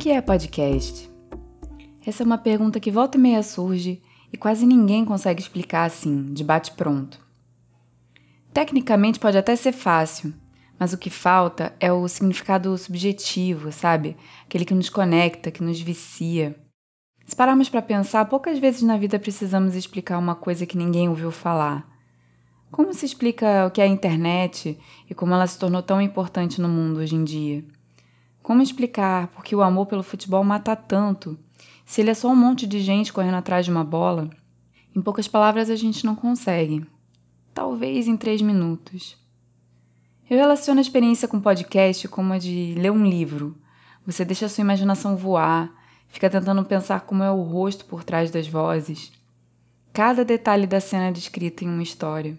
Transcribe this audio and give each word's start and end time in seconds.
que 0.00 0.08
é 0.08 0.22
podcast? 0.22 1.10
Essa 2.06 2.22
é 2.22 2.26
uma 2.26 2.38
pergunta 2.38 2.80
que 2.80 2.90
volta 2.90 3.18
e 3.18 3.20
meia 3.20 3.42
surge 3.42 4.00
e 4.32 4.36
quase 4.38 4.64
ninguém 4.64 5.04
consegue 5.04 5.42
explicar 5.42 5.84
assim, 5.84 6.32
de 6.32 6.42
bate-pronto. 6.42 7.20
Tecnicamente 8.50 9.20
pode 9.20 9.36
até 9.36 9.54
ser 9.54 9.72
fácil, 9.72 10.32
mas 10.78 10.94
o 10.94 10.98
que 10.98 11.10
falta 11.10 11.76
é 11.78 11.92
o 11.92 12.08
significado 12.08 12.78
subjetivo, 12.78 13.70
sabe? 13.70 14.16
Aquele 14.46 14.64
que 14.64 14.72
nos 14.72 14.88
conecta, 14.88 15.50
que 15.50 15.62
nos 15.62 15.78
vicia. 15.78 16.58
Se 17.26 17.36
pararmos 17.36 17.68
para 17.68 17.82
pensar, 17.82 18.24
poucas 18.24 18.58
vezes 18.58 18.80
na 18.80 18.96
vida 18.96 19.18
precisamos 19.18 19.74
explicar 19.74 20.16
uma 20.16 20.34
coisa 20.34 20.64
que 20.64 20.78
ninguém 20.78 21.10
ouviu 21.10 21.30
falar. 21.30 21.86
Como 22.70 22.94
se 22.94 23.04
explica 23.04 23.66
o 23.66 23.70
que 23.70 23.82
é 23.82 23.84
a 23.84 23.86
internet 23.86 24.78
e 25.10 25.14
como 25.14 25.34
ela 25.34 25.46
se 25.46 25.58
tornou 25.58 25.82
tão 25.82 26.00
importante 26.00 26.58
no 26.58 26.70
mundo 26.70 27.00
hoje 27.00 27.16
em 27.16 27.22
dia? 27.22 27.62
Como 28.50 28.62
explicar 28.62 29.28
por 29.28 29.44
que 29.44 29.54
o 29.54 29.62
amor 29.62 29.86
pelo 29.86 30.02
futebol 30.02 30.42
mata 30.42 30.74
tanto, 30.74 31.38
se 31.86 32.00
ele 32.00 32.10
é 32.10 32.14
só 32.14 32.26
um 32.26 32.34
monte 32.34 32.66
de 32.66 32.80
gente 32.80 33.12
correndo 33.12 33.36
atrás 33.36 33.64
de 33.64 33.70
uma 33.70 33.84
bola? 33.84 34.28
Em 34.92 35.00
poucas 35.00 35.28
palavras, 35.28 35.70
a 35.70 35.76
gente 35.76 36.04
não 36.04 36.16
consegue. 36.16 36.84
Talvez 37.54 38.08
em 38.08 38.16
três 38.16 38.42
minutos. 38.42 39.16
Eu 40.28 40.36
relaciono 40.36 40.80
a 40.80 40.82
experiência 40.82 41.28
com 41.28 41.40
podcast 41.40 42.08
como 42.08 42.32
a 42.32 42.38
de 42.38 42.74
ler 42.76 42.90
um 42.90 43.06
livro. 43.06 43.56
Você 44.04 44.24
deixa 44.24 44.46
a 44.46 44.48
sua 44.48 44.62
imaginação 44.62 45.16
voar, 45.16 45.72
fica 46.08 46.28
tentando 46.28 46.64
pensar 46.64 47.02
como 47.02 47.22
é 47.22 47.30
o 47.30 47.42
rosto 47.42 47.84
por 47.84 48.02
trás 48.02 48.32
das 48.32 48.48
vozes. 48.48 49.12
Cada 49.92 50.24
detalhe 50.24 50.66
da 50.66 50.80
cena 50.80 51.06
é 51.06 51.12
descrito 51.12 51.62
em 51.62 51.68
uma 51.68 51.84
história. 51.84 52.36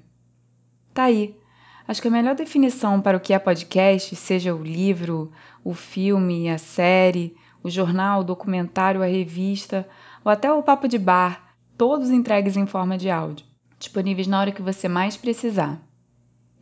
Tá 0.93 1.03
aí, 1.03 1.39
Acho 1.87 2.01
que 2.01 2.07
a 2.07 2.11
melhor 2.11 2.35
definição 2.35 3.01
para 3.01 3.17
o 3.17 3.19
que 3.19 3.33
é 3.33 3.39
podcast, 3.39 4.15
seja 4.15 4.53
o 4.53 4.63
livro, 4.63 5.31
o 5.63 5.73
filme, 5.73 6.49
a 6.49 6.57
série, 6.57 7.35
o 7.63 7.69
jornal, 7.69 8.21
o 8.21 8.23
documentário, 8.23 9.01
a 9.01 9.07
revista 9.07 9.87
ou 10.23 10.31
até 10.31 10.51
o 10.51 10.63
papo 10.63 10.87
de 10.87 10.97
bar, 10.97 11.55
todos 11.77 12.09
entregues 12.09 12.55
em 12.55 12.65
forma 12.65 12.97
de 12.97 13.09
áudio, 13.09 13.45
disponíveis 13.79 14.27
na 14.27 14.39
hora 14.39 14.51
que 14.51 14.61
você 14.61 14.87
mais 14.87 15.17
precisar. 15.17 15.81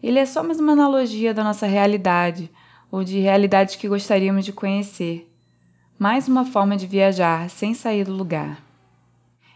Ele 0.01 0.19
é 0.19 0.25
só 0.25 0.41
mais 0.41 0.59
uma 0.59 0.71
analogia 0.71 1.33
da 1.33 1.43
nossa 1.43 1.67
realidade 1.67 2.49
ou 2.89 3.03
de 3.03 3.19
realidades 3.19 3.75
que 3.75 3.89
gostaríamos 3.89 4.45
de 4.45 4.53
conhecer. 4.53 5.29
Mais 5.97 6.29
uma 6.29 6.45
forma 6.45 6.77
de 6.77 6.87
viajar 6.87 7.49
sem 7.49 7.73
sair 7.73 8.05
do 8.05 8.13
lugar. 8.13 8.63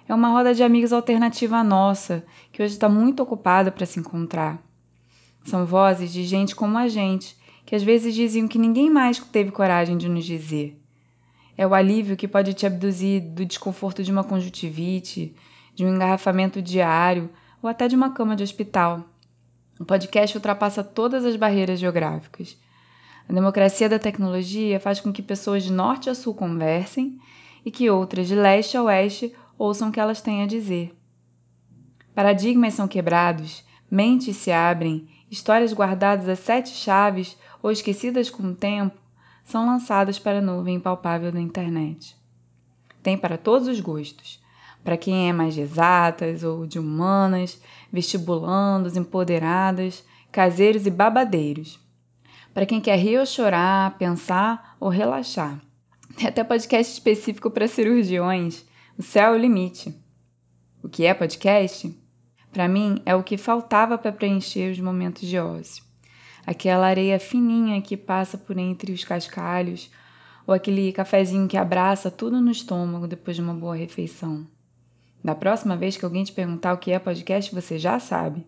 É 0.08 0.14
uma 0.14 0.30
roda 0.30 0.53
de 0.53 0.61
amigos 0.61 0.91
alternativa 0.91 1.58
à 1.58 1.64
nossa, 1.64 2.25
que 2.52 2.61
hoje 2.61 2.73
está 2.73 2.89
muito 2.89 3.23
ocupada 3.23 3.72
para 3.72 3.86
se 3.86 4.02
encontrar. 4.02 4.61
São 5.44 5.66
vozes 5.66 6.12
de 6.12 6.24
gente 6.24 6.56
como 6.56 6.78
a 6.78 6.88
gente, 6.88 7.38
que 7.66 7.76
às 7.76 7.84
vezes 7.84 8.16
diziam 8.16 8.48
que 8.48 8.58
ninguém 8.58 8.90
mais 8.90 9.20
teve 9.20 9.52
coragem 9.52 9.98
de 9.98 10.08
nos 10.08 10.26
dizer. 10.26 10.80
É 11.58 11.68
o 11.68 11.74
alívio 11.74 12.18
que 12.18 12.28
pode 12.28 12.54
te 12.54 12.66
abduzir 12.66 13.22
do 13.22 13.46
desconforto 13.46 14.04
de 14.04 14.12
uma 14.12 14.24
conjuntivite, 14.24 15.36
de 15.76 15.86
um 15.86 15.94
engarrafamento 15.94 16.62
diário 16.62 17.30
ou 17.62 17.70
até 17.70 17.88
de 17.88 17.96
uma 17.96 18.12
cama 18.12 18.36
de 18.36 18.44
hospital. 18.44 19.04
O 19.80 19.86
podcast 19.86 20.36
ultrapassa 20.36 20.84
todas 20.84 21.26
as 21.26 21.36
barreiras 21.36 21.80
geográficas. 21.80 22.58
A 23.28 23.34
democracia 23.34 23.88
da 23.88 24.00
tecnologia 24.00 24.80
faz 24.80 25.00
com 25.00 25.12
que 25.12 25.22
pessoas 25.22 25.64
de 25.64 25.72
norte 25.72 26.10
a 26.10 26.16
sul 26.16 26.34
conversem 26.34 27.20
e 27.66 27.72
que 27.72 27.90
outras 27.90 28.28
de 28.28 28.36
leste 28.36 28.76
a 28.76 28.84
oeste 28.84 29.34
ouçam 29.58 29.90
o 29.90 29.92
que 29.92 30.00
elas 30.00 30.22
têm 30.22 30.44
a 30.44 30.48
dizer. 30.48 30.96
Paradigmas 32.14 32.74
são 32.74 32.88
quebrados, 32.88 33.64
mentes 33.90 34.36
se 34.38 34.52
abrem 34.52 35.08
Histórias 35.34 35.73
guardadas 35.73 36.30
a 36.30 36.36
sete 36.36 36.70
chaves 36.70 37.36
ou 37.59 37.72
esquecidas 37.72 38.30
com 38.30 38.44
o 38.44 38.53
tempo 38.53 38.95
são 39.44 39.66
lançadas 39.66 40.19
para 40.19 40.38
a 40.38 40.41
nuvem 40.41 40.75
impalpável 40.75 41.31
da 41.31 41.41
internet. 41.41 42.16
Tem 43.02 43.18
para 43.18 43.35
todos 43.35 43.68
os 43.68 43.80
gostos. 43.80 44.40
Para 44.84 44.96
quem 44.96 45.28
é 45.28 45.34
mais 45.34 45.56
de 45.56 45.62
exatas 45.62 46.44
ou 46.44 46.68
de 46.68 46.78
humanas, 46.78 47.59
vestibulandos, 47.91 48.96
empoderadas, 48.96 50.06
caseiros 50.31 50.85
e 50.85 50.91
babadeiros. 50.91 51.79
Para 52.53 52.68
quem 52.68 52.79
quer 52.79 53.00
rir 53.00 53.18
ou 53.18 53.25
chorar, 53.25 53.97
pensar 53.97 54.75
ou 54.79 54.88
relaxar. 54.88 55.59
Tem 56.16 56.28
até 56.28 56.44
podcast 56.44 56.94
específico 56.94 57.50
para 57.50 57.68
cirurgiões. 57.68 58.63
O 58.96 59.02
céu 59.02 59.34
é 59.34 59.35
o 59.35 59.41
limite. 59.41 60.00
O 60.84 60.88
que 60.88 61.08
é 61.08 61.13
podcast? 61.16 62.03
Para 62.53 62.68
mim, 62.68 63.02
é 63.03 63.16
o 63.16 63.24
que 63.24 63.36
faltava 63.36 63.97
para 63.97 64.12
preencher 64.12 64.72
os 64.72 64.80
momentos 64.80 65.28
de 65.28 65.40
ócio. 65.40 65.84
Aquela 66.46 66.86
areia 66.86 67.19
fininha 67.19 67.81
que 67.81 67.97
passa 67.97 68.38
por 68.38 68.59
entre 68.59 68.91
os 68.91 69.03
cascalhos, 69.03 69.90
ou 70.46 70.53
aquele 70.53 70.91
cafezinho 70.91 71.47
que 71.47 71.58
abraça 71.58 72.12
tudo 72.12 72.40
no 72.40 72.52
estômago 72.52 73.08
depois 73.08 73.36
de 73.36 73.41
uma 73.41 73.56
boa 73.56 73.75
refeição. 73.75 74.46
Da 75.24 75.34
próxima 75.34 75.75
vez 75.75 75.97
que 75.97 76.06
alguém 76.06 76.24
te 76.24 76.31
perguntar 76.31 76.74
o 76.74 76.78
que 76.78 76.91
é 76.91 77.00
podcast, 77.00 77.53
você 77.56 77.80
já 77.80 77.97
sabe. 77.97 78.46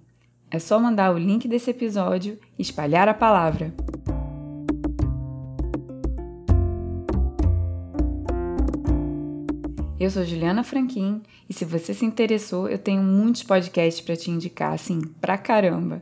É 0.51 0.59
só 0.59 0.79
mandar 0.79 1.11
o 1.11 1.17
link 1.17 1.47
desse 1.47 1.71
episódio 1.71 2.37
e 2.59 2.61
espalhar 2.61 3.07
a 3.07 3.13
palavra. 3.13 3.73
Eu 9.97 10.09
sou 10.09 10.25
Juliana 10.25 10.61
Franquin 10.61 11.23
e 11.49 11.53
se 11.53 11.63
você 11.63 11.93
se 11.93 12.05
interessou, 12.05 12.67
eu 12.67 12.77
tenho 12.77 13.01
muitos 13.01 13.43
podcasts 13.43 14.03
para 14.03 14.17
te 14.17 14.29
indicar, 14.29 14.73
assim, 14.73 14.99
pra 15.21 15.37
caramba. 15.37 16.01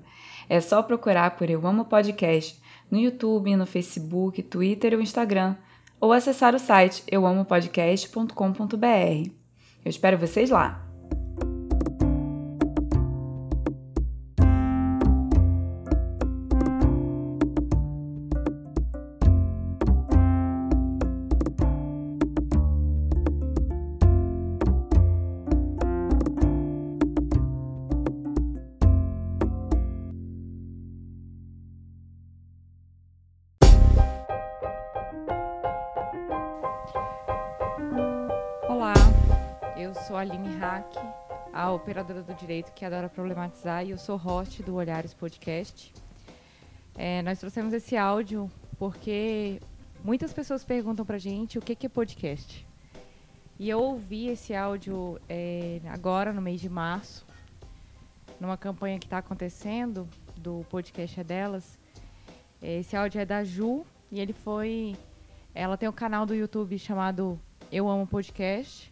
É 0.49 0.59
só 0.59 0.81
procurar 0.81 1.37
por 1.37 1.47
Eu 1.47 1.67
Amo 1.67 1.85
Podcast 1.85 2.59
no 2.89 2.99
YouTube, 2.99 3.55
no 3.55 3.67
Facebook, 3.67 4.41
Twitter 4.41 4.95
ou 4.95 5.01
Instagram, 5.01 5.55
ou 5.99 6.11
acessar 6.11 6.55
o 6.55 6.59
site 6.59 7.03
euamopodcast.com.br. 7.11 9.29
Eu 9.85 9.89
espero 9.89 10.17
vocês 10.17 10.49
lá! 10.49 10.92
A 42.03 42.05
operadora 42.05 42.33
do 42.33 42.33
direito 42.37 42.73
que 42.73 42.83
adora 42.83 43.07
problematizar, 43.07 43.85
e 43.85 43.91
eu 43.91 43.97
sou 43.97 44.17
host 44.17 44.61
do 44.61 44.75
Olhares 44.75 45.13
Podcast. 45.13 45.93
É, 46.95 47.21
nós 47.21 47.39
trouxemos 47.39 47.73
esse 47.73 47.95
áudio 47.95 48.51
porque 48.77 49.61
muitas 50.03 50.33
pessoas 50.33 50.65
perguntam 50.65 51.05
pra 51.05 51.17
gente 51.17 51.57
o 51.57 51.61
que, 51.61 51.73
que 51.73 51.85
é 51.85 51.89
podcast. 51.89 52.67
E 53.57 53.69
eu 53.69 53.79
ouvi 53.79 54.27
esse 54.27 54.53
áudio 54.53 55.17
é, 55.29 55.79
agora, 55.87 56.33
no 56.33 56.41
mês 56.41 56.59
de 56.59 56.67
março, 56.67 57.25
numa 58.37 58.57
campanha 58.57 58.99
que 58.99 59.05
está 59.05 59.19
acontecendo 59.19 60.05
do 60.35 60.65
podcast 60.69 61.21
é 61.21 61.23
delas. 61.23 61.79
Esse 62.61 62.97
áudio 62.97 63.21
é 63.21 63.25
da 63.25 63.45
Ju 63.45 63.85
e 64.11 64.19
ele 64.19 64.33
foi. 64.33 64.97
Ela 65.55 65.77
tem 65.77 65.87
um 65.87 65.93
canal 65.93 66.25
do 66.25 66.35
YouTube 66.35 66.77
chamado 66.77 67.39
Eu 67.71 67.87
Amo 67.87 68.05
Podcast 68.05 68.91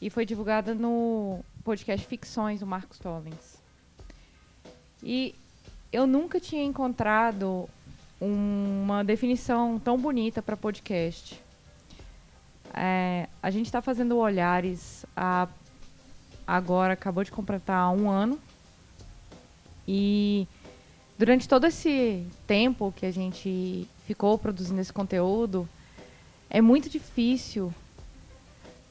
e 0.00 0.08
foi 0.08 0.24
divulgada 0.24 0.74
no 0.74 1.44
podcast 1.70 2.04
Ficções 2.04 2.58
do 2.58 2.66
Marcos 2.66 2.98
Tollins. 2.98 3.62
E 5.04 5.36
eu 5.92 6.04
nunca 6.04 6.40
tinha 6.40 6.64
encontrado 6.64 7.68
uma 8.20 9.04
definição 9.04 9.78
tão 9.78 9.96
bonita 9.96 10.42
para 10.42 10.56
podcast. 10.56 11.40
É, 12.74 13.28
a 13.40 13.52
gente 13.52 13.66
está 13.66 13.80
fazendo 13.80 14.18
Olhares 14.18 15.06
a, 15.16 15.46
agora, 16.44 16.94
acabou 16.94 17.22
de 17.22 17.30
completar 17.30 17.88
um 17.92 18.10
ano. 18.10 18.36
E 19.86 20.48
durante 21.16 21.48
todo 21.48 21.68
esse 21.68 22.26
tempo 22.48 22.92
que 22.96 23.06
a 23.06 23.12
gente 23.12 23.88
ficou 24.08 24.36
produzindo 24.36 24.80
esse 24.80 24.92
conteúdo, 24.92 25.68
é 26.48 26.60
muito 26.60 26.90
difícil 26.90 27.72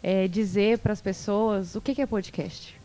é, 0.01 0.27
dizer 0.27 0.79
para 0.79 0.93
as 0.93 1.01
pessoas 1.01 1.75
o 1.75 1.81
que, 1.81 1.95
que 1.95 2.01
é 2.01 2.05
podcast. 2.05 2.79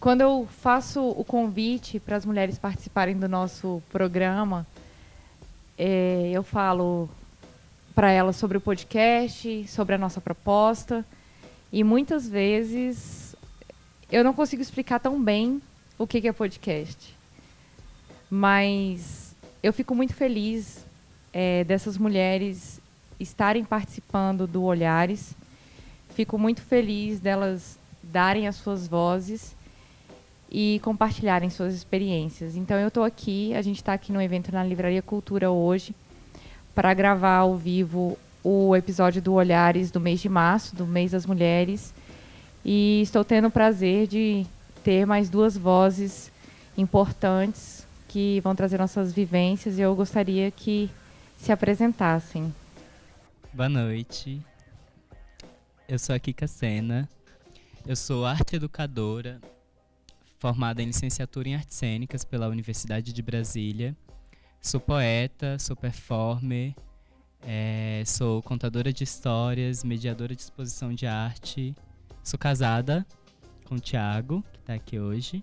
Quando 0.00 0.20
eu 0.20 0.46
faço 0.60 1.02
o 1.02 1.24
convite 1.24 1.98
para 1.98 2.16
as 2.16 2.24
mulheres 2.24 2.58
participarem 2.58 3.18
do 3.18 3.28
nosso 3.28 3.82
programa, 3.90 4.66
é, 5.76 6.30
eu 6.32 6.42
falo 6.42 7.08
para 7.94 8.10
elas 8.10 8.36
sobre 8.36 8.56
o 8.56 8.60
podcast, 8.60 9.66
sobre 9.66 9.94
a 9.94 9.98
nossa 9.98 10.20
proposta, 10.20 11.04
e 11.72 11.82
muitas 11.82 12.28
vezes 12.28 13.34
eu 14.10 14.22
não 14.22 14.32
consigo 14.32 14.62
explicar 14.62 15.00
tão 15.00 15.22
bem 15.22 15.60
o 15.98 16.06
que, 16.06 16.20
que 16.20 16.28
é 16.28 16.32
podcast. 16.32 17.14
Mas 18.30 19.34
eu 19.62 19.72
fico 19.72 19.94
muito 19.94 20.14
feliz 20.14 20.86
é, 21.32 21.64
dessas 21.64 21.98
mulheres 21.98 22.80
estarem 23.18 23.64
participando 23.64 24.46
do 24.46 24.62
Olhares. 24.62 25.34
Fico 26.18 26.36
muito 26.36 26.60
feliz 26.62 27.20
delas 27.20 27.78
darem 28.02 28.48
as 28.48 28.56
suas 28.56 28.88
vozes 28.88 29.54
e 30.50 30.80
compartilharem 30.82 31.48
suas 31.48 31.72
experiências. 31.72 32.56
Então 32.56 32.76
eu 32.76 32.88
estou 32.88 33.04
aqui, 33.04 33.54
a 33.54 33.62
gente 33.62 33.76
está 33.76 33.92
aqui 33.92 34.10
no 34.10 34.20
evento 34.20 34.50
na 34.50 34.64
Livraria 34.64 35.00
Cultura 35.00 35.48
hoje 35.48 35.94
para 36.74 36.92
gravar 36.92 37.36
ao 37.36 37.56
vivo 37.56 38.18
o 38.42 38.74
episódio 38.74 39.22
do 39.22 39.34
Olhares 39.34 39.92
do 39.92 40.00
mês 40.00 40.18
de 40.18 40.28
março, 40.28 40.74
do 40.74 40.84
mês 40.84 41.12
das 41.12 41.24
mulheres. 41.24 41.94
E 42.64 43.00
estou 43.00 43.24
tendo 43.24 43.46
o 43.46 43.52
prazer 43.52 44.08
de 44.08 44.44
ter 44.82 45.06
mais 45.06 45.30
duas 45.30 45.56
vozes 45.56 46.32
importantes 46.76 47.86
que 48.08 48.40
vão 48.40 48.56
trazer 48.56 48.76
nossas 48.76 49.12
vivências 49.12 49.78
e 49.78 49.82
eu 49.82 49.94
gostaria 49.94 50.50
que 50.50 50.90
se 51.36 51.52
apresentassem. 51.52 52.52
Boa 53.54 53.68
noite. 53.68 54.42
Eu 55.88 55.98
sou 55.98 56.14
a 56.14 56.18
Kika 56.18 56.46
Sena. 56.46 57.08
Eu 57.86 57.96
sou 57.96 58.26
arte 58.26 58.56
educadora, 58.56 59.40
formada 60.38 60.82
em 60.82 60.86
licenciatura 60.86 61.48
em 61.48 61.54
artes 61.54 61.78
cênicas 61.78 62.26
pela 62.26 62.46
Universidade 62.46 63.10
de 63.10 63.22
Brasília. 63.22 63.96
Sou 64.60 64.78
poeta, 64.78 65.58
sou 65.58 65.74
performer, 65.74 66.74
é, 67.40 68.02
sou 68.04 68.42
contadora 68.42 68.92
de 68.92 69.02
histórias, 69.02 69.82
mediadora 69.82 70.36
de 70.36 70.42
exposição 70.42 70.92
de 70.92 71.06
arte. 71.06 71.74
Sou 72.22 72.38
casada 72.38 73.06
com 73.64 73.76
o 73.76 73.80
Thiago, 73.80 74.44
que 74.52 74.58
está 74.58 74.74
aqui 74.74 75.00
hoje. 75.00 75.42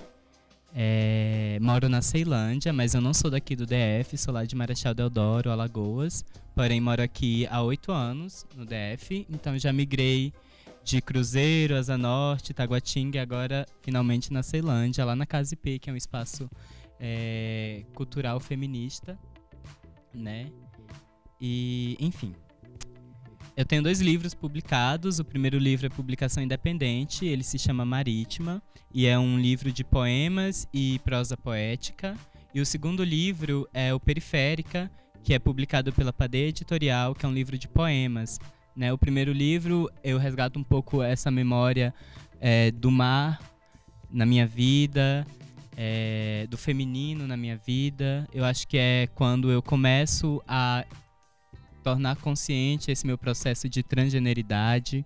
É, 0.77 1.57
moro 1.61 1.87
na 1.87 2.01
Ceilândia, 2.01 2.73
mas 2.73 2.93
eu 2.93 2.99
não 2.99 3.13
sou 3.13 3.31
daqui 3.31 3.55
do 3.55 3.65
DF, 3.65 4.17
sou 4.17 4.33
lá 4.33 4.43
de 4.43 4.57
Marechal 4.57 4.93
Deodoro, 4.93 5.49
Alagoas. 5.49 6.25
Porém, 6.53 6.81
moro 6.81 7.01
aqui 7.01 7.47
há 7.49 7.61
oito 7.61 7.93
anos 7.93 8.45
no 8.57 8.65
DF, 8.65 9.25
então 9.29 9.57
já 9.57 9.71
migrei 9.71 10.33
de 10.83 11.01
Cruzeiro, 11.01 11.77
Asa 11.77 11.97
Norte, 11.97 12.53
Taguatinga 12.53 13.17
e 13.17 13.21
agora 13.21 13.65
finalmente 13.81 14.33
na 14.33 14.43
Ceilândia, 14.43 15.05
lá 15.05 15.15
na 15.15 15.25
Casa 15.25 15.53
IP, 15.53 15.79
que 15.79 15.89
é 15.89 15.93
um 15.93 15.95
espaço 15.95 16.49
é, 16.99 17.83
cultural 17.93 18.37
feminista, 18.41 19.17
né? 20.13 20.51
E, 21.39 21.95
enfim. 22.01 22.33
Eu 23.57 23.63
tenho 23.63 23.81
dois 23.81 24.01
livros 24.01 24.33
publicados. 24.33 25.17
O 25.19 25.23
primeiro 25.23 25.57
livro 25.57 25.85
é 25.85 25.89
publicação 25.89 26.43
independente, 26.43 27.25
ele 27.25 27.43
se 27.43 27.57
chama 27.57 27.85
Marítima 27.85 28.61
e 28.93 29.05
é 29.05 29.17
um 29.17 29.39
livro 29.39 29.71
de 29.71 29.81
poemas 29.81 30.67
e 30.73 30.99
prosa 31.05 31.37
poética. 31.37 32.17
E 32.53 32.59
o 32.59 32.65
segundo 32.65 33.01
livro 33.01 33.65
é 33.73 33.93
o 33.93 33.99
Periférica, 33.99 34.91
que 35.23 35.33
é 35.33 35.39
publicado 35.39 35.93
pela 35.93 36.11
Padeia 36.11 36.49
Editorial, 36.49 37.15
que 37.15 37.25
é 37.25 37.29
um 37.29 37.33
livro 37.33 37.57
de 37.57 37.69
poemas. 37.69 38.39
Né? 38.75 38.91
O 38.91 38.97
primeiro 38.97 39.31
livro 39.31 39.89
eu 40.03 40.17
resgato 40.17 40.59
um 40.59 40.63
pouco 40.63 41.01
essa 41.01 41.31
memória 41.31 41.93
é, 42.41 42.71
do 42.71 42.91
mar 42.91 43.39
na 44.09 44.25
minha 44.25 44.45
vida, 44.45 45.25
é, 45.77 46.45
do 46.49 46.57
feminino 46.57 47.25
na 47.25 47.37
minha 47.37 47.55
vida. 47.55 48.27
Eu 48.33 48.43
acho 48.43 48.67
que 48.67 48.77
é 48.77 49.07
quando 49.15 49.49
eu 49.49 49.61
começo 49.61 50.43
a 50.45 50.83
tornar 51.85 52.15
consciente 52.15 52.89
esse 52.89 53.05
meu 53.05 53.15
processo 53.15 53.69
de 53.69 53.83
transgeneridade. 53.83 55.05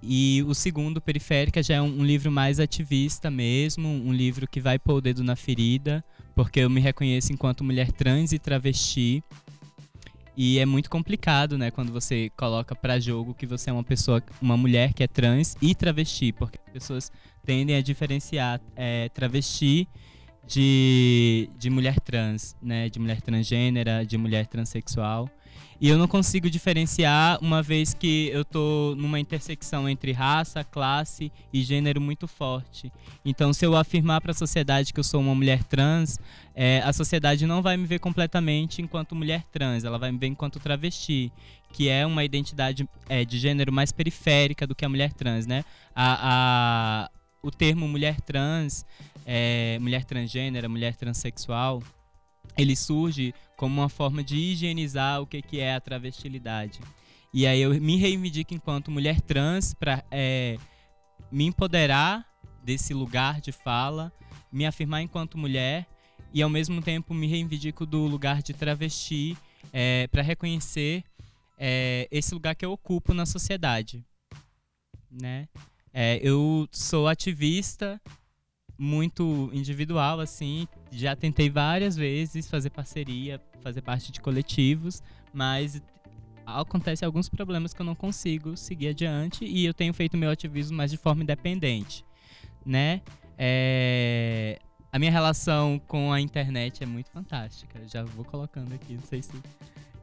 E 0.00 0.44
o 0.46 0.54
segundo, 0.54 1.00
Periférica, 1.00 1.60
já 1.60 1.74
é 1.74 1.82
um, 1.82 1.98
um, 2.00 2.04
livro 2.04 2.30
mais 2.30 2.60
ativista 2.60 3.28
mesmo, 3.28 3.88
um 3.88 4.12
livro 4.12 4.46
que 4.46 4.60
vai 4.60 4.78
pôr 4.78 4.94
o 4.94 5.00
dedo 5.00 5.24
na 5.24 5.34
ferida, 5.34 6.04
porque 6.32 6.60
eu 6.60 6.70
me 6.70 6.80
reconheço 6.80 7.32
enquanto 7.32 7.64
mulher 7.64 7.90
trans 7.90 8.30
e 8.30 8.38
travesti. 8.38 9.20
E 10.36 10.60
é 10.60 10.66
muito 10.66 10.88
complicado, 10.88 11.58
né, 11.58 11.72
quando 11.72 11.90
você 11.90 12.30
coloca 12.36 12.76
para 12.76 13.00
jogo 13.00 13.34
que 13.34 13.46
você 13.46 13.70
é 13.70 13.72
uma 13.72 13.82
pessoa, 13.82 14.22
uma 14.40 14.56
mulher 14.56 14.92
que 14.94 15.02
é 15.02 15.08
trans 15.08 15.56
e 15.60 15.74
travesti, 15.74 16.30
porque 16.30 16.60
as 16.64 16.72
pessoas 16.72 17.12
tendem 17.44 17.74
a 17.74 17.80
diferenciar 17.80 18.60
é, 18.76 19.08
travesti 19.08 19.88
de, 20.46 21.50
de 21.58 21.68
mulher 21.70 22.00
trans, 22.00 22.56
né? 22.62 22.88
De 22.88 22.98
mulher 22.98 23.20
transgênera, 23.20 24.04
de 24.04 24.16
mulher 24.16 24.46
transexual. 24.46 25.30
E 25.78 25.90
eu 25.90 25.98
não 25.98 26.08
consigo 26.08 26.48
diferenciar 26.48 27.38
uma 27.42 27.62
vez 27.62 27.92
que 27.92 28.28
eu 28.32 28.44
tô 28.46 28.94
numa 28.96 29.20
intersecção 29.20 29.86
entre 29.86 30.10
raça, 30.10 30.64
classe 30.64 31.30
e 31.52 31.62
gênero 31.62 32.00
muito 32.00 32.26
forte. 32.26 32.90
Então, 33.22 33.52
se 33.52 33.66
eu 33.66 33.76
afirmar 33.76 34.22
para 34.22 34.30
a 34.30 34.34
sociedade 34.34 34.94
que 34.94 35.00
eu 35.00 35.04
sou 35.04 35.20
uma 35.20 35.34
mulher 35.34 35.62
trans, 35.64 36.18
é, 36.54 36.80
a 36.82 36.94
sociedade 36.94 37.46
não 37.46 37.60
vai 37.60 37.76
me 37.76 37.84
ver 37.84 37.98
completamente 37.98 38.80
enquanto 38.80 39.14
mulher 39.14 39.44
trans, 39.52 39.84
ela 39.84 39.98
vai 39.98 40.10
me 40.10 40.18
ver 40.18 40.28
enquanto 40.28 40.58
travesti, 40.58 41.30
que 41.70 41.90
é 41.90 42.06
uma 42.06 42.24
identidade 42.24 42.88
é, 43.06 43.22
de 43.22 43.38
gênero 43.38 43.70
mais 43.70 43.92
periférica 43.92 44.66
do 44.66 44.74
que 44.74 44.84
a 44.84 44.88
mulher 44.88 45.12
trans, 45.12 45.46
né? 45.46 45.62
A, 45.94 47.02
a 47.02 47.10
o 47.42 47.50
termo 47.50 47.86
mulher 47.86 48.20
trans 48.22 48.84
é, 49.26 49.76
mulher 49.80 50.04
transgênera, 50.04 50.68
mulher 50.68 50.94
transexual, 50.94 51.82
ele 52.56 52.76
surge 52.76 53.34
como 53.56 53.80
uma 53.80 53.88
forma 53.88 54.22
de 54.22 54.36
higienizar 54.36 55.20
o 55.20 55.26
que, 55.26 55.42
que 55.42 55.58
é 55.58 55.74
a 55.74 55.80
travestilidade. 55.80 56.78
E 57.34 57.44
aí 57.46 57.60
eu 57.60 57.78
me 57.80 57.96
reivindico 57.96 58.54
enquanto 58.54 58.90
mulher 58.90 59.20
trans 59.20 59.74
para 59.74 60.04
é, 60.10 60.56
me 61.30 61.44
empoderar 61.44 62.24
desse 62.62 62.94
lugar 62.94 63.40
de 63.40 63.50
fala, 63.50 64.12
me 64.50 64.64
afirmar 64.64 65.02
enquanto 65.02 65.36
mulher 65.36 65.86
e 66.32 66.40
ao 66.40 66.48
mesmo 66.48 66.80
tempo 66.80 67.12
me 67.12 67.26
reivindico 67.26 67.84
do 67.84 68.06
lugar 68.06 68.42
de 68.42 68.54
travesti 68.54 69.36
é, 69.72 70.06
para 70.06 70.22
reconhecer 70.22 71.02
é, 71.58 72.06
esse 72.10 72.32
lugar 72.32 72.54
que 72.54 72.64
eu 72.64 72.72
ocupo 72.72 73.12
na 73.12 73.26
sociedade. 73.26 74.04
Né? 75.10 75.48
É, 75.92 76.20
eu 76.22 76.68
sou 76.70 77.08
ativista 77.08 78.00
muito 78.78 79.50
individual, 79.52 80.20
assim. 80.20 80.68
Já 80.90 81.16
tentei 81.16 81.48
várias 81.48 81.96
vezes 81.96 82.48
fazer 82.48 82.70
parceria, 82.70 83.40
fazer 83.62 83.82
parte 83.82 84.12
de 84.12 84.20
coletivos, 84.20 85.02
mas 85.32 85.82
acontece 86.44 87.04
alguns 87.04 87.28
problemas 87.28 87.74
que 87.74 87.82
eu 87.82 87.86
não 87.86 87.94
consigo 87.94 88.56
seguir 88.56 88.88
adiante 88.88 89.44
e 89.44 89.64
eu 89.64 89.74
tenho 89.74 89.92
feito 89.92 90.16
meu 90.16 90.30
ativismo 90.30 90.76
mais 90.76 90.90
de 90.90 90.96
forma 90.96 91.22
independente, 91.22 92.04
né? 92.64 93.02
É... 93.36 94.58
A 94.92 94.98
minha 94.98 95.10
relação 95.10 95.80
com 95.86 96.12
a 96.12 96.20
internet 96.20 96.82
é 96.82 96.86
muito 96.86 97.10
fantástica. 97.10 97.80
Já 97.86 98.02
vou 98.02 98.24
colocando 98.24 98.72
aqui, 98.72 98.94
não 98.94 99.02
sei 99.02 99.20
se 99.20 99.32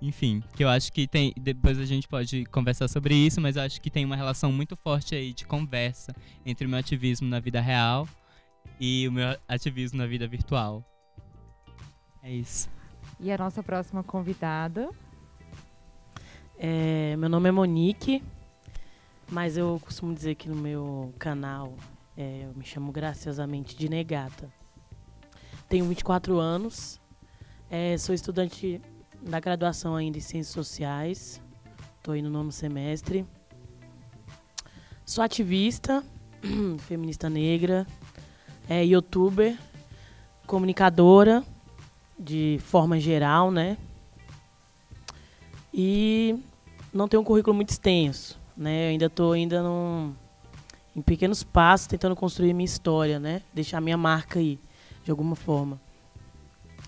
enfim, 0.02 0.44
que 0.56 0.64
eu 0.64 0.70
acho 0.70 0.92
que 0.92 1.08
tem. 1.08 1.34
Depois 1.40 1.80
a 1.80 1.86
gente 1.86 2.10
pode 2.10 2.44
conversar 2.48 2.90
sobre 2.90 3.16
isso, 3.16 3.40
mas 3.40 3.56
eu 3.56 3.62
acho 3.64 3.80
que 3.80 3.90
tem 3.90 4.04
uma 4.04 4.18
relação 4.18 4.52
muito 4.52 4.76
forte 4.76 5.16
aí 5.16 5.34
de 5.34 5.46
conversa 5.46 6.14
entre 6.46 6.68
o 6.68 6.70
meu 6.70 6.78
ativismo 6.78 7.28
na 7.28 7.40
vida 7.40 7.62
real 7.62 8.06
e 8.80 9.08
o 9.08 9.12
meu 9.12 9.38
ativismo 9.48 9.98
na 9.98 10.06
vida 10.06 10.28
virtual. 10.28 10.84
É 12.22 12.32
isso. 12.32 12.70
E 13.20 13.32
a 13.32 13.38
nossa 13.38 13.62
próxima 13.62 14.04
convidada? 14.04 14.90
É, 16.58 17.16
meu 17.18 17.30
nome 17.30 17.50
é 17.50 17.52
Monique, 17.52 18.24
mas 19.30 19.58
eu 19.58 19.80
costumo 19.84 20.14
dizer 20.14 20.36
que 20.36 20.48
no 20.48 20.56
meu 20.56 21.14
canal 21.20 21.74
é, 22.16 22.46
eu 22.46 22.54
me 22.56 22.64
chamo 22.64 22.92
graciosamente 22.92 23.76
de 23.76 23.90
Negata. 23.90 24.52
Tenho 25.68 25.86
24 25.86 26.38
anos, 26.40 27.02
é, 27.70 27.98
sou 27.98 28.14
estudante 28.14 28.80
da 29.22 29.40
graduação 29.40 29.96
ainda 29.96 30.18
em 30.18 30.22
Ciências 30.22 30.54
Sociais, 30.54 31.42
estou 31.98 32.14
aí 32.14 32.22
no 32.22 32.30
nono 32.30 32.52
semestre. 32.52 33.26
Sou 35.06 35.24
ativista, 35.24 36.04
feminista 36.88 37.30
negra, 37.30 37.86
é 38.70 38.84
youtuber, 38.86 39.58
comunicadora 40.46 41.44
de 42.18 42.60
forma 42.64 43.00
geral, 43.00 43.52
né? 43.52 43.78
E 45.74 46.40
não 46.94 47.08
tenho 47.08 47.22
um 47.22 47.26
currículo 47.26 47.56
muito 47.56 47.70
extenso, 47.70 48.40
né? 48.56 48.86
Eu 48.86 48.90
ainda 48.92 49.06
estou 49.08 49.32
ainda 49.34 49.64
num, 49.64 50.14
em 50.96 51.02
pequenos 51.02 51.44
passos 51.44 51.88
tentando 51.88 52.16
construir 52.16 52.54
minha 52.54 52.66
história, 52.66 53.20
né? 53.20 53.42
Deixar 53.54 53.82
minha 53.82 53.98
marca 53.98 54.40
aí, 54.40 54.60
de 55.04 55.12
alguma 55.12 55.36
forma. 55.36 55.82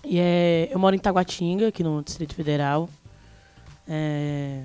E 0.04 0.18
é, 0.20 0.68
eu 0.70 0.78
moro 0.78 0.94
em 0.94 0.98
Taguatinga, 1.00 1.68
aqui 1.68 1.82
no 1.82 2.02
Distrito 2.02 2.34
Federal. 2.34 2.88
É, 3.88 4.64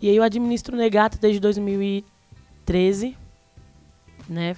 e 0.00 0.10
aí 0.10 0.16
eu 0.16 0.22
administro 0.22 0.74
o 0.74 0.78
Negato 0.78 1.18
desde 1.18 1.38
2013, 1.40 3.16
né? 4.28 4.56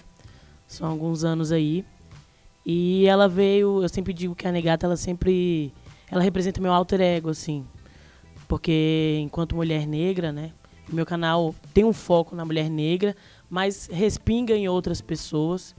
São 0.66 0.88
alguns 0.88 1.24
anos 1.24 1.52
aí. 1.52 1.84
E 2.64 3.06
ela 3.06 3.28
veio, 3.28 3.82
eu 3.82 3.88
sempre 3.88 4.12
digo 4.12 4.34
que 4.34 4.46
a 4.46 4.52
Negata, 4.52 4.86
ela 4.86 4.96
sempre, 4.96 5.72
ela 6.10 6.22
representa 6.22 6.60
meu 6.60 6.72
alter 6.72 7.00
ego, 7.00 7.30
assim. 7.30 7.64
Porque 8.48 9.18
enquanto 9.22 9.54
mulher 9.54 9.86
negra, 9.86 10.32
né, 10.32 10.52
meu 10.92 11.06
canal 11.06 11.54
tem 11.72 11.84
um 11.84 11.92
foco 11.92 12.34
na 12.34 12.44
mulher 12.44 12.68
negra, 12.68 13.14
mas 13.48 13.88
respinga 13.90 14.54
em 14.54 14.68
outras 14.68 15.00
pessoas. 15.00 15.74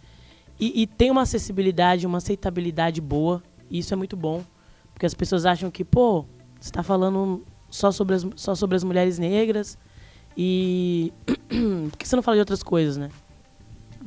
E, 0.59 0.81
e 0.81 0.87
tem 0.87 1.11
uma 1.11 1.23
acessibilidade, 1.23 2.07
uma 2.07 2.17
aceitabilidade 2.19 3.01
boa. 3.01 3.43
E 3.69 3.79
isso 3.79 3.93
é 3.93 3.97
muito 3.97 4.15
bom. 4.15 4.43
Porque 4.93 5.05
as 5.05 5.13
pessoas 5.13 5.45
acham 5.45 5.69
que, 5.69 5.83
pô, 5.83 6.25
você 6.59 6.69
está 6.69 6.81
falando 6.83 7.43
só 7.69 7.91
sobre 7.91 8.15
as, 8.15 8.25
só 8.35 8.55
sobre 8.55 8.75
as 8.75 8.83
mulheres 8.83 9.19
negras 9.19 9.77
e 10.35 11.11
por 11.91 11.97
que 11.97 12.07
você 12.07 12.15
não 12.15 12.23
fala 12.23 12.37
de 12.37 12.41
outras 12.41 12.63
coisas, 12.63 12.97
né? 12.97 13.09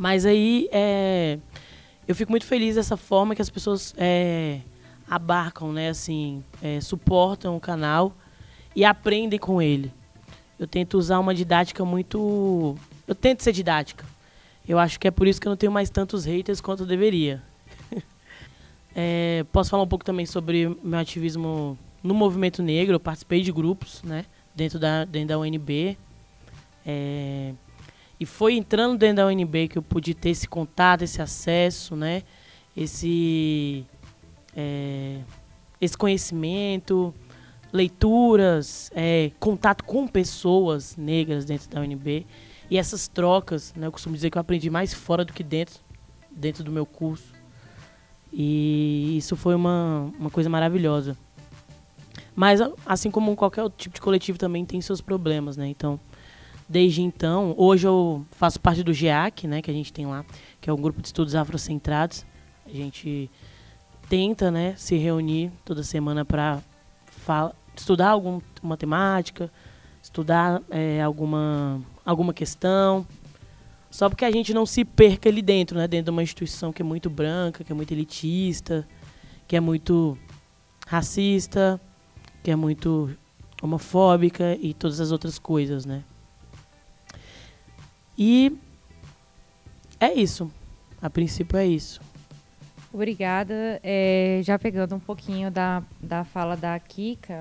Mas 0.00 0.24
aí 0.24 0.66
é, 0.72 1.38
eu 2.08 2.14
fico 2.14 2.32
muito 2.32 2.46
feliz 2.46 2.76
dessa 2.76 2.96
forma 2.96 3.34
que 3.34 3.42
as 3.42 3.50
pessoas 3.50 3.94
é, 3.98 4.60
abarcam, 5.06 5.74
né? 5.74 5.90
Assim, 5.90 6.42
é, 6.62 6.80
suportam 6.80 7.54
o 7.54 7.60
canal 7.60 8.16
e 8.74 8.82
aprendem 8.82 9.38
com 9.38 9.60
ele. 9.60 9.92
Eu 10.58 10.66
tento 10.66 10.96
usar 10.96 11.18
uma 11.18 11.34
didática 11.34 11.84
muito, 11.84 12.78
eu 13.06 13.14
tento 13.14 13.42
ser 13.42 13.52
didática. 13.52 14.06
Eu 14.66 14.78
acho 14.78 14.98
que 14.98 15.06
é 15.06 15.10
por 15.10 15.28
isso 15.28 15.38
que 15.38 15.46
eu 15.46 15.50
não 15.50 15.56
tenho 15.58 15.70
mais 15.70 15.90
tantos 15.90 16.24
haters 16.24 16.62
quanto 16.62 16.84
eu 16.84 16.86
deveria. 16.86 17.42
é, 18.96 19.44
posso 19.52 19.68
falar 19.68 19.82
um 19.82 19.88
pouco 19.88 20.02
também 20.02 20.24
sobre 20.24 20.74
meu 20.82 20.98
ativismo 20.98 21.78
no 22.02 22.14
movimento 22.14 22.62
negro. 22.62 22.94
Eu 22.94 23.00
participei 23.00 23.42
de 23.42 23.52
grupos, 23.52 24.02
né? 24.02 24.24
Dentro 24.54 24.78
da, 24.78 25.04
dentro 25.04 25.28
da 25.28 25.38
UNB. 25.38 25.98
É, 26.86 27.52
e 28.20 28.26
foi 28.26 28.54
entrando 28.54 28.98
dentro 28.98 29.16
da 29.16 29.26
UNB 29.26 29.68
que 29.68 29.78
eu 29.78 29.82
pude 29.82 30.12
ter 30.12 30.28
esse 30.28 30.46
contato, 30.46 31.02
esse 31.02 31.22
acesso, 31.22 31.96
né? 31.96 32.22
Esse, 32.76 33.86
é, 34.54 35.20
esse 35.80 35.96
conhecimento, 35.96 37.14
leituras, 37.72 38.90
é, 38.94 39.30
contato 39.40 39.82
com 39.84 40.06
pessoas 40.06 40.98
negras 40.98 41.46
dentro 41.46 41.70
da 41.70 41.80
UNB. 41.80 42.26
E 42.70 42.76
essas 42.76 43.08
trocas, 43.08 43.72
né? 43.74 43.86
Eu 43.86 43.92
costumo 43.92 44.14
dizer 44.14 44.28
que 44.28 44.36
eu 44.36 44.40
aprendi 44.40 44.68
mais 44.68 44.92
fora 44.92 45.24
do 45.24 45.32
que 45.32 45.42
dentro, 45.42 45.80
dentro 46.30 46.62
do 46.62 46.70
meu 46.70 46.84
curso. 46.84 47.32
E 48.30 49.16
isso 49.16 49.34
foi 49.34 49.54
uma, 49.54 50.12
uma 50.18 50.30
coisa 50.30 50.50
maravilhosa. 50.50 51.16
Mas, 52.36 52.60
assim 52.84 53.10
como 53.10 53.34
qualquer 53.34 53.62
outro 53.62 53.78
tipo 53.78 53.94
de 53.94 54.00
coletivo 54.02 54.38
também 54.38 54.64
tem 54.66 54.78
seus 54.82 55.00
problemas, 55.00 55.56
né? 55.56 55.66
Então, 55.68 55.98
desde 56.70 57.02
então, 57.02 57.52
hoje 57.58 57.84
eu 57.84 58.24
faço 58.30 58.60
parte 58.60 58.84
do 58.84 58.94
GEAC, 58.94 59.48
né, 59.48 59.60
que 59.60 59.68
a 59.68 59.74
gente 59.74 59.92
tem 59.92 60.06
lá, 60.06 60.24
que 60.60 60.70
é 60.70 60.72
um 60.72 60.80
grupo 60.80 61.02
de 61.02 61.08
estudos 61.08 61.34
afrocentrados. 61.34 62.24
A 62.64 62.70
gente 62.70 63.28
tenta, 64.08 64.52
né, 64.52 64.74
se 64.76 64.96
reunir 64.96 65.50
toda 65.64 65.82
semana 65.82 66.24
para 66.24 66.62
estudar 67.74 68.10
alguma 68.10 68.76
temática, 68.78 69.50
estudar 70.00 70.62
é, 70.70 71.02
alguma, 71.02 71.82
alguma 72.04 72.32
questão, 72.32 73.04
só 73.90 74.08
porque 74.08 74.24
a 74.24 74.30
gente 74.30 74.54
não 74.54 74.64
se 74.64 74.84
perca 74.84 75.28
ali 75.28 75.42
dentro, 75.42 75.76
né, 75.76 75.88
dentro 75.88 76.04
de 76.04 76.10
uma 76.10 76.22
instituição 76.22 76.72
que 76.72 76.82
é 76.82 76.84
muito 76.84 77.10
branca, 77.10 77.64
que 77.64 77.72
é 77.72 77.74
muito 77.74 77.90
elitista, 77.90 78.86
que 79.48 79.56
é 79.56 79.60
muito 79.60 80.16
racista, 80.86 81.80
que 82.44 82.50
é 82.52 82.54
muito 82.54 83.10
homofóbica 83.60 84.56
e 84.60 84.72
todas 84.72 85.00
as 85.00 85.10
outras 85.10 85.36
coisas, 85.36 85.84
né? 85.84 86.04
E 88.22 88.54
é 89.98 90.12
isso. 90.12 90.52
A 91.00 91.08
princípio 91.08 91.56
é 91.56 91.64
isso. 91.64 92.02
Obrigada. 92.92 93.80
É, 93.82 94.42
já 94.44 94.58
pegando 94.58 94.94
um 94.94 95.00
pouquinho 95.00 95.50
da, 95.50 95.82
da 95.98 96.22
fala 96.22 96.54
da 96.54 96.78
Kika, 96.78 97.40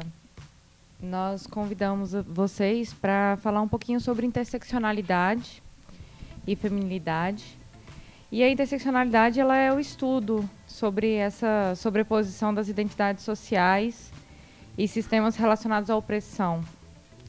nós 1.02 1.46
convidamos 1.46 2.14
vocês 2.26 2.94
para 2.94 3.36
falar 3.42 3.62
um 3.62 3.68
pouquinho 3.68 4.00
sobre 4.00 4.26
interseccionalidade 4.26 5.62
e 6.48 6.56
feminilidade. 6.56 7.58
E 8.32 8.42
a 8.42 8.50
interseccionalidade 8.50 9.38
ela 9.38 9.58
é 9.58 9.74
o 9.74 9.82
estudo 9.82 10.50
sobre 10.66 11.16
essa 11.16 11.74
sobreposição 11.76 12.54
das 12.54 12.70
identidades 12.70 13.26
sociais 13.26 14.14
e 14.78 14.88
sistemas 14.88 15.36
relacionados 15.36 15.90
à 15.90 15.98
opressão, 15.98 16.64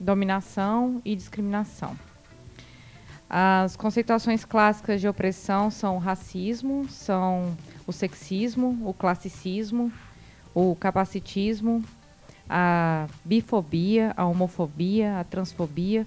dominação 0.00 1.02
e 1.04 1.16
discriminação. 1.16 1.97
As 3.32 3.76
conceituações 3.76 4.44
clássicas 4.44 5.00
de 5.00 5.06
opressão 5.06 5.70
são 5.70 5.94
o 5.94 5.99
racismo, 6.00 6.88
são 6.88 7.56
o 7.87 7.92
sexismo, 7.92 8.76
o 8.84 8.92
classicismo, 8.92 9.92
o 10.52 10.75
capacitismo, 10.75 11.84
a 12.49 13.06
bifobia, 13.25 14.12
a 14.16 14.25
homofobia, 14.25 15.20
a 15.20 15.22
transfobia 15.22 16.04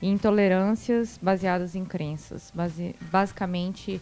e 0.00 0.06
intolerâncias 0.06 1.18
baseadas 1.20 1.74
em 1.74 1.84
crenças. 1.84 2.52
Basicamente, 3.10 4.00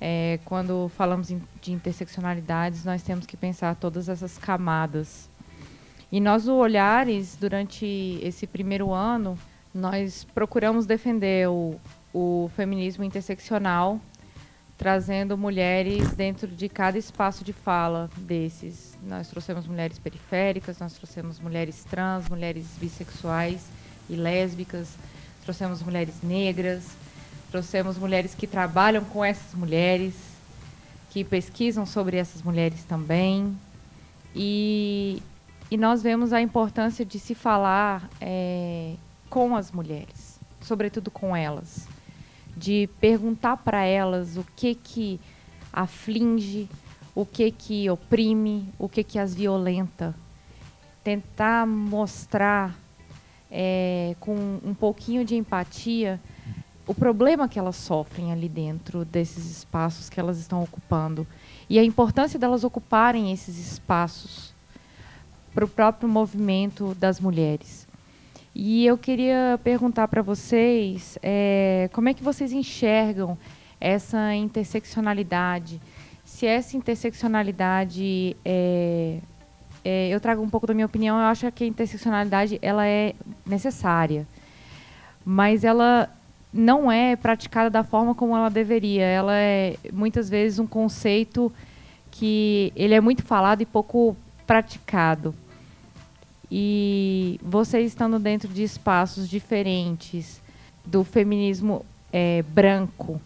é, 0.00 0.40
quando 0.46 0.90
falamos 0.96 1.28
de 1.60 1.72
interseccionalidades, 1.72 2.86
nós 2.86 3.02
temos 3.02 3.26
que 3.26 3.36
pensar 3.36 3.76
todas 3.76 4.08
essas 4.08 4.38
camadas. 4.38 5.28
E 6.10 6.20
nós, 6.20 6.48
o 6.48 6.54
Olhares, 6.54 7.36
durante 7.38 8.18
esse 8.22 8.46
primeiro 8.46 8.94
ano, 8.94 9.38
nós 9.74 10.24
procuramos 10.34 10.86
defender 10.86 11.48
o, 11.48 11.78
o 12.12 12.50
feminismo 12.56 13.04
interseccional, 13.04 14.00
trazendo 14.76 15.36
mulheres 15.36 16.12
dentro 16.12 16.46
de 16.46 16.68
cada 16.68 16.96
espaço 16.96 17.44
de 17.44 17.52
fala 17.52 18.08
desses. 18.16 18.96
Nós 19.02 19.28
trouxemos 19.28 19.66
mulheres 19.66 19.98
periféricas, 19.98 20.78
nós 20.78 20.92
trouxemos 20.94 21.40
mulheres 21.40 21.84
trans, 21.84 22.28
mulheres 22.28 22.66
bissexuais 22.80 23.66
e 24.08 24.14
lésbicas, 24.14 24.94
trouxemos 25.42 25.82
mulheres 25.82 26.14
negras, 26.22 26.84
trouxemos 27.50 27.98
mulheres 27.98 28.34
que 28.34 28.46
trabalham 28.46 29.04
com 29.04 29.24
essas 29.24 29.52
mulheres, 29.52 30.14
que 31.10 31.24
pesquisam 31.24 31.84
sobre 31.84 32.16
essas 32.16 32.42
mulheres 32.42 32.84
também. 32.84 33.56
E, 34.34 35.20
e 35.70 35.76
nós 35.76 36.02
vemos 36.02 36.32
a 36.32 36.40
importância 36.40 37.04
de 37.04 37.18
se 37.18 37.34
falar 37.34 38.08
é, 38.20 38.94
com 39.28 39.56
as 39.56 39.72
mulheres, 39.72 40.38
sobretudo 40.60 41.10
com 41.10 41.34
elas 41.34 41.97
de 42.58 42.88
perguntar 43.00 43.56
para 43.58 43.84
elas 43.84 44.36
o 44.36 44.44
que 44.56 44.74
que 44.74 45.20
aflige, 45.72 46.68
o 47.14 47.24
que 47.24 47.50
que 47.50 47.88
oprime, 47.88 48.68
o 48.78 48.88
que 48.88 49.04
que 49.04 49.18
as 49.18 49.34
violenta, 49.34 50.14
tentar 51.04 51.66
mostrar 51.66 52.76
é, 53.50 54.14
com 54.20 54.60
um 54.64 54.74
pouquinho 54.74 55.24
de 55.24 55.34
empatia 55.36 56.20
o 56.86 56.94
problema 56.94 57.48
que 57.48 57.58
elas 57.58 57.76
sofrem 57.76 58.32
ali 58.32 58.48
dentro 58.48 59.04
desses 59.04 59.44
espaços 59.50 60.08
que 60.08 60.18
elas 60.18 60.38
estão 60.38 60.62
ocupando 60.62 61.26
e 61.68 61.78
a 61.78 61.84
importância 61.84 62.38
delas 62.38 62.64
ocuparem 62.64 63.30
esses 63.30 63.58
espaços 63.58 64.54
para 65.54 65.64
o 65.64 65.68
próprio 65.68 66.08
movimento 66.08 66.94
das 66.94 67.20
mulheres. 67.20 67.87
E 68.60 68.84
eu 68.84 68.98
queria 68.98 69.60
perguntar 69.62 70.08
para 70.08 70.20
vocês 70.20 71.16
é, 71.22 71.88
como 71.92 72.08
é 72.08 72.12
que 72.12 72.24
vocês 72.24 72.50
enxergam 72.50 73.38
essa 73.80 74.34
interseccionalidade? 74.34 75.80
Se 76.24 76.44
essa 76.44 76.76
interseccionalidade 76.76 78.36
é, 78.44 79.20
é, 79.84 80.08
eu 80.08 80.18
trago 80.18 80.42
um 80.42 80.50
pouco 80.50 80.66
da 80.66 80.74
minha 80.74 80.86
opinião, 80.86 81.16
eu 81.20 81.26
acho 81.26 81.52
que 81.52 81.62
a 81.62 81.66
interseccionalidade 81.68 82.58
ela 82.60 82.84
é 82.84 83.14
necessária, 83.46 84.26
mas 85.24 85.62
ela 85.62 86.10
não 86.52 86.90
é 86.90 87.14
praticada 87.14 87.70
da 87.70 87.84
forma 87.84 88.12
como 88.12 88.36
ela 88.36 88.48
deveria. 88.48 89.04
Ela 89.04 89.36
é 89.36 89.76
muitas 89.92 90.28
vezes 90.28 90.58
um 90.58 90.66
conceito 90.66 91.52
que 92.10 92.72
ele 92.74 92.94
é 92.96 93.00
muito 93.00 93.22
falado 93.22 93.60
e 93.60 93.66
pouco 93.66 94.16
praticado. 94.44 95.32
E 96.50 97.38
vocês 97.42 97.88
estando 97.88 98.18
dentro 98.18 98.48
de 98.48 98.62
espaços 98.62 99.28
diferentes 99.28 100.40
do 100.84 101.04
feminismo 101.04 101.84
é, 102.12 102.42
branco, 102.42 103.20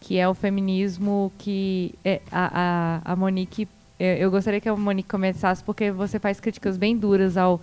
que 0.00 0.18
é 0.18 0.28
o 0.28 0.34
feminismo 0.34 1.32
que 1.38 1.94
é, 2.04 2.20
a, 2.30 3.00
a, 3.04 3.12
a 3.12 3.16
Monique. 3.16 3.68
Eu 3.98 4.30
gostaria 4.30 4.60
que 4.60 4.68
a 4.68 4.76
Monique 4.76 5.08
começasse, 5.08 5.62
porque 5.64 5.90
você 5.90 6.20
faz 6.20 6.38
críticas 6.38 6.76
bem 6.76 6.96
duras 6.96 7.36
ao, 7.36 7.60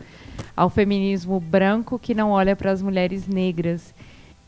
ao 0.55 0.69
feminismo 0.69 1.39
branco 1.39 1.97
que 1.97 2.13
não 2.13 2.31
olha 2.31 2.57
para 2.57 2.71
as 2.71 2.81
mulheres 2.81 3.25
negras. 3.25 3.93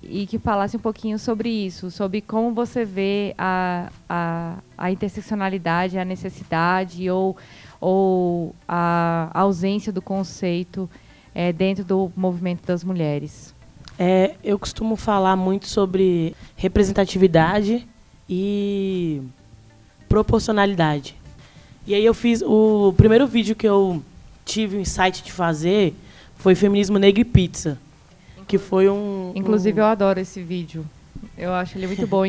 E 0.04 0.28
que 0.28 0.38
falasse 0.38 0.78
um 0.78 0.80
pouquinho 0.80 1.18
sobre 1.18 1.50
isso, 1.50 1.90
sobre 1.90 2.22
como 2.22 2.54
você 2.54 2.86
vê 2.86 3.34
a, 3.38 3.90
a, 4.08 4.58
a 4.78 4.92
interseccionalidade, 4.92 5.98
a 5.98 6.06
necessidade 6.06 7.10
ou 7.10 7.36
ou 7.80 8.56
a 8.68 9.30
ausência 9.34 9.92
do 9.92 10.02
conceito 10.02 10.90
é, 11.34 11.54
dentro 11.54 11.84
do 11.84 12.12
movimento 12.16 12.66
das 12.66 12.84
mulheres? 12.84 13.54
É, 14.00 14.36
eu 14.44 14.60
costumo 14.60 14.96
falar 14.96 15.36
muito 15.36 15.68
sobre 15.68 16.36
representatividade 16.56 17.88
e 18.30 19.22
proporcionalidade. 20.08 21.16
E 21.86 21.96
aí 21.96 22.06
eu 22.06 22.14
fiz 22.14 22.42
o 22.42 22.94
primeiro 22.96 23.26
vídeo 23.26 23.56
que 23.56 23.68
eu 23.68 24.04
tive 24.46 24.78
o 24.78 24.80
insight 24.80 25.24
de 25.24 25.32
fazer 25.32 25.96
foi 26.36 26.54
Feminismo 26.54 26.98
Negro 27.00 27.22
e 27.22 27.26
Pizza, 27.26 27.78
que 28.48 28.58
foi 28.58 28.90
um 28.90 29.32
Inclusive 29.36 29.80
um... 29.80 29.84
eu 29.84 29.88
adoro 29.88 30.20
esse 30.20 30.42
vídeo. 30.42 30.86
Eu 31.38 31.54
acho 31.54 31.78
ele 31.78 31.88
muito 31.88 32.06
bom. 32.06 32.24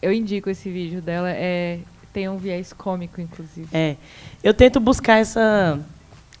Eu 0.00 0.12
indico 0.12 0.48
esse 0.48 0.70
vídeo 0.70 1.02
dela. 1.02 1.30
É 1.30 1.78
tem 2.12 2.28
um 2.28 2.36
viés 2.36 2.72
cômico, 2.72 3.20
inclusive. 3.20 3.68
É. 3.72 3.96
Eu 4.42 4.54
tento 4.54 4.80
buscar 4.80 5.18
essa, 5.18 5.78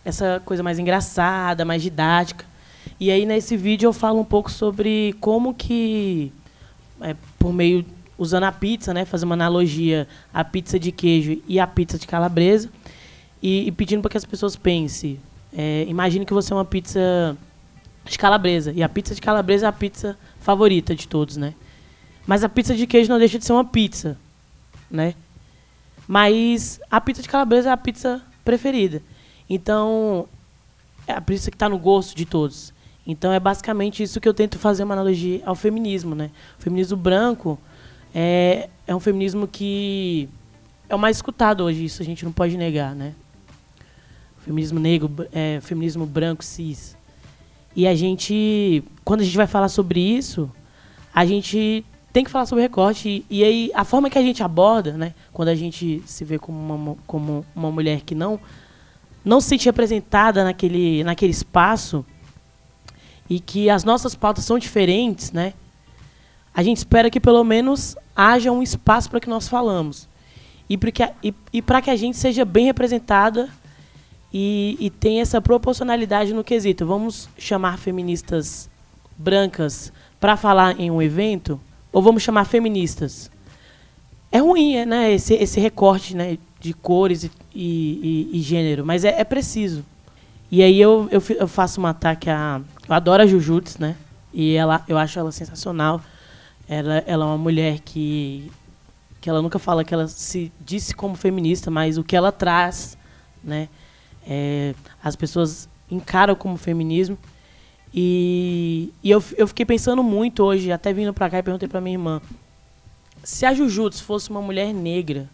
essa 0.04 0.40
coisa 0.44 0.62
mais 0.62 0.78
engraçada, 0.78 1.64
mais 1.64 1.82
didática. 1.82 2.44
E 2.98 3.10
aí 3.10 3.24
nesse 3.24 3.56
vídeo 3.56 3.86
eu 3.88 3.92
falo 3.92 4.20
um 4.20 4.24
pouco 4.24 4.50
sobre 4.50 5.14
como 5.20 5.54
que, 5.54 6.32
é, 7.00 7.14
por 7.38 7.52
meio 7.52 7.84
usando 8.18 8.44
a 8.44 8.52
pizza, 8.52 8.92
né, 8.92 9.06
fazer 9.06 9.24
uma 9.24 9.34
analogia 9.34 10.06
a 10.32 10.44
pizza 10.44 10.78
de 10.78 10.92
queijo 10.92 11.40
e 11.48 11.58
a 11.58 11.66
pizza 11.66 11.98
de 11.98 12.06
calabresa, 12.06 12.68
e, 13.42 13.66
e 13.66 13.72
pedindo 13.72 14.02
para 14.02 14.10
que 14.10 14.18
as 14.18 14.24
pessoas 14.26 14.56
pensem. 14.56 15.18
É, 15.56 15.86
imagine 15.88 16.26
que 16.26 16.34
você 16.34 16.52
é 16.52 16.56
uma 16.56 16.64
pizza 16.64 17.36
de 18.04 18.18
calabresa 18.18 18.72
e 18.72 18.82
a 18.82 18.88
pizza 18.88 19.14
de 19.14 19.20
calabresa 19.20 19.66
é 19.66 19.68
a 19.68 19.72
pizza 19.72 20.18
favorita 20.40 20.94
de 20.94 21.08
todos, 21.08 21.36
né? 21.36 21.54
Mas 22.26 22.44
a 22.44 22.48
pizza 22.48 22.74
de 22.74 22.86
queijo 22.86 23.10
não 23.10 23.18
deixa 23.18 23.38
de 23.38 23.44
ser 23.44 23.52
uma 23.52 23.64
pizza, 23.64 24.18
né? 24.90 25.14
Mas 26.10 26.80
a 26.90 27.00
pizza 27.00 27.22
de 27.22 27.28
calabresa 27.28 27.70
é 27.70 27.72
a 27.72 27.76
pizza 27.76 28.20
preferida. 28.44 29.00
Então, 29.48 30.26
é 31.06 31.12
a 31.12 31.20
pizza 31.20 31.52
que 31.52 31.54
está 31.54 31.68
no 31.68 31.78
gosto 31.78 32.16
de 32.16 32.24
todos. 32.24 32.74
Então 33.06 33.32
é 33.32 33.38
basicamente 33.38 34.02
isso 34.02 34.20
que 34.20 34.28
eu 34.28 34.34
tento 34.34 34.58
fazer 34.58 34.82
uma 34.82 34.94
analogia 34.94 35.40
ao 35.46 35.54
feminismo, 35.54 36.16
né? 36.16 36.32
O 36.58 36.62
feminismo 36.62 36.96
branco 36.96 37.56
é, 38.12 38.68
é 38.88 38.94
um 38.94 38.98
feminismo 38.98 39.46
que 39.46 40.28
é 40.88 40.96
o 40.96 40.98
mais 40.98 41.18
escutado 41.18 41.62
hoje, 41.62 41.84
isso 41.84 42.02
a 42.02 42.04
gente 42.04 42.24
não 42.24 42.32
pode 42.32 42.56
negar, 42.56 42.92
né? 42.92 43.14
O 44.36 44.40
feminismo 44.40 44.80
negro, 44.80 45.28
é, 45.32 45.60
feminismo 45.62 46.06
branco, 46.06 46.44
cis. 46.44 46.96
E 47.76 47.86
a 47.86 47.94
gente, 47.94 48.82
quando 49.04 49.20
a 49.20 49.24
gente 49.24 49.36
vai 49.36 49.46
falar 49.46 49.68
sobre 49.68 50.00
isso, 50.00 50.50
a 51.14 51.24
gente 51.24 51.84
tem 52.12 52.24
que 52.24 52.30
falar 52.30 52.46
sobre 52.46 52.62
recorte. 52.62 53.08
E, 53.08 53.38
e 53.38 53.44
aí, 53.44 53.70
a 53.74 53.84
forma 53.84 54.10
que 54.10 54.18
a 54.18 54.22
gente 54.22 54.42
aborda, 54.42 54.92
né? 54.92 55.14
Quando 55.32 55.48
a 55.48 55.54
gente 55.54 56.02
se 56.06 56.24
vê 56.24 56.38
como 56.38 56.58
uma, 56.58 56.96
como 57.06 57.44
uma 57.54 57.70
mulher 57.70 58.00
que 58.02 58.14
não, 58.14 58.40
não 59.24 59.40
se 59.40 59.48
sente 59.48 59.66
representada 59.66 60.44
naquele, 60.44 61.04
naquele 61.04 61.32
espaço, 61.32 62.04
e 63.28 63.38
que 63.38 63.70
as 63.70 63.84
nossas 63.84 64.16
pautas 64.16 64.44
são 64.44 64.58
diferentes, 64.58 65.30
né? 65.30 65.54
A 66.52 66.64
gente 66.64 66.78
espera 66.78 67.08
que 67.08 67.20
pelo 67.20 67.44
menos 67.44 67.96
haja 68.14 68.50
um 68.50 68.60
espaço 68.60 69.08
para 69.08 69.20
que 69.20 69.30
nós 69.30 69.46
falamos. 69.46 70.08
E 70.68 70.76
para 70.76 70.90
que, 70.90 71.02
e 71.22 71.62
que 71.82 71.90
a 71.90 71.96
gente 71.96 72.16
seja 72.16 72.44
bem 72.44 72.66
representada 72.66 73.48
e, 74.32 74.76
e 74.80 74.90
tenha 74.90 75.22
essa 75.22 75.40
proporcionalidade 75.40 76.34
no 76.34 76.42
quesito. 76.42 76.84
Vamos 76.84 77.28
chamar 77.38 77.78
feministas 77.78 78.68
brancas 79.16 79.92
para 80.18 80.36
falar 80.36 80.78
em 80.80 80.90
um 80.90 81.00
evento? 81.00 81.60
Ou 81.92 82.02
vamos 82.02 82.22
chamar 82.22 82.44
feministas? 82.44 83.30
É 84.32 84.38
ruim, 84.38 84.76
é, 84.76 84.86
né? 84.86 85.12
Esse, 85.12 85.34
esse 85.34 85.58
recorte 85.58 86.16
né, 86.16 86.38
de 86.60 86.72
cores 86.72 87.24
e, 87.24 87.30
e, 87.54 88.30
e 88.32 88.40
gênero, 88.40 88.84
mas 88.86 89.04
é, 89.04 89.20
é 89.20 89.24
preciso. 89.24 89.84
E 90.50 90.62
aí 90.62 90.80
eu, 90.80 91.08
eu, 91.10 91.22
eu, 91.38 91.48
faço 91.48 91.80
um 91.80 91.86
ataque 91.86 92.28
a. 92.28 92.60
Eu 92.88 92.94
adoro 92.94 93.22
a 93.22 93.26
Jujutsu, 93.26 93.80
né? 93.80 93.96
E 94.32 94.54
ela, 94.54 94.84
eu 94.88 94.98
acho 94.98 95.18
ela 95.18 95.30
sensacional. 95.30 96.00
Ela, 96.68 97.04
ela 97.06 97.24
é 97.24 97.28
uma 97.28 97.38
mulher 97.38 97.78
que. 97.80 98.50
que 99.20 99.30
ela 99.30 99.40
nunca 99.40 99.58
fala 99.60 99.84
que 99.84 99.94
ela 99.94 100.08
se 100.08 100.52
disse 100.60 100.94
como 100.94 101.14
feminista, 101.14 101.70
mas 101.70 101.98
o 101.98 102.04
que 102.04 102.16
ela 102.16 102.32
traz, 102.32 102.98
né? 103.44 103.68
É, 104.26 104.74
as 105.02 105.14
pessoas 105.14 105.68
encaram 105.88 106.34
como 106.34 106.56
feminismo. 106.56 107.16
E, 107.92 108.92
e 109.02 109.10
eu, 109.10 109.22
eu 109.36 109.48
fiquei 109.48 109.66
pensando 109.66 110.02
muito 110.02 110.44
hoje, 110.44 110.70
até 110.70 110.92
vindo 110.92 111.12
pra 111.12 111.28
cá 111.28 111.38
e 111.38 111.42
perguntei 111.42 111.68
pra 111.68 111.80
minha 111.80 111.94
irmã. 111.94 112.22
Se 113.22 113.44
a 113.44 113.52
Jujutsu 113.52 114.04
fosse 114.04 114.30
uma 114.30 114.40
mulher 114.40 114.72
negra 114.72 115.28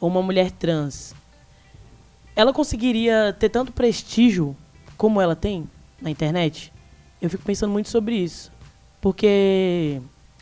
ou 0.00 0.08
uma 0.08 0.22
mulher 0.22 0.50
trans, 0.50 1.14
ela 2.34 2.52
conseguiria 2.52 3.34
ter 3.38 3.48
tanto 3.48 3.72
prestígio 3.72 4.56
como 4.96 5.20
ela 5.20 5.36
tem 5.36 5.68
na 6.00 6.10
internet? 6.10 6.72
Eu 7.20 7.30
fico 7.30 7.44
pensando 7.44 7.72
muito 7.72 7.88
sobre 7.88 8.16
isso. 8.16 8.52
Porque 9.00 10.00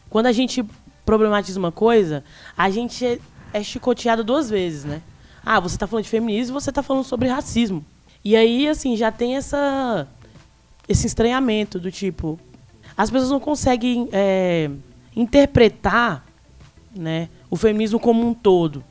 quando 0.09 0.27
a 0.27 0.33
gente 0.33 0.65
problematiza 1.05 1.59
uma 1.59 1.73
coisa, 1.73 2.25
a 2.57 2.69
gente 2.71 3.05
é, 3.05 3.19
é 3.53 3.63
chicoteado 3.63 4.25
duas 4.25 4.51
vezes, 4.51 4.85
né? 4.85 5.03
Ah, 5.45 5.61
você 5.61 5.77
está 5.77 5.87
falando 5.87 6.05
de 6.05 6.11
feminismo, 6.11 6.61
você 6.61 6.71
está 6.71 6.83
falando 6.83 7.05
sobre 7.05 7.29
racismo. 7.29 7.85
E 8.25 8.35
aí, 8.35 8.67
assim, 8.67 8.97
já 8.97 9.13
tem 9.13 9.37
essa 9.37 10.09
esse 10.89 11.07
estranhamento 11.07 11.79
do 11.79 11.91
tipo, 11.91 12.39
as 12.97 13.11
pessoas 13.11 13.31
não 13.31 13.41
conseguem 13.41 14.09
é, 14.13 14.71
interpretar, 15.15 16.25
né, 16.95 17.29
o 17.51 17.57
feminismo 17.57 18.01
como 18.01 18.27
um 18.27 18.33
todo 18.33 18.83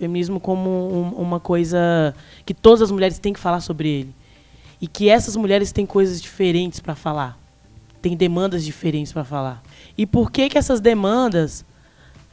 feminismo 0.00 0.40
como 0.40 0.70
um, 0.70 1.08
uma 1.10 1.38
coisa 1.38 2.14
que 2.46 2.54
todas 2.54 2.80
as 2.80 2.90
mulheres 2.90 3.18
têm 3.18 3.34
que 3.34 3.38
falar 3.38 3.60
sobre 3.60 3.88
ele. 3.88 4.14
E 4.80 4.86
que 4.86 5.10
essas 5.10 5.36
mulheres 5.36 5.72
têm 5.72 5.84
coisas 5.84 6.22
diferentes 6.22 6.80
para 6.80 6.94
falar. 6.94 7.38
Têm 8.00 8.16
demandas 8.16 8.64
diferentes 8.64 9.12
para 9.12 9.24
falar. 9.24 9.62
E 9.98 10.06
por 10.06 10.30
que, 10.30 10.48
que 10.48 10.56
essas 10.56 10.80
demandas 10.80 11.66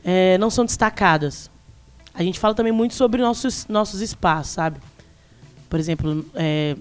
é, 0.02 0.38
não 0.38 0.50
são 0.50 0.64
destacadas? 0.64 1.52
A 2.14 2.24
gente 2.24 2.40
fala 2.40 2.56
também 2.56 2.72
muito 2.72 2.96
sobre 2.96 3.22
nossos, 3.22 3.68
nossos 3.68 4.00
espaços, 4.00 4.54
sabe? 4.54 4.80
Por 5.70 5.78
exemplo, 5.78 6.26
é, 6.36 6.78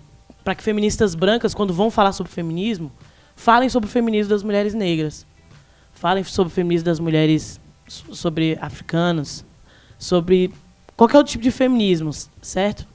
para 0.47 0.55
que 0.55 0.63
feministas 0.63 1.17
brancas, 1.17 1.53
quando 1.57 1.75
vão 1.75 1.91
falar 1.91 2.13
sobre 2.13 2.33
feminismo, 2.33 2.93
falem 3.35 3.69
sobre 3.69 3.89
o 3.89 3.91
feminismo 3.91 4.31
das 4.31 4.45
mulheres 4.45 4.75
negras. 4.75 5.27
Falem 5.93 6.23
sobre 6.23 6.53
o 6.53 6.55
feminismo 6.55 6.85
das 6.85 7.01
mulheres, 7.01 7.61
sobre 7.89 8.57
africanos, 8.61 9.45
sobre 9.99 10.53
qualquer 10.97 11.17
outro 11.19 11.33
tipo 11.33 11.43
de 11.43 11.51
feminismo, 11.51 12.13
certo? 12.41 12.87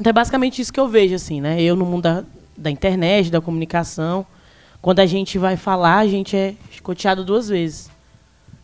Então 0.00 0.08
é 0.08 0.12
basicamente 0.14 0.62
isso 0.62 0.72
que 0.72 0.80
eu 0.80 0.88
vejo, 0.88 1.14
assim, 1.14 1.42
né? 1.42 1.60
Eu 1.60 1.76
no 1.76 1.84
mundo 1.84 2.04
da, 2.04 2.24
da 2.56 2.70
internet, 2.70 3.30
da 3.30 3.42
comunicação, 3.42 4.24
quando 4.80 5.00
a 5.00 5.06
gente 5.06 5.36
vai 5.36 5.58
falar, 5.58 5.98
a 5.98 6.06
gente 6.06 6.34
é 6.34 6.54
escoteado 6.72 7.22
duas 7.22 7.50
vezes. 7.50 7.90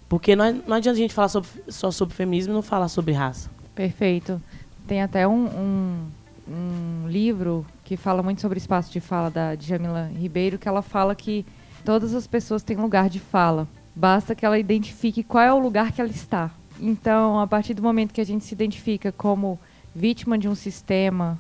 Porque 0.09 0.35
não, 0.35 0.51
não 0.67 0.77
adianta 0.79 0.97
a 0.97 1.03
gente 1.03 1.13
falar 1.13 1.29
sobre, 1.29 1.51
só 1.69 1.91
sobre 1.91 2.15
feminismo 2.15 2.55
e 2.55 2.57
não 2.57 2.63
falar 2.63 2.89
sobre 2.89 3.13
raça. 3.13 3.51
Perfeito. 3.75 4.41
Tem 4.87 5.03
até 5.03 5.29
um, 5.29 5.45
um, 5.45 6.07
um 6.49 7.09
livro 7.09 7.67
que 7.93 7.97
fala 7.99 8.23
muito 8.23 8.41
sobre 8.41 8.57
espaço 8.57 8.91
de 8.91 9.01
fala 9.01 9.31
da 9.31 9.55
Djamila 9.55 10.11
Ribeiro, 10.19 10.59
que 10.59 10.67
ela 10.67 10.81
fala 10.81 11.15
que 11.15 11.45
todas 11.85 12.15
as 12.15 12.27
pessoas 12.27 12.63
têm 12.63 12.75
lugar 12.75 13.11
de 13.11 13.21
fala. 13.21 13.69
Basta 13.95 14.35
que 14.35 14.47
ela 14.47 14.59
identifique 14.59 15.23
qual 15.23 15.45
é 15.45 15.53
o 15.53 15.59
lugar 15.59 15.93
que 15.93 16.01
ela 16.01 16.09
está. 16.09 16.51
Então, 16.81 17.39
a 17.39 17.47
partir 17.47 17.75
do 17.75 17.83
momento 17.83 18.15
que 18.15 18.21
a 18.23 18.25
gente 18.25 18.47
se 18.47 18.55
identifica 18.55 19.13
como 19.13 19.59
vítima 19.95 20.39
de 20.39 20.49
um 20.49 20.55
sistema, 20.55 21.39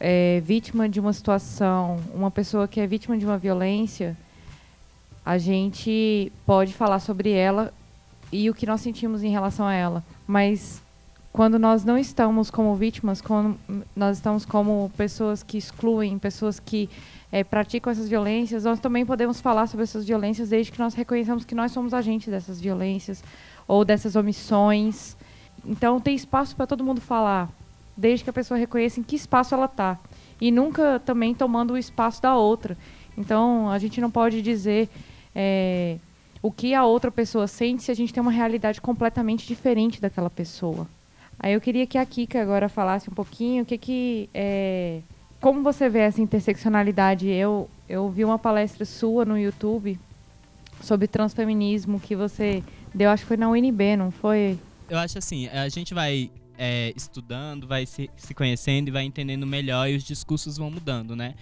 é, 0.00 0.40
vítima 0.42 0.88
de 0.88 0.98
uma 0.98 1.12
situação, 1.12 1.98
uma 2.14 2.30
pessoa 2.30 2.66
que 2.66 2.80
é 2.80 2.86
vítima 2.86 3.18
de 3.18 3.26
uma 3.26 3.36
violência, 3.36 4.16
a 5.22 5.36
gente 5.36 6.32
pode 6.46 6.72
falar 6.72 6.98
sobre 6.98 7.30
ela 7.30 7.74
e 8.32 8.48
o 8.48 8.54
que 8.54 8.64
nós 8.64 8.80
sentimos 8.80 9.22
em 9.22 9.30
relação 9.30 9.66
a 9.66 9.74
ela. 9.74 10.02
Mas 10.26 10.80
quando 11.38 11.56
nós 11.56 11.84
não 11.84 11.96
estamos 11.96 12.50
como 12.50 12.74
vítimas, 12.74 13.20
quando 13.20 13.56
nós 13.94 14.16
estamos 14.16 14.44
como 14.44 14.90
pessoas 14.96 15.40
que 15.40 15.56
excluem, 15.56 16.18
pessoas 16.18 16.58
que 16.58 16.90
é, 17.30 17.44
praticam 17.44 17.92
essas 17.92 18.08
violências, 18.08 18.64
nós 18.64 18.80
também 18.80 19.06
podemos 19.06 19.40
falar 19.40 19.68
sobre 19.68 19.84
essas 19.84 20.04
violências 20.04 20.48
desde 20.48 20.72
que 20.72 20.80
nós 20.80 20.94
reconheçamos 20.94 21.44
que 21.44 21.54
nós 21.54 21.70
somos 21.70 21.94
agentes 21.94 22.26
dessas 22.26 22.60
violências, 22.60 23.22
ou 23.68 23.84
dessas 23.84 24.16
omissões. 24.16 25.16
Então 25.64 26.00
tem 26.00 26.16
espaço 26.16 26.56
para 26.56 26.66
todo 26.66 26.82
mundo 26.82 27.00
falar, 27.00 27.48
desde 27.96 28.24
que 28.24 28.30
a 28.30 28.32
pessoa 28.32 28.58
reconheça 28.58 28.98
em 28.98 29.04
que 29.04 29.14
espaço 29.14 29.54
ela 29.54 29.66
está 29.66 29.96
e 30.40 30.50
nunca 30.50 31.00
também 31.06 31.36
tomando 31.36 31.74
o 31.74 31.78
espaço 31.78 32.20
da 32.20 32.34
outra. 32.34 32.76
Então 33.16 33.70
a 33.70 33.78
gente 33.78 34.00
não 34.00 34.10
pode 34.10 34.42
dizer 34.42 34.88
é, 35.32 35.98
o 36.42 36.50
que 36.50 36.74
a 36.74 36.84
outra 36.84 37.12
pessoa 37.12 37.46
sente 37.46 37.84
se 37.84 37.92
a 37.92 37.94
gente 37.94 38.12
tem 38.12 38.20
uma 38.20 38.32
realidade 38.32 38.80
completamente 38.80 39.46
diferente 39.46 40.00
daquela 40.00 40.28
pessoa. 40.28 40.97
Aí 41.38 41.52
eu 41.52 41.60
queria 41.60 41.86
que 41.86 41.96
a 41.96 42.04
Kika 42.04 42.40
agora 42.40 42.68
falasse 42.68 43.08
um 43.08 43.14
pouquinho 43.14 43.62
o 43.62 43.66
que 43.66 43.78
que 43.78 44.30
é, 44.34 45.00
como 45.40 45.62
você 45.62 45.88
vê 45.88 46.00
essa 46.00 46.20
interseccionalidade. 46.20 47.28
Eu 47.28 47.68
eu 47.88 48.10
vi 48.10 48.24
uma 48.24 48.38
palestra 48.38 48.84
sua 48.84 49.24
no 49.24 49.38
YouTube 49.38 49.98
sobre 50.82 51.06
transfeminismo 51.08 51.98
que 51.98 52.14
você 52.14 52.62
Deu, 52.94 53.10
acho 53.10 53.22
que 53.22 53.28
foi 53.28 53.36
na 53.36 53.48
UNB, 53.48 53.96
não 53.96 54.10
foi? 54.10 54.58
Eu 54.88 54.98
acho 54.98 55.18
assim, 55.18 55.46
a 55.48 55.68
gente 55.68 55.92
vai 55.92 56.30
é, 56.56 56.92
estudando, 56.96 57.66
vai 57.66 57.86
se, 57.86 58.10
se 58.16 58.34
conhecendo 58.34 58.88
e 58.88 58.90
vai 58.90 59.04
entendendo 59.04 59.46
melhor 59.46 59.88
e 59.88 59.96
os 59.96 60.04
discursos 60.04 60.56
vão 60.56 60.70
mudando, 60.70 61.14
né? 61.14 61.34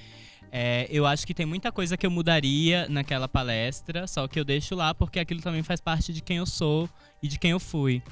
É, 0.50 0.86
eu 0.90 1.06
acho 1.06 1.26
que 1.26 1.34
tem 1.34 1.46
muita 1.46 1.70
coisa 1.70 1.96
que 1.96 2.06
eu 2.06 2.10
mudaria 2.10 2.88
naquela 2.88 3.28
palestra, 3.28 4.06
só 4.06 4.26
que 4.26 4.38
eu 4.38 4.44
deixo 4.44 4.74
lá 4.74 4.94
porque 4.94 5.18
aquilo 5.18 5.40
também 5.40 5.62
faz 5.62 5.80
parte 5.80 6.12
de 6.12 6.20
quem 6.20 6.38
eu 6.38 6.46
sou 6.46 6.88
e 7.22 7.28
de 7.28 7.38
quem 7.38 7.50
eu 7.50 7.60
fui. 7.60 8.02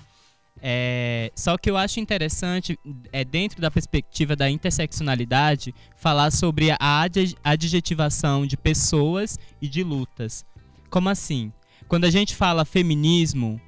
É, 0.60 1.30
só 1.34 1.58
que 1.58 1.70
eu 1.70 1.76
acho 1.76 2.00
interessante, 2.00 2.78
é, 3.12 3.24
dentro 3.24 3.60
da 3.60 3.70
perspectiva 3.70 4.34
da 4.34 4.48
interseccionalidade, 4.48 5.74
falar 5.96 6.30
sobre 6.30 6.70
a 6.70 7.06
adjetivação 7.42 8.46
de 8.46 8.56
pessoas 8.56 9.38
e 9.60 9.68
de 9.68 9.82
lutas. 9.82 10.44
Como 10.88 11.08
assim? 11.08 11.52
Quando 11.88 12.04
a 12.04 12.10
gente 12.10 12.34
fala 12.34 12.64
feminismo, 12.64 13.60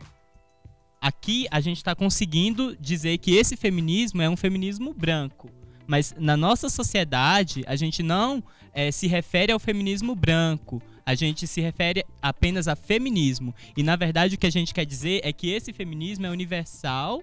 aqui 1.00 1.46
a 1.50 1.60
gente 1.60 1.78
está 1.78 1.94
conseguindo 1.94 2.76
dizer 2.76 3.18
que 3.18 3.34
esse 3.34 3.56
feminismo 3.56 4.22
é 4.22 4.30
um 4.30 4.36
feminismo 4.36 4.94
branco. 4.94 5.50
Mas 5.86 6.14
na 6.18 6.36
nossa 6.36 6.68
sociedade, 6.68 7.62
a 7.66 7.76
gente 7.76 8.02
não 8.02 8.42
é, 8.72 8.90
se 8.90 9.06
refere 9.06 9.52
ao 9.52 9.58
feminismo 9.58 10.14
branco. 10.14 10.82
A 11.06 11.14
gente 11.14 11.46
se 11.46 11.60
refere 11.60 12.04
apenas 12.20 12.66
a 12.66 12.74
feminismo. 12.74 13.54
E 13.76 13.82
na 13.84 13.94
verdade 13.94 14.34
o 14.34 14.38
que 14.38 14.46
a 14.46 14.50
gente 14.50 14.74
quer 14.74 14.84
dizer 14.84 15.20
é 15.22 15.32
que 15.32 15.48
esse 15.50 15.72
feminismo 15.72 16.26
é 16.26 16.30
universal, 16.30 17.22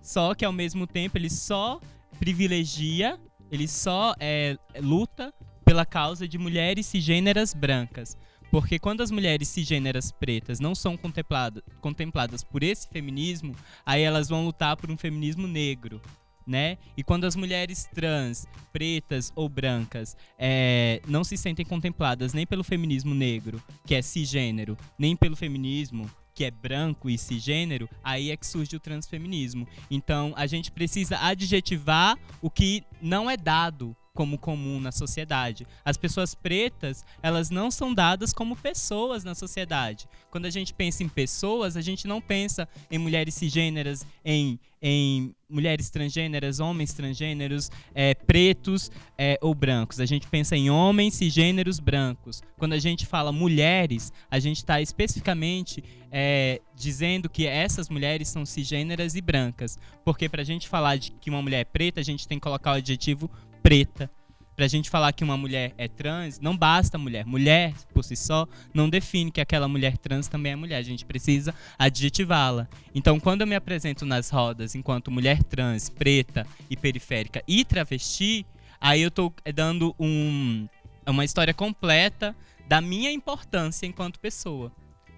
só 0.00 0.34
que 0.34 0.44
ao 0.44 0.52
mesmo 0.52 0.86
tempo 0.86 1.18
ele 1.18 1.28
só 1.28 1.80
privilegia, 2.20 3.18
ele 3.50 3.66
só 3.66 4.14
é, 4.20 4.56
luta 4.80 5.34
pela 5.64 5.84
causa 5.84 6.28
de 6.28 6.38
mulheres 6.38 6.86
cisgêneras 6.86 7.52
brancas. 7.52 8.16
Porque 8.52 8.78
quando 8.78 9.00
as 9.00 9.10
mulheres 9.10 9.48
cisgêneras 9.48 10.12
pretas 10.12 10.60
não 10.60 10.72
são 10.72 10.96
contempladas, 10.96 11.60
contempladas 11.80 12.44
por 12.44 12.62
esse 12.62 12.88
feminismo, 12.88 13.56
aí 13.84 14.02
elas 14.02 14.28
vão 14.28 14.44
lutar 14.44 14.76
por 14.76 14.92
um 14.92 14.96
feminismo 14.96 15.48
negro 15.48 16.00
né? 16.46 16.78
E 16.96 17.02
quando 17.02 17.24
as 17.24 17.36
mulheres 17.36 17.88
trans, 17.94 18.46
pretas 18.72 19.32
ou 19.34 19.48
brancas 19.48 20.16
é, 20.38 21.00
não 21.06 21.24
se 21.24 21.36
sentem 21.36 21.64
contempladas 21.64 22.32
nem 22.34 22.46
pelo 22.46 22.64
feminismo 22.64 23.14
negro, 23.14 23.62
que 23.86 23.94
é 23.94 24.02
cisgênero, 24.02 24.76
nem 24.98 25.16
pelo 25.16 25.36
feminismo 25.36 26.10
que 26.34 26.44
é 26.44 26.50
branco 26.50 27.08
e 27.08 27.16
cisgênero, 27.16 27.88
aí 28.02 28.32
é 28.32 28.36
que 28.36 28.46
surge 28.46 28.74
o 28.74 28.80
transfeminismo. 28.80 29.68
Então 29.88 30.32
a 30.36 30.46
gente 30.46 30.72
precisa 30.72 31.16
adjetivar 31.18 32.18
o 32.42 32.50
que 32.50 32.82
não 33.00 33.30
é 33.30 33.36
dado 33.36 33.96
como 34.14 34.38
comum 34.38 34.80
na 34.80 34.92
sociedade. 34.92 35.66
As 35.84 35.96
pessoas 35.96 36.34
pretas, 36.34 37.04
elas 37.20 37.50
não 37.50 37.70
são 37.70 37.92
dadas 37.92 38.32
como 38.32 38.56
pessoas 38.56 39.24
na 39.24 39.34
sociedade. 39.34 40.06
Quando 40.30 40.46
a 40.46 40.50
gente 40.50 40.72
pensa 40.72 41.02
em 41.02 41.08
pessoas, 41.08 41.76
a 41.76 41.80
gente 41.80 42.06
não 42.06 42.20
pensa 42.20 42.68
em 42.90 42.96
mulheres 42.96 43.34
cisgêneras, 43.34 44.06
em, 44.24 44.58
em 44.80 45.34
mulheres 45.48 45.90
transgêneras, 45.90 46.60
homens 46.60 46.92
transgêneros, 46.92 47.70
é, 47.94 48.14
pretos 48.14 48.90
é, 49.18 49.36
ou 49.42 49.54
brancos. 49.54 49.98
A 49.98 50.06
gente 50.06 50.28
pensa 50.28 50.56
em 50.56 50.70
homens 50.70 51.14
cisgêneros 51.14 51.80
brancos. 51.80 52.42
Quando 52.56 52.72
a 52.74 52.78
gente 52.78 53.06
fala 53.06 53.32
mulheres, 53.32 54.12
a 54.30 54.38
gente 54.38 54.58
está 54.58 54.80
especificamente 54.80 55.82
é, 56.10 56.60
dizendo 56.76 57.28
que 57.28 57.44
essas 57.44 57.88
mulheres 57.88 58.28
são 58.28 58.46
cisgêneras 58.46 59.16
e 59.16 59.20
brancas. 59.20 59.76
Porque 60.04 60.28
para 60.28 60.42
a 60.42 60.44
gente 60.44 60.68
falar 60.68 60.96
de 60.96 61.10
que 61.20 61.30
uma 61.30 61.42
mulher 61.42 61.60
é 61.60 61.64
preta, 61.64 62.00
a 62.00 62.04
gente 62.04 62.28
tem 62.28 62.38
que 62.38 62.42
colocar 62.44 62.70
o 62.70 62.74
adjetivo 62.74 63.28
preta. 63.64 64.10
Pra 64.54 64.68
gente 64.68 64.88
falar 64.88 65.12
que 65.12 65.24
uma 65.24 65.36
mulher 65.36 65.74
é 65.76 65.88
trans, 65.88 66.38
não 66.38 66.56
basta 66.56 66.96
mulher. 66.96 67.26
Mulher, 67.26 67.74
por 67.92 68.04
si 68.04 68.14
só, 68.14 68.46
não 68.72 68.88
define 68.88 69.32
que 69.32 69.40
aquela 69.40 69.66
mulher 69.66 69.98
trans 69.98 70.28
também 70.28 70.52
é 70.52 70.56
mulher. 70.56 70.76
A 70.76 70.82
gente 70.82 71.04
precisa 71.04 71.52
adjetivá-la. 71.76 72.68
Então, 72.94 73.18
quando 73.18 73.40
eu 73.40 73.48
me 73.48 73.56
apresento 73.56 74.06
nas 74.06 74.30
rodas 74.30 74.76
enquanto 74.76 75.10
mulher 75.10 75.42
trans, 75.42 75.88
preta 75.88 76.46
e 76.70 76.76
periférica 76.76 77.42
e 77.48 77.64
travesti, 77.64 78.46
aí 78.80 79.02
eu 79.02 79.10
tô 79.10 79.32
dando 79.52 79.92
um, 79.98 80.68
uma 81.04 81.24
história 81.24 81.54
completa 81.54 82.36
da 82.68 82.80
minha 82.80 83.10
importância 83.10 83.86
enquanto 83.86 84.20
pessoa. 84.20 84.70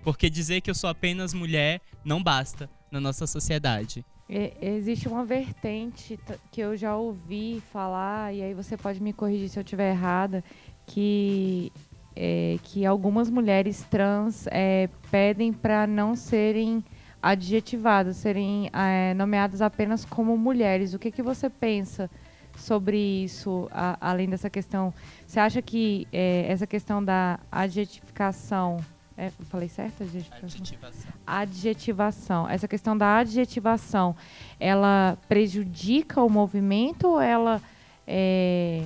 Porque 0.02 0.30
dizer 0.30 0.62
que 0.62 0.70
eu 0.70 0.74
sou 0.74 0.88
apenas 0.88 1.34
mulher 1.34 1.82
não 2.02 2.22
basta 2.22 2.70
na 2.90 3.00
nossa 3.00 3.26
sociedade. 3.26 4.02
Existe 4.28 5.06
uma 5.06 5.24
vertente 5.24 6.18
que 6.50 6.60
eu 6.60 6.76
já 6.76 6.96
ouvi 6.96 7.62
falar, 7.72 8.34
e 8.34 8.42
aí 8.42 8.54
você 8.54 8.76
pode 8.76 9.00
me 9.00 9.12
corrigir 9.12 9.48
se 9.48 9.56
eu 9.56 9.62
estiver 9.62 9.92
errada, 9.92 10.42
que, 10.84 11.72
é, 12.14 12.58
que 12.64 12.84
algumas 12.84 13.30
mulheres 13.30 13.84
trans 13.84 14.48
é, 14.48 14.88
pedem 15.12 15.52
para 15.52 15.86
não 15.86 16.16
serem 16.16 16.84
adjetivadas, 17.22 18.16
serem 18.16 18.68
é, 18.72 19.14
nomeadas 19.14 19.62
apenas 19.62 20.04
como 20.04 20.36
mulheres. 20.36 20.92
O 20.92 20.98
que, 20.98 21.12
que 21.12 21.22
você 21.22 21.48
pensa 21.48 22.10
sobre 22.56 22.96
isso, 22.96 23.68
a, 23.70 23.96
além 24.00 24.28
dessa 24.28 24.50
questão? 24.50 24.92
Você 25.24 25.38
acha 25.38 25.62
que 25.62 26.08
é, 26.12 26.46
essa 26.48 26.66
questão 26.66 27.04
da 27.04 27.38
adjetificação 27.50 28.78
é, 29.16 29.30
falei 29.50 29.68
certo? 29.68 30.02
Adjetivação? 30.02 30.48
adjetivação. 30.48 31.12
Adjetivação. 31.26 32.48
Essa 32.48 32.68
questão 32.68 32.96
da 32.96 33.18
adjetivação, 33.18 34.14
ela 34.60 35.16
prejudica 35.28 36.22
o 36.22 36.28
movimento 36.28 37.08
ou 37.08 37.20
ela 37.20 37.62
é, 38.06 38.84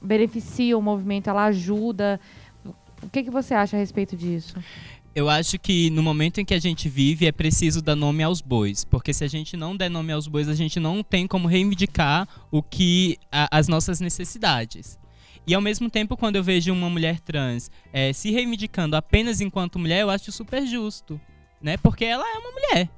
beneficia 0.00 0.76
o 0.78 0.82
movimento? 0.82 1.28
Ela 1.28 1.44
ajuda? 1.44 2.18
O 3.02 3.08
que, 3.10 3.22
que 3.22 3.30
você 3.30 3.52
acha 3.52 3.76
a 3.76 3.80
respeito 3.80 4.16
disso? 4.16 4.56
Eu 5.14 5.28
acho 5.28 5.58
que 5.58 5.90
no 5.90 6.02
momento 6.02 6.40
em 6.40 6.44
que 6.44 6.54
a 6.54 6.58
gente 6.58 6.88
vive 6.88 7.26
é 7.26 7.32
preciso 7.32 7.82
dar 7.82 7.96
nome 7.96 8.22
aos 8.22 8.40
bois, 8.40 8.84
porque 8.84 9.12
se 9.12 9.24
a 9.24 9.28
gente 9.28 9.56
não 9.56 9.76
der 9.76 9.90
nome 9.90 10.12
aos 10.12 10.28
bois, 10.28 10.48
a 10.48 10.54
gente 10.54 10.78
não 10.78 11.02
tem 11.02 11.26
como 11.26 11.48
reivindicar 11.48 12.28
o 12.50 12.62
que 12.62 13.18
a, 13.30 13.58
as 13.58 13.66
nossas 13.66 14.00
necessidades. 14.00 14.98
E 15.46 15.54
ao 15.54 15.60
mesmo 15.60 15.90
tempo, 15.90 16.16
quando 16.16 16.36
eu 16.36 16.44
vejo 16.44 16.72
uma 16.72 16.90
mulher 16.90 17.18
trans 17.20 17.70
é, 17.92 18.12
se 18.12 18.30
reivindicando 18.30 18.96
apenas 18.96 19.40
enquanto 19.40 19.78
mulher, 19.78 20.02
eu 20.02 20.10
acho 20.10 20.30
super 20.30 20.66
justo, 20.66 21.20
né? 21.60 21.76
Porque 21.76 22.04
ela 22.04 22.24
é 22.24 22.38
uma 22.38 22.52
mulher. 22.52 22.90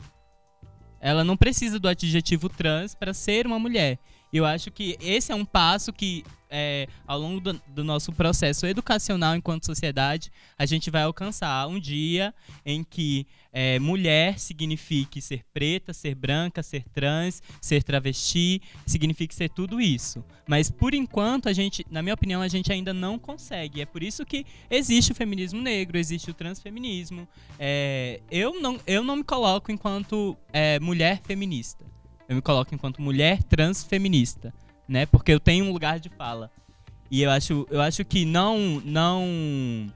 Ela 1.00 1.24
não 1.24 1.36
precisa 1.36 1.80
do 1.80 1.88
adjetivo 1.88 2.48
trans 2.48 2.94
para 2.94 3.12
ser 3.12 3.46
uma 3.46 3.58
mulher. 3.58 3.98
Eu 4.32 4.46
acho 4.46 4.70
que 4.70 4.96
esse 4.98 5.30
é 5.30 5.34
um 5.34 5.44
passo 5.44 5.92
que, 5.92 6.24
é, 6.48 6.88
ao 7.06 7.20
longo 7.20 7.38
do, 7.38 7.60
do, 7.68 7.84
nosso 7.84 8.10
processo 8.12 8.64
educacional 8.66 9.36
enquanto 9.36 9.66
sociedade, 9.66 10.32
a 10.56 10.64
gente 10.64 10.90
vai 10.90 11.02
alcançar 11.02 11.66
um 11.68 11.78
dia 11.78 12.32
em 12.64 12.82
que 12.82 13.26
é, 13.52 13.78
mulher 13.78 14.38
signifique 14.38 15.20
ser 15.20 15.44
preta, 15.52 15.92
ser 15.92 16.14
branca, 16.14 16.62
ser 16.62 16.82
trans, 16.94 17.42
ser 17.60 17.82
travesti, 17.82 18.62
signifique 18.86 19.34
ser 19.34 19.50
tudo 19.50 19.82
isso. 19.82 20.24
Mas 20.48 20.70
por 20.70 20.94
enquanto, 20.94 21.50
a 21.50 21.52
gente, 21.52 21.84
na 21.90 22.00
minha 22.00 22.14
opinião, 22.14 22.40
a 22.40 22.48
gente 22.48 22.72
ainda 22.72 22.94
não 22.94 23.18
consegue. 23.18 23.82
É 23.82 23.86
por 23.86 24.02
isso 24.02 24.24
que 24.24 24.46
existe 24.70 25.12
o 25.12 25.14
feminismo 25.14 25.60
negro, 25.60 25.98
existe 25.98 26.30
o 26.30 26.34
transfeminismo. 26.34 27.28
É, 27.58 28.22
eu, 28.30 28.58
não, 28.62 28.80
eu 28.86 29.04
não 29.04 29.16
me 29.16 29.24
coloco 29.24 29.70
enquanto 29.70 30.34
é, 30.54 30.80
mulher 30.80 31.20
feminista 31.22 31.91
eu 32.32 32.36
me 32.36 32.42
coloco 32.42 32.74
enquanto 32.74 33.02
mulher 33.02 33.42
transfeminista, 33.42 34.52
né? 34.88 35.06
Porque 35.06 35.32
eu 35.32 35.38
tenho 35.38 35.66
um 35.66 35.72
lugar 35.72 36.00
de 36.00 36.08
fala. 36.08 36.50
E 37.10 37.22
eu 37.22 37.30
acho, 37.30 37.66
eu 37.70 37.80
acho 37.80 38.04
que 38.04 38.24
não, 38.24 38.80
não, 38.84 39.92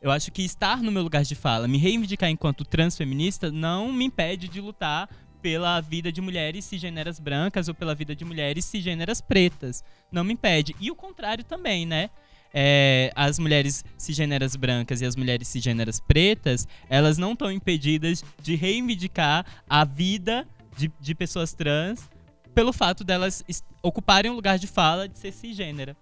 eu 0.00 0.10
acho 0.10 0.30
que 0.30 0.42
estar 0.42 0.82
no 0.82 0.92
meu 0.92 1.02
lugar 1.02 1.24
de 1.24 1.34
fala, 1.34 1.66
me 1.66 1.78
reivindicar 1.78 2.28
enquanto 2.28 2.64
transfeminista, 2.66 3.50
não 3.50 3.90
me 3.90 4.04
impede 4.04 4.46
de 4.46 4.60
lutar 4.60 5.08
pela 5.40 5.80
vida 5.80 6.12
de 6.12 6.20
mulheres 6.20 6.66
cisgêneras 6.66 7.18
brancas 7.18 7.66
ou 7.68 7.74
pela 7.74 7.94
vida 7.94 8.14
de 8.14 8.26
mulheres 8.26 8.66
cisgêneras 8.66 9.22
pretas. 9.22 9.82
Não 10.12 10.22
me 10.22 10.34
impede. 10.34 10.76
E 10.78 10.90
o 10.90 10.94
contrário 10.94 11.42
também, 11.42 11.86
né? 11.86 12.10
É, 12.52 13.10
as 13.14 13.38
mulheres 13.38 13.82
cisgêneras 13.96 14.54
brancas 14.54 15.00
e 15.00 15.06
as 15.06 15.16
mulheres 15.16 15.48
cisgêneras 15.48 15.98
pretas, 15.98 16.68
elas 16.90 17.16
não 17.16 17.32
estão 17.32 17.50
impedidas 17.50 18.22
de 18.42 18.54
reivindicar 18.54 19.46
a 19.66 19.82
vida 19.82 20.46
de, 20.76 20.90
de 21.00 21.14
pessoas 21.14 21.52
trans 21.52 22.08
pelo 22.54 22.72
fato 22.72 23.04
delas 23.04 23.44
ocuparem 23.82 24.30
um 24.30 24.34
lugar 24.34 24.58
de 24.58 24.66
fala 24.66 25.08
de 25.08 25.18
ser 25.18 25.32
cisgênera. 25.32 25.96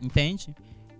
Entende? 0.00 0.54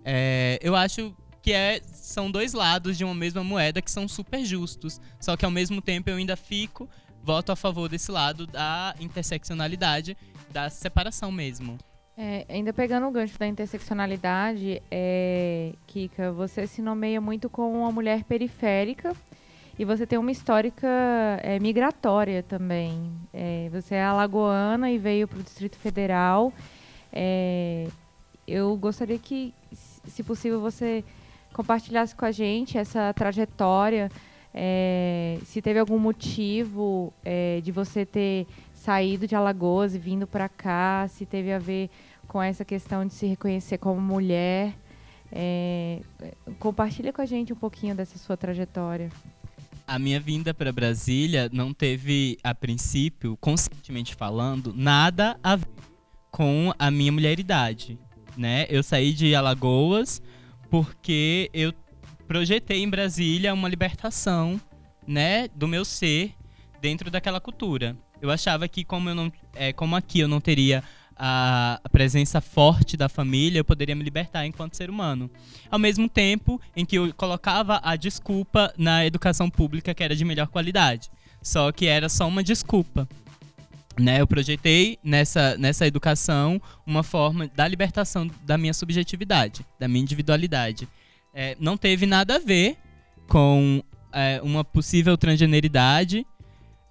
É, 0.05 0.57
eu 0.61 0.75
acho 0.75 1.15
que 1.41 1.51
é, 1.51 1.81
são 1.83 2.31
dois 2.31 2.53
lados 2.53 2.97
de 2.97 3.03
uma 3.03 3.13
mesma 3.13 3.43
moeda 3.43 3.81
que 3.81 3.91
são 3.91 4.07
super 4.07 4.45
justos. 4.45 5.01
Só 5.19 5.35
que 5.35 5.43
ao 5.43 5.51
mesmo 5.51 5.81
tempo 5.81 6.09
eu 6.09 6.15
ainda 6.15 6.37
fico, 6.37 6.89
voto 7.21 7.51
a 7.51 7.55
favor 7.55 7.89
desse 7.89 8.11
lado 8.11 8.47
da 8.47 8.95
interseccionalidade, 8.99 10.17
da 10.51 10.69
separação 10.69 11.31
mesmo. 11.31 11.77
É, 12.15 12.45
ainda 12.47 12.71
pegando 12.71 13.07
o 13.07 13.11
gancho 13.11 13.37
da 13.39 13.47
interseccionalidade, 13.47 14.81
é, 14.89 15.73
Kika, 15.87 16.31
você 16.31 16.67
se 16.67 16.81
nomeia 16.81 17.19
muito 17.19 17.49
como 17.49 17.79
uma 17.79 17.91
mulher 17.91 18.23
periférica 18.23 19.13
e 19.77 19.85
você 19.85 20.05
tem 20.05 20.19
uma 20.19 20.31
histórica 20.31 20.87
é, 21.41 21.59
migratória 21.59 22.43
também. 22.43 23.11
É, 23.33 23.69
você 23.71 23.95
é 23.95 24.03
alagoana 24.03 24.91
e 24.91 24.99
veio 24.99 25.27
para 25.27 25.39
o 25.39 25.43
Distrito 25.43 25.77
Federal. 25.77 26.53
É, 27.11 27.87
eu 28.47 28.75
gostaria 28.77 29.17
que, 29.17 29.51
se 29.71 30.21
possível, 30.23 30.61
você 30.61 31.03
compartilhasse 31.53 32.15
com 32.15 32.23
a 32.23 32.31
gente 32.31 32.77
essa 32.77 33.11
trajetória. 33.13 34.11
É, 34.53 35.39
se 35.43 35.59
teve 35.59 35.79
algum 35.79 35.97
motivo 35.97 37.11
é, 37.25 37.59
de 37.61 37.71
você 37.71 38.05
ter 38.05 38.45
saído 38.75 39.25
de 39.25 39.35
Alagoas 39.35 39.95
e 39.95 39.97
vindo 39.97 40.27
para 40.27 40.47
cá, 40.47 41.07
se 41.09 41.25
teve 41.25 41.51
a 41.51 41.57
ver 41.57 41.89
com 42.27 42.41
essa 42.41 42.63
questão 42.63 43.07
de 43.07 43.13
se 43.13 43.25
reconhecer 43.25 43.79
como 43.79 43.99
mulher. 43.99 44.75
É, 45.31 45.99
compartilha 46.59 47.11
com 47.11 47.23
a 47.23 47.25
gente 47.25 47.51
um 47.51 47.55
pouquinho 47.55 47.95
dessa 47.95 48.19
sua 48.19 48.37
trajetória 48.37 49.09
a 49.87 49.99
minha 49.99 50.19
vinda 50.19 50.53
para 50.53 50.71
Brasília 50.71 51.49
não 51.51 51.73
teve, 51.73 52.37
a 52.43 52.53
princípio, 52.55 53.37
conscientemente 53.37 54.15
falando, 54.15 54.73
nada 54.75 55.37
a 55.43 55.55
ver 55.55 55.67
com 56.31 56.73
a 56.79 56.89
minha 56.89 57.11
mulheridade, 57.11 57.99
né? 58.35 58.65
Eu 58.67 58.81
saí 58.81 59.13
de 59.13 59.35
Alagoas 59.35 60.21
porque 60.69 61.49
eu 61.53 61.71
projetei 62.27 62.81
em 62.81 62.89
Brasília 62.89 63.53
uma 63.53 63.69
libertação, 63.69 64.59
né, 65.05 65.47
do 65.49 65.67
meu 65.67 65.85
ser 65.85 66.33
dentro 66.81 67.11
daquela 67.11 67.39
cultura. 67.39 67.95
Eu 68.19 68.31
achava 68.31 68.67
que 68.67 68.83
como 68.83 69.09
eu 69.09 69.15
não, 69.15 69.31
é, 69.53 69.71
como 69.71 69.95
aqui 69.95 70.21
eu 70.21 70.27
não 70.27 70.41
teria 70.41 70.83
a, 71.25 71.79
presença 71.89 72.41
forte 72.41 72.97
da 72.97 73.07
família, 73.07 73.59
eu 73.59 73.63
poderia 73.63 73.95
me 73.95 74.03
libertar 74.03 74.45
enquanto 74.45 74.75
ser 74.75 74.89
humano. 74.89 75.31
Ao 75.71 75.79
mesmo 75.79 76.09
tempo 76.09 76.59
em 76.75 76.85
que 76.85 76.97
eu 76.97 77.13
colocava 77.13 77.79
a 77.81 77.95
desculpa 77.95 78.73
na 78.77 79.05
educação 79.05 79.49
pública 79.49 79.93
que 79.93 80.03
era 80.03 80.17
de 80.17 80.25
melhor 80.25 80.47
qualidade. 80.47 81.09
Só 81.41 81.71
que 81.71 81.85
era 81.85 82.09
só 82.09 82.27
uma 82.27 82.43
desculpa. 82.43 83.07
Né, 83.97 84.19
eu 84.19 84.27
projetei 84.27 84.97
nessa, 85.03 85.55
nessa 85.55 85.85
educação 85.87 86.59
uma 86.85 87.03
forma 87.03 87.47
da 87.55 87.67
libertação 87.67 88.27
da 88.43 88.57
minha 88.57 88.73
subjetividade, 88.73 89.65
da 89.79 89.87
minha 89.87 90.01
individualidade. 90.01 90.89
É, 91.33 91.55
não 91.59 91.77
teve 91.77 92.05
nada 92.05 92.35
a 92.35 92.39
ver 92.39 92.75
com 93.27 93.81
é, 94.11 94.41
uma 94.43 94.63
possível 94.63 95.15
transgeneridade, 95.15 96.25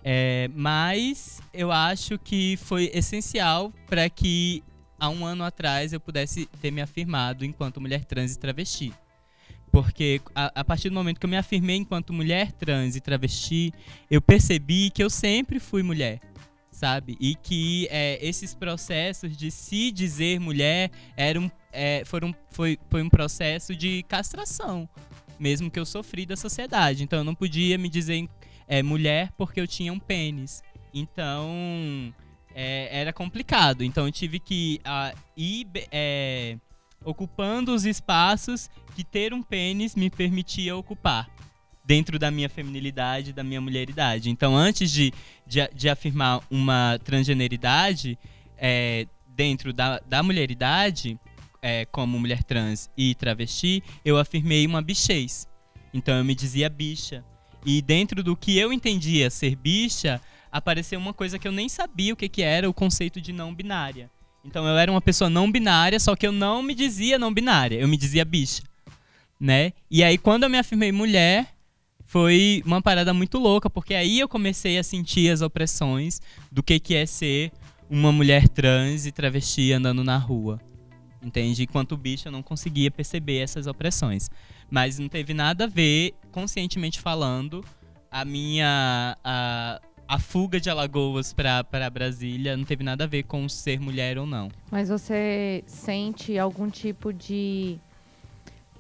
é, 0.05 0.49
mas 0.55 1.41
eu 1.53 1.71
acho 1.71 2.19
que 2.19 2.57
foi 2.57 2.91
essencial 2.93 3.73
para 3.87 4.09
que 4.11 4.63
há 4.99 5.09
um 5.09 5.25
ano 5.25 5.45
atrás 5.45 5.93
eu 5.93 6.01
pudesse 6.01 6.47
ter 6.61 6.71
me 6.71 6.81
afirmado 6.81 7.45
enquanto 7.45 7.81
mulher 7.81 8.05
trans 8.05 8.35
e 8.35 8.39
travesti. 8.39 8.93
Porque 9.71 10.21
a, 10.35 10.61
a, 10.61 10.65
partir 10.65 10.91
do 10.91 10.95
momento 10.95 11.19
que 11.19 11.25
eu 11.25 11.31
me 11.31 11.37
afirmei 11.37 11.77
enquanto 11.77 12.13
mulher 12.13 12.53
trans 12.53 12.95
e 12.95 13.01
travesti, 13.01 13.73
eu 14.11 14.21
percebi 14.21 14.91
que 14.91 15.03
eu 15.03 15.09
sempre 15.09 15.59
fui 15.59 15.83
mulher, 15.83 16.21
sabe? 16.71 17.17
E 17.19 17.35
que 17.35 17.89
é, 17.91 18.19
esses 18.21 18.55
processos 18.55 19.35
de 19.35 19.51
se 19.51 19.91
dizer 19.91 20.39
mulher 20.39 20.91
eram, 21.17 21.51
é, 21.73 22.05
foram, 22.05 22.35
foi, 22.51 22.79
foi 22.91 23.03
um 23.03 23.09
processo 23.09 23.75
de 23.75 24.03
castração, 24.03 24.87
mesmo 25.39 25.71
que 25.71 25.81
eu 25.81 25.87
sofri 25.87 26.27
da 26.27 26.37
sociedade. 26.37 27.03
Então 27.03 27.21
eu 27.21 27.25
não 27.25 27.35
podia 27.35 27.79
me 27.79 27.89
dizer 27.89 28.29
é, 28.67 28.83
mulher 28.83 29.33
porque 29.37 29.61
eu 29.61 29.67
tinha 29.67 29.93
um 29.93 29.99
pênis. 29.99 30.63
Então 30.93 32.15
é, 32.55 32.89
era 33.01 33.13
complicado. 33.13 33.83
Então 33.83 34.07
eu 34.07 34.13
tive 34.13 34.39
que 34.39 34.81
uh, 34.87 35.19
ir 35.37 35.67
é, 35.91 36.57
ocupando 37.05 37.75
os 37.75 37.85
espaços 37.85 38.71
que 38.95 39.05
ter 39.05 39.33
um 39.33 39.43
pênis 39.43 39.95
me 39.95 40.11
permitia 40.11 40.77
ocupar. 40.77 41.29
Dentro 41.85 42.17
da 42.17 42.31
minha 42.31 42.49
feminilidade, 42.49 43.33
da 43.33 43.43
minha 43.43 43.61
mulheridade. 43.61 44.31
Então, 44.31 44.57
antes 44.57 44.89
de, 44.89 45.13
de, 45.45 45.69
de 45.75 45.89
afirmar 45.89 46.41
uma 46.49 46.97
transgeneridade 47.03 48.17
é, 48.57 49.09
dentro 49.27 49.73
da, 49.73 49.99
da 49.99 50.23
mulheridade, 50.23 51.19
é, 51.61 51.85
como 51.87 52.21
mulher 52.21 52.45
trans 52.45 52.89
e 52.97 53.17
travesti, 53.17 53.83
eu 54.05 54.17
afirmei 54.17 54.65
uma 54.65 54.81
bichez. 54.81 55.49
Então 55.93 56.17
eu 56.17 56.25
me 56.25 56.37
dizia 56.37 56.69
bicha. 56.69 57.25
E 57.65 57.81
dentro 57.81 58.23
do 58.23 58.37
que 58.37 58.59
eu 58.59 58.73
entendia 58.73 59.31
ser 59.31 59.57
bicha, 59.57 60.21
apareceu 60.51 60.99
uma 60.99 61.15
coisa 61.15 61.39
que 61.39 61.47
eu 61.47 61.53
nem 61.53 61.69
sabia 61.69 62.13
o 62.13 62.17
que, 62.17 62.29
que 62.29 62.43
era 62.43 62.69
o 62.69 62.75
conceito 62.75 63.21
de 63.21 63.33
não 63.33 63.55
binária. 63.55 64.11
Então 64.45 64.67
eu 64.67 64.77
era 64.77 64.91
uma 64.91 65.01
pessoa 65.01 65.31
não 65.31 65.51
binária, 65.51 65.99
só 66.01 66.17
que 66.17 66.27
eu 66.27 66.33
não 66.33 66.63
me 66.63 66.75
dizia 66.75 67.19
não 67.19 67.33
binária, 67.33 67.77
eu 67.77 67.89
me 67.89 67.97
dizia 67.97 68.25
bicha. 68.25 68.63
Né? 69.39 69.73
E 69.91 70.03
aí 70.03 70.19
quando 70.19 70.43
eu 70.43 70.51
me 70.51 70.59
afirmei 70.59 70.93
mulher, 70.93 71.55
foi 72.05 72.63
uma 72.67 72.83
parada 72.83 73.15
muito 73.15 73.39
louca, 73.39 73.71
porque 73.71 73.95
aí 73.95 74.21
eu 74.21 74.29
comecei 74.29 74.79
a 74.79 74.83
sentir 74.83 75.31
as 75.31 75.41
opressões 75.41 76.21
do 76.51 76.63
que, 76.63 76.79
que 76.79 76.95
é 76.95 77.07
ser 77.07 77.53
uma 77.89 78.13
mulher 78.13 78.49
trans 78.49 79.07
e 79.07 79.13
travesti 79.13 79.73
andando 79.73 80.05
na 80.05 80.19
rua. 80.19 80.61
Entende? 81.23 81.63
Enquanto 81.63 81.97
bicho 81.97 82.29
eu 82.29 82.33
não 82.33 82.43
conseguia 82.43 82.91
perceber 82.91 83.39
essas 83.39 83.67
opressões. 83.67 84.29
Mas 84.71 84.99
não 84.99 85.09
teve 85.09 85.35
nada 85.35 85.65
a 85.65 85.67
ver, 85.67 86.15
conscientemente 86.31 87.01
falando, 87.01 87.65
a 88.11 88.25
minha. 88.25 89.17
A, 89.25 89.81
a 90.07 90.19
fuga 90.19 90.61
de 90.61 90.69
Alagoas 90.69 91.33
para 91.33 91.89
Brasília 91.91 92.55
não 92.55 92.65
teve 92.65 92.85
nada 92.85 93.05
a 93.05 93.07
ver 93.07 93.23
com 93.23 93.49
ser 93.49 93.81
mulher 93.81 94.19
ou 94.19 94.27
não. 94.27 94.51
Mas 94.71 94.91
você 94.91 95.65
sente 95.67 96.39
algum 96.39 96.69
tipo 96.69 97.15
de, 97.15 97.79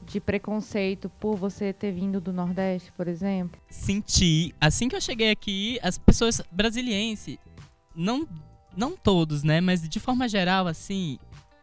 de 0.03 0.21
preconceito 0.21 1.09
por 1.09 1.37
você 1.37 1.73
ter 1.73 1.91
vindo 1.91 2.21
do 2.21 2.35
Nordeste, 2.35 2.93
por 2.93 3.09
exemplo? 3.09 3.59
Senti. 3.71 4.55
Assim 4.61 4.89
que 4.89 4.97
eu 4.97 5.01
cheguei 5.01 5.31
aqui, 5.31 5.79
as 5.83 5.97
pessoas 5.97 6.43
brasilienses, 6.53 7.39
não, 7.97 8.29
não 8.77 8.95
todos, 8.95 9.43
né? 9.43 9.59
Mas 9.59 9.89
de 9.89 10.01
forma 10.01 10.29
geral, 10.29 10.67
assim, 10.67 11.19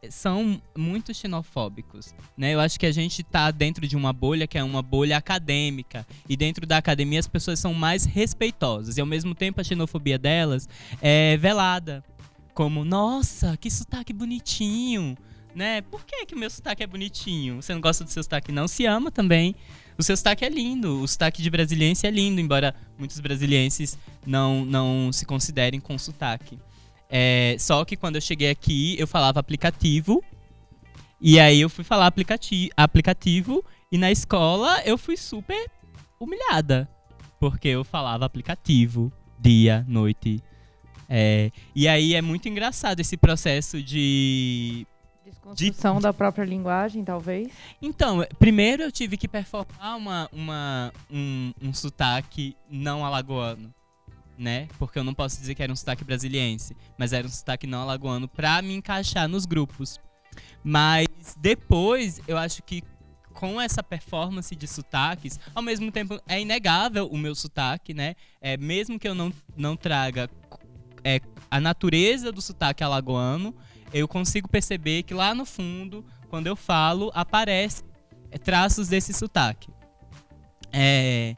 são 0.10 0.62
muito 0.78 1.14
xenofóbicos, 1.14 2.14
né? 2.38 2.54
Eu 2.54 2.60
acho 2.60 2.80
que 2.80 2.86
a 2.86 2.92
gente 2.92 3.22
está 3.22 3.52
dentro 3.52 3.86
de 3.86 3.98
uma 3.98 4.14
bolha 4.14 4.48
que 4.48 4.58
é 4.58 4.64
uma 4.64 4.82
bolha 4.82 5.18
acadêmica 5.18 6.08
e 6.28 6.38
dentro 6.38 6.66
da 6.66 6.78
academia 6.78 7.20
as 7.20 7.28
pessoas 7.28 7.60
são 7.60 7.74
mais 7.74 8.06
respeitosas 8.06 8.98
e 8.98 9.02
ao 9.02 9.08
mesmo 9.08 9.36
tempo 9.36 9.60
a 9.60 9.64
xenofobia 9.64 10.18
delas 10.18 10.70
é 11.02 11.36
velada, 11.38 12.04
como 12.54 12.86
nossa, 12.86 13.58
que 13.58 13.70
sotaque 13.70 14.14
bonitinho, 14.14 15.18
né? 15.54 15.82
Por 15.82 16.06
que 16.06 16.26
que 16.26 16.36
meu 16.36 16.50
sotaque 16.50 16.84
é 16.84 16.88
bonitinho? 16.88 17.62
Você 17.62 17.74
não 17.74 17.82
gosta 17.82 18.04
do 18.04 18.10
seu 18.10 18.24
sotaque 18.24 18.52
não? 18.52 18.68
Se 18.68 18.86
ama 18.86 19.12
também. 19.12 19.56
O 19.98 20.04
seu 20.04 20.16
sotaque 20.16 20.46
é 20.46 20.50
lindo, 20.50 21.02
o 21.02 21.08
sotaque 21.08 21.42
de 21.42 21.50
brasiliense 21.50 22.08
é 22.08 22.10
lindo, 22.10 22.40
embora 22.40 22.74
muitos 22.98 23.20
brasilienses 23.20 23.98
não 24.26 24.64
não 24.64 25.12
se 25.12 25.26
considerem 25.26 25.82
com 25.82 25.98
sotaque. 25.98 26.58
É, 27.10 27.56
só 27.58 27.84
que 27.84 27.98
quando 27.98 28.16
eu 28.16 28.22
cheguei 28.22 28.52
aqui, 28.52 28.96
eu 29.00 29.08
falava 29.08 29.40
aplicativo. 29.40 30.24
E 31.20 31.40
aí 31.40 31.60
eu 31.60 31.70
fui 31.70 31.84
falar 31.84 32.06
aplicati 32.06 32.70
aplicativo. 32.78 33.66
E 33.92 33.98
na 33.98 34.12
escola 34.12 34.82
eu 34.86 34.98
fui 34.98 35.18
super 35.18 35.70
humilhada. 36.20 36.88
Porque 37.40 37.70
eu 37.70 37.84
falava 37.84 38.26
aplicativo, 38.26 39.12
dia, 39.40 39.84
noite. 39.88 40.42
É, 41.10 41.52
e 41.74 41.88
aí 41.88 42.14
é 42.14 42.22
muito 42.22 42.48
engraçado 42.48 43.00
esse 43.00 43.18
processo 43.18 43.82
de. 43.82 44.86
Desconstrução 45.26 45.98
de... 45.98 46.04
da 46.04 46.14
própria 46.14 46.44
linguagem, 46.44 47.04
talvez? 47.04 47.50
Então, 47.82 48.26
primeiro 48.38 48.84
eu 48.84 48.92
tive 48.92 49.18
que 49.18 49.28
performar 49.28 49.98
uma, 49.98 50.30
uma, 50.32 50.94
um, 51.10 51.52
um 51.62 51.74
sotaque 51.74 52.56
não 52.70 53.04
alagoano 53.04 53.74
né? 54.40 54.68
Porque 54.80 54.98
eu 54.98 55.04
não 55.04 55.14
posso 55.14 55.38
dizer 55.38 55.54
que 55.54 55.62
era 55.62 55.72
um 55.72 55.76
sotaque 55.76 56.04
brasiliense, 56.04 56.76
mas 56.98 57.12
era 57.12 57.28
um 57.28 57.30
sotaque 57.30 57.68
não 57.68 57.82
alagoano 57.82 58.28
pra 58.28 58.62
me 58.62 58.74
encaixar 58.74 59.28
nos 59.28 59.46
grupos. 59.46 60.00
Mas 60.64 61.08
depois, 61.38 62.22
eu 62.28 62.38
acho 62.38 62.64
que 62.64 62.82
com 63.34 63.60
essa 63.60 63.84
performance 63.84 64.56
de 64.56 64.68
sotaques, 64.68 65.40
ao 65.54 65.62
mesmo 65.62 65.92
tempo 65.92 66.20
é 66.28 66.42
inegável 66.42 67.08
o 67.08 67.18
meu 67.18 67.36
sotaque, 67.36 67.94
né? 67.94 68.16
É, 68.42 68.58
mesmo 68.58 68.98
que 68.98 69.08
eu 69.08 69.14
não, 69.14 69.32
não 69.56 69.76
traga 69.76 70.30
é, 71.04 71.22
a 71.52 71.60
natureza 71.60 72.32
do 72.32 72.42
sotaque 72.42 72.84
alagoano, 72.84 73.54
eu 73.94 74.08
consigo 74.08 74.48
perceber 74.48 75.04
que 75.04 75.14
lá 75.14 75.34
no 75.34 75.46
fundo, 75.46 76.06
quando 76.30 76.48
eu 76.48 76.56
falo, 76.56 77.12
aparece 77.14 77.84
traços 78.44 78.88
desse 78.88 79.14
sotaque. 79.14 79.70
É, 80.72 81.36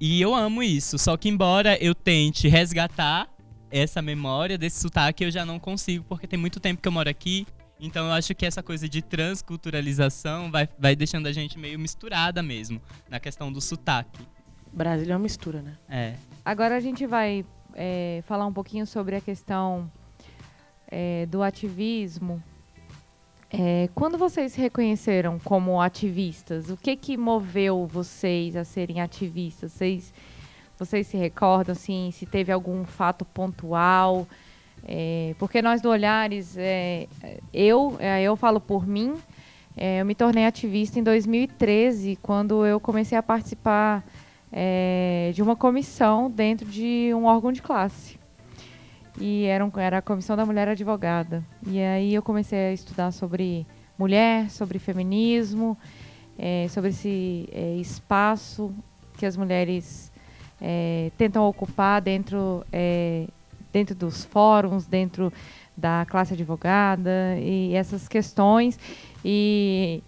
e 0.00 0.20
eu 0.20 0.34
amo 0.34 0.62
isso. 0.62 0.98
Só 0.98 1.16
que 1.16 1.28
embora 1.28 1.76
eu 1.82 1.94
tente 1.94 2.48
resgatar 2.48 3.28
essa 3.70 4.00
memória 4.00 4.56
desse 4.56 4.80
sotaque, 4.80 5.24
eu 5.24 5.30
já 5.30 5.44
não 5.44 5.58
consigo, 5.58 6.04
porque 6.08 6.26
tem 6.26 6.38
muito 6.38 6.60
tempo 6.60 6.80
que 6.80 6.88
eu 6.88 6.92
moro 6.92 7.08
aqui. 7.08 7.46
Então 7.78 8.06
eu 8.06 8.12
acho 8.12 8.34
que 8.34 8.46
essa 8.46 8.62
coisa 8.62 8.88
de 8.88 9.02
transculturalização 9.02 10.50
vai, 10.50 10.68
vai 10.78 10.96
deixando 10.96 11.26
a 11.26 11.32
gente 11.32 11.58
meio 11.58 11.78
misturada 11.78 12.42
mesmo, 12.42 12.80
na 13.08 13.20
questão 13.20 13.52
do 13.52 13.60
sotaque. 13.60 14.26
Brasília 14.72 15.12
é 15.12 15.16
uma 15.16 15.22
mistura, 15.22 15.62
né? 15.62 15.76
É. 15.88 16.14
Agora 16.44 16.76
a 16.76 16.80
gente 16.80 17.06
vai 17.06 17.44
é, 17.74 18.22
falar 18.26 18.46
um 18.46 18.52
pouquinho 18.52 18.86
sobre 18.86 19.16
a 19.16 19.20
questão 19.20 19.90
é, 20.88 21.26
do 21.26 21.42
ativismo 21.42 22.42
é, 23.50 23.88
quando 23.94 24.18
vocês 24.18 24.52
se 24.52 24.60
reconheceram 24.60 25.38
como 25.38 25.80
ativistas, 25.80 26.68
o 26.68 26.76
que 26.76 26.96
que 26.96 27.16
moveu 27.16 27.86
vocês 27.86 28.56
a 28.56 28.64
serem 28.64 29.00
ativistas? 29.00 29.72
Vocês, 29.72 30.12
vocês 30.76 31.06
se 31.06 31.16
recordam, 31.16 31.72
assim, 31.72 32.10
se 32.12 32.26
teve 32.26 32.50
algum 32.50 32.84
fato 32.84 33.24
pontual? 33.24 34.26
É, 34.84 35.34
porque 35.38 35.62
nós 35.62 35.80
do 35.80 35.88
Olhares, 35.88 36.56
é, 36.56 37.06
eu, 37.52 37.96
é, 38.00 38.22
eu 38.22 38.36
falo 38.36 38.60
por 38.60 38.86
mim, 38.86 39.14
é, 39.76 40.00
eu 40.00 40.06
me 40.06 40.14
tornei 40.14 40.44
ativista 40.44 40.98
em 40.98 41.02
2013, 41.02 42.16
quando 42.20 42.66
eu 42.66 42.80
comecei 42.80 43.16
a 43.16 43.22
participar 43.22 44.04
é, 44.52 45.30
de 45.34 45.40
uma 45.40 45.54
comissão 45.54 46.28
dentro 46.28 46.66
de 46.66 47.12
um 47.14 47.26
órgão 47.26 47.52
de 47.52 47.62
classe 47.62 48.18
e 49.18 49.44
era, 49.44 49.64
um, 49.64 49.70
era 49.76 49.98
a 49.98 50.02
Comissão 50.02 50.36
da 50.36 50.44
Mulher 50.44 50.68
Advogada. 50.68 51.42
E 51.66 51.80
aí 51.80 52.14
eu 52.14 52.22
comecei 52.22 52.58
a 52.58 52.72
estudar 52.72 53.10
sobre 53.12 53.66
mulher, 53.98 54.50
sobre 54.50 54.78
feminismo, 54.78 55.76
é, 56.38 56.66
sobre 56.68 56.90
esse 56.90 57.48
é, 57.52 57.76
espaço 57.76 58.74
que 59.16 59.24
as 59.24 59.36
mulheres 59.36 60.12
é, 60.60 61.10
tentam 61.16 61.46
ocupar 61.46 62.02
dentro, 62.02 62.64
dentro 63.72 63.94
dos 63.94 64.24
fóruns, 64.24 64.86
dentro 64.86 65.32
da 65.74 66.06
classe 66.08 66.34
advogada 66.34 67.38
e 67.38 67.74
essas 67.74 68.06
questões. 68.06 68.78
E 69.24 70.02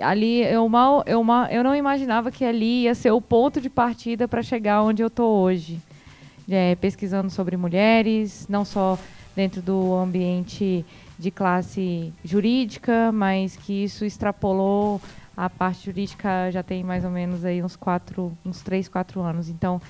ali 0.00 0.42
eu 0.42 0.68
mal, 0.68 1.04
eu 1.06 1.22
mal, 1.22 1.46
eu 1.46 1.62
não 1.62 1.74
imaginava 1.74 2.32
que 2.32 2.44
ali 2.44 2.82
ia 2.82 2.94
ser 2.94 3.12
o 3.12 3.20
ponto 3.20 3.60
de 3.60 3.70
partida 3.70 4.26
para 4.26 4.42
chegar 4.42 4.82
onde 4.82 5.02
eu 5.02 5.06
estou 5.06 5.40
hoje 5.40 5.80
é, 6.48 6.74
pesquisando 6.76 7.30
sobre 7.30 7.56
mulheres, 7.56 8.46
não 8.48 8.64
só 8.64 8.98
dentro 9.36 9.60
do 9.62 9.94
ambiente 9.94 10.84
de 11.18 11.30
classe 11.30 12.12
jurídica, 12.24 13.12
mas 13.12 13.56
que 13.56 13.84
isso 13.84 14.04
extrapolou 14.04 15.00
a 15.36 15.48
parte 15.48 15.86
jurídica 15.86 16.50
já 16.50 16.64
tem 16.64 16.82
mais 16.82 17.04
ou 17.04 17.10
menos 17.10 17.44
aí 17.44 17.62
uns 17.62 17.76
quatro, 17.76 18.36
uns 18.44 18.60
três, 18.60 18.88
quatro 18.88 19.20
anos. 19.20 19.48
Então, 19.48 19.80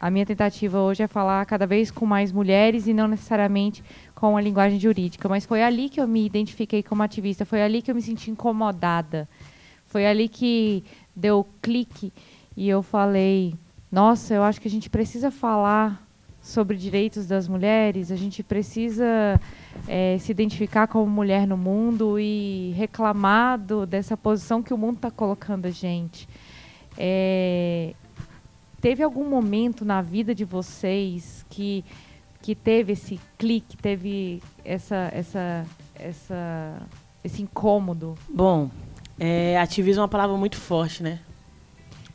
a 0.00 0.10
minha 0.10 0.26
tentativa 0.26 0.80
hoje 0.80 1.04
é 1.04 1.06
falar 1.06 1.46
cada 1.46 1.66
vez 1.66 1.90
com 1.90 2.04
mais 2.04 2.32
mulheres 2.32 2.88
e 2.88 2.92
não 2.92 3.06
necessariamente 3.06 3.82
com 4.14 4.36
a 4.36 4.40
linguagem 4.40 4.78
jurídica. 4.80 5.28
Mas 5.28 5.46
foi 5.46 5.62
ali 5.62 5.88
que 5.88 6.00
eu 6.00 6.08
me 6.08 6.26
identifiquei 6.26 6.82
como 6.82 7.02
ativista, 7.02 7.44
foi 7.44 7.62
ali 7.62 7.80
que 7.80 7.90
eu 7.90 7.94
me 7.94 8.02
senti 8.02 8.30
incomodada. 8.30 9.28
Foi 9.86 10.04
ali 10.04 10.28
que 10.28 10.84
deu 11.14 11.46
clique 11.62 12.12
e 12.56 12.68
eu 12.68 12.82
falei: 12.82 13.54
nossa, 13.90 14.34
eu 14.34 14.42
acho 14.42 14.60
que 14.60 14.68
a 14.68 14.70
gente 14.70 14.90
precisa 14.90 15.30
falar 15.30 16.06
sobre 16.40 16.76
direitos 16.76 17.26
das 17.26 17.48
mulheres, 17.48 18.10
a 18.10 18.16
gente 18.16 18.42
precisa 18.42 19.40
é, 19.86 20.16
se 20.18 20.30
identificar 20.30 20.86
como 20.86 21.06
mulher 21.10 21.46
no 21.46 21.56
mundo 21.56 22.18
e 22.18 22.72
reclamar 22.76 23.58
do, 23.58 23.84
dessa 23.84 24.16
posição 24.16 24.62
que 24.62 24.72
o 24.72 24.78
mundo 24.78 24.96
está 24.96 25.10
colocando 25.10 25.66
a 25.66 25.70
gente. 25.70 26.28
É, 26.96 27.94
teve 28.80 29.02
algum 29.02 29.28
momento 29.28 29.84
na 29.84 30.00
vida 30.00 30.34
de 30.34 30.44
vocês 30.44 31.44
que, 31.50 31.84
que 32.40 32.54
teve 32.54 32.92
esse 32.92 33.20
clique, 33.36 33.76
teve 33.76 34.42
essa, 34.64 35.10
essa, 35.12 35.66
essa, 35.94 36.82
esse 37.22 37.42
incômodo? 37.42 38.16
Bom, 38.28 38.70
é, 39.18 39.58
ativismo 39.58 40.00
é 40.00 40.02
uma 40.02 40.08
palavra 40.08 40.36
muito 40.36 40.56
forte, 40.56 41.02
né? 41.02 41.20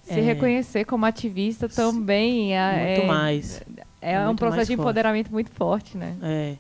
Se 0.04 0.20
é, 0.20 0.22
reconhecer 0.22 0.86
como 0.86 1.06
ativista 1.06 1.70
também 1.70 2.56
é, 2.56 2.96
muito 2.96 3.08
mais. 3.08 3.62
É, 4.02 4.14
é 4.14 4.28
um 4.28 4.36
processo 4.36 4.68
de 4.68 4.74
empoderamento 4.74 5.28
forte. 5.28 5.34
muito 5.34 5.52
forte, 5.52 5.98
né? 5.98 6.18
É. 6.22 6.56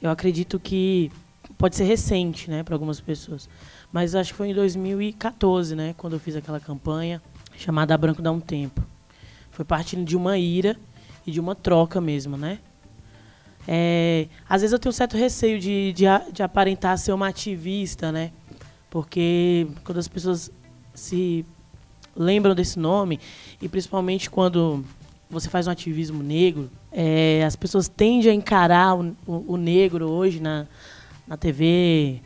Eu 0.00 0.10
acredito 0.10 0.58
que 0.60 1.10
pode 1.58 1.76
ser 1.76 1.84
recente, 1.84 2.50
né, 2.50 2.62
para 2.62 2.74
algumas 2.74 3.00
pessoas. 3.00 3.48
Mas 3.92 4.14
acho 4.14 4.32
que 4.32 4.36
foi 4.36 4.48
em 4.48 4.54
2014, 4.54 5.74
né, 5.76 5.94
quando 5.96 6.14
eu 6.14 6.20
fiz 6.20 6.34
aquela 6.34 6.58
campanha 6.58 7.20
chamada 7.56 7.96
Branco 7.96 8.22
dá 8.22 8.32
um 8.32 8.40
tempo. 8.40 8.82
Foi 9.50 9.64
partindo 9.64 10.04
de 10.04 10.16
uma 10.16 10.38
ira 10.38 10.76
e 11.26 11.30
de 11.30 11.40
uma 11.40 11.54
troca 11.54 12.00
mesmo, 12.00 12.36
né? 12.36 12.58
É, 13.66 14.26
às 14.48 14.62
vezes 14.62 14.72
eu 14.72 14.78
tenho 14.78 14.90
um 14.90 14.96
certo 14.96 15.16
receio 15.16 15.60
de, 15.60 15.92
de, 15.92 16.04
de, 16.32 16.42
aparentar 16.42 16.98
ser 16.98 17.12
uma 17.12 17.28
ativista, 17.28 18.10
né? 18.10 18.32
Porque 18.90 19.68
quando 19.84 19.98
as 19.98 20.08
pessoas 20.08 20.50
se 20.94 21.46
lembram 22.16 22.54
desse 22.54 22.78
nome, 22.78 23.18
e 23.60 23.68
principalmente 23.68 24.30
quando 24.30 24.84
você 25.30 25.48
faz 25.48 25.66
um 25.66 25.70
ativismo 25.70 26.22
negro, 26.22 26.70
é, 26.90 27.42
as 27.44 27.56
pessoas 27.56 27.88
tendem 27.88 28.30
a 28.30 28.34
encarar 28.34 28.94
o, 28.94 29.16
o, 29.26 29.54
o, 29.54 29.56
negro 29.56 30.08
hoje 30.10 30.40
na, 30.40 30.66
na 31.26 31.36
TV, 31.36 32.20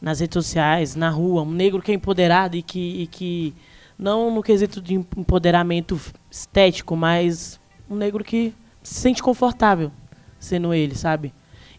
nas 0.00 0.20
redes 0.20 0.34
sociais, 0.34 0.94
na 0.94 1.10
rua, 1.10 1.42
um 1.42 1.50
negro 1.50 1.82
que 1.82 1.90
é 1.90 1.94
empoderado 1.94 2.56
e 2.56 2.62
que, 2.62 3.02
e 3.02 3.06
que 3.08 3.54
não 3.98 4.32
no 4.32 4.42
quesito 4.42 4.80
de 4.80 4.94
empoderamento 4.94 6.00
estético, 6.30 6.96
mas 6.96 7.60
um 7.90 7.96
negro 7.96 8.22
que 8.22 8.54
se 8.82 8.94
sente 8.94 9.22
confortável 9.22 9.90
sendo 10.38 10.74
ele, 10.74 10.94
sabe? 10.94 11.32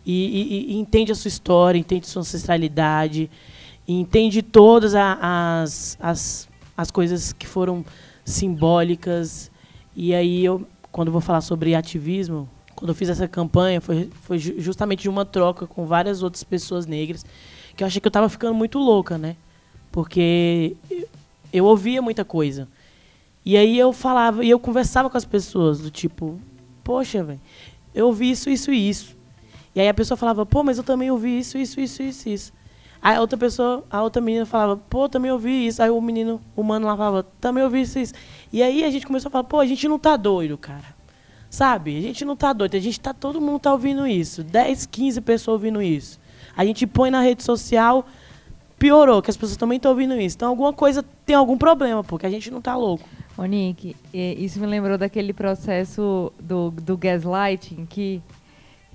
E, 0.05 0.71
e, 0.71 0.73
e 0.73 0.77
entende 0.77 1.11
a 1.11 1.15
sua 1.15 1.27
história, 1.27 1.77
entende 1.77 2.07
sua 2.07 2.21
ancestralidade, 2.21 3.29
entende 3.87 4.41
todas 4.41 4.95
as, 4.95 5.97
as, 5.99 6.49
as 6.75 6.91
coisas 6.91 7.33
que 7.33 7.47
foram 7.47 7.85
simbólicas. 8.25 9.51
E 9.95 10.13
aí 10.13 10.43
eu, 10.43 10.65
quando 10.91 11.07
eu 11.07 11.11
vou 11.11 11.21
falar 11.21 11.41
sobre 11.41 11.75
ativismo, 11.75 12.49
quando 12.75 12.89
eu 12.89 12.95
fiz 12.95 13.09
essa 13.09 13.27
campanha, 13.27 13.79
foi, 13.79 14.09
foi 14.21 14.37
justamente 14.39 15.03
de 15.03 15.09
uma 15.09 15.25
troca 15.25 15.65
com 15.67 15.85
várias 15.85 16.23
outras 16.23 16.43
pessoas 16.43 16.85
negras, 16.85 17.25
que 17.75 17.83
eu 17.83 17.87
achei 17.87 18.01
que 18.01 18.07
eu 18.07 18.09
estava 18.09 18.29
ficando 18.29 18.53
muito 18.53 18.79
louca, 18.79 19.17
né? 19.17 19.35
Porque 19.91 20.75
eu 21.51 21.65
ouvia 21.65 22.01
muita 22.01 22.25
coisa. 22.25 22.67
E 23.45 23.57
aí 23.57 23.77
eu 23.77 23.91
falava, 23.93 24.43
e 24.43 24.49
eu 24.49 24.59
conversava 24.59 25.09
com 25.09 25.17
as 25.17 25.25
pessoas, 25.25 25.79
do 25.79 25.91
tipo, 25.91 26.39
poxa, 26.83 27.23
velho, 27.23 27.41
eu 27.93 28.07
ouvi 28.07 28.31
isso, 28.31 28.49
isso 28.49 28.71
e 28.71 28.89
isso. 28.89 29.15
E 29.75 29.81
aí 29.81 29.87
a 29.87 29.93
pessoa 29.93 30.17
falava, 30.17 30.45
pô, 30.45 30.63
mas 30.63 30.77
eu 30.77 30.83
também 30.83 31.11
ouvi 31.11 31.39
isso, 31.39 31.57
isso, 31.57 31.79
isso, 31.79 32.01
isso, 32.01 32.29
isso. 32.29 32.53
Aí 33.03 33.17
a 33.17 33.19
outra 33.19 33.37
pessoa, 33.37 33.83
a 33.91 34.01
outra 34.01 34.21
menina 34.21 34.45
falava, 34.45 34.77
pô, 34.89 35.09
também 35.09 35.29
ouvi 35.29 35.67
isso. 35.67 35.83
Aí 35.83 35.89
o 35.89 35.99
menino, 35.99 36.39
o 36.55 36.63
mano 36.63 36.87
lá 36.87 36.95
falava, 36.95 37.23
também 37.41 37.61
ouvi 37.61 37.81
isso, 37.81 37.99
isso. 37.99 38.13
E 38.51 38.63
aí 38.63 38.85
a 38.85 38.89
gente 38.89 39.05
começou 39.05 39.27
a 39.27 39.31
falar, 39.31 39.43
pô, 39.43 39.59
a 39.59 39.65
gente 39.65 39.85
não 39.89 39.99
tá 39.99 40.15
doido, 40.15 40.57
cara. 40.57 40.95
Sabe? 41.49 41.97
A 41.97 42.01
gente 42.01 42.23
não 42.23 42.33
tá 42.33 42.53
doido, 42.53 42.75
a 42.75 42.79
gente 42.79 42.97
tá, 43.01 43.13
todo 43.13 43.41
mundo 43.41 43.59
tá 43.59 43.73
ouvindo 43.73 44.07
isso. 44.07 44.41
10, 44.41 44.85
15 44.85 45.19
pessoas 45.19 45.55
ouvindo 45.55 45.81
isso. 45.81 46.17
A 46.55 46.63
gente 46.63 46.87
põe 46.87 47.11
na 47.11 47.21
rede 47.21 47.43
social, 47.43 48.05
piorou, 48.79 49.21
que 49.21 49.29
as 49.29 49.35
pessoas 49.35 49.57
também 49.57 49.75
estão 49.75 49.91
ouvindo 49.91 50.17
isso. 50.17 50.37
Então 50.37 50.47
alguma 50.47 50.71
coisa 50.71 51.03
tem 51.25 51.35
algum 51.35 51.57
problema, 51.57 52.05
porque 52.05 52.25
a 52.25 52.29
gente 52.29 52.49
não 52.49 52.61
tá 52.61 52.73
louco. 52.77 53.03
Ô, 53.37 53.43
isso 54.13 54.59
me 54.61 54.65
lembrou 54.65 54.97
daquele 54.97 55.33
processo 55.33 56.31
do, 56.39 56.71
do 56.71 56.95
gaslighting, 56.95 57.85
que, 57.85 58.21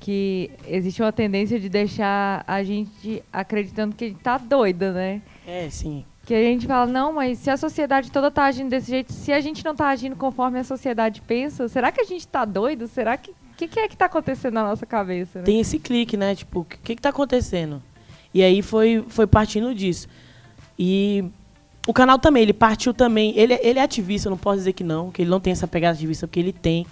que 0.01 0.51
existe 0.67 1.03
uma 1.03 1.13
tendência 1.13 1.59
de 1.59 1.69
deixar 1.69 2.45
a 2.47 2.63
gente 2.63 3.23
acreditando 3.33 3.95
que 3.95 4.05
a 4.05 4.09
gente 4.09 4.21
tá 4.21 4.39
doida, 4.39 4.93
né? 4.93 5.23
É, 5.47 5.69
sim. 5.71 6.05
Que 6.25 6.35
a 6.35 6.43
gente 6.43 6.67
fala, 6.67 6.87
não, 6.87 7.13
mas 7.13 7.39
se 7.39 7.51
a 7.51 7.57
sociedade 7.57 8.11
toda 8.11 8.31
tá 8.31 8.45
agindo 8.45 8.69
desse 8.69 8.91
jeito, 8.91 9.13
se 9.13 9.33
a 9.33 9.41
gente 9.41 9.65
não 9.65 9.75
tá 9.75 9.89
agindo 9.89 10.15
conforme 10.15 10.59
a 10.59 10.65
sociedade 10.65 11.23
pensa, 11.23 11.69
será 11.69 11.91
que 11.91 12.01
a 12.01 12.05
gente 12.05 12.27
tá 12.29 12.45
doido? 12.45 12.87
Será 12.87 13.17
que. 13.17 13.31
O 13.31 13.59
que, 13.59 13.67
que, 13.67 13.81
é 13.81 13.89
que 13.89 13.97
tá 13.97 14.05
acontecendo 14.05 14.55
na 14.55 14.63
nossa 14.63 14.87
cabeça? 14.87 15.41
Né? 15.41 15.45
Tem 15.45 15.59
esse 15.59 15.81
clique, 15.81 16.17
né? 16.17 16.35
Tipo, 16.35 16.61
o 16.61 16.65
que, 16.65 16.95
que 16.95 17.03
tá 17.03 17.09
acontecendo? 17.09 17.83
E 18.33 18.41
aí 18.41 18.63
foi, 18.63 19.05
foi 19.09 19.27
partindo 19.27 19.75
disso. 19.75 20.07
E 20.79 21.25
o 21.89 21.93
canal 21.93 22.19
também, 22.21 22.45
ele 22.45 22.53
partiu 22.53 22.95
também. 22.95 23.33
Ele, 23.37 23.59
ele 23.63 23.79
é 23.81 23.83
ativista, 23.83 24.31
não 24.31 24.37
posso 24.37 24.59
dizer 24.59 24.75
que 24.75 24.85
não, 24.85 25.11
que 25.11 25.23
ele 25.23 25.31
não 25.31 25.41
tem 25.41 25.53
essa 25.53 25.67
pegada 25.67 25.97
ativista, 25.97 26.29
porque 26.29 26.39
ele 26.39 26.53
tem. 26.53 26.87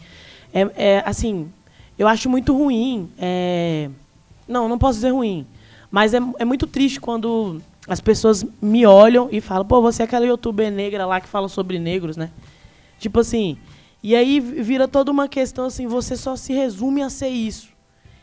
É, 0.53 0.95
é 0.95 1.03
assim, 1.07 1.53
eu 1.99 2.07
acho 2.09 2.29
muito 2.29 2.57
ruim. 2.57 3.11
É, 3.19 3.91
não, 4.47 4.69
não 4.69 4.79
posso 4.79 4.99
dizer 4.99 5.11
ruim. 5.11 5.47
Mas 5.91 6.15
é, 6.15 6.19
é 6.39 6.45
muito 6.45 6.67
triste 6.67 7.01
quando 7.01 7.61
as 7.89 8.01
pessoas 8.01 8.45
me 8.61 8.85
olham 8.85 9.29
e 9.31 9.41
falam, 9.41 9.65
pô, 9.65 9.81
você 9.81 10.03
é 10.03 10.05
aquela 10.05 10.27
youtuber 10.27 10.71
negra 10.71 11.07
lá 11.07 11.21
que 11.21 11.29
fala 11.29 11.49
sobre 11.49 11.79
negros, 11.79 12.17
né? 12.17 12.31
Tipo 12.99 13.21
assim. 13.21 13.57
E 14.03 14.15
aí 14.15 14.39
vira 14.39 14.87
toda 14.87 15.11
uma 15.11 15.29
questão 15.29 15.65
assim, 15.65 15.87
você 15.87 16.17
só 16.17 16.37
se 16.37 16.53
resume 16.53 17.03
a 17.03 17.11
ser 17.11 17.29
isso. 17.29 17.69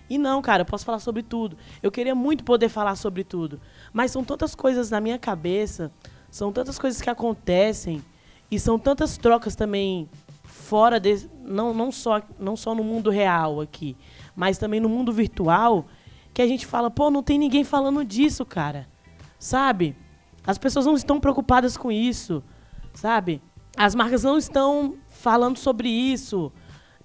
E 0.09 0.17
não, 0.17 0.41
cara, 0.41 0.61
eu 0.61 0.65
posso 0.65 0.85
falar 0.85 0.99
sobre 0.99 1.23
tudo. 1.23 1.57
Eu 1.81 1.91
queria 1.91 2.13
muito 2.13 2.43
poder 2.43 2.69
falar 2.69 2.95
sobre 2.95 3.23
tudo. 3.23 3.59
Mas 3.91 4.11
são 4.11 4.23
tantas 4.23 4.53
coisas 4.53 4.89
na 4.89 5.01
minha 5.01 5.17
cabeça, 5.17 5.91
são 6.29 6.51
tantas 6.51 6.77
coisas 6.77 7.01
que 7.01 7.09
acontecem, 7.09 8.03
e 8.51 8.59
são 8.59 8.77
tantas 8.77 9.17
trocas 9.17 9.55
também 9.55 10.07
fora. 10.73 10.99
Não, 11.45 11.71
não, 11.71 11.91
só, 11.91 12.19
não 12.39 12.55
só 12.55 12.73
no 12.73 12.83
mundo 12.83 13.11
real 13.11 13.61
aqui, 13.61 13.95
mas 14.35 14.57
também 14.57 14.79
no 14.79 14.89
mundo 14.89 15.13
virtual, 15.13 15.85
que 16.33 16.41
a 16.41 16.47
gente 16.47 16.65
fala, 16.65 16.89
pô, 16.89 17.11
não 17.11 17.21
tem 17.21 17.37
ninguém 17.37 17.63
falando 17.63 18.03
disso, 18.03 18.43
cara. 18.43 18.87
Sabe? 19.37 19.95
As 20.43 20.57
pessoas 20.57 20.87
não 20.87 20.95
estão 20.95 21.19
preocupadas 21.19 21.77
com 21.77 21.91
isso, 21.91 22.43
sabe? 22.91 23.39
As 23.77 23.93
marcas 23.93 24.23
não 24.23 24.35
estão 24.35 24.95
falando 25.09 25.57
sobre 25.57 25.89
isso. 25.89 26.51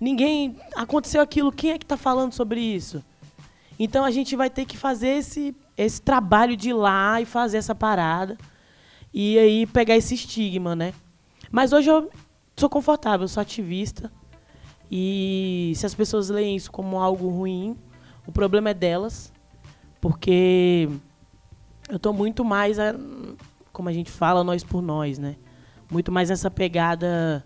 Ninguém. 0.00 0.57
Aconteceu 0.74 1.20
aquilo, 1.20 1.52
quem 1.52 1.72
é 1.72 1.78
que 1.78 1.85
está 1.85 1.98
falando 1.98 2.33
sobre 2.33 2.61
isso? 2.62 3.04
Então 3.78 4.02
a 4.02 4.11
gente 4.11 4.35
vai 4.35 4.48
ter 4.48 4.64
que 4.64 4.78
fazer 4.78 5.09
esse, 5.09 5.54
esse 5.76 6.00
trabalho 6.00 6.57
de 6.57 6.70
ir 6.70 6.72
lá 6.72 7.20
e 7.20 7.26
fazer 7.26 7.59
essa 7.59 7.74
parada. 7.74 8.38
E 9.12 9.38
aí 9.38 9.66
pegar 9.66 9.95
esse 9.95 10.14
estigma, 10.14 10.74
né? 10.74 10.95
Mas 11.51 11.74
hoje 11.74 11.90
eu 11.90 12.11
sou 12.59 12.68
confortável, 12.68 13.26
sou 13.28 13.40
ativista. 13.40 14.11
E 14.90 15.72
se 15.76 15.86
as 15.86 15.94
pessoas 15.94 16.28
leem 16.28 16.56
isso 16.56 16.70
como 16.70 16.98
algo 16.98 17.28
ruim, 17.28 17.76
o 18.26 18.32
problema 18.32 18.70
é 18.70 18.74
delas. 18.74 19.32
Porque 20.00 20.88
eu 21.88 21.96
estou 21.96 22.12
muito 22.12 22.44
mais, 22.44 22.78
a, 22.78 22.94
como 23.72 23.88
a 23.88 23.92
gente 23.92 24.11
fala, 24.11 24.44
nós 24.44 24.62
por 24.62 24.80
nós, 24.80 25.18
né? 25.18 25.36
Muito 25.90 26.12
mais 26.12 26.28
nessa 26.28 26.50
pegada 26.50 27.44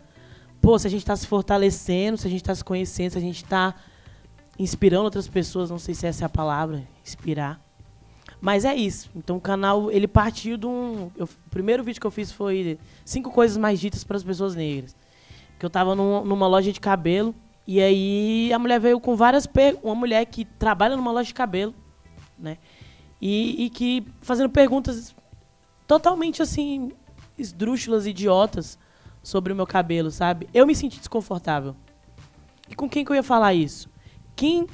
pô, 0.63 0.79
se 0.79 0.87
a 0.87 0.91
gente 0.91 1.01
está 1.01 1.17
se 1.17 1.27
fortalecendo, 1.27 2.17
se 2.17 2.27
a 2.27 2.31
gente 2.31 2.41
está 2.41 2.55
se 2.55 2.65
conhecendo, 2.65 3.11
se 3.11 3.19
a 3.19 3.21
gente 3.21 3.43
está 3.43 3.75
inspirando 4.57 5.05
outras 5.05 5.27
pessoas, 5.27 5.69
não 5.69 5.79
sei 5.79 5.93
se 5.93 6.07
essa 6.07 6.25
é 6.25 6.27
a 6.27 6.29
palavra, 6.29 6.85
inspirar. 7.05 7.61
Mas 8.43 8.65
é 8.65 8.75
isso. 8.75 9.09
Então 9.15 9.37
o 9.37 9.41
canal, 9.41 9.89
ele 9.89 10.09
partiu 10.09 10.57
de 10.57 10.67
um. 10.67 11.13
Eu, 11.17 11.27
o 11.27 11.49
primeiro 11.49 11.85
vídeo 11.85 12.01
que 12.01 12.07
eu 12.07 12.11
fiz 12.11 12.33
foi 12.33 12.77
cinco 13.05 13.31
coisas 13.31 13.57
mais 13.57 13.79
ditas 13.79 14.03
para 14.03 14.17
as 14.17 14.25
pessoas 14.25 14.57
negras. 14.57 14.97
Que 15.61 15.65
eu 15.65 15.69
estava 15.69 15.95
num, 15.95 16.25
numa 16.25 16.49
loja 16.49 16.73
de 16.73 16.81
cabelo 16.81 17.33
e 17.65 17.81
aí 17.81 18.53
a 18.53 18.59
mulher 18.59 18.81
veio 18.81 18.99
com 18.99 19.15
várias 19.15 19.47
perguntas. 19.47 19.85
Uma 19.85 19.95
mulher 19.95 20.27
que 20.27 20.45
trabalha 20.45 20.97
numa 20.97 21.13
loja 21.13 21.29
de 21.29 21.35
cabelo, 21.35 21.73
né? 22.37 22.59
E, 23.21 23.67
e 23.67 23.71
que 23.71 24.05
fazendo 24.21 24.51
perguntas 24.51 25.15
totalmente 25.87 26.43
assim, 26.43 26.91
esdrúxulas, 27.39 28.09
idiotas 28.09 28.77
sobre 29.23 29.53
o 29.53 29.57
meu 29.57 29.69
cabelo, 29.69 30.11
sabe? 30.11 30.49
Eu 30.53 30.67
me 30.67 30.75
senti 30.75 30.99
desconfortável. 30.99 31.77
E 32.69 32.75
com 32.75 32.89
quem 32.89 33.05
que 33.05 33.13
eu 33.13 33.17
ia 33.17 33.23
falar 33.23 33.55
isso? 33.55 33.89
Quem 34.35 34.67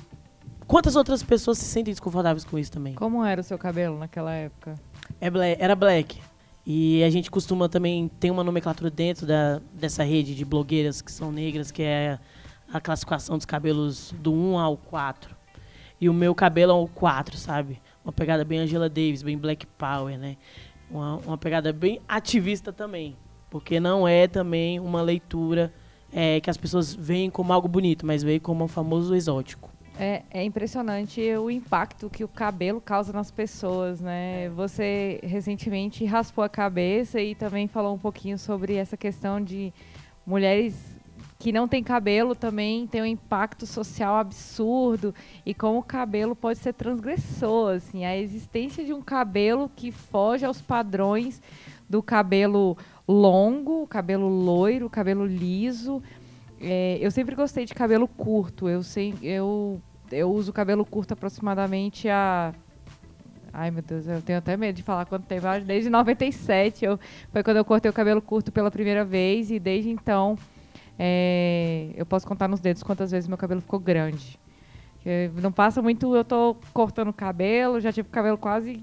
Quantas 0.69 0.95
outras 0.97 1.23
pessoas 1.23 1.57
se 1.59 1.65
sentem 1.65 1.93
desconfortáveis 1.93 2.45
com 2.45 2.59
isso 2.59 2.71
também? 2.71 2.95
Como 2.95 3.25
era 3.25 3.41
o 3.41 3.45
seu 3.45 3.57
cabelo 3.59 3.99
naquela 3.99 4.33
época? 4.35 4.75
É 5.21 5.31
bla- 5.31 5.47
era 5.47 5.75
black. 5.75 6.21
E 6.67 7.03
a 7.03 7.09
gente 7.09 7.31
costuma 7.31 7.69
também 7.71 8.09
ter 8.21 8.31
uma 8.31 8.45
nomenclatura 8.45 8.91
dentro 8.91 9.27
da, 9.27 9.63
dessa 9.73 10.05
rede 10.05 10.35
de 10.35 10.45
blogueiras 10.45 11.01
que 11.01 11.11
são 11.11 11.33
negras, 11.33 11.71
que 11.71 11.83
é 11.83 12.19
a 12.71 12.79
classificação 12.79 13.39
dos 13.39 13.47
cabelos 13.47 14.15
do 14.19 14.31
1 14.31 14.59
ao 14.59 14.77
4. 14.77 15.35
E 15.99 16.07
o 16.07 16.13
meu 16.13 16.35
cabelo 16.35 16.73
é 16.73 16.75
o 16.75 16.87
4, 16.87 17.39
sabe? 17.39 17.81
Uma 18.05 18.13
pegada 18.13 18.45
bem 18.45 18.59
Angela 18.59 18.91
Davis, 18.91 19.23
bem 19.23 19.39
Black 19.39 19.67
Power, 19.67 20.19
né? 20.19 20.37
Uma, 20.91 21.17
uma 21.27 21.39
pegada 21.39 21.73
bem 21.73 21.99
ativista 22.07 22.71
também. 22.75 23.17
Porque 23.49 23.81
não 23.81 24.07
é 24.07 24.29
também 24.29 24.79
uma 24.79 25.01
leitura 25.01 25.73
é, 26.13 26.39
que 26.43 26.51
as 26.51 26.59
pessoas 26.59 26.95
veem 26.95 27.31
como 27.31 27.55
algo 27.55 27.67
bonito, 27.67 28.05
mas 28.05 28.23
veem 28.23 28.39
como 28.39 28.65
o 28.65 28.69
famoso 28.69 29.15
exótico. 29.15 29.71
É, 30.01 30.23
é 30.31 30.45
impressionante 30.45 31.21
o 31.37 31.51
impacto 31.51 32.09
que 32.09 32.23
o 32.23 32.29
cabelo 32.29 32.81
causa 32.81 33.13
nas 33.13 33.33
pessoas, 33.33 34.01
né? 34.01 34.49
Você 34.51 35.19
recentemente 35.25 36.05
raspou 36.05 36.45
a 36.45 36.49
cabeça 36.49 37.21
e 37.21 37.35
também 37.35 37.67
falou 37.67 37.97
um 37.97 37.99
pouquinho 37.99 38.39
sobre 38.39 38.75
essa 38.75 38.97
questão 38.97 39.43
de 39.43 39.73
mulheres 40.25 40.97
que 41.37 41.51
não 41.51 41.67
têm 41.67 41.83
cabelo 41.83 42.35
também 42.35 42.87
tem 42.87 43.03
um 43.03 43.07
impacto 43.07 43.67
social 43.67 44.17
absurdo 44.17 45.15
e 45.47 45.53
como 45.53 45.79
o 45.79 45.83
cabelo 45.83 46.35
pode 46.35 46.59
ser 46.59 46.75
transgressor, 46.75 47.75
assim, 47.75 48.05
a 48.05 48.17
existência 48.17 48.85
de 48.85 48.93
um 48.93 49.01
cabelo 49.01 49.71
que 49.75 49.93
foge 49.93 50.45
aos 50.45 50.61
padrões 50.61 51.41
do 51.89 52.03
cabelo 52.03 52.77
longo, 53.07 53.87
cabelo 53.87 54.29
loiro, 54.29 54.91
cabelo 54.91 55.25
liso. 55.25 56.03
É, 56.61 56.99
eu 57.01 57.11
sempre 57.11 57.35
gostei 57.35 57.65
de 57.65 57.75
cabelo 57.75 58.09
curto. 58.09 58.69
Eu, 58.69 58.83
sei, 58.83 59.15
eu, 59.23 59.81
eu 60.11 60.31
uso 60.31 60.53
cabelo 60.53 60.85
curto 60.85 61.13
aproximadamente 61.13 62.09
há. 62.09 62.53
Ai, 63.53 63.71
meu 63.71 63.83
Deus, 63.83 64.07
eu 64.07 64.21
tenho 64.21 64.39
até 64.39 64.57
medo 64.57 64.77
de 64.77 64.83
falar 64.83 65.07
quanto 65.07 65.27
tempo. 65.27 65.47
Desde 65.65 65.89
97 65.89 66.85
eu, 66.85 66.99
foi 67.33 67.43
quando 67.43 67.57
eu 67.57 67.65
cortei 67.65 67.91
o 67.91 67.95
cabelo 67.95 68.21
curto 68.21 68.53
pela 68.53 68.71
primeira 68.71 69.05
vez 69.05 69.51
e 69.51 69.59
desde 69.59 69.91
então 69.91 70.37
é, 70.99 71.91
eu 71.97 72.05
posso 72.05 72.27
contar 72.27 72.49
nos 72.49 72.61
dedos 72.61 72.83
quantas 72.83 73.11
vezes 73.11 73.29
meu 73.29 73.39
cabelo 73.39 73.61
ficou 73.61 73.79
grande. 73.79 74.39
Não 75.41 75.51
passa 75.51 75.81
muito, 75.81 76.15
eu 76.15 76.25
tô 76.25 76.57
cortando 76.75 77.09
o 77.09 77.13
cabelo, 77.15 77.81
já 77.81 77.91
tive 77.91 78.09
o 78.09 78.13
cabelo 78.13 78.37
quase 78.37 78.83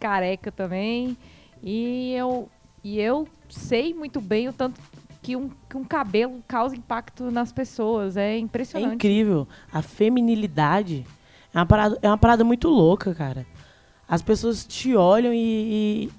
careca 0.00 0.50
também. 0.50 1.18
E 1.62 2.14
eu, 2.14 2.48
e 2.82 2.98
eu 2.98 3.28
sei 3.50 3.92
muito 3.92 4.18
bem 4.18 4.48
o 4.48 4.52
tanto 4.52 4.80
que 5.26 5.34
um, 5.34 5.50
que 5.68 5.76
um 5.76 5.82
cabelo 5.82 6.40
causa 6.46 6.76
impacto 6.76 7.32
nas 7.32 7.50
pessoas. 7.50 8.16
É 8.16 8.34
É 8.34 8.38
impressionante. 8.38 8.94
incrível. 8.94 9.48
A 9.72 9.82
feminilidade 9.82 11.04
é 11.52 11.58
uma 11.58 11.66
parada, 11.66 11.98
é 12.00 12.06
uma 12.08 12.16
parada 12.16 12.44
muito 12.44 12.68
louca, 12.68 13.12
cara. 13.12 13.44
As 14.08 14.22
pessoas 14.22 14.64
te 14.64 14.94
olham 14.94 15.34
e, 15.34 15.38
e, 16.06 16.12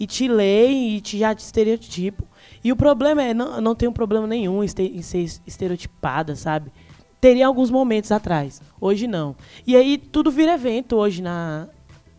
e 0.00 0.06
te 0.06 0.28
leem 0.28 0.96
e 0.96 1.00
te 1.00 1.16
já 1.16 1.34
te 1.34 1.38
estereotipam. 1.38 2.26
E 2.62 2.70
o 2.70 2.76
problema 2.76 3.22
é, 3.22 3.32
não, 3.32 3.62
não 3.62 3.74
tenho 3.74 3.92
problema 3.92 4.26
nenhum 4.26 4.62
em 4.62 4.68
ser 4.68 5.24
estereotipada, 5.46 6.36
sabe? 6.36 6.70
Teria 7.18 7.46
alguns 7.46 7.70
momentos 7.70 8.12
atrás. 8.12 8.60
Hoje 8.78 9.06
não. 9.06 9.34
E 9.66 9.74
aí 9.74 9.96
tudo 9.96 10.30
vira 10.30 10.52
evento 10.52 10.96
hoje 10.96 11.22
na, 11.22 11.66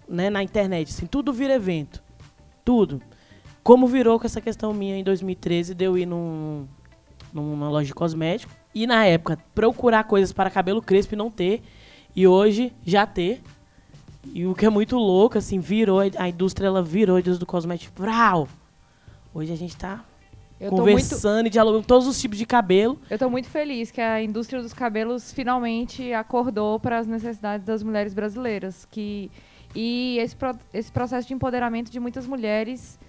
né, 0.09 0.31
na 0.31 0.41
internet. 0.41 0.89
Assim, 0.89 1.05
tudo 1.05 1.31
vira 1.31 1.53
evento. 1.53 2.01
Tudo. 2.65 2.99
Como 3.63 3.87
virou 3.87 4.19
com 4.19 4.25
essa 4.25 4.41
questão 4.41 4.73
minha 4.73 4.97
em 4.97 5.03
2013 5.03 5.73
de 5.75 5.85
eu 5.85 5.97
ir 5.97 6.05
num, 6.05 6.67
numa 7.33 7.69
loja 7.69 7.85
de 7.87 7.93
cosmético. 7.93 8.51
E 8.73 8.87
na 8.87 9.05
época, 9.05 9.37
procurar 9.53 10.03
coisas 10.05 10.31
para 10.31 10.49
cabelo 10.49 10.81
crespo 10.81 11.13
e 11.13 11.17
não 11.17 11.29
ter. 11.29 11.61
E 12.15 12.25
hoje 12.27 12.73
já 12.85 13.05
ter. 13.05 13.41
E 14.33 14.45
o 14.45 14.53
que 14.55 14.65
é 14.65 14.69
muito 14.69 14.97
louco, 14.97 15.37
assim, 15.37 15.59
virou, 15.59 15.99
a 15.99 16.29
indústria 16.29 16.67
ela 16.67 16.81
virou 16.81 17.15
a 17.17 17.19
indústria 17.19 17.39
do 17.39 17.45
cosmético. 17.45 17.93
Vrau! 18.01 18.47
Hoje 19.33 19.51
a 19.51 19.55
gente 19.55 19.75
tá 19.77 20.03
Eu 20.59 20.69
tô, 20.69 20.77
muito, 20.77 20.89
conversando 20.91 21.47
e 21.47 21.49
dialogando 21.49 21.85
todos 21.85 22.05
os 22.07 22.19
tipos 22.19 22.37
de 22.37 22.45
cabelo. 22.45 22.99
eu 23.09 23.17
tô 23.17 23.29
muito 23.29 23.47
feliz 23.49 23.89
que 23.91 24.01
a 24.01 24.21
indústria 24.21 24.61
dos 24.61 24.73
cabelos 24.73 25.31
finalmente 25.31 26.11
acordou 26.13 26.79
para 26.79 26.99
as 26.99 27.07
necessidades 27.07 27.65
das 27.65 27.81
mulheres 27.81 28.13
brasileiras. 28.13 28.85
Que, 28.91 29.31
e 29.75 30.17
esse, 30.19 30.35
pro- 30.35 30.57
esse 30.73 30.91
processo 30.91 31.27
de 31.27 31.33
empoderamento 31.33 31.89
de 31.91 31.99
muitas 31.99 32.27
mulheres 32.27 32.99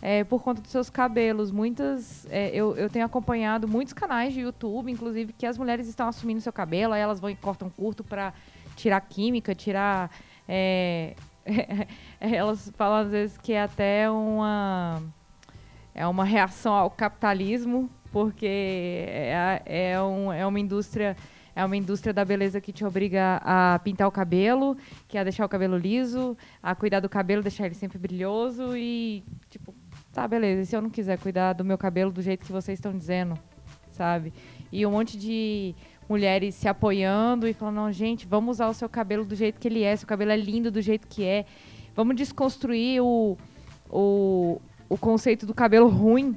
é, 0.00 0.24
por 0.24 0.42
conta 0.42 0.60
dos 0.60 0.70
seus 0.70 0.88
cabelos. 0.90 1.50
Muitas. 1.50 2.26
é, 2.30 2.50
eu, 2.50 2.76
eu 2.76 2.88
tenho 2.88 3.04
acompanhado 3.04 3.66
muitos 3.66 3.92
canais 3.92 4.32
de 4.32 4.40
YouTube, 4.40 4.90
inclusive, 4.90 5.32
que 5.32 5.46
as 5.46 5.58
mulheres 5.58 5.88
estão 5.88 6.08
assumindo 6.08 6.40
seu 6.40 6.52
cabelo, 6.52 6.94
aí 6.94 7.00
elas 7.00 7.20
vão 7.20 7.30
e 7.30 7.36
cortam 7.36 7.68
curto 7.70 8.04
para 8.04 8.32
tirar 8.76 9.00
química, 9.00 9.54
tirar. 9.54 10.10
é, 10.48 11.14
elas 12.20 12.70
falam 12.76 12.98
às 12.98 13.10
vezes 13.10 13.38
que 13.38 13.52
é 13.52 13.62
até 13.62 14.10
uma. 14.10 15.02
É 15.94 16.06
uma 16.06 16.24
reação 16.24 16.72
ao 16.72 16.90
capitalismo, 16.90 17.90
porque 18.12 18.46
é, 18.46 19.62
é, 19.66 20.02
um, 20.02 20.32
é 20.32 20.46
uma 20.46 20.60
indústria. 20.60 21.16
É 21.56 21.64
uma 21.64 21.76
indústria 21.76 22.12
da 22.12 22.24
beleza 22.24 22.60
que 22.60 22.72
te 22.72 22.84
obriga 22.84 23.40
a 23.42 23.80
pintar 23.82 24.06
o 24.06 24.12
cabelo, 24.12 24.76
que 25.08 25.18
é 25.18 25.20
a 25.20 25.24
deixar 25.24 25.44
o 25.44 25.48
cabelo 25.48 25.76
liso, 25.76 26.36
a 26.62 26.72
cuidar 26.72 27.00
do 27.00 27.08
cabelo, 27.08 27.42
deixar 27.42 27.66
ele 27.66 27.74
sempre 27.74 27.98
brilhoso 27.98 28.76
e, 28.76 29.24
tipo, 29.50 29.74
tá, 30.18 30.26
beleza. 30.26 30.62
E 30.62 30.66
se 30.66 30.76
eu 30.76 30.82
não 30.82 30.90
quiser 30.90 31.16
cuidar 31.18 31.52
do 31.52 31.64
meu 31.64 31.78
cabelo 31.78 32.10
do 32.10 32.20
jeito 32.20 32.44
que 32.44 32.50
vocês 32.50 32.76
estão 32.76 32.96
dizendo, 32.96 33.38
sabe? 33.92 34.32
E 34.72 34.84
um 34.84 34.90
monte 34.90 35.16
de 35.16 35.76
mulheres 36.08 36.56
se 36.56 36.66
apoiando 36.66 37.46
e 37.46 37.52
falando, 37.52 37.76
não, 37.76 37.92
gente, 37.92 38.26
vamos 38.26 38.56
usar 38.56 38.68
o 38.68 38.74
seu 38.74 38.88
cabelo 38.88 39.24
do 39.24 39.36
jeito 39.36 39.60
que 39.60 39.68
ele 39.68 39.84
é, 39.84 39.94
seu 39.94 40.08
cabelo 40.08 40.32
é 40.32 40.36
lindo 40.36 40.72
do 40.72 40.82
jeito 40.82 41.06
que 41.06 41.24
é. 41.24 41.44
Vamos 41.94 42.16
desconstruir 42.16 43.00
o, 43.00 43.36
o, 43.88 44.60
o 44.88 44.98
conceito 44.98 45.46
do 45.46 45.54
cabelo 45.54 45.88
ruim, 45.88 46.36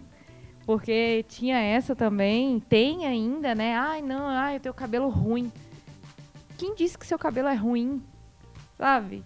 porque 0.63 1.25
tinha 1.27 1.59
essa 1.59 1.95
também, 1.95 2.59
tem 2.59 3.07
ainda, 3.07 3.55
né? 3.55 3.75
Ai, 3.75 4.01
não, 4.03 4.27
ai, 4.27 4.57
eu 4.57 4.59
tenho 4.59 4.75
cabelo 4.75 5.09
ruim. 5.09 5.51
Quem 6.55 6.75
disse 6.75 6.97
que 6.97 7.07
seu 7.07 7.17
cabelo 7.17 7.47
é 7.47 7.55
ruim? 7.55 7.99
Sabe? 8.77 9.23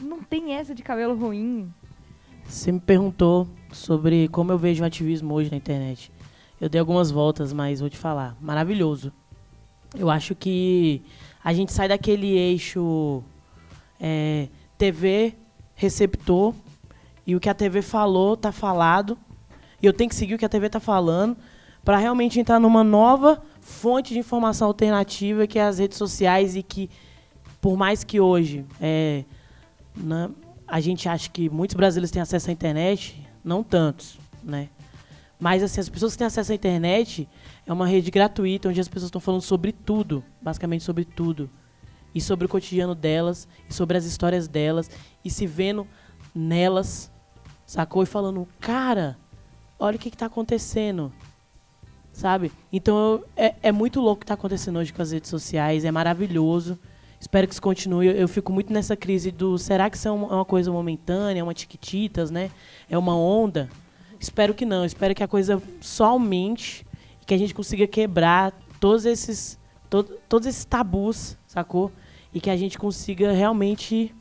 Não 0.00 0.22
tem 0.22 0.52
essa 0.52 0.74
de 0.74 0.82
cabelo 0.82 1.16
ruim. 1.16 1.72
Você 2.44 2.70
me 2.70 2.80
perguntou 2.80 3.48
sobre 3.72 4.28
como 4.28 4.52
eu 4.52 4.58
vejo 4.58 4.82
o 4.82 4.86
ativismo 4.86 5.34
hoje 5.34 5.50
na 5.50 5.56
internet. 5.56 6.10
Eu 6.60 6.68
dei 6.68 6.78
algumas 6.78 7.10
voltas, 7.10 7.52
mas 7.52 7.80
vou 7.80 7.90
te 7.90 7.98
falar. 7.98 8.36
Maravilhoso. 8.40 9.12
Eu 9.94 10.10
acho 10.10 10.34
que 10.34 11.02
a 11.44 11.52
gente 11.52 11.72
sai 11.72 11.88
daquele 11.88 12.36
eixo 12.36 13.22
é, 14.00 14.48
TV, 14.78 15.34
receptor, 15.74 16.54
e 17.26 17.34
o 17.36 17.40
que 17.40 17.48
a 17.48 17.54
TV 17.54 17.82
falou 17.82 18.36
tá 18.36 18.52
falado. 18.52 19.18
E 19.82 19.86
eu 19.86 19.92
tenho 19.92 20.08
que 20.08 20.16
seguir 20.16 20.34
o 20.34 20.38
que 20.38 20.44
a 20.44 20.48
TV 20.48 20.68
tá 20.68 20.80
falando 20.80 21.36
para 21.84 21.98
realmente 21.98 22.40
entrar 22.40 22.58
numa 22.58 22.82
nova 22.82 23.42
fonte 23.60 24.12
de 24.12 24.18
informação 24.18 24.68
alternativa 24.68 25.46
que 25.46 25.58
é 25.58 25.62
as 25.62 25.78
redes 25.78 25.98
sociais 25.98 26.56
e 26.56 26.62
que, 26.62 26.90
por 27.60 27.76
mais 27.76 28.02
que 28.02 28.18
hoje 28.18 28.64
é, 28.80 29.24
né, 29.96 30.30
a 30.66 30.80
gente 30.80 31.08
acha 31.08 31.30
que 31.30 31.48
muitos 31.48 31.76
brasileiros 31.76 32.10
têm 32.10 32.20
acesso 32.20 32.50
à 32.50 32.52
internet, 32.52 33.25
não 33.46 33.62
tantos, 33.62 34.18
né? 34.42 34.68
Mas 35.38 35.62
assim, 35.62 35.80
as 35.80 35.88
pessoas 35.88 36.12
que 36.12 36.18
têm 36.18 36.26
acesso 36.26 36.50
à 36.50 36.54
internet 36.54 37.28
é 37.64 37.72
uma 37.72 37.86
rede 37.86 38.10
gratuita 38.10 38.68
onde 38.68 38.80
as 38.80 38.88
pessoas 38.88 39.08
estão 39.08 39.20
falando 39.20 39.42
sobre 39.42 39.70
tudo, 39.70 40.24
basicamente 40.42 40.82
sobre 40.82 41.04
tudo. 41.04 41.48
E 42.14 42.20
sobre 42.20 42.46
o 42.46 42.48
cotidiano 42.48 42.94
delas, 42.94 43.46
e 43.68 43.74
sobre 43.74 43.96
as 43.98 44.04
histórias 44.06 44.48
delas, 44.48 44.90
e 45.22 45.30
se 45.30 45.46
vendo 45.46 45.86
nelas, 46.34 47.10
sacou? 47.66 48.02
E 48.02 48.06
falando, 48.06 48.48
cara, 48.58 49.18
olha 49.78 49.96
o 49.96 49.98
que 49.98 50.08
está 50.08 50.24
acontecendo, 50.26 51.12
sabe? 52.12 52.50
Então 52.72 52.96
eu- 52.96 53.26
é, 53.36 53.54
é 53.64 53.70
muito 53.72 54.00
louco 54.00 54.14
o 54.14 54.18
que 54.20 54.24
está 54.24 54.34
acontecendo 54.34 54.78
hoje 54.78 54.92
com 54.94 55.02
as 55.02 55.12
redes 55.12 55.28
sociais, 55.28 55.84
é 55.84 55.90
maravilhoso. 55.90 56.78
Espero 57.26 57.48
que 57.48 57.54
isso 57.54 57.60
continue. 57.62 58.06
Eu, 58.06 58.28
fico 58.28 58.52
muito 58.52 58.72
nessa 58.72 58.94
crise 58.94 59.32
do 59.32 59.58
será 59.58 59.90
que 59.90 59.96
isso 59.96 60.06
é 60.06 60.12
uma, 60.12 60.40
é 60.40 60.44
coisa 60.44 60.70
momentânea, 60.70 61.40
é 61.40 61.42
uma 61.42 61.52
tiquititas, 61.52 62.30
né? 62.30 62.52
É 62.88 62.96
uma 62.96 63.16
onda? 63.16 63.68
Espero 64.20 64.54
que 64.54 64.64
não. 64.64 64.84
Espero 64.84 65.12
que 65.12 65.24
a 65.24 65.26
coisa 65.26 65.60
só 65.80 66.04
aumente 66.10 66.86
e 67.20 67.24
que 67.24 67.34
a 67.34 67.36
gente 67.36 67.52
consiga 67.52 67.84
quebrar 67.84 68.52
todos 68.78 69.04
esses, 69.04 69.58
to- 69.90 70.04
todos 70.28 70.46
esses 70.46 70.64
tabus, 70.64 71.36
sacou? 71.48 71.90
E 72.32 72.40
que 72.40 72.48
a 72.48 72.56
gente 72.56 72.78
consiga 72.78 73.32
realmente 73.32 74.14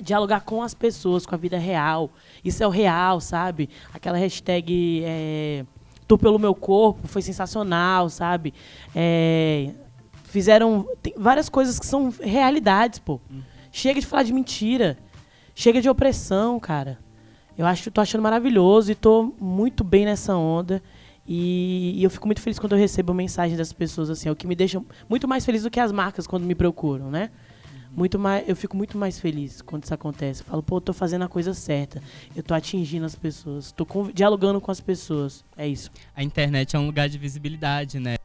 dialogar 0.00 0.40
com 0.40 0.60
as 0.60 0.74
pessoas, 0.74 1.24
com 1.24 1.36
a 1.36 1.38
vida 1.38 1.56
real. 1.56 2.10
Isso 2.44 2.64
é 2.64 2.66
o 2.66 2.70
real, 2.70 3.20
sabe? 3.20 3.70
Aquela 3.94 4.18
hashtag 4.18 5.02
é, 5.04 5.64
Tu 6.08 6.18
pelo 6.18 6.36
meu 6.40 6.54
corpo 6.54 7.06
foi 7.06 7.22
sensacional, 7.22 8.10
sabe? 8.10 8.52
É, 8.92 9.70
fizeram 10.28 10.86
várias 11.16 11.48
coisas 11.48 11.78
que 11.78 11.86
são 11.86 12.12
realidades, 12.20 12.98
pô. 12.98 13.20
Chega 13.72 14.00
de 14.00 14.06
falar 14.06 14.22
de 14.22 14.32
mentira. 14.32 14.98
Chega 15.54 15.80
de 15.80 15.88
opressão, 15.88 16.60
cara. 16.60 16.98
Eu 17.56 17.66
acho, 17.66 17.90
tô 17.90 18.00
achando 18.00 18.22
maravilhoso 18.22 18.92
e 18.92 18.94
tô 18.94 19.34
muito 19.40 19.82
bem 19.82 20.04
nessa 20.04 20.36
onda. 20.36 20.82
E, 21.26 21.94
e 21.96 22.04
eu 22.04 22.10
fico 22.10 22.26
muito 22.26 22.40
feliz 22.40 22.58
quando 22.58 22.72
eu 22.72 22.78
recebo 22.78 23.12
mensagem 23.12 23.56
das 23.56 23.72
pessoas, 23.72 24.08
assim, 24.08 24.28
é 24.28 24.32
o 24.32 24.36
que 24.36 24.46
me 24.46 24.54
deixa 24.54 24.82
muito 25.08 25.28
mais 25.28 25.44
feliz 25.44 25.62
do 25.62 25.70
que 25.70 25.80
as 25.80 25.92
marcas 25.92 26.26
quando 26.26 26.44
me 26.44 26.54
procuram, 26.54 27.10
né? 27.10 27.30
muito 27.98 28.18
mais, 28.18 28.48
eu 28.48 28.54
fico 28.54 28.76
muito 28.76 28.96
mais 28.96 29.18
feliz 29.18 29.60
quando 29.60 29.84
isso 29.84 29.92
acontece. 29.92 30.42
Eu 30.42 30.46
falo, 30.46 30.62
pô, 30.62 30.76
eu 30.76 30.80
tô 30.80 30.92
fazendo 30.92 31.24
a 31.24 31.28
coisa 31.28 31.52
certa. 31.52 32.00
Eu 32.34 32.42
tô 32.42 32.54
atingindo 32.54 33.04
as 33.04 33.16
pessoas, 33.16 33.72
tô 33.72 33.86
dialogando 34.14 34.60
com 34.60 34.70
as 34.70 34.80
pessoas. 34.80 35.44
É 35.56 35.66
isso. 35.66 35.90
A 36.14 36.22
internet 36.22 36.76
é 36.76 36.78
um 36.78 36.86
lugar 36.86 37.08
de 37.08 37.18
visibilidade, 37.18 37.98
né? 37.98 38.16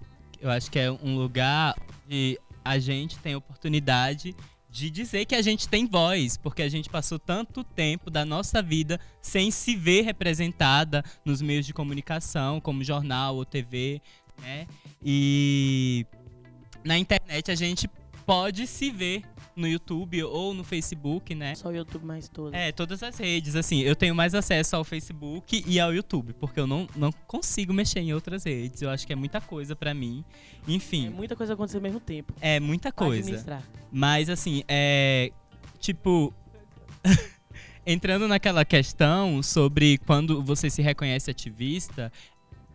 Eu 0.43 0.51
acho 0.51 0.69
que 0.69 0.77
é 0.77 0.91
um 0.91 1.15
lugar 1.15 1.73
de 2.05 2.37
a 2.65 2.77
gente 2.77 3.17
tem 3.19 3.33
oportunidade 3.33 4.35
de 4.69 4.89
dizer 4.89 5.23
que 5.23 5.35
a 5.35 5.41
gente 5.41 5.69
tem 5.69 5.87
voz, 5.87 6.35
porque 6.35 6.61
a 6.61 6.67
gente 6.67 6.89
passou 6.89 7.17
tanto 7.17 7.63
tempo 7.63 8.11
da 8.11 8.25
nossa 8.25 8.61
vida 8.61 8.99
sem 9.21 9.49
se 9.49 9.73
ver 9.73 10.01
representada 10.01 11.01
nos 11.23 11.41
meios 11.41 11.65
de 11.65 11.73
comunicação, 11.73 12.59
como 12.59 12.83
jornal 12.83 13.37
ou 13.37 13.45
TV, 13.45 14.01
né? 14.41 14.67
E 15.01 16.05
na 16.83 16.97
internet 16.97 17.49
a 17.49 17.55
gente 17.55 17.89
pode 18.25 18.67
se 18.67 18.91
ver 18.91 19.23
no 19.55 19.67
YouTube 19.67 20.23
ou 20.23 20.53
no 20.53 20.63
Facebook, 20.63 21.33
né? 21.35 21.55
Só 21.55 21.69
o 21.69 21.71
YouTube 21.71 22.05
mais 22.05 22.27
todo. 22.27 22.53
É, 22.53 22.71
todas 22.71 23.03
as 23.03 23.17
redes. 23.17 23.55
Assim, 23.55 23.81
eu 23.81 23.95
tenho 23.95 24.15
mais 24.15 24.33
acesso 24.33 24.75
ao 24.75 24.83
Facebook 24.83 25.63
e 25.65 25.79
ao 25.79 25.93
YouTube, 25.93 26.33
porque 26.33 26.59
eu 26.59 26.67
não, 26.67 26.87
não 26.95 27.11
consigo 27.27 27.73
mexer 27.73 27.99
em 27.99 28.13
outras 28.13 28.43
redes. 28.43 28.81
Eu 28.81 28.89
acho 28.89 29.05
que 29.05 29.13
é 29.13 29.15
muita 29.15 29.39
coisa 29.39 29.75
para 29.75 29.93
mim. 29.93 30.23
Enfim. 30.67 31.07
É 31.07 31.09
muita 31.09 31.35
coisa 31.35 31.53
acontecendo 31.53 31.77
ao 31.77 31.83
mesmo 31.83 31.99
tempo. 31.99 32.33
É 32.41 32.59
muita 32.59 32.91
coisa. 32.91 33.63
Mas, 33.91 34.29
assim, 34.29 34.63
é. 34.67 35.31
Tipo. 35.79 36.33
Entrando 37.85 38.29
naquela 38.29 38.63
questão 38.63 39.43
sobre 39.43 39.97
quando 39.97 40.41
você 40.41 40.69
se 40.69 40.81
reconhece 40.81 41.29
ativista, 41.29 42.09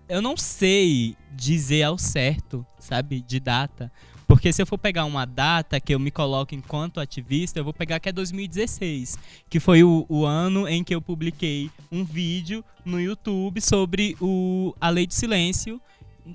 eu 0.08 0.22
não 0.22 0.36
sei 0.36 1.16
dizer 1.32 1.82
ao 1.82 1.98
certo, 1.98 2.66
sabe, 2.78 3.20
de 3.20 3.38
data. 3.38 3.92
Porque 4.38 4.52
se 4.52 4.62
eu 4.62 4.66
for 4.66 4.78
pegar 4.78 5.04
uma 5.04 5.24
data 5.24 5.80
que 5.80 5.92
eu 5.92 5.98
me 5.98 6.12
coloco 6.12 6.54
enquanto 6.54 7.00
ativista, 7.00 7.58
eu 7.58 7.64
vou 7.64 7.72
pegar 7.72 7.98
que 7.98 8.08
é 8.08 8.12
2016, 8.12 9.18
que 9.50 9.58
foi 9.58 9.82
o, 9.82 10.06
o 10.08 10.24
ano 10.24 10.68
em 10.68 10.84
que 10.84 10.94
eu 10.94 11.02
publiquei 11.02 11.68
um 11.90 12.04
vídeo 12.04 12.64
no 12.84 13.00
YouTube 13.00 13.60
sobre 13.60 14.16
o, 14.20 14.72
a 14.80 14.90
lei 14.90 15.08
de 15.08 15.14
silêncio 15.16 15.82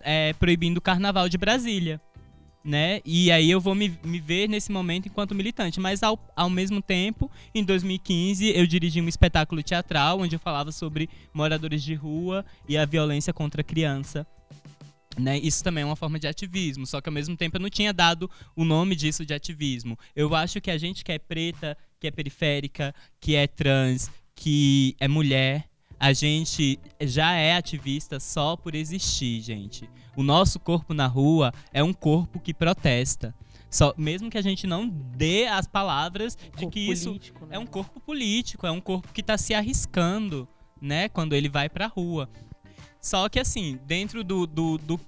é, 0.01 0.33
proibindo 0.33 0.79
o 0.79 0.81
carnaval 0.81 1.29
de 1.29 1.37
Brasília. 1.37 2.01
Né? 2.61 2.99
E 3.05 3.31
aí 3.31 3.49
eu 3.49 3.61
vou 3.61 3.73
me, 3.73 3.97
me 4.03 4.19
ver 4.19 4.49
nesse 4.49 4.69
momento 4.69 5.05
enquanto 5.05 5.33
militante. 5.33 5.79
Mas 5.79 6.03
ao, 6.03 6.19
ao 6.35 6.49
mesmo 6.49 6.81
tempo, 6.81 7.31
em 7.55 7.63
2015, 7.63 8.51
eu 8.53 8.67
dirigi 8.67 8.99
um 8.99 9.07
espetáculo 9.07 9.63
teatral 9.63 10.19
onde 10.19 10.35
eu 10.35 10.39
falava 10.41 10.73
sobre 10.73 11.09
moradores 11.33 11.81
de 11.81 11.93
rua 11.93 12.45
e 12.67 12.77
a 12.77 12.85
violência 12.85 13.31
contra 13.31 13.61
a 13.61 13.63
criança 13.63 14.27
né, 15.17 15.37
isso 15.37 15.63
também 15.63 15.83
é 15.83 15.85
uma 15.85 15.95
forma 15.95 16.19
de 16.19 16.27
ativismo, 16.27 16.85
só 16.85 17.01
que 17.01 17.09
ao 17.09 17.13
mesmo 17.13 17.35
tempo 17.35 17.57
eu 17.57 17.61
não 17.61 17.69
tinha 17.69 17.93
dado 17.93 18.29
o 18.55 18.63
nome 18.63 18.95
disso 18.95 19.25
de 19.25 19.33
ativismo. 19.33 19.97
Eu 20.15 20.33
acho 20.35 20.59
que 20.61 20.71
a 20.71 20.77
gente 20.77 21.03
que 21.03 21.11
é 21.11 21.19
preta, 21.19 21.77
que 21.99 22.07
é 22.07 22.11
periférica, 22.11 22.93
que 23.19 23.35
é 23.35 23.47
trans, 23.47 24.09
que 24.35 24.95
é 24.99 25.07
mulher, 25.07 25.69
a 25.99 26.11
gente 26.11 26.79
já 26.99 27.33
é 27.33 27.55
ativista 27.55 28.19
só 28.19 28.57
por 28.57 28.75
existir, 28.75 29.41
gente. 29.41 29.89
O 30.15 30.21
nosso 30.21 30.59
corpo 30.59 30.93
na 30.93 31.07
rua 31.07 31.53
é 31.71 31.83
um 31.83 31.93
corpo 31.93 32.39
que 32.39 32.53
protesta. 32.53 33.33
Só, 33.69 33.93
mesmo 33.97 34.29
que 34.29 34.37
a 34.37 34.41
gente 34.41 34.67
não 34.67 34.87
dê 34.87 35.47
as 35.47 35.65
palavras 35.65 36.37
um 36.55 36.59
de 36.59 36.67
que 36.67 36.91
isso 36.91 37.09
político, 37.09 37.45
né? 37.45 37.55
é 37.55 37.59
um 37.59 37.65
corpo 37.65 37.99
político, 37.99 38.67
é 38.67 38.71
um 38.71 38.81
corpo 38.81 39.13
que 39.13 39.21
está 39.21 39.37
se 39.37 39.53
arriscando, 39.53 40.47
né, 40.79 41.07
quando 41.09 41.33
ele 41.33 41.49
vai 41.49 41.69
para 41.69 41.85
a 41.85 41.87
rua. 41.87 42.29
Só 43.03 43.27
que 43.27 43.37
assim, 43.37 43.77
dentro 43.85 44.23
do. 44.23 44.47
do, 44.47 44.77
do 44.77 44.99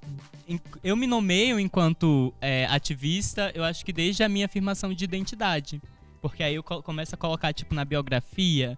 eu 0.83 0.97
me 0.97 1.07
nomeio 1.07 1.57
enquanto 1.57 2.33
é, 2.41 2.65
ativista, 2.65 3.51
eu 3.55 3.63
acho 3.63 3.85
que 3.85 3.93
desde 3.93 4.21
a 4.21 4.27
minha 4.27 4.47
afirmação 4.47 4.93
de 4.93 5.05
identidade. 5.05 5.81
Porque 6.21 6.43
aí 6.43 6.55
eu 6.55 6.61
começo 6.61 7.15
a 7.15 7.17
colocar, 7.17 7.53
tipo, 7.53 7.73
na 7.73 7.85
biografia, 7.85 8.77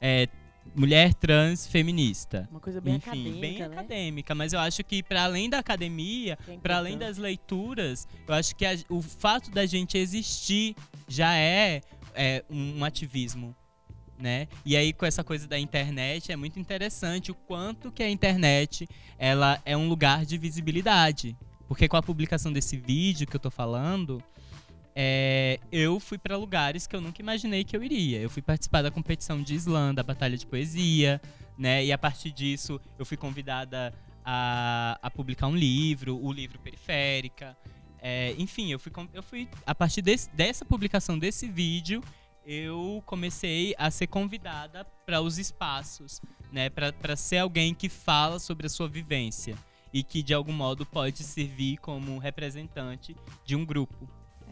é, 0.00 0.28
mulher 0.74 1.14
trans 1.14 1.66
feminista. 1.66 2.46
Uma 2.50 2.60
coisa 2.60 2.78
bem 2.78 2.96
Enfim, 2.96 3.08
acadêmica. 3.08 3.40
Bem 3.40 3.58
né? 3.58 3.66
acadêmica, 3.66 4.34
mas 4.34 4.52
eu 4.52 4.60
acho 4.60 4.84
que 4.84 5.02
para 5.02 5.24
além 5.24 5.48
da 5.48 5.58
academia, 5.58 6.38
é 6.46 6.56
para 6.58 6.76
além 6.76 6.98
das 6.98 7.16
leituras, 7.16 8.06
eu 8.28 8.34
acho 8.34 8.54
que 8.54 8.66
a, 8.66 8.76
o 8.90 9.00
fato 9.00 9.50
da 9.50 9.64
gente 9.64 9.96
existir 9.96 10.76
já 11.08 11.34
é, 11.34 11.80
é 12.14 12.44
um, 12.50 12.80
um 12.80 12.84
ativismo 12.84 13.56
né? 14.22 14.46
E 14.64 14.76
aí 14.76 14.92
com 14.92 15.04
essa 15.04 15.24
coisa 15.24 15.48
da 15.48 15.58
internet 15.58 16.30
é 16.30 16.36
muito 16.36 16.58
interessante 16.60 17.32
o 17.32 17.34
quanto 17.34 17.90
que 17.90 18.04
a 18.04 18.08
internet 18.08 18.88
ela 19.18 19.60
é 19.66 19.76
um 19.76 19.88
lugar 19.88 20.24
de 20.24 20.38
visibilidade, 20.38 21.36
porque 21.66 21.88
com 21.88 21.96
a 21.96 22.02
publicação 22.02 22.52
desse 22.52 22.76
vídeo 22.76 23.26
que 23.26 23.34
eu 23.34 23.40
tô 23.40 23.50
falando, 23.50 24.22
é, 24.94 25.58
eu 25.72 25.98
fui 25.98 26.18
para 26.18 26.36
lugares 26.36 26.86
que 26.86 26.94
eu 26.94 27.00
nunca 27.00 27.20
imaginei 27.20 27.64
que 27.64 27.76
eu 27.76 27.82
iria. 27.82 28.20
Eu 28.20 28.30
fui 28.30 28.42
participar 28.42 28.82
da 28.82 28.90
competição 28.90 29.42
de 29.42 29.56
slam, 29.56 29.92
da 29.92 30.04
batalha 30.04 30.36
de 30.36 30.46
poesia, 30.46 31.20
né? 31.58 31.84
E 31.84 31.92
a 31.92 31.98
partir 31.98 32.30
disso 32.30 32.80
eu 32.96 33.04
fui 33.04 33.16
convidada 33.16 33.92
a, 34.24 34.98
a 35.02 35.10
publicar 35.10 35.48
um 35.48 35.56
livro, 35.56 36.16
o 36.22 36.32
livro 36.32 36.60
Periférica. 36.60 37.56
É, 38.00 38.34
enfim, 38.38 38.70
eu 38.70 38.78
fui, 38.78 38.92
eu 39.12 39.22
fui 39.22 39.48
a 39.66 39.74
partir 39.74 40.02
desse, 40.02 40.30
dessa 40.30 40.64
publicação 40.64 41.18
desse 41.18 41.48
vídeo 41.48 42.02
eu 42.44 43.02
comecei 43.06 43.74
a 43.78 43.90
ser 43.90 44.06
convidada 44.06 44.84
para 45.06 45.20
os 45.20 45.38
espaços, 45.38 46.20
né, 46.50 46.68
para 46.70 47.16
ser 47.16 47.38
alguém 47.38 47.74
que 47.74 47.88
fala 47.88 48.38
sobre 48.38 48.66
a 48.66 48.70
sua 48.70 48.88
vivência 48.88 49.56
e 49.92 50.02
que 50.02 50.22
de 50.22 50.32
algum 50.32 50.52
modo 50.52 50.86
pode 50.86 51.22
servir 51.22 51.76
como 51.78 52.18
representante 52.18 53.16
de 53.44 53.54
um 53.54 53.64
grupo. 53.64 54.08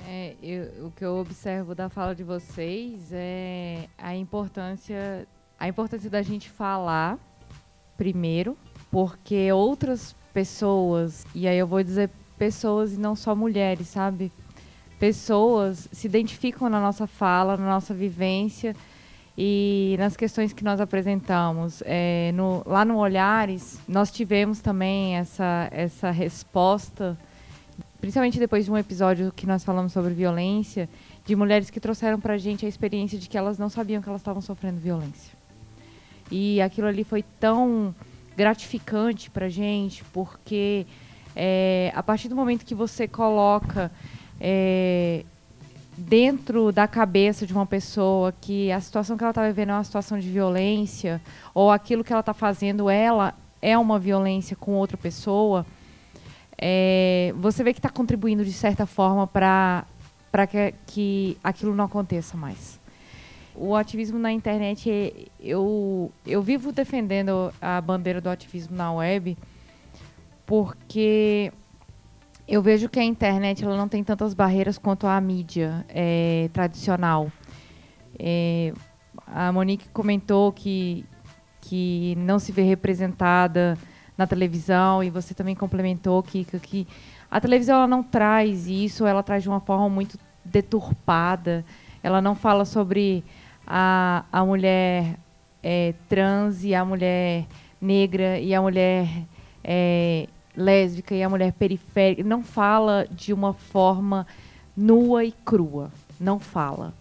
É, 0.06 0.34
eu, 0.42 0.86
o 0.86 0.90
que 0.90 1.04
eu 1.04 1.16
observo 1.16 1.74
da 1.74 1.88
fala 1.88 2.14
de 2.14 2.24
vocês 2.24 3.10
é 3.12 3.88
a 3.98 4.14
importância, 4.14 5.26
a 5.58 5.68
importância 5.68 6.08
da 6.08 6.22
gente 6.22 6.48
falar 6.48 7.18
primeiro, 7.96 8.56
porque 8.90 9.52
outras 9.52 10.16
pessoas, 10.32 11.26
e 11.34 11.46
aí 11.46 11.58
eu 11.58 11.66
vou 11.66 11.82
dizer 11.82 12.10
pessoas 12.38 12.94
e 12.94 12.98
não 12.98 13.14
só 13.14 13.34
mulheres, 13.34 13.88
sabe? 13.88 14.32
Pessoas 15.00 15.88
se 15.90 16.06
identificam 16.06 16.68
na 16.68 16.78
nossa 16.78 17.06
fala, 17.06 17.56
na 17.56 17.66
nossa 17.66 17.94
vivência 17.94 18.76
e 19.36 19.96
nas 19.98 20.14
questões 20.14 20.52
que 20.52 20.62
nós 20.62 20.78
apresentamos. 20.78 21.82
É, 21.86 22.30
no, 22.34 22.62
lá 22.66 22.84
no 22.84 22.98
Olhares, 22.98 23.80
nós 23.88 24.10
tivemos 24.10 24.60
também 24.60 25.16
essa, 25.16 25.68
essa 25.72 26.10
resposta, 26.10 27.16
principalmente 27.98 28.38
depois 28.38 28.66
de 28.66 28.70
um 28.70 28.76
episódio 28.76 29.32
que 29.34 29.46
nós 29.46 29.64
falamos 29.64 29.92
sobre 29.92 30.12
violência, 30.12 30.86
de 31.24 31.34
mulheres 31.34 31.70
que 31.70 31.80
trouxeram 31.80 32.20
para 32.20 32.34
a 32.34 32.38
gente 32.38 32.66
a 32.66 32.68
experiência 32.68 33.18
de 33.18 33.26
que 33.26 33.38
elas 33.38 33.56
não 33.56 33.70
sabiam 33.70 34.02
que 34.02 34.08
elas 34.08 34.20
estavam 34.20 34.42
sofrendo 34.42 34.78
violência. 34.78 35.32
E 36.30 36.60
aquilo 36.60 36.86
ali 36.86 37.04
foi 37.04 37.24
tão 37.40 37.94
gratificante 38.36 39.30
para 39.30 39.46
a 39.46 39.48
gente, 39.50 40.04
porque 40.12 40.86
é, 41.34 41.90
a 41.94 42.02
partir 42.02 42.28
do 42.28 42.36
momento 42.36 42.66
que 42.66 42.74
você 42.74 43.08
coloca 43.08 43.90
é, 44.40 45.24
dentro 45.96 46.72
da 46.72 46.88
cabeça 46.88 47.46
de 47.46 47.52
uma 47.52 47.66
pessoa 47.66 48.32
que 48.40 48.72
a 48.72 48.80
situação 48.80 49.16
que 49.16 49.22
ela 49.22 49.30
está 49.30 49.46
vivendo 49.46 49.70
é 49.70 49.74
uma 49.74 49.84
situação 49.84 50.18
de 50.18 50.28
violência, 50.30 51.20
ou 51.52 51.70
aquilo 51.70 52.02
que 52.02 52.12
ela 52.12 52.20
está 52.20 52.32
fazendo, 52.32 52.88
ela 52.88 53.34
é 53.60 53.76
uma 53.76 53.98
violência 53.98 54.56
com 54.56 54.72
outra 54.72 54.96
pessoa, 54.96 55.66
é, 56.56 57.34
você 57.36 57.64
vê 57.64 57.72
que 57.72 57.78
está 57.78 57.88
contribuindo 57.88 58.44
de 58.44 58.52
certa 58.52 58.84
forma 58.86 59.26
para 59.26 59.86
que, 60.48 60.74
que 60.86 61.38
aquilo 61.42 61.74
não 61.74 61.84
aconteça 61.84 62.36
mais. 62.36 62.78
O 63.54 63.74
ativismo 63.74 64.18
na 64.18 64.32
internet, 64.32 65.30
eu, 65.38 66.12
eu 66.26 66.42
vivo 66.42 66.72
defendendo 66.72 67.52
a 67.60 67.80
bandeira 67.80 68.20
do 68.20 68.30
ativismo 68.30 68.76
na 68.76 68.92
web, 68.92 69.36
porque 70.46 71.52
eu 72.50 72.60
vejo 72.60 72.88
que 72.88 72.98
a 72.98 73.04
internet 73.04 73.64
ela 73.64 73.76
não 73.76 73.88
tem 73.88 74.02
tantas 74.02 74.34
barreiras 74.34 74.76
quanto 74.76 75.06
a 75.06 75.20
mídia 75.20 75.86
é, 75.88 76.50
tradicional. 76.52 77.30
É, 78.18 78.72
a 79.24 79.52
Monique 79.52 79.88
comentou 79.90 80.50
que, 80.50 81.06
que 81.60 82.16
não 82.18 82.40
se 82.40 82.50
vê 82.50 82.62
representada 82.62 83.78
na 84.18 84.26
televisão 84.26 85.02
e 85.04 85.10
você 85.10 85.32
também 85.32 85.54
complementou 85.54 86.20
que, 86.24 86.44
que 86.44 86.88
a 87.30 87.40
televisão 87.40 87.76
ela 87.76 87.86
não 87.86 88.02
traz 88.02 88.66
isso, 88.66 89.06
ela 89.06 89.22
traz 89.22 89.44
de 89.44 89.48
uma 89.48 89.60
forma 89.60 89.88
muito 89.88 90.18
deturpada. 90.44 91.64
Ela 92.02 92.20
não 92.20 92.34
fala 92.34 92.64
sobre 92.64 93.22
a, 93.64 94.24
a 94.32 94.44
mulher 94.44 95.16
é, 95.62 95.94
trans 96.08 96.64
e 96.64 96.74
a 96.74 96.84
mulher 96.84 97.46
negra 97.80 98.40
e 98.40 98.52
a 98.52 98.60
mulher 98.60 99.06
é, 99.62 100.26
lésbica 100.60 101.14
e 101.14 101.22
a 101.22 101.28
mulher 101.28 101.52
periférica 101.52 102.22
não 102.22 102.42
fala 102.42 103.06
de 103.10 103.32
uma 103.32 103.52
forma 103.52 104.26
nua 104.76 105.24
e 105.24 105.32
crua. 105.32 105.90
Não 106.18 106.38
fala. 106.38 106.94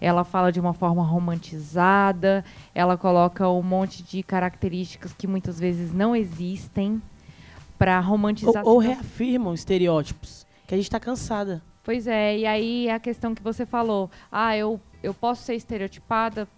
Ela 0.00 0.24
fala 0.24 0.52
de 0.52 0.60
uma 0.60 0.74
forma 0.74 1.02
romantizada, 1.02 2.44
ela 2.74 2.96
coloca 2.96 3.48
um 3.48 3.62
monte 3.62 4.02
de 4.02 4.22
características 4.22 5.12
que 5.12 5.26
muitas 5.26 5.58
vezes 5.58 5.92
não 5.92 6.14
existem 6.14 7.00
para 7.78 7.98
romantizar. 8.00 8.62
Ou, 8.64 8.74
ou 8.74 8.78
reafirmam 8.78 9.54
estereótipos 9.54 10.46
que 10.66 10.74
a 10.74 10.76
gente 10.76 10.86
está 10.86 11.00
cansada. 11.00 11.62
Pois 11.82 12.06
é, 12.06 12.38
e 12.38 12.46
aí 12.46 12.90
a 12.90 12.98
questão 12.98 13.34
que 13.34 13.42
você 13.42 13.64
falou, 13.64 14.10
ah, 14.30 14.56
eu, 14.56 14.80
eu 15.02 15.14
posso 15.14 15.44
ser 15.44 15.54
estereotipada? 15.54 16.48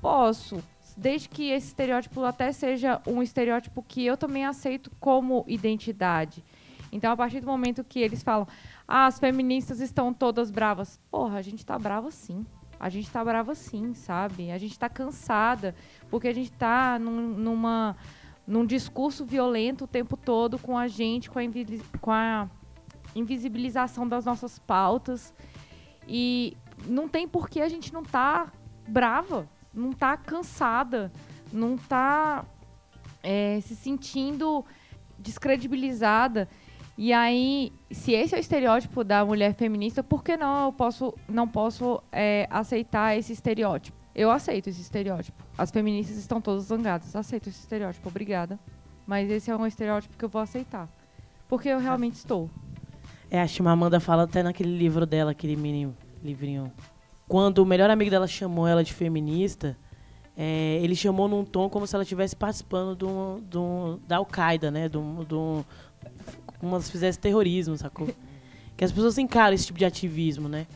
Posso, 0.00 0.62
desde 0.96 1.28
que 1.28 1.50
esse 1.50 1.68
estereótipo 1.68 2.22
até 2.24 2.52
seja 2.52 3.00
um 3.06 3.22
estereótipo 3.22 3.82
que 3.82 4.04
eu 4.04 4.16
também 4.16 4.44
aceito 4.44 4.90
como 5.00 5.44
identidade. 5.48 6.44
Então, 6.92 7.10
a 7.10 7.16
partir 7.16 7.40
do 7.40 7.46
momento 7.46 7.82
que 7.82 7.98
eles 7.98 8.22
falam, 8.22 8.46
ah, 8.86 9.06
as 9.06 9.18
feministas 9.18 9.80
estão 9.80 10.14
todas 10.14 10.50
bravas. 10.50 11.00
Porra, 11.10 11.38
a 11.38 11.42
gente 11.42 11.66
tá 11.66 11.76
brava 11.76 12.10
sim. 12.12 12.46
A 12.78 12.88
gente 12.88 13.10
tá 13.10 13.24
brava 13.24 13.54
sim, 13.54 13.94
sabe? 13.94 14.52
A 14.52 14.58
gente 14.58 14.78
tá 14.78 14.88
cansada, 14.88 15.74
porque 16.08 16.28
a 16.28 16.34
gente 16.34 16.52
tá 16.52 16.98
num, 16.98 17.30
numa, 17.36 17.96
num 18.46 18.64
discurso 18.64 19.24
violento 19.24 19.84
o 19.84 19.88
tempo 19.88 20.16
todo 20.16 20.58
com 20.58 20.78
a 20.78 20.86
gente, 20.86 21.28
com 21.28 21.40
a, 21.40 21.42
com 22.00 22.12
a 22.12 22.48
invisibilização 23.16 24.06
das 24.06 24.24
nossas 24.24 24.60
pautas. 24.60 25.34
E 26.06 26.56
não 26.86 27.08
tem 27.08 27.26
por 27.26 27.48
que 27.48 27.60
a 27.60 27.68
gente 27.68 27.92
não 27.92 28.02
tá 28.04 28.52
brava, 28.86 29.48
não 29.74 29.92
tá 29.92 30.16
cansada, 30.16 31.12
não 31.52 31.76
tá 31.76 32.44
é, 33.22 33.60
se 33.62 33.74
sentindo 33.74 34.64
descredibilizada. 35.18 36.48
E 36.96 37.12
aí, 37.12 37.72
se 37.90 38.12
esse 38.12 38.34
é 38.34 38.38
o 38.38 38.40
estereótipo 38.40 39.02
da 39.02 39.24
mulher 39.24 39.54
feminista, 39.54 40.02
por 40.02 40.22
que 40.22 40.36
não 40.36 40.66
eu 40.66 40.72
posso, 40.72 41.12
não 41.28 41.48
posso 41.48 42.00
é, 42.12 42.46
aceitar 42.50 43.18
esse 43.18 43.32
estereótipo? 43.32 43.96
Eu 44.14 44.30
aceito 44.30 44.68
esse 44.68 44.80
estereótipo. 44.80 45.42
As 45.58 45.72
feministas 45.72 46.16
estão 46.16 46.40
todas 46.40 46.64
zangadas. 46.64 47.16
Aceito 47.16 47.48
esse 47.48 47.58
estereótipo, 47.58 48.08
obrigada. 48.08 48.60
Mas 49.04 49.28
esse 49.28 49.50
é 49.50 49.56
um 49.56 49.66
estereótipo 49.66 50.16
que 50.16 50.24
eu 50.24 50.28
vou 50.28 50.40
aceitar. 50.40 50.88
Porque 51.48 51.68
eu 51.68 51.80
realmente 51.80 52.14
estou. 52.14 52.48
É, 53.28 53.40
a 53.40 53.46
Chimamanda 53.46 53.98
fala 53.98 54.22
até 54.22 54.42
naquele 54.42 54.76
livro 54.76 55.04
dela, 55.04 55.32
aquele 55.32 55.56
mini 55.56 55.92
livrinho. 56.22 56.72
Quando 57.28 57.58
o 57.58 57.66
melhor 57.66 57.90
amigo 57.90 58.10
dela 58.10 58.26
chamou 58.26 58.66
ela 58.66 58.84
de 58.84 58.92
feminista, 58.92 59.76
é, 60.36 60.78
ele 60.82 60.94
chamou 60.94 61.28
num 61.28 61.44
tom 61.44 61.68
como 61.70 61.86
se 61.86 61.94
ela 61.94 62.02
estivesse 62.02 62.34
participando 62.34 62.94
do, 63.40 64.00
da 64.06 64.16
Al-Qaeda, 64.16 64.70
né? 64.70 64.88
Do, 64.88 65.24
do, 65.24 65.64
como 66.58 66.80
se 66.80 66.90
fizesse 66.90 67.18
terrorismo, 67.18 67.76
sacou? 67.76 68.08
que 68.76 68.84
as 68.84 68.92
pessoas 68.92 69.18
encaram 69.18 69.54
esse 69.54 69.66
tipo 69.66 69.78
de 69.78 69.84
ativismo, 69.84 70.48
né? 70.48 70.66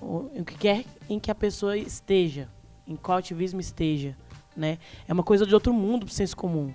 O, 0.00 0.30
que 0.44 0.56
quer 0.56 0.84
em 1.08 1.18
que 1.18 1.30
a 1.30 1.34
pessoa 1.34 1.76
esteja, 1.76 2.48
em 2.86 2.96
qual 2.96 3.18
ativismo 3.18 3.60
esteja, 3.60 4.16
né? 4.56 4.78
É 5.06 5.12
uma 5.12 5.22
coisa 5.22 5.44
de 5.44 5.52
outro 5.54 5.72
mundo 5.72 6.06
pro 6.06 6.14
senso 6.14 6.36
comum. 6.36 6.72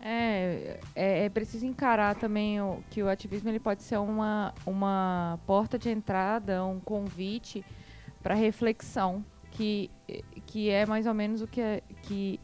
É, 0.00 0.78
é, 0.94 1.24
é, 1.24 1.28
preciso 1.28 1.66
encarar 1.66 2.14
também 2.16 2.60
o, 2.60 2.82
que 2.90 3.02
o 3.02 3.08
ativismo 3.08 3.48
ele 3.48 3.58
pode 3.58 3.82
ser 3.82 3.98
uma, 3.98 4.52
uma 4.64 5.38
porta 5.46 5.78
de 5.78 5.88
entrada, 5.88 6.64
um 6.64 6.78
convite 6.78 7.64
para 8.26 8.34
reflexão, 8.34 9.24
que, 9.52 9.88
que 10.46 10.68
é 10.68 10.84
mais 10.84 11.06
ou 11.06 11.14
menos 11.14 11.42
o 11.42 11.46
que, 11.46 11.60
é, 11.60 11.80
que 12.02 12.40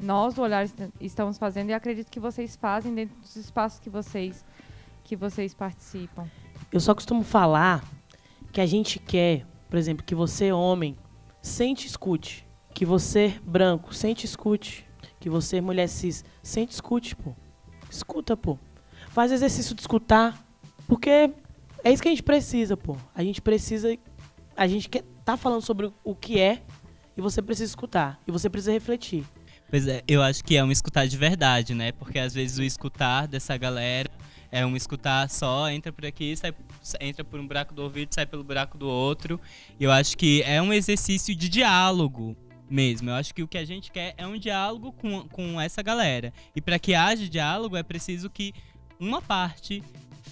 nós 0.00 0.34
do 0.34 0.42
Olhar 0.42 0.64
estamos 1.00 1.36
fazendo 1.36 1.70
e 1.70 1.72
acredito 1.72 2.12
que 2.12 2.20
vocês 2.20 2.54
fazem 2.54 2.94
dentro 2.94 3.16
dos 3.16 3.34
espaços 3.34 3.80
que 3.80 3.90
vocês, 3.90 4.44
que 5.02 5.16
vocês 5.16 5.52
participam. 5.52 6.30
Eu 6.70 6.78
só 6.78 6.94
costumo 6.94 7.24
falar 7.24 7.82
que 8.52 8.60
a 8.60 8.66
gente 8.66 9.00
quer, 9.00 9.44
por 9.68 9.76
exemplo, 9.76 10.04
que 10.04 10.14
você, 10.14 10.52
homem, 10.52 10.96
sente 11.42 11.88
escute. 11.88 12.46
Que 12.72 12.86
você, 12.86 13.34
branco, 13.44 13.92
sente 13.92 14.26
escute 14.26 14.86
que 15.18 15.28
você, 15.28 15.60
mulher 15.60 15.88
cis, 15.88 16.24
sente 16.40 16.72
escute, 16.72 17.16
pô. 17.16 17.34
Escuta, 17.90 18.36
pô. 18.36 18.56
Faz 19.08 19.32
exercício 19.32 19.74
de 19.74 19.80
escutar, 19.80 20.40
porque 20.86 21.32
é 21.82 21.90
isso 21.90 22.00
que 22.00 22.08
a 22.08 22.12
gente 22.12 22.22
precisa, 22.22 22.76
pô. 22.76 22.96
A 23.12 23.24
gente 23.24 23.42
precisa. 23.42 23.98
A 24.56 24.68
gente 24.68 24.88
quer 24.88 25.02
tá 25.26 25.36
falando 25.36 25.60
sobre 25.60 25.92
o 26.04 26.14
que 26.14 26.40
é 26.40 26.62
e 27.16 27.20
você 27.20 27.42
precisa 27.42 27.68
escutar. 27.68 28.20
E 28.26 28.30
você 28.30 28.48
precisa 28.48 28.72
refletir. 28.72 29.24
Pois 29.68 29.86
é, 29.88 30.02
eu 30.06 30.22
acho 30.22 30.44
que 30.44 30.56
é 30.56 30.62
um 30.62 30.70
escutar 30.70 31.06
de 31.08 31.16
verdade, 31.16 31.74
né? 31.74 31.90
Porque 31.90 32.20
às 32.20 32.32
vezes 32.32 32.56
o 32.58 32.62
escutar 32.62 33.26
dessa 33.26 33.56
galera 33.56 34.08
é 34.52 34.64
um 34.64 34.76
escutar 34.76 35.28
só, 35.28 35.68
entra 35.68 35.92
por 35.92 36.06
aqui, 36.06 36.36
sai, 36.36 36.54
entra 37.00 37.24
por 37.24 37.40
um 37.40 37.46
buraco 37.46 37.74
do 37.74 37.82
ouvido, 37.82 38.14
sai 38.14 38.24
pelo 38.24 38.44
buraco 38.44 38.78
do 38.78 38.88
outro. 38.88 39.40
E 39.80 39.82
eu 39.82 39.90
acho 39.90 40.16
que 40.16 40.42
é 40.42 40.62
um 40.62 40.72
exercício 40.72 41.34
de 41.34 41.48
diálogo 41.48 42.36
mesmo. 42.70 43.10
Eu 43.10 43.14
acho 43.14 43.34
que 43.34 43.42
o 43.42 43.48
que 43.48 43.58
a 43.58 43.64
gente 43.64 43.90
quer 43.90 44.14
é 44.16 44.24
um 44.24 44.38
diálogo 44.38 44.92
com, 44.92 45.26
com 45.28 45.60
essa 45.60 45.82
galera. 45.82 46.32
E 46.54 46.60
para 46.60 46.78
que 46.78 46.94
haja 46.94 47.28
diálogo 47.28 47.76
é 47.76 47.82
preciso 47.82 48.30
que 48.30 48.54
uma 49.00 49.20
parte 49.20 49.82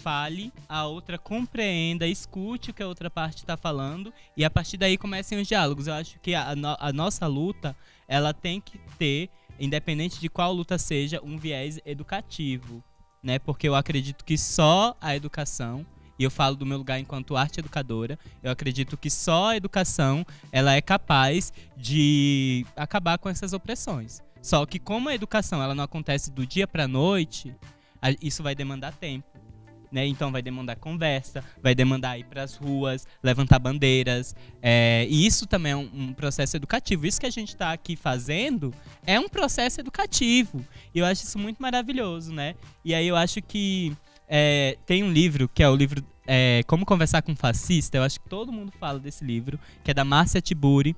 fale, 0.05 0.53
a 0.69 0.85
outra 0.85 1.17
compreenda, 1.17 2.07
escute 2.07 2.71
o 2.71 2.75
que 2.75 2.83
a 2.83 2.87
outra 2.87 3.09
parte 3.09 3.39
está 3.39 3.57
falando 3.57 4.13
e 4.37 4.45
a 4.45 4.51
partir 4.51 4.77
daí 4.77 4.99
comecem 4.99 5.41
os 5.41 5.49
diálogos. 5.49 5.87
Eu 5.87 5.95
acho 5.95 6.21
que 6.21 6.35
a, 6.35 6.51
a, 6.51 6.89
a 6.89 6.93
nossa 6.93 7.27
luta 7.27 7.75
ela 8.07 8.35
tem 8.35 8.61
que 8.61 8.79
ter, 8.99 9.31
independente 9.59 10.21
de 10.21 10.29
qual 10.29 10.53
luta 10.53 10.77
seja, 10.77 11.23
um 11.25 11.39
viés 11.39 11.81
educativo, 11.87 12.85
né? 13.23 13.39
Porque 13.39 13.67
eu 13.67 13.75
acredito 13.75 14.27
que 14.27 14.37
só 14.37 14.95
a 15.01 15.17
educação 15.17 15.87
e 16.19 16.23
eu 16.23 16.31
falo 16.31 16.55
do 16.55 16.67
meu 16.67 16.77
lugar 16.77 17.01
enquanto 17.01 17.35
arte 17.35 17.61
educadora, 17.61 18.19
eu 18.43 18.51
acredito 18.51 18.99
que 18.99 19.09
só 19.09 19.49
a 19.49 19.57
educação 19.57 20.25
ela 20.53 20.75
é 20.75 20.83
capaz 20.83 21.51
de 21.77 22.67
acabar 22.77 23.17
com 23.17 23.31
essas 23.31 23.55
opressões. 23.55 24.23
Só 24.43 24.67
que 24.67 24.79
como 24.79 25.09
a 25.09 25.15
educação 25.15 25.63
ela 25.63 25.75
não 25.75 25.83
acontece 25.83 26.31
do 26.31 26.47
dia 26.47 26.69
para 26.69 26.87
noite, 26.87 27.57
isso 28.21 28.43
vai 28.43 28.55
demandar 28.55 28.93
tempo. 28.93 29.44
Né? 29.95 30.09
Então 30.09 30.33
vai 30.33 30.43
demandar 30.43 30.75
conversa, 30.75 31.45
vai 31.63 31.73
demandar 31.73 32.19
ir 32.19 32.25
para 32.25 32.43
as 32.43 32.57
ruas, 32.57 33.07
levantar 33.23 33.61
bandeiras. 33.61 34.35
É, 34.61 35.07
e 35.09 35.25
isso 35.25 35.47
também 35.47 35.71
é 35.71 35.77
um, 35.77 35.89
um, 35.95 36.13
processo 36.13 36.57
educativo. 36.57 37.07
Isso 37.07 37.21
que 37.21 37.27
a 37.27 37.31
gente 37.31 37.51
está 37.51 37.73
aqui 37.73 37.95
fazendo 37.95 38.75
é 39.07 39.21
um 39.21 39.29
processo 39.29 39.81
educativo. 39.81 40.67
E 40.93 40.99
eu 40.99 41.07
acho 41.07 41.23
isso 41.23 41.39
muito 41.39 41.63
maravilhoso, 41.63 42.33
né? 42.33 42.57
E 42.85 42.93
aí 42.93 43.07
eu 43.07 43.15
acho 43.15 43.41
que 43.41 43.97
é, 44.29 44.77
tem 44.85 45.05
um 45.05 45.13
livro 45.13 45.49
que 45.49 45.63
é 45.63 45.69
o 45.69 45.77
livro 45.77 46.05
é, 46.27 46.65
Como 46.67 46.85
Conversar 46.85 47.23
com 47.23 47.37
Fascista. 47.37 47.97
Eu 47.97 48.03
acho 48.03 48.19
que 48.21 48.29
todo 48.29 48.51
mundo 48.51 48.73
fala 48.81 48.99
desse 48.99 49.25
livro, 49.25 49.61
que 49.85 49.93
é 49.93 49.95
da 49.95 50.05
Márcia 50.05 50.41
Tiburi, 50.41 50.97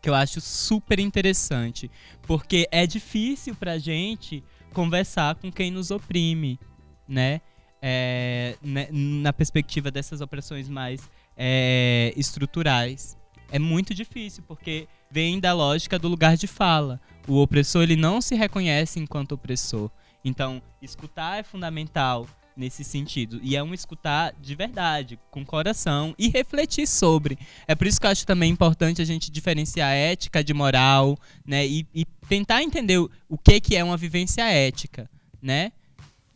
que 0.00 0.08
eu 0.08 0.14
acho 0.14 0.40
super 0.40 1.00
interessante, 1.00 1.90
porque 2.22 2.68
é 2.70 2.86
difícil 2.86 3.56
pra 3.56 3.76
gente 3.76 4.44
conversar 4.72 5.34
com 5.34 5.50
quem 5.50 5.72
nos 5.72 5.90
oprime, 5.90 6.60
né? 7.08 7.40
É, 7.82 8.56
né, 8.62 8.88
na 8.90 9.32
perspectiva 9.32 9.90
dessas 9.90 10.20
opressões 10.20 10.68
mais 10.68 11.08
é, 11.36 12.12
estruturais. 12.16 13.16
É 13.50 13.58
muito 13.58 13.94
difícil, 13.94 14.44
porque 14.46 14.86
vem 15.10 15.40
da 15.40 15.52
lógica 15.52 15.98
do 15.98 16.06
lugar 16.06 16.36
de 16.36 16.46
fala. 16.46 17.00
O 17.26 17.40
opressor 17.40 17.82
ele 17.82 17.96
não 17.96 18.20
se 18.20 18.34
reconhece 18.34 19.00
enquanto 19.00 19.32
opressor. 19.32 19.90
Então, 20.24 20.62
escutar 20.82 21.38
é 21.38 21.42
fundamental, 21.42 22.26
nesse 22.60 22.84
sentido. 22.84 23.40
E 23.42 23.56
é 23.56 23.62
um 23.62 23.72
escutar 23.72 24.34
de 24.40 24.54
verdade, 24.54 25.18
com 25.30 25.44
coração 25.44 26.14
e 26.18 26.28
refletir 26.28 26.86
sobre. 26.86 27.38
É 27.66 27.74
por 27.74 27.86
isso 27.86 28.00
que 28.00 28.06
eu 28.06 28.10
acho 28.10 28.26
também 28.26 28.50
importante 28.50 29.00
a 29.00 29.04
gente 29.04 29.30
diferenciar 29.30 29.92
ética 29.92 30.44
de 30.44 30.52
moral, 30.52 31.18
né? 31.44 31.66
E, 31.66 31.86
e 31.94 32.04
tentar 32.28 32.62
entender 32.62 32.98
o 32.98 33.38
que, 33.38 33.60
que 33.60 33.76
é 33.76 33.82
uma 33.82 33.96
vivência 33.96 34.42
ética, 34.42 35.08
né? 35.40 35.72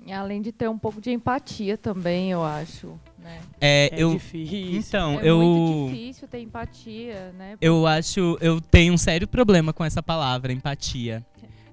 E 0.07 0.13
além 0.13 0.43
de 0.43 0.53
ter 0.53 0.69
um 0.69 0.79
pouco 0.79 1.01
de 1.01 1.11
empatia 1.11 1.79
também, 1.79 2.31
eu 2.31 2.45
acho. 2.45 2.99
Né? 3.19 3.41
É, 3.61 3.91
é 3.93 4.03
eu, 4.03 4.13
difícil. 4.13 4.79
Então, 4.79 5.21
é 5.21 5.29
eu. 5.29 5.39
muito 5.39 5.93
difícil 5.93 6.29
ter 6.29 6.41
empatia, 6.41 7.33
né? 7.33 7.57
Eu 7.61 7.87
acho. 7.87 8.37
Eu 8.41 8.61
tenho 8.61 8.93
um 8.93 8.99
sério 8.99 9.27
problema 9.27 9.73
com 9.73 9.85
essa 9.85 10.03
palavra, 10.03 10.53
empatia. 10.53 11.25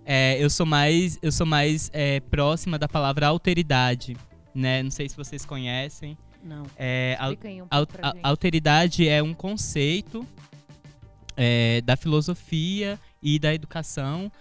É, 0.06 0.42
eu 0.44 0.50
sou 0.50 0.66
mais, 0.66 1.20
eu 1.22 1.32
sou 1.32 1.46
mais 1.46 1.90
é, 1.94 2.20
próxima 2.22 2.80
da 2.80 2.88
palavra 2.88 3.28
alteridade 3.28 4.18
né? 4.54 4.84
Não 4.84 4.92
sei 4.92 5.10
se 5.10 5.16
vocês 5.16 5.46
conhecem. 5.46 6.18
Não. 6.44 6.64
É, 6.78 7.18
um 7.62 7.68
al 7.70 7.88
alteridade 8.24 9.08
é 9.08 9.22
um 9.22 9.34
conceito 9.34 10.26
é, 11.38 11.82
da 11.82 11.96
filosofia 11.96 13.00
e 13.22 13.40
da 13.40 13.54
educação. 13.54 14.32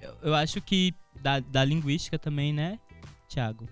Eu, 0.00 0.14
eu 0.22 0.34
acho 0.34 0.60
que 0.60 0.94
da, 1.20 1.40
da, 1.40 1.64
linguística 1.64 2.18
também, 2.18 2.52
né, 2.52 2.78
Tiago? 3.34 3.68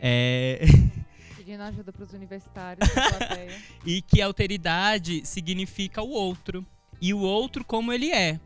É... 0.00 0.60
Pedindo 1.36 1.62
ajuda 1.64 1.92
para 1.92 2.02
os 2.02 2.12
universitários 2.14 2.88
e 3.84 4.00
que 4.00 4.22
alteridade 4.22 5.26
significa 5.26 6.02
o 6.02 6.10
outro. 6.10 6.64
E 7.00 7.12
o 7.12 7.18
outro 7.18 7.64
como 7.64 7.92
ele 7.92 8.10
é. 8.10 8.40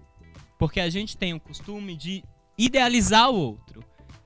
Porque 0.59 0.81
a 0.81 0.89
gente 0.89 1.17
tem 1.17 1.35
o 1.35 1.41
costume 1.41 1.95
de 1.95 2.25
idealizar 2.59 3.31
o 3.31 3.37
outro, 3.37 3.85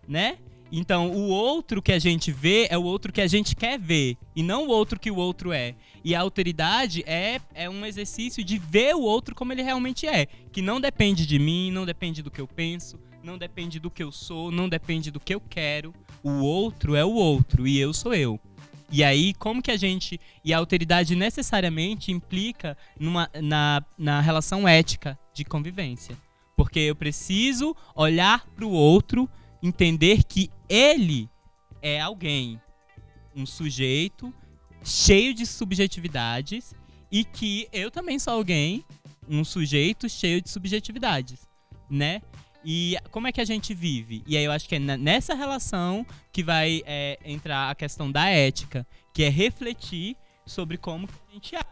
né? 0.08 0.38
Então, 0.72 1.10
o 1.10 1.28
outro 1.28 1.82
que 1.82 1.90
a 1.90 1.98
gente 1.98 2.30
vê 2.30 2.68
é 2.70 2.78
o 2.78 2.84
outro 2.84 3.12
que 3.12 3.20
a 3.20 3.26
gente 3.26 3.56
quer 3.56 3.76
ver, 3.76 4.16
e 4.36 4.42
não 4.42 4.68
o 4.68 4.70
outro 4.70 5.00
que 5.00 5.10
o 5.10 5.16
outro 5.16 5.52
é. 5.52 5.74
E 6.04 6.14
a 6.14 6.20
autoridade 6.20 7.02
é, 7.06 7.40
é 7.52 7.68
um 7.68 7.84
exercício 7.84 8.44
de 8.44 8.56
ver 8.56 8.94
o 8.94 9.00
outro 9.00 9.34
como 9.34 9.52
ele 9.52 9.62
realmente 9.62 10.06
é, 10.06 10.26
que 10.26 10.62
não 10.62 10.80
depende 10.80 11.26
de 11.26 11.40
mim, 11.40 11.72
não 11.72 11.84
depende 11.84 12.22
do 12.22 12.30
que 12.30 12.40
eu 12.40 12.46
penso, 12.46 13.00
não 13.20 13.36
depende 13.36 13.80
do 13.80 13.90
que 13.90 14.02
eu 14.02 14.12
sou, 14.12 14.52
não 14.52 14.68
depende 14.68 15.10
do 15.10 15.18
que 15.18 15.34
eu 15.34 15.40
quero. 15.40 15.92
O 16.22 16.40
outro 16.40 16.94
é 16.94 17.04
o 17.04 17.12
outro 17.12 17.66
e 17.66 17.78
eu 17.78 17.92
sou 17.92 18.14
eu. 18.14 18.38
E 18.92 19.04
aí, 19.04 19.32
como 19.34 19.62
que 19.62 19.70
a 19.70 19.76
gente. 19.76 20.20
E 20.44 20.52
a 20.52 20.58
alteridade 20.58 21.14
necessariamente 21.14 22.10
implica 22.10 22.76
numa, 22.98 23.30
na, 23.40 23.84
na 23.96 24.20
relação 24.20 24.66
ética 24.66 25.18
de 25.32 25.44
convivência. 25.44 26.16
Porque 26.56 26.80
eu 26.80 26.96
preciso 26.96 27.74
olhar 27.94 28.44
para 28.48 28.66
o 28.66 28.70
outro, 28.70 29.28
entender 29.62 30.24
que 30.24 30.50
ele 30.68 31.28
é 31.80 32.00
alguém, 32.00 32.60
um 33.34 33.46
sujeito 33.46 34.34
cheio 34.84 35.32
de 35.32 35.46
subjetividades 35.46 36.74
e 37.10 37.24
que 37.24 37.68
eu 37.72 37.90
também 37.90 38.18
sou 38.18 38.34
alguém, 38.34 38.84
um 39.28 39.44
sujeito 39.44 40.08
cheio 40.08 40.42
de 40.42 40.50
subjetividades, 40.50 41.48
né? 41.88 42.20
E 42.64 42.96
como 43.10 43.26
é 43.26 43.32
que 43.32 43.40
a 43.40 43.44
gente 43.44 43.72
vive? 43.72 44.22
E 44.26 44.36
aí 44.36 44.44
eu 44.44 44.52
acho 44.52 44.68
que 44.68 44.74
é 44.74 44.78
nessa 44.78 45.34
relação 45.34 46.06
que 46.32 46.42
vai 46.42 46.82
é, 46.84 47.18
entrar 47.24 47.70
a 47.70 47.74
questão 47.74 48.10
da 48.10 48.28
ética, 48.28 48.86
que 49.14 49.24
é 49.24 49.28
refletir 49.28 50.16
sobre 50.44 50.76
como 50.76 51.08
a 51.08 51.32
gente 51.32 51.56
age 51.56 51.66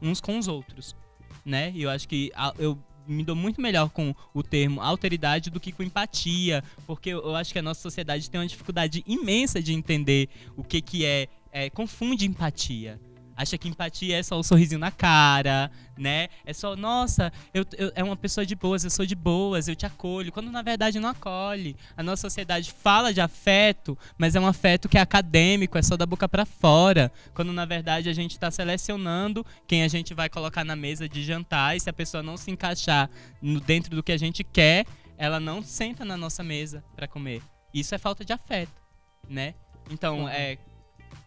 uns 0.00 0.20
com 0.20 0.38
os 0.38 0.48
outros, 0.48 0.96
né? 1.44 1.70
E 1.74 1.82
eu 1.82 1.90
acho 1.90 2.08
que 2.08 2.32
eu 2.58 2.78
me 3.06 3.24
dou 3.24 3.36
muito 3.36 3.60
melhor 3.60 3.90
com 3.90 4.14
o 4.34 4.42
termo 4.42 4.80
alteridade 4.80 5.50
do 5.50 5.60
que 5.60 5.70
com 5.70 5.82
empatia, 5.82 6.62
porque 6.86 7.10
eu 7.10 7.36
acho 7.36 7.52
que 7.52 7.58
a 7.58 7.62
nossa 7.62 7.80
sociedade 7.80 8.28
tem 8.30 8.40
uma 8.40 8.46
dificuldade 8.46 9.04
imensa 9.06 9.62
de 9.62 9.72
entender 9.72 10.28
o 10.56 10.64
que, 10.64 10.80
que 10.80 11.04
é, 11.04 11.28
é 11.52 11.70
confunde 11.70 12.26
empatia 12.26 13.00
acha 13.36 13.58
que 13.58 13.68
empatia 13.68 14.18
é 14.18 14.22
só 14.22 14.38
o 14.38 14.42
sorrisinho 14.42 14.78
na 14.78 14.90
cara, 14.90 15.70
né? 15.96 16.28
É 16.44 16.52
só, 16.52 16.76
nossa, 16.76 17.32
eu, 17.52 17.64
eu, 17.76 17.92
é 17.94 18.02
uma 18.02 18.16
pessoa 18.16 18.44
de 18.44 18.54
boas, 18.54 18.84
eu 18.84 18.90
sou 18.90 19.06
de 19.06 19.14
boas, 19.14 19.68
eu 19.68 19.76
te 19.76 19.86
acolho. 19.86 20.32
Quando 20.32 20.50
na 20.50 20.62
verdade 20.62 21.00
não 21.00 21.08
acolhe. 21.08 21.76
A 21.96 22.02
nossa 22.02 22.22
sociedade 22.22 22.72
fala 22.72 23.12
de 23.12 23.20
afeto, 23.20 23.96
mas 24.16 24.34
é 24.34 24.40
um 24.40 24.46
afeto 24.46 24.88
que 24.88 24.98
é 24.98 25.00
acadêmico, 25.00 25.78
é 25.78 25.82
só 25.82 25.96
da 25.96 26.06
boca 26.06 26.28
para 26.28 26.44
fora. 26.44 27.12
Quando 27.34 27.52
na 27.52 27.64
verdade 27.64 28.08
a 28.08 28.12
gente 28.12 28.32
está 28.32 28.50
selecionando 28.50 29.44
quem 29.66 29.82
a 29.82 29.88
gente 29.88 30.14
vai 30.14 30.28
colocar 30.28 30.64
na 30.64 30.76
mesa 30.76 31.08
de 31.08 31.22
jantar 31.22 31.76
e 31.76 31.80
se 31.80 31.88
a 31.88 31.92
pessoa 31.92 32.22
não 32.22 32.36
se 32.36 32.50
encaixar 32.50 33.08
no, 33.40 33.60
dentro 33.60 33.94
do 33.94 34.02
que 34.02 34.12
a 34.12 34.18
gente 34.18 34.44
quer, 34.44 34.86
ela 35.16 35.38
não 35.38 35.62
senta 35.62 36.04
na 36.04 36.16
nossa 36.16 36.42
mesa 36.42 36.82
para 36.94 37.08
comer. 37.08 37.42
Isso 37.72 37.94
é 37.94 37.98
falta 37.98 38.24
de 38.24 38.32
afeto, 38.32 38.82
né? 39.28 39.54
Então, 39.90 40.28
é 40.28 40.58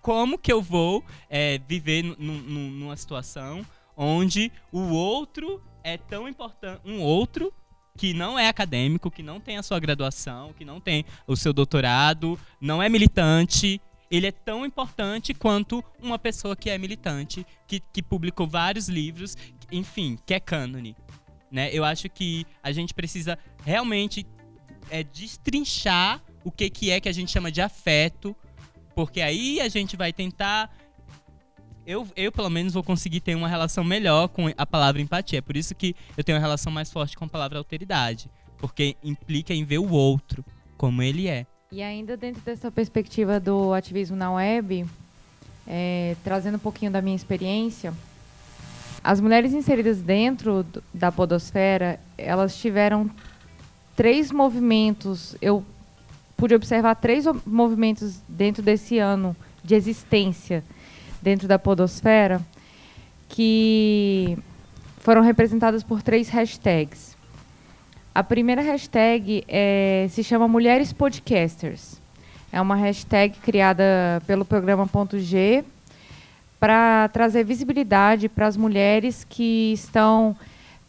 como 0.06 0.38
que 0.38 0.54
eu 0.54 0.62
vou 0.62 1.04
é, 1.28 1.58
viver 1.68 2.04
numa 2.04 2.96
situação 2.96 3.66
onde 3.98 4.52
o 4.72 4.94
outro 4.94 5.60
é 5.84 5.98
tão 5.98 6.30
importante, 6.30 6.80
um 6.86 7.02
outro 7.02 7.52
que 7.98 8.14
não 8.14 8.38
é 8.38 8.48
acadêmico, 8.48 9.10
que 9.10 9.24
não 9.24 9.40
tem 9.40 9.58
a 9.58 9.64
sua 9.64 9.80
graduação, 9.80 10.54
que 10.54 10.64
não 10.64 10.80
tem 10.80 11.06
o 11.26 11.36
seu 11.36 11.52
doutorado, 11.52 12.40
não 12.62 12.84
é 12.84 12.88
militante, 12.88 13.82
ele 14.12 14.28
é 14.28 14.32
tão 14.32 14.64
importante 14.64 15.34
quanto 15.34 15.84
uma 16.00 16.20
pessoa 16.20 16.56
que 16.56 16.70
é 16.70 16.78
militante, 16.78 17.44
que, 17.66 17.80
que 17.80 18.04
publicou 18.04 18.46
vários 18.46 18.88
livros, 18.88 19.36
enfim, 19.72 20.20
que 20.24 20.36
é 20.36 20.40
cânone. 20.40 20.96
Né? 21.50 21.72
Eu 21.74 21.84
acho 21.84 22.08
que 22.10 22.46
a 22.62 22.72
gente 22.72 22.94
precisa 22.94 23.40
realmente 23.64 24.24
é, 24.92 25.04
destrinchar 25.04 26.22
o 26.44 26.52
que, 26.52 26.70
que 26.70 26.92
é 26.92 27.02
que 27.02 27.10
a 27.10 27.12
gente 27.12 27.32
chama 27.32 27.52
de 27.52 27.60
afeto, 27.60 28.36
porque 28.96 29.22
aí 29.22 29.60
a 29.60 29.68
gente 29.68 29.98
vai 29.98 30.14
tentar. 30.14 30.74
Eu, 31.86 32.08
eu, 32.16 32.32
pelo 32.32 32.50
menos, 32.50 32.74
vou 32.74 32.82
conseguir 32.82 33.20
ter 33.20 33.36
uma 33.36 33.48
relação 33.48 33.84
melhor 33.84 34.30
com 34.30 34.52
a 34.58 34.66
palavra 34.66 35.02
empatia. 35.02 35.40
É 35.40 35.42
por 35.42 35.56
isso 35.56 35.76
que 35.76 35.96
eu 36.18 36.24
tenho 36.24 36.38
uma 36.38 36.42
relação 36.42 36.72
mais 36.72 36.92
forte 36.92 37.16
com 37.16 37.26
a 37.26 37.28
palavra 37.28 37.60
alteridade. 37.60 38.30
Porque 38.58 38.96
implica 39.04 39.54
em 39.54 39.64
ver 39.64 39.78
o 39.78 39.92
outro 39.92 40.44
como 40.78 41.04
ele 41.04 41.28
é. 41.28 41.46
E 41.72 41.84
ainda 41.84 42.18
dentro 42.18 42.42
dessa 42.42 42.72
perspectiva 42.72 43.40
do 43.40 43.74
ativismo 43.74 44.16
na 44.16 44.32
web, 44.32 44.86
é, 45.68 46.16
trazendo 46.24 46.56
um 46.56 46.60
pouquinho 46.60 46.92
da 46.92 47.02
minha 47.02 47.16
experiência, 47.16 47.94
as 49.04 49.20
mulheres 49.22 49.54
inseridas 49.54 50.02
dentro 50.02 50.66
da 50.92 51.12
podosfera, 51.12 52.00
elas 52.18 52.58
tiveram 52.58 53.12
três 53.96 54.32
movimentos. 54.32 55.36
Eu 55.40 55.64
pude 56.36 56.54
observar 56.56 56.96
três 56.96 57.26
movimentos 57.46 58.22
dentro 58.28 58.62
desse 58.62 58.98
ano 58.98 59.36
de 59.64 59.76
existência 59.76 60.64
dentro 61.22 61.48
da 61.48 61.58
podosfera 61.58 62.40
que 63.28 64.38
foram 65.00 65.22
representadas 65.22 65.84
por 65.84 66.02
três 66.02 66.30
hashtags. 66.30 67.16
A 68.14 68.24
primeira 68.24 68.62
hashtag 68.62 69.44
é, 69.48 70.08
se 70.10 70.24
chama 70.24 70.48
Mulheres 70.48 70.94
Podcasters. 70.94 72.00
É 72.52 72.62
uma 72.62 72.76
hashtag 72.76 73.38
criada 73.40 73.84
pelo 74.26 74.46
programa 74.46 74.88
Ponto 74.88 75.20
G 75.20 75.66
para 76.60 77.10
trazer 77.10 77.44
visibilidade 77.44 78.30
para 78.30 78.48
as 78.48 78.56
mulheres 78.56 79.26
que 79.28 79.74
estão 79.74 80.36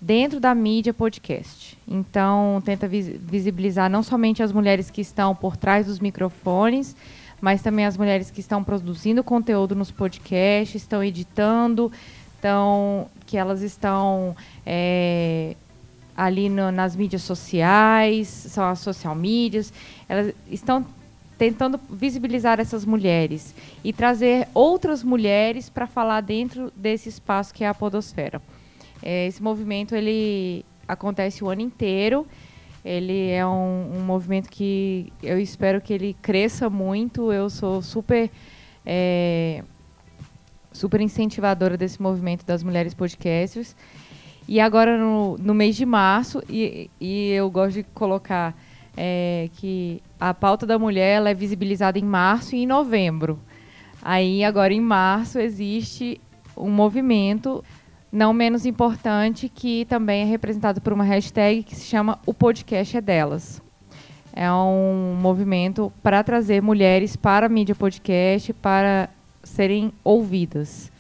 dentro 0.01 0.39
da 0.39 0.55
mídia 0.55 0.93
podcast. 0.93 1.79
Então, 1.87 2.63
tenta 2.65 2.87
visibilizar 2.89 3.91
não 3.91 4.03
somente 4.03 4.43
as 4.43 4.53
mulheres 4.53 4.91
que 4.91 5.01
estão 5.01 5.35
por 5.35 5.57
trás 5.57 5.87
dos 5.87 5.99
microfones, 5.99 6.95
mas 7.41 7.63
também 7.63 7.85
as 7.85 7.97
mulheres 7.97 8.31
que 8.31 8.41
estão 8.41 8.63
produzindo 8.63 9.23
conteúdo 9.23 9.75
nos 9.75 9.91
podcasts, 9.91 10.83
estão 10.83 11.03
editando, 11.03 11.91
estão, 12.35 13.09
que 13.27 13.37
elas 13.37 13.63
estão 13.63 14.37
é, 14.65 15.55
ali 16.17 16.49
no, 16.49 16.71
nas 16.71 16.97
mídias 16.97 17.23
sociais, 17.23 18.29
são 18.29 18.65
as 18.65 18.79
social 18.79 19.15
mídias, 19.15 19.73
elas 20.09 20.35
estão 20.51 20.85
tentando 21.39 21.79
visibilizar 21.91 22.59
essas 22.59 22.85
mulheres 22.85 23.55
e 23.85 23.93
trazer 23.93 24.49
outras 24.55 25.03
mulheres 25.03 25.69
para 25.69 25.87
falar 25.87 26.23
dentro 26.23 26.73
desse 26.75 27.11
espaço 27.11 27.53
que 27.53 27.63
é 27.63 27.69
a 27.69 27.75
podosfera. 27.75 28.41
É, 29.03 29.27
esse 29.27 29.43
movimento 29.43 29.95
ele 29.95 30.65
acontece 30.87 31.43
o 31.43 31.49
ano 31.49 31.61
inteiro. 31.61 32.27
Ele 32.85 33.31
é 33.31 33.45
um, 33.45 33.97
um, 33.97 34.01
movimento 34.01 34.49
que 34.49 35.13
eu 35.23 35.41
espero 35.41 35.81
que 35.81 35.93
ele 35.93 36.17
cresça 36.23 36.71
muito. 36.71 37.33
Eu 37.33 37.51
sou 37.51 37.83
super 37.83 38.31
é, 38.85 39.65
super 40.73 41.01
incentivadora 41.01 41.77
desse 41.77 42.01
movimento 42.01 42.45
das 42.47 42.63
mulheres 42.63 42.95
podcasters. 42.95 43.75
E 44.47 44.61
agora 44.61 44.97
no, 44.97 45.37
no 45.39 45.53
mês 45.53 45.75
de 45.75 45.85
março, 45.85 46.41
e, 46.49 46.89
e 47.01 47.31
eu 47.31 47.51
gosto 47.51 47.75
de 47.75 47.83
colocar 47.83 48.55
é, 48.97 49.51
que 49.55 50.01
a 50.21 50.33
pauta 50.33 50.65
da 50.65 50.79
mulher 50.79 51.17
ela 51.17 51.31
é 51.31 51.35
visibilizada 51.35 51.99
em 51.99 52.05
março 52.05 52.55
e 52.55 52.63
em 52.63 52.67
novembro. 52.67 53.41
Aí 54.01 54.45
agora 54.45 54.73
em 54.73 54.81
março 54.81 55.41
existe 55.41 56.21
um 56.57 56.71
movimento 56.71 57.65
não 58.11 58.33
menos 58.33 58.65
importante, 58.65 59.49
que 59.49 59.85
também 59.87 60.23
é 60.23 60.25
representado 60.25 60.81
por 60.81 60.93
uma 60.93 61.05
hashtag 61.05 61.63
que 61.63 61.75
se 61.75 61.85
chama 61.85 62.19
O 62.25 62.33
Podcast 62.33 62.97
é 62.97 63.01
Delas. 63.01 63.63
É 64.33 64.51
um 64.53 65.17
movimento 65.21 65.93
para 66.03 66.23
trazer 66.23 66.61
mulheres 66.63 67.17
para 67.17 67.47
a 67.47 67.49
mídia 67.49 67.75
podcast, 67.75 68.53
para 68.53 69.09
serem 69.43 69.93
ouvidas. 70.05 70.93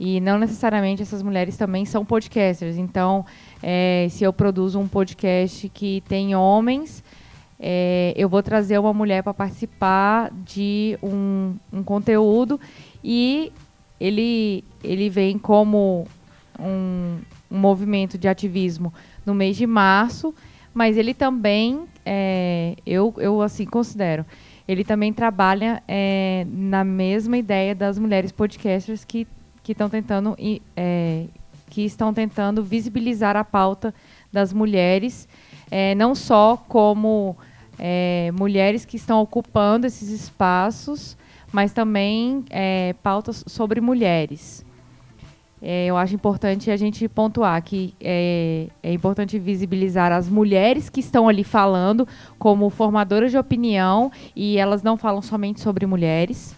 E 0.00 0.20
não 0.20 0.38
necessariamente 0.38 1.02
essas 1.02 1.22
mulheres 1.22 1.56
também 1.56 1.84
são 1.84 2.04
podcasters. 2.04 2.76
Então, 2.76 3.24
é, 3.62 4.08
se 4.10 4.24
eu 4.24 4.32
produzo 4.32 4.80
um 4.80 4.88
podcast 4.88 5.68
que 5.68 6.02
tem 6.08 6.34
homens, 6.34 7.04
é, 7.60 8.12
eu 8.16 8.28
vou 8.28 8.42
trazer 8.42 8.78
uma 8.78 8.92
mulher 8.92 9.22
para 9.22 9.32
participar 9.32 10.32
de 10.44 10.98
um, 11.02 11.54
um 11.72 11.84
conteúdo 11.84 12.58
e 13.04 13.52
ele, 14.00 14.64
ele 14.82 15.08
vem 15.08 15.38
como 15.38 16.08
um, 16.62 17.18
um 17.50 17.58
movimento 17.58 18.16
de 18.16 18.28
ativismo 18.28 18.92
no 19.24 19.34
mês 19.34 19.56
de 19.56 19.66
março, 19.66 20.34
mas 20.72 20.96
ele 20.96 21.12
também, 21.12 21.84
é, 22.04 22.76
eu, 22.86 23.14
eu 23.18 23.42
assim 23.42 23.66
considero, 23.66 24.24
ele 24.66 24.84
também 24.84 25.12
trabalha 25.12 25.82
é, 25.86 26.46
na 26.48 26.84
mesma 26.84 27.36
ideia 27.36 27.74
das 27.74 27.98
mulheres 27.98 28.32
podcasters 28.32 29.04
que 29.04 29.26
que 29.62 29.72
estão 29.72 29.88
tentando 29.88 30.36
é, 30.76 31.26
que 31.70 31.82
estão 31.82 32.12
tentando 32.12 32.62
visibilizar 32.62 33.36
a 33.36 33.44
pauta 33.44 33.94
das 34.30 34.52
mulheres, 34.52 35.26
é, 35.70 35.94
não 35.94 36.14
só 36.14 36.56
como 36.56 37.36
é, 37.78 38.30
mulheres 38.38 38.84
que 38.84 38.96
estão 38.96 39.20
ocupando 39.22 39.86
esses 39.86 40.10
espaços, 40.10 41.16
mas 41.50 41.72
também 41.72 42.44
é, 42.50 42.94
pautas 43.02 43.42
sobre 43.46 43.80
mulheres. 43.80 44.64
É, 45.64 45.86
eu 45.86 45.96
acho 45.96 46.12
importante 46.12 46.72
a 46.72 46.76
gente 46.76 47.08
pontuar 47.08 47.62
que 47.62 47.94
é, 48.00 48.66
é, 48.82 48.92
importante 48.92 49.38
visibilizar 49.38 50.10
as 50.10 50.28
mulheres 50.28 50.88
que 50.90 50.98
estão 50.98 51.28
ali 51.28 51.44
falando 51.44 52.06
como 52.36 52.68
formadoras 52.68 53.30
de 53.30 53.38
opinião 53.38 54.10
e 54.34 54.58
elas 54.58 54.82
não 54.82 54.96
falam 54.96 55.22
somente 55.22 55.60
sobre 55.60 55.86
mulheres 55.86 56.56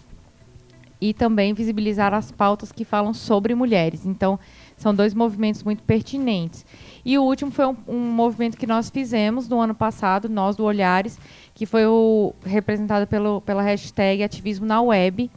e 0.99 1.13
também 1.13 1.53
visibilizar 1.53 2.15
as 2.15 2.31
pautas 2.31 2.71
que 2.71 2.83
falam 2.83 3.13
sobre 3.13 3.53
mulheres. 3.53 4.07
Então, 4.07 4.39
são 4.75 4.93
dois 4.93 5.13
movimentos 5.13 5.61
muito 5.61 5.83
pertinentes. 5.83 6.65
E 7.03 7.15
o 7.19 7.23
último 7.23 7.51
foi 7.51 7.67
um, 7.67 7.75
um 7.87 7.99
movimento 7.99 8.57
que 8.57 8.65
nós 8.65 8.89
fizemos 8.89 9.47
no 9.47 9.59
ano 9.59 9.75
passado, 9.75 10.27
nós 10.27 10.55
do 10.55 10.63
Olhares, 10.63 11.19
que 11.53 11.67
foi 11.67 11.85
o 11.85 12.33
representado 12.43 13.05
pelo, 13.05 13.39
pela 13.41 13.61
hashtag 13.61 14.23
Ativismo 14.23 14.65
na 14.65 14.81
Web, 14.81 15.29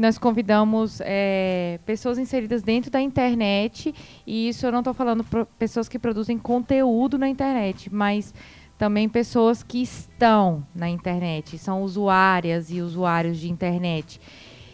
nós 0.00 0.16
convidamos 0.16 1.00
é, 1.04 1.78
pessoas 1.84 2.18
inseridas 2.18 2.62
dentro 2.62 2.90
da 2.90 3.00
internet, 3.00 3.94
e 4.26 4.48
isso 4.48 4.64
eu 4.64 4.72
não 4.72 4.78
estou 4.78 4.94
falando 4.94 5.24
pessoas 5.58 5.88
que 5.88 5.98
produzem 5.98 6.38
conteúdo 6.38 7.18
na 7.18 7.28
internet, 7.28 7.92
mas 7.92 8.32
também 8.78 9.10
pessoas 9.10 9.62
que 9.62 9.82
estão 9.82 10.66
na 10.74 10.88
internet, 10.88 11.58
são 11.58 11.82
usuárias 11.82 12.70
e 12.70 12.80
usuários 12.80 13.38
de 13.38 13.50
internet. 13.50 14.18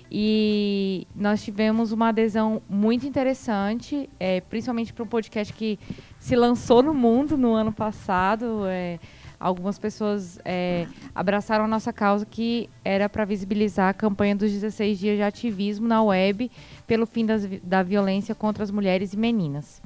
E 0.09 1.09
nós 1.12 1.43
tivemos 1.43 1.91
uma 1.91 2.11
adesão 2.11 2.62
muito 2.68 3.05
interessante, 3.05 4.09
é, 4.20 4.41
principalmente 4.41 4.93
para 4.93 5.03
um 5.03 5.09
podcast 5.09 5.53
que 5.53 5.77
se 6.20 6.37
lançou 6.37 6.85
no 6.85 6.95
mundo 6.95 7.37
no 7.37 7.53
ano 7.53 7.72
passado. 7.72 8.61
É, 8.66 9.01
algumas 9.39 9.78
pessoas 9.78 10.39
é, 10.45 10.87
abraçaram 11.14 11.64
a 11.64 11.68
nossa 11.68 11.93
causa, 11.93 12.24
que 12.26 12.68
era 12.84 13.09
para 13.09 13.24
visibilizar 13.24 13.89
a 13.89 13.95
campanha 13.95 14.34
dos 14.34 14.51
16 14.51 14.99
dias 14.99 15.16
de 15.16 15.22
ativismo 15.22 15.87
na 15.87 16.03
web 16.03 16.51
pelo 16.87 17.07
fim 17.07 17.24
das, 17.26 17.47
da 17.62 17.82
violência 17.82 18.34
contra 18.34 18.64
as 18.64 18.70
mulheres 18.70 19.12
e 19.12 19.16
meninas. 19.16 19.80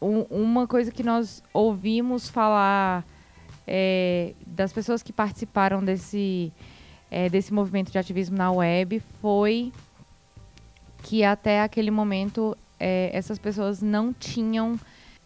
Um, 0.00 0.22
uma 0.30 0.66
coisa 0.66 0.90
que 0.90 1.02
nós 1.02 1.42
ouvimos 1.52 2.28
falar 2.28 3.04
é, 3.66 4.34
das 4.46 4.72
pessoas 4.72 5.02
que 5.02 5.12
participaram 5.12 5.84
desse 5.84 6.52
é, 7.10 7.28
desse 7.28 7.52
movimento 7.52 7.92
de 7.92 7.98
ativismo 7.98 8.36
na 8.36 8.50
web 8.50 9.00
foi 9.20 9.70
que 11.02 11.22
até 11.22 11.60
aquele 11.60 11.90
momento 11.90 12.56
é, 12.80 13.10
essas 13.12 13.38
pessoas 13.38 13.82
não 13.82 14.14
tinham 14.14 14.80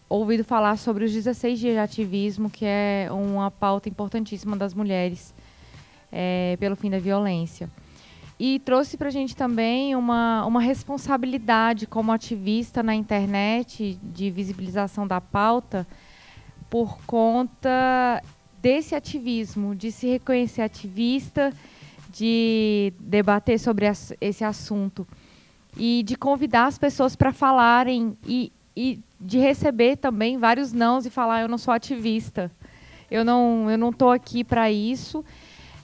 ouvido 0.09 0.43
falar 0.43 0.77
sobre 0.77 1.05
os 1.05 1.11
16 1.11 1.59
dias 1.59 1.73
de 1.73 1.79
ativismo, 1.79 2.49
que 2.49 2.65
é 2.65 3.07
uma 3.11 3.51
pauta 3.51 3.89
importantíssima 3.89 4.55
das 4.55 4.73
mulheres 4.73 5.33
é, 6.11 6.57
pelo 6.59 6.75
fim 6.75 6.89
da 6.89 6.99
violência. 6.99 7.69
E 8.39 8.59
trouxe 8.59 8.97
para 8.97 9.07
a 9.07 9.11
gente 9.11 9.35
também 9.35 9.95
uma, 9.95 10.45
uma 10.45 10.61
responsabilidade 10.61 11.87
como 11.87 12.11
ativista 12.11 12.83
na 12.83 12.93
internet 12.93 13.99
de 14.01 14.29
visibilização 14.29 15.07
da 15.07 15.19
pauta 15.19 15.87
por 16.69 16.99
conta 17.05 18.21
desse 18.61 18.93
ativismo, 18.93 19.75
de 19.75 19.91
se 19.91 20.07
reconhecer 20.07 20.61
ativista 20.61 21.51
de 22.17 22.93
debater 22.99 23.59
sobre 23.59 23.85
esse 24.19 24.43
assunto 24.43 25.07
e 25.77 26.01
de 26.03 26.15
convidar 26.15 26.65
as 26.65 26.77
pessoas 26.77 27.15
para 27.15 27.31
falarem 27.31 28.17
e, 28.25 28.51
e 28.75 28.99
de 29.19 29.39
receber 29.39 29.97
também 29.97 30.37
vários 30.37 30.71
nãos 30.71 31.05
e 31.05 31.09
falar 31.09 31.41
eu 31.41 31.47
não 31.47 31.57
sou 31.57 31.73
ativista, 31.73 32.51
eu 33.09 33.25
não 33.25 33.69
eu 33.69 33.77
não 33.77 33.89
estou 33.89 34.11
aqui 34.11 34.43
para 34.43 34.71
isso. 34.71 35.23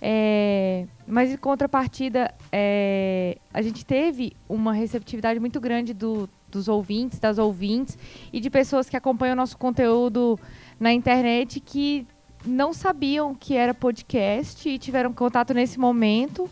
É, 0.05 0.85
mas 1.07 1.31
em 1.31 1.37
contrapartida, 1.37 2.33
é, 2.51 3.37
a 3.53 3.61
gente 3.61 3.85
teve 3.85 4.33
uma 4.49 4.73
receptividade 4.73 5.39
muito 5.39 5.61
grande 5.61 5.93
do, 5.93 6.29
dos 6.51 6.67
ouvintes, 6.67 7.19
das 7.19 7.37
ouvintes 7.37 7.97
e 8.33 8.41
de 8.41 8.49
pessoas 8.49 8.89
que 8.89 8.97
acompanham 8.97 9.31
o 9.31 9.37
nosso 9.37 9.57
conteúdo 9.57 10.37
na 10.77 10.91
internet 10.91 11.61
que 11.61 12.05
não 12.45 12.73
sabiam 12.73 13.33
que 13.33 13.55
era 13.55 13.73
podcast 13.73 14.67
e 14.67 14.77
tiveram 14.77 15.13
contato 15.13 15.53
nesse 15.53 15.79
momento 15.79 16.49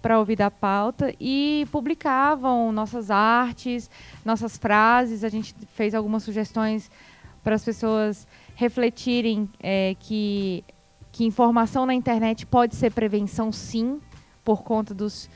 para 0.00 0.18
ouvir 0.18 0.36
da 0.36 0.50
pauta 0.50 1.14
e 1.20 1.66
publicavam 1.70 2.72
nossas 2.72 3.10
artes, 3.10 3.90
nossas 4.24 4.56
frases. 4.56 5.24
A 5.24 5.28
gente 5.28 5.54
fez 5.74 5.94
algumas 5.94 6.22
sugestões 6.22 6.90
para 7.42 7.54
as 7.54 7.64
pessoas 7.64 8.26
refletirem 8.54 9.48
é, 9.62 9.96
que, 9.98 10.64
que 11.10 11.24
informação 11.24 11.86
na 11.86 11.94
internet 11.94 12.46
pode 12.46 12.76
ser 12.76 12.92
prevenção, 12.92 13.50
sim, 13.50 14.00
por 14.44 14.62
conta 14.62 14.94
dos, 14.94 15.28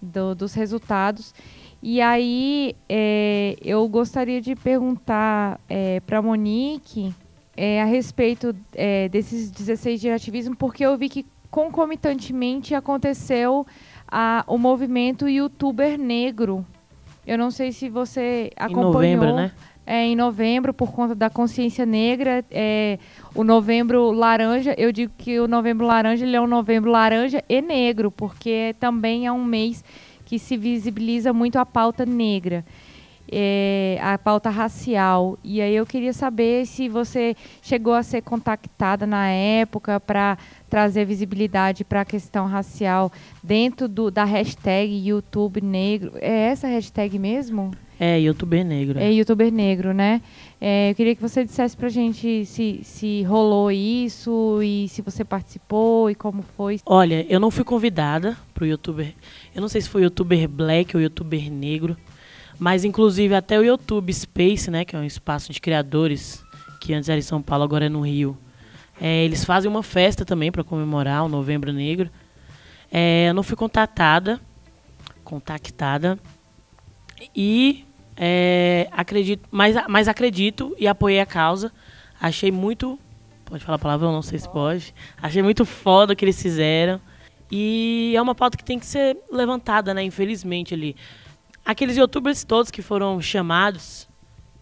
do, 0.00 0.34
dos 0.34 0.54
resultados. 0.54 1.34
E 1.82 2.00
aí 2.00 2.76
é, 2.88 3.56
eu 3.62 3.88
gostaria 3.88 4.40
de 4.40 4.54
perguntar 4.54 5.58
é, 5.68 6.00
para 6.00 6.18
a 6.18 6.22
Monique 6.22 7.14
é, 7.56 7.80
a 7.82 7.86
respeito 7.86 8.54
é, 8.74 9.08
desses 9.08 9.50
16 9.50 10.00
dias 10.00 10.12
de 10.12 10.22
ativismo, 10.22 10.56
porque 10.56 10.84
eu 10.84 10.96
vi 10.96 11.08
que 11.08 11.26
concomitantemente 11.50 12.74
aconteceu 12.74 13.66
a, 14.10 14.44
o 14.46 14.58
movimento 14.58 15.28
youtuber 15.28 15.98
negro. 15.98 16.64
Eu 17.26 17.38
não 17.38 17.50
sei 17.50 17.72
se 17.72 17.88
você 17.88 18.50
acompanhou. 18.56 19.02
Em 19.02 19.16
novembro, 19.16 19.36
né? 19.36 19.52
É, 19.86 20.04
em 20.04 20.14
novembro, 20.14 20.72
por 20.72 20.92
conta 20.92 21.14
da 21.14 21.28
consciência 21.28 21.84
negra, 21.84 22.44
é, 22.50 22.98
o 23.34 23.42
novembro 23.42 24.12
laranja, 24.12 24.74
eu 24.78 24.92
digo 24.92 25.12
que 25.18 25.40
o 25.40 25.48
novembro 25.48 25.86
laranja 25.86 26.24
ele 26.24 26.36
é 26.36 26.40
um 26.40 26.46
novembro 26.46 26.90
laranja 26.90 27.42
e 27.48 27.60
negro, 27.60 28.10
porque 28.10 28.74
também 28.78 29.26
é 29.26 29.32
um 29.32 29.44
mês 29.44 29.82
que 30.24 30.38
se 30.38 30.56
visibiliza 30.56 31.32
muito 31.32 31.58
a 31.58 31.66
pauta 31.66 32.06
negra 32.06 32.64
é, 33.30 33.98
a 34.02 34.18
pauta 34.18 34.50
racial. 34.50 35.38
E 35.44 35.60
aí 35.60 35.74
eu 35.74 35.86
queria 35.86 36.12
saber 36.12 36.66
se 36.66 36.88
você 36.88 37.36
chegou 37.62 37.94
a 37.94 38.02
ser 38.02 38.22
contactada 38.22 39.06
na 39.06 39.28
época 39.28 40.00
para 40.00 40.36
trazer 40.68 41.04
visibilidade 41.04 41.84
para 41.84 42.00
a 42.00 42.04
questão 42.04 42.46
racial 42.46 43.12
dentro 43.42 43.88
do, 43.88 44.10
da 44.10 44.24
hashtag 44.24 45.08
YouTube 45.08 45.60
Negro. 45.60 46.12
É 46.16 46.50
essa 46.50 46.66
hashtag 46.66 47.18
mesmo? 47.18 47.70
É, 48.02 48.18
youtuber 48.18 48.64
negro. 48.64 48.98
É, 48.98 49.12
youtuber 49.12 49.52
negro, 49.52 49.92
né? 49.92 50.22
É, 50.58 50.90
eu 50.90 50.94
queria 50.94 51.14
que 51.14 51.20
você 51.20 51.44
dissesse 51.44 51.76
pra 51.76 51.90
gente 51.90 52.46
se, 52.46 52.80
se 52.82 53.22
rolou 53.24 53.70
isso 53.70 54.58
e 54.62 54.88
se 54.88 55.02
você 55.02 55.22
participou 55.22 56.08
e 56.08 56.14
como 56.14 56.42
foi. 56.56 56.80
Olha, 56.86 57.26
eu 57.28 57.38
não 57.38 57.50
fui 57.50 57.62
convidada 57.62 58.38
pro 58.54 58.64
youtuber. 58.64 59.12
Eu 59.54 59.60
não 59.60 59.68
sei 59.68 59.82
se 59.82 59.88
foi 59.90 60.02
youtuber 60.02 60.48
black 60.48 60.96
ou 60.96 61.02
youtuber 61.02 61.52
negro. 61.52 61.94
Mas, 62.60 62.84
inclusive, 62.84 63.34
até 63.34 63.58
o 63.58 63.64
YouTube 63.64 64.12
Space, 64.12 64.70
né, 64.70 64.84
que 64.84 64.94
é 64.94 64.98
um 64.98 65.04
espaço 65.04 65.50
de 65.50 65.58
criadores, 65.58 66.44
que 66.78 66.92
antes 66.92 67.08
era 67.08 67.18
em 67.18 67.22
São 67.22 67.40
Paulo, 67.40 67.64
agora 67.64 67.86
é 67.86 67.88
no 67.88 68.02
Rio, 68.02 68.36
é, 69.00 69.24
eles 69.24 69.46
fazem 69.46 69.70
uma 69.70 69.82
festa 69.82 70.26
também 70.26 70.52
para 70.52 70.62
comemorar 70.62 71.24
o 71.24 71.28
Novembro 71.28 71.72
Negro. 71.72 72.10
É, 72.92 73.30
eu 73.30 73.34
não 73.34 73.42
fui 73.42 73.56
contatada, 73.56 74.38
contactada, 75.24 76.18
e 77.34 77.86
é, 78.14 78.88
acredito, 78.92 79.48
mas, 79.50 79.74
mas 79.88 80.06
acredito 80.06 80.76
e 80.78 80.86
apoiei 80.86 81.18
a 81.18 81.24
causa. 81.24 81.72
Achei 82.20 82.52
muito. 82.52 82.98
Pode 83.46 83.64
falar 83.64 83.76
a 83.76 83.78
palavra? 83.78 84.06
Não 84.08 84.20
sei 84.20 84.38
se 84.38 84.46
pode. 84.46 84.94
Achei 85.22 85.42
muito 85.42 85.64
foda 85.64 86.12
o 86.12 86.16
que 86.16 86.26
eles 86.26 86.40
fizeram. 86.40 87.00
E 87.50 88.12
é 88.14 88.20
uma 88.20 88.34
pauta 88.34 88.58
que 88.58 88.64
tem 88.64 88.78
que 88.78 88.84
ser 88.84 89.16
levantada, 89.32 89.94
né? 89.94 90.02
Infelizmente 90.02 90.74
ali 90.74 90.94
aqueles 91.64 91.96
youtubers 91.96 92.44
todos 92.44 92.70
que 92.70 92.82
foram 92.82 93.20
chamados, 93.20 94.08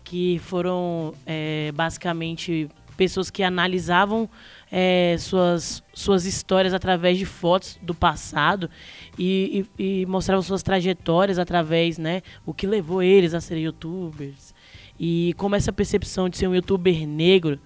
que 0.04 0.38
foram 0.40 1.14
é, 1.26 1.72
basicamente 1.74 2.68
pessoas 2.96 3.30
que 3.30 3.44
analisavam 3.44 4.28
é, 4.72 5.16
suas, 5.20 5.82
suas 5.94 6.26
histórias 6.26 6.74
através 6.74 7.16
de 7.16 7.24
fotos 7.24 7.78
do 7.80 7.94
passado 7.94 8.68
e, 9.16 9.64
e, 9.78 10.00
e, 10.02 10.06
mostravam 10.06 10.42
suas 10.42 10.64
trajetórias 10.64 11.38
através, 11.38 11.96
né, 11.96 12.22
o 12.44 12.52
que 12.52 12.66
levou 12.66 13.00
eles 13.00 13.34
a 13.34 13.40
serem 13.40 13.64
youtubers. 13.64 14.52
E 14.98 15.32
como 15.36 15.54
essa 15.54 15.72
percepção 15.72 16.28
de 16.28 16.36
ser 16.36 16.48
um 16.48 16.54
youtuber 16.54 17.06
negro 17.06 17.60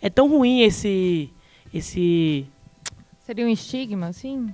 é 0.00 0.08
tão 0.08 0.26
ruim 0.26 0.62
esse 0.62 1.30
esse 1.72 2.46
seria 3.18 3.44
um 3.44 3.50
estigma, 3.50 4.06
assim, 4.06 4.48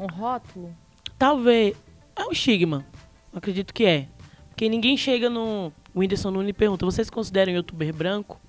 um 0.00 0.06
rótulo. 0.12 0.74
Talvez 1.16 1.76
é 2.16 2.24
um 2.24 2.32
estigma, 2.32 2.84
Acredito 3.32 3.72
que 3.72 3.84
é. 3.84 4.08
Porque 4.48 4.68
ninguém 4.68 4.96
chega 4.96 5.30
no 5.30 5.72
Whindersson 5.94 6.30
Nunes 6.30 6.52
pergunta: 6.52 6.84
vocês 6.84 7.08
consideram 7.08 7.52
um 7.52 7.56
youtuber 7.56 7.94
branco? 7.94 8.40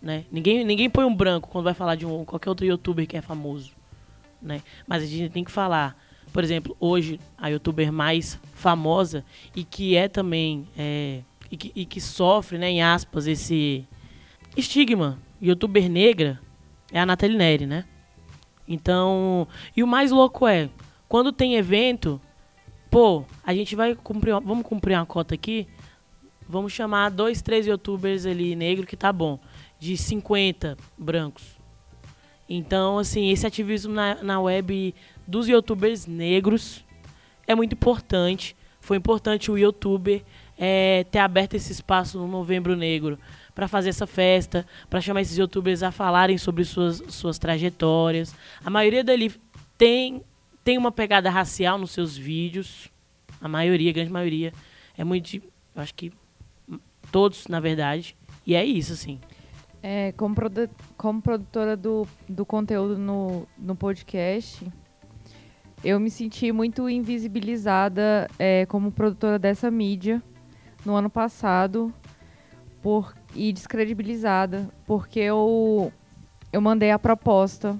Né? 0.00 0.24
Ninguém, 0.30 0.64
ninguém 0.64 0.90
põe 0.90 1.04
um 1.04 1.14
branco 1.14 1.48
quando 1.48 1.64
vai 1.64 1.74
falar 1.74 1.94
de 1.94 2.04
um, 2.04 2.24
qualquer 2.24 2.50
outro 2.50 2.66
youtuber 2.66 3.06
que 3.06 3.16
é 3.16 3.22
famoso. 3.22 3.72
Né? 4.40 4.60
Mas 4.86 5.02
a 5.02 5.06
gente 5.06 5.32
tem 5.32 5.42
que 5.44 5.50
falar. 5.50 5.98
Por 6.32 6.42
exemplo, 6.42 6.76
hoje, 6.78 7.18
a 7.38 7.48
youtuber 7.48 7.92
mais 7.92 8.38
famosa 8.54 9.24
e 9.54 9.64
que 9.64 9.96
é 9.96 10.08
também. 10.08 10.68
É, 10.76 11.20
e, 11.50 11.56
que, 11.56 11.72
e 11.74 11.86
que 11.86 12.00
sofre, 12.00 12.58
né, 12.58 12.68
em 12.68 12.82
aspas, 12.82 13.26
esse 13.26 13.86
estigma, 14.56 15.18
youtuber 15.40 15.88
negra, 15.88 16.40
é 16.92 17.00
a 17.00 17.06
Nathalie 17.06 17.36
Neri, 17.36 17.66
né? 17.66 17.84
Então. 18.68 19.48
E 19.76 19.82
o 19.82 19.86
mais 19.86 20.10
louco 20.10 20.46
é, 20.46 20.68
quando 21.08 21.32
tem 21.32 21.54
evento, 21.54 22.20
pô, 22.94 23.24
a 23.44 23.52
gente 23.52 23.74
vai 23.74 23.92
cumprir, 23.96 24.40
vamos 24.40 24.64
cumprir 24.64 24.96
uma 24.96 25.04
cota 25.04 25.34
aqui, 25.34 25.66
vamos 26.48 26.72
chamar 26.72 27.10
dois, 27.10 27.42
três 27.42 27.66
youtubers 27.66 28.24
ali 28.24 28.54
negro 28.54 28.86
que 28.86 28.96
tá 28.96 29.12
bom, 29.12 29.40
de 29.80 29.96
50 29.96 30.78
brancos. 30.96 31.58
Então, 32.48 32.96
assim, 32.96 33.30
esse 33.30 33.44
ativismo 33.44 33.92
na, 33.92 34.22
na 34.22 34.40
web 34.40 34.94
dos 35.26 35.48
youtubers 35.48 36.06
negros 36.06 36.84
é 37.48 37.54
muito 37.56 37.72
importante. 37.72 38.54
Foi 38.80 38.96
importante 38.96 39.50
o 39.50 39.58
youtuber 39.58 40.22
é, 40.56 41.04
ter 41.10 41.18
aberto 41.18 41.54
esse 41.54 41.72
espaço 41.72 42.16
no 42.16 42.28
Novembro 42.28 42.76
Negro 42.76 43.18
para 43.56 43.66
fazer 43.66 43.88
essa 43.88 44.06
festa, 44.06 44.64
para 44.88 45.00
chamar 45.00 45.22
esses 45.22 45.36
youtubers 45.36 45.82
a 45.82 45.90
falarem 45.90 46.38
sobre 46.38 46.64
suas, 46.64 47.02
suas 47.08 47.40
trajetórias. 47.40 48.32
A 48.64 48.70
maioria 48.70 49.02
dele 49.02 49.34
tem 49.76 50.22
tem 50.64 50.78
uma 50.78 50.90
pegada 50.90 51.28
racial 51.30 51.78
nos 51.78 51.90
seus 51.92 52.16
vídeos. 52.16 52.90
A 53.40 53.46
maioria, 53.48 53.90
a 53.90 53.92
grande 53.92 54.10
maioria. 54.10 54.52
É 54.96 55.04
muito. 55.04 55.26
de- 55.30 55.42
Eu 55.76 55.82
acho 55.82 55.94
que 55.94 56.10
todos, 57.12 57.46
na 57.48 57.60
verdade. 57.60 58.16
E 58.46 58.54
é 58.54 58.64
isso, 58.64 58.92
assim. 58.94 59.20
É, 59.82 60.12
como, 60.12 60.34
produ- 60.34 60.70
como 60.96 61.20
produtora 61.20 61.76
do, 61.76 62.06
do 62.28 62.46
conteúdo 62.46 62.96
no, 62.98 63.46
no 63.58 63.76
podcast, 63.76 64.66
eu 65.84 66.00
me 66.00 66.10
senti 66.10 66.50
muito 66.52 66.88
invisibilizada 66.88 68.26
é, 68.38 68.64
como 68.66 68.90
produtora 68.90 69.38
dessa 69.38 69.70
mídia 69.70 70.22
no 70.86 70.94
ano 70.94 71.10
passado 71.10 71.92
por, 72.80 73.14
e 73.34 73.52
descredibilizada, 73.52 74.68
porque 74.86 75.20
eu, 75.20 75.92
eu 76.52 76.60
mandei 76.62 76.90
a 76.90 76.98
proposta 76.98 77.76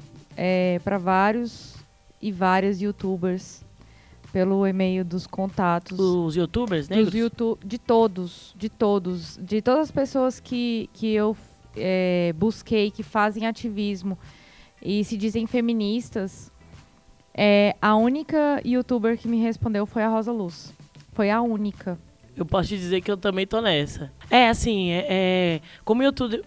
para 0.82 0.99
vários 0.99 1.76
e 2.25 2.33
várias 2.33 2.81
youtubers 2.81 3.62
pelo 4.33 4.66
e-mail 4.66 5.05
dos 5.05 5.27
contatos 5.27 6.01
Os 6.01 6.35
youtubers, 6.35 6.89
né? 6.89 6.97
dos 6.97 7.14
YouTube, 7.14 7.61
de 7.64 7.79
todos, 7.79 8.55
de 8.57 8.70
todos, 8.70 9.39
de 9.43 9.61
todas 9.61 9.83
as 9.83 9.91
pessoas 9.91 10.41
que, 10.41 10.89
que 10.95 11.12
eu 11.12 11.37
é, 11.77 12.33
busquei, 12.37 12.91
que 12.91 13.03
fazem 13.03 13.47
ativismo 13.47 14.18
e 14.81 15.05
se 15.05 15.18
dizem 15.18 15.47
feministas, 15.47 16.51
é, 17.35 17.77
a 17.81 17.95
única 17.95 18.59
youtuber 18.64 19.18
que 19.18 19.29
me 19.29 19.41
respondeu 19.43 19.85
foi 19.85 20.03
a 20.03 20.09
Rosa 20.09 20.33
Luz. 20.33 20.72
Foi 21.12 21.31
a 21.31 21.43
única. 21.43 21.99
Eu 22.35 22.47
posso 22.47 22.70
te 22.70 22.77
dizer 22.79 23.03
que 23.03 23.11
eu 23.11 23.18
também 23.18 23.47
tô 23.47 23.61
nessa. 23.61 24.11
É, 24.31 24.49
assim, 24.49 24.91
é, 24.91 25.07
é- 25.09 25.61
como 25.85 26.01
o 26.01 26.05
YouTube, 26.05 26.43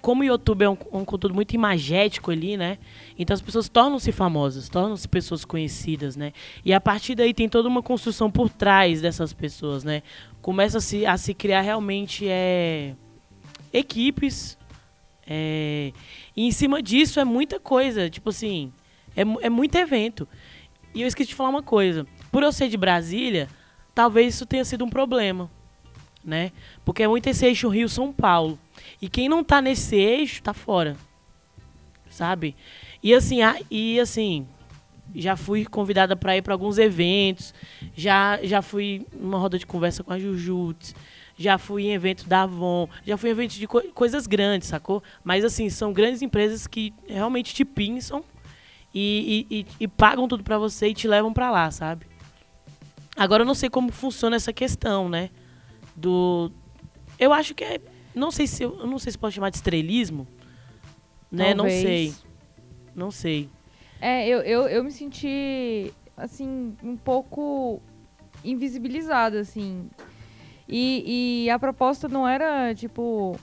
como 0.00 0.22
o 0.22 0.24
YouTube 0.24 0.62
é 0.64 0.68
um, 0.68 0.76
um 0.92 1.04
conteúdo 1.04 1.34
muito 1.34 1.54
imagético 1.54 2.30
ali, 2.30 2.56
né? 2.56 2.78
Então 3.18 3.34
as 3.34 3.40
pessoas 3.40 3.68
tornam-se 3.68 4.10
famosas, 4.12 4.68
tornam-se 4.68 5.06
pessoas 5.06 5.44
conhecidas, 5.44 6.16
né? 6.16 6.32
E 6.64 6.72
a 6.72 6.80
partir 6.80 7.14
daí 7.14 7.34
tem 7.34 7.48
toda 7.48 7.68
uma 7.68 7.82
construção 7.82 8.30
por 8.30 8.48
trás 8.48 9.00
dessas 9.02 9.32
pessoas, 9.32 9.84
né? 9.84 10.02
Começa 10.40 10.78
a 10.78 10.80
se, 10.80 11.04
a 11.04 11.16
se 11.16 11.34
criar 11.34 11.60
realmente 11.60 12.26
é, 12.26 12.94
equipes. 13.72 14.56
é, 15.26 15.92
e 16.34 16.46
em 16.46 16.50
cima 16.50 16.82
disso 16.82 17.20
é 17.20 17.24
muita 17.24 17.60
coisa, 17.60 18.08
tipo 18.08 18.30
assim, 18.30 18.72
é, 19.14 19.20
é 19.20 19.50
muito 19.50 19.76
evento. 19.76 20.26
E 20.94 21.02
eu 21.02 21.08
esqueci 21.08 21.28
de 21.28 21.34
falar 21.34 21.50
uma 21.50 21.62
coisa. 21.62 22.06
Por 22.32 22.42
eu 22.42 22.52
ser 22.52 22.68
de 22.68 22.76
Brasília, 22.76 23.48
talvez 23.94 24.34
isso 24.34 24.46
tenha 24.46 24.64
sido 24.64 24.84
um 24.84 24.90
problema, 24.90 25.50
né? 26.24 26.52
Porque 26.84 27.02
é 27.02 27.08
muito 27.08 27.26
esse 27.28 27.44
eixo 27.44 27.68
Rio-São 27.68 28.12
Paulo. 28.12 28.58
E 29.00 29.08
quem 29.08 29.28
não 29.28 29.42
tá 29.44 29.60
nesse 29.60 29.96
eixo, 29.96 30.42
tá 30.42 30.52
fora. 30.54 30.96
Sabe? 32.08 32.56
E 33.02 33.14
assim, 33.14 33.40
a- 33.42 33.58
e 33.70 33.98
assim, 34.00 34.46
já 35.14 35.36
fui 35.36 35.64
convidada 35.64 36.16
para 36.16 36.36
ir 36.36 36.42
para 36.42 36.54
alguns 36.54 36.76
eventos, 36.78 37.54
já 37.96 38.38
já 38.42 38.60
fui 38.62 39.06
numa 39.18 39.38
roda 39.38 39.58
de 39.58 39.66
conversa 39.66 40.02
com 40.02 40.12
a 40.12 40.18
Jujutsu, 40.18 40.94
já 41.38 41.56
fui 41.56 41.84
em 41.84 41.92
evento 41.92 42.28
da 42.28 42.42
Avon, 42.42 42.88
já 43.06 43.16
fui 43.16 43.28
em 43.30 43.32
eventos 43.32 43.56
de 43.56 43.66
co- 43.66 43.82
coisas 43.94 44.26
grandes, 44.26 44.68
sacou? 44.68 45.02
Mas 45.24 45.44
assim, 45.44 45.70
são 45.70 45.92
grandes 45.92 46.20
empresas 46.20 46.66
que 46.66 46.92
realmente 47.06 47.54
te 47.54 47.64
pinçam 47.64 48.24
e, 48.92 49.46
e, 49.50 49.60
e- 49.60 49.66
e 49.80 49.88
pagam 49.88 50.26
tudo 50.28 50.42
para 50.42 50.58
você 50.58 50.88
e 50.88 50.94
te 50.94 51.06
levam 51.08 51.32
para 51.32 51.50
lá, 51.50 51.70
sabe? 51.70 52.06
Agora 53.16 53.42
eu 53.42 53.46
não 53.46 53.54
sei 53.54 53.70
como 53.70 53.92
funciona 53.92 54.36
essa 54.36 54.52
questão, 54.52 55.08
né? 55.08 55.30
Do 55.94 56.50
eu 57.18 57.32
acho 57.32 57.54
que 57.54 57.62
é, 57.64 57.80
não 58.14 58.30
sei 58.30 58.46
se 58.46 58.62
eu 58.62 58.78
eu 58.80 58.86
não 58.86 58.98
sei 58.98 59.12
se 59.12 59.18
pode 59.18 59.34
chamar 59.34 59.50
de 59.50 59.56
estrelismo, 59.56 60.26
né? 61.30 61.54
Não 61.54 61.64
Talvez. 61.64 61.82
sei. 61.82 62.14
Não 62.94 63.10
sei. 63.10 63.48
É, 64.00 64.26
eu, 64.26 64.40
eu, 64.40 64.62
eu 64.68 64.82
me 64.82 64.90
senti, 64.90 65.92
assim, 66.16 66.74
um 66.82 66.96
pouco 66.96 67.80
invisibilizada, 68.44 69.40
assim. 69.40 69.88
E, 70.68 71.44
e 71.44 71.50
a 71.50 71.58
proposta 71.58 72.08
não 72.08 72.26
era, 72.26 72.74
tipo, 72.74 73.38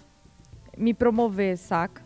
me 0.77 0.93
promover, 0.93 1.57
saca? 1.57 2.01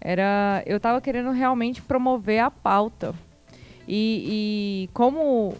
Era. 0.00 0.62
Eu 0.66 0.78
tava 0.78 1.00
querendo 1.00 1.30
realmente 1.30 1.80
promover 1.80 2.40
a 2.40 2.50
pauta. 2.50 3.14
E, 3.88 4.86
e 4.86 4.90
como. 4.92 5.54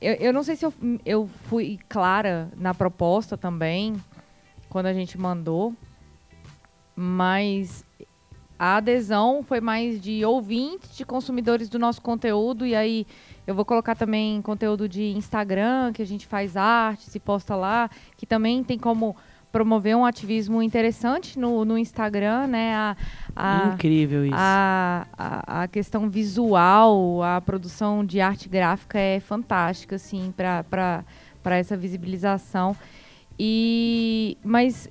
Eu, 0.00 0.14
eu 0.14 0.32
não 0.32 0.42
sei 0.42 0.56
se 0.56 0.66
eu, 0.66 0.74
eu 1.04 1.28
fui 1.44 1.78
clara 1.88 2.50
na 2.56 2.74
proposta 2.74 3.36
também, 3.36 3.94
quando 4.76 4.88
a 4.88 4.92
gente 4.92 5.16
mandou, 5.16 5.72
mas 6.94 7.82
a 8.58 8.76
adesão 8.76 9.42
foi 9.42 9.58
mais 9.58 9.98
de 9.98 10.22
ouvintes, 10.22 10.94
de 10.94 11.02
consumidores 11.02 11.70
do 11.70 11.78
nosso 11.78 12.02
conteúdo, 12.02 12.66
e 12.66 12.74
aí 12.74 13.06
eu 13.46 13.54
vou 13.54 13.64
colocar 13.64 13.94
também 13.94 14.42
conteúdo 14.42 14.86
de 14.86 15.16
Instagram, 15.16 15.94
que 15.94 16.02
a 16.02 16.06
gente 16.06 16.26
faz 16.26 16.58
arte, 16.58 17.08
se 17.08 17.18
posta 17.18 17.56
lá, 17.56 17.88
que 18.18 18.26
também 18.26 18.62
tem 18.62 18.78
como 18.78 19.16
promover 19.50 19.96
um 19.96 20.04
ativismo 20.04 20.62
interessante 20.62 21.38
no, 21.38 21.64
no 21.64 21.78
Instagram, 21.78 22.46
né? 22.46 22.74
A, 22.74 22.96
a, 23.34 23.72
Incrível 23.72 24.26
isso. 24.26 24.34
a, 24.36 25.06
a, 25.16 25.62
a 25.62 25.68
questão 25.68 26.10
visual, 26.10 27.22
a 27.22 27.40
produção 27.40 28.04
de 28.04 28.20
arte 28.20 28.46
gráfica 28.46 28.98
é 28.98 29.20
fantástica, 29.20 29.96
assim, 29.96 30.34
para 30.36 31.02
essa 31.44 31.74
visibilização. 31.78 32.76
E, 33.38 34.38
mas 34.42 34.88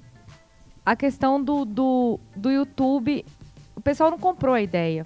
a 0.86 0.96
questão 0.96 1.42
do, 1.42 1.66
do, 1.66 2.20
do 2.36 2.52
YouTube, 2.52 3.26
o 3.76 3.82
pessoal 3.82 4.12
não 4.12 4.20
comprou 4.20 4.54
a 4.54 4.62
ideia. 4.62 5.06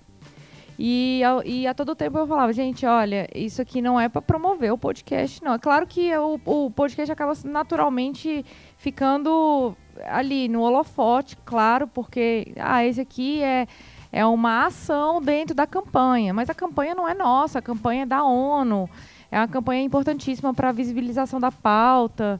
E, 0.82 1.22
e 1.44 1.68
a 1.68 1.74
todo 1.74 1.94
tempo 1.94 2.18
eu 2.18 2.26
falava, 2.26 2.54
gente, 2.54 2.86
olha, 2.86 3.28
isso 3.36 3.62
aqui 3.62 3.82
não 3.82 4.00
é 4.00 4.08
para 4.08 4.22
promover 4.22 4.72
o 4.72 4.78
podcast, 4.78 5.44
não. 5.44 5.54
É 5.54 5.60
claro 5.60 5.86
que 5.86 6.16
o, 6.18 6.40
o 6.46 6.72
podcast 6.72 7.12
acaba 7.12 7.34
naturalmente 7.44 8.46
ficando 8.78 9.76
ali 10.06 10.48
no 10.48 10.62
holofote, 10.62 11.36
claro, 11.44 11.86
porque 11.86 12.54
ah, 12.58 12.86
esse 12.86 13.02
aqui 13.02 13.44
é, 13.44 13.68
é 14.10 14.26
uma 14.26 14.68
ação 14.68 15.22
dentro 15.22 15.54
da 15.54 15.68
campanha, 15.68 16.34
mas 16.34 16.50
a 16.50 16.54
campanha 16.54 16.96
não 16.96 17.06
é 17.06 17.14
nossa, 17.14 17.60
a 17.60 17.62
campanha 17.62 18.04
é 18.04 18.06
da 18.06 18.24
ONU, 18.24 18.90
é 19.30 19.38
uma 19.38 19.50
campanha 19.50 19.84
importantíssima 19.84 20.54
para 20.54 20.70
a 20.70 20.72
visibilização 20.72 21.42
da 21.42 21.52
pauta. 21.52 22.40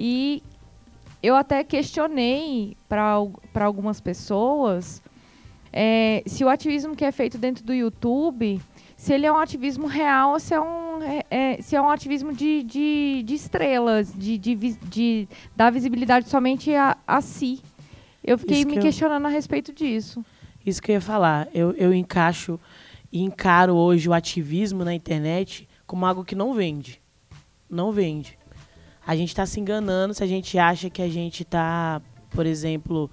E 0.00 0.42
eu 1.20 1.34
até 1.34 1.64
questionei 1.64 2.76
para 2.88 3.64
algumas 3.64 4.00
pessoas 4.00 5.02
é, 5.72 6.22
se 6.24 6.44
o 6.44 6.48
ativismo 6.48 6.94
que 6.94 7.04
é 7.04 7.10
feito 7.10 7.36
dentro 7.36 7.64
do 7.64 7.74
YouTube, 7.74 8.60
se 8.96 9.12
ele 9.12 9.26
é 9.26 9.32
um 9.32 9.38
ativismo 9.38 9.88
real 9.88 10.32
ou 10.32 10.38
se 10.40 10.54
é 10.54 10.60
um, 10.60 11.02
é, 11.02 11.24
é, 11.30 11.60
se 11.60 11.74
é 11.74 11.82
um 11.82 11.90
ativismo 11.90 12.32
de, 12.32 12.62
de, 12.62 13.22
de 13.24 13.34
estrelas, 13.34 14.12
de, 14.14 14.38
de, 14.38 14.54
de 14.54 15.28
dar 15.56 15.70
visibilidade 15.70 16.28
somente 16.28 16.72
a, 16.74 16.96
a 17.06 17.20
si. 17.20 17.60
Eu 18.22 18.38
fiquei 18.38 18.64
me 18.64 18.72
que 18.74 18.78
eu- 18.78 18.82
questionando 18.82 19.26
a 19.26 19.28
respeito 19.28 19.72
disso. 19.72 20.24
Isso 20.64 20.80
que 20.80 20.92
eu 20.92 20.94
ia 20.94 21.00
falar. 21.00 21.48
Eu, 21.52 21.72
eu 21.72 21.92
encaixo 21.92 22.60
e 23.10 23.22
encaro 23.22 23.74
hoje 23.74 24.08
o 24.08 24.12
ativismo 24.12 24.84
na 24.84 24.94
internet 24.94 25.68
como 25.86 26.06
algo 26.06 26.24
que 26.24 26.36
não 26.36 26.52
vende. 26.54 27.00
Não 27.68 27.90
vende. 27.90 28.37
A 29.08 29.16
gente 29.16 29.30
está 29.30 29.46
se 29.46 29.58
enganando 29.58 30.12
se 30.12 30.22
a 30.22 30.26
gente 30.26 30.58
acha 30.58 30.90
que 30.90 31.00
a 31.00 31.08
gente 31.08 31.42
está, 31.42 32.02
por 32.28 32.44
exemplo, 32.44 33.10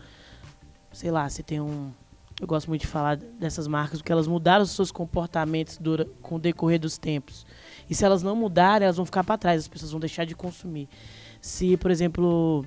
sei 0.91 1.10
lá, 1.10 1.30
se 1.30 1.41
tem 1.41 1.62
um. 1.62 1.89
Eu 2.38 2.46
gosto 2.46 2.68
muito 2.68 2.82
de 2.82 2.88
falar 2.88 3.16
dessas 3.16 3.66
marcas, 3.66 4.00
porque 4.00 4.12
elas 4.12 4.28
mudaram 4.28 4.66
os 4.66 4.72
seus 4.72 4.91
comportamentos 4.91 5.80
com 6.22 6.36
o 6.36 6.39
decorrer 6.39 6.82
dos 6.82 6.98
tempos. 6.98 7.46
E 7.89 7.96
se 7.96 8.04
elas 8.04 8.22
não 8.22 8.36
mudarem, 8.36 8.84
elas 8.84 8.98
vão 8.98 9.06
ficar 9.06 9.24
para 9.24 9.38
trás, 9.38 9.62
as 9.62 9.70
pessoas 9.70 9.91
vão 9.91 10.02
deixar 10.02 10.26
de 10.26 10.36
consumir. 10.36 10.89
Se, 11.39 11.78
por 11.78 11.89
exemplo, 11.89 12.66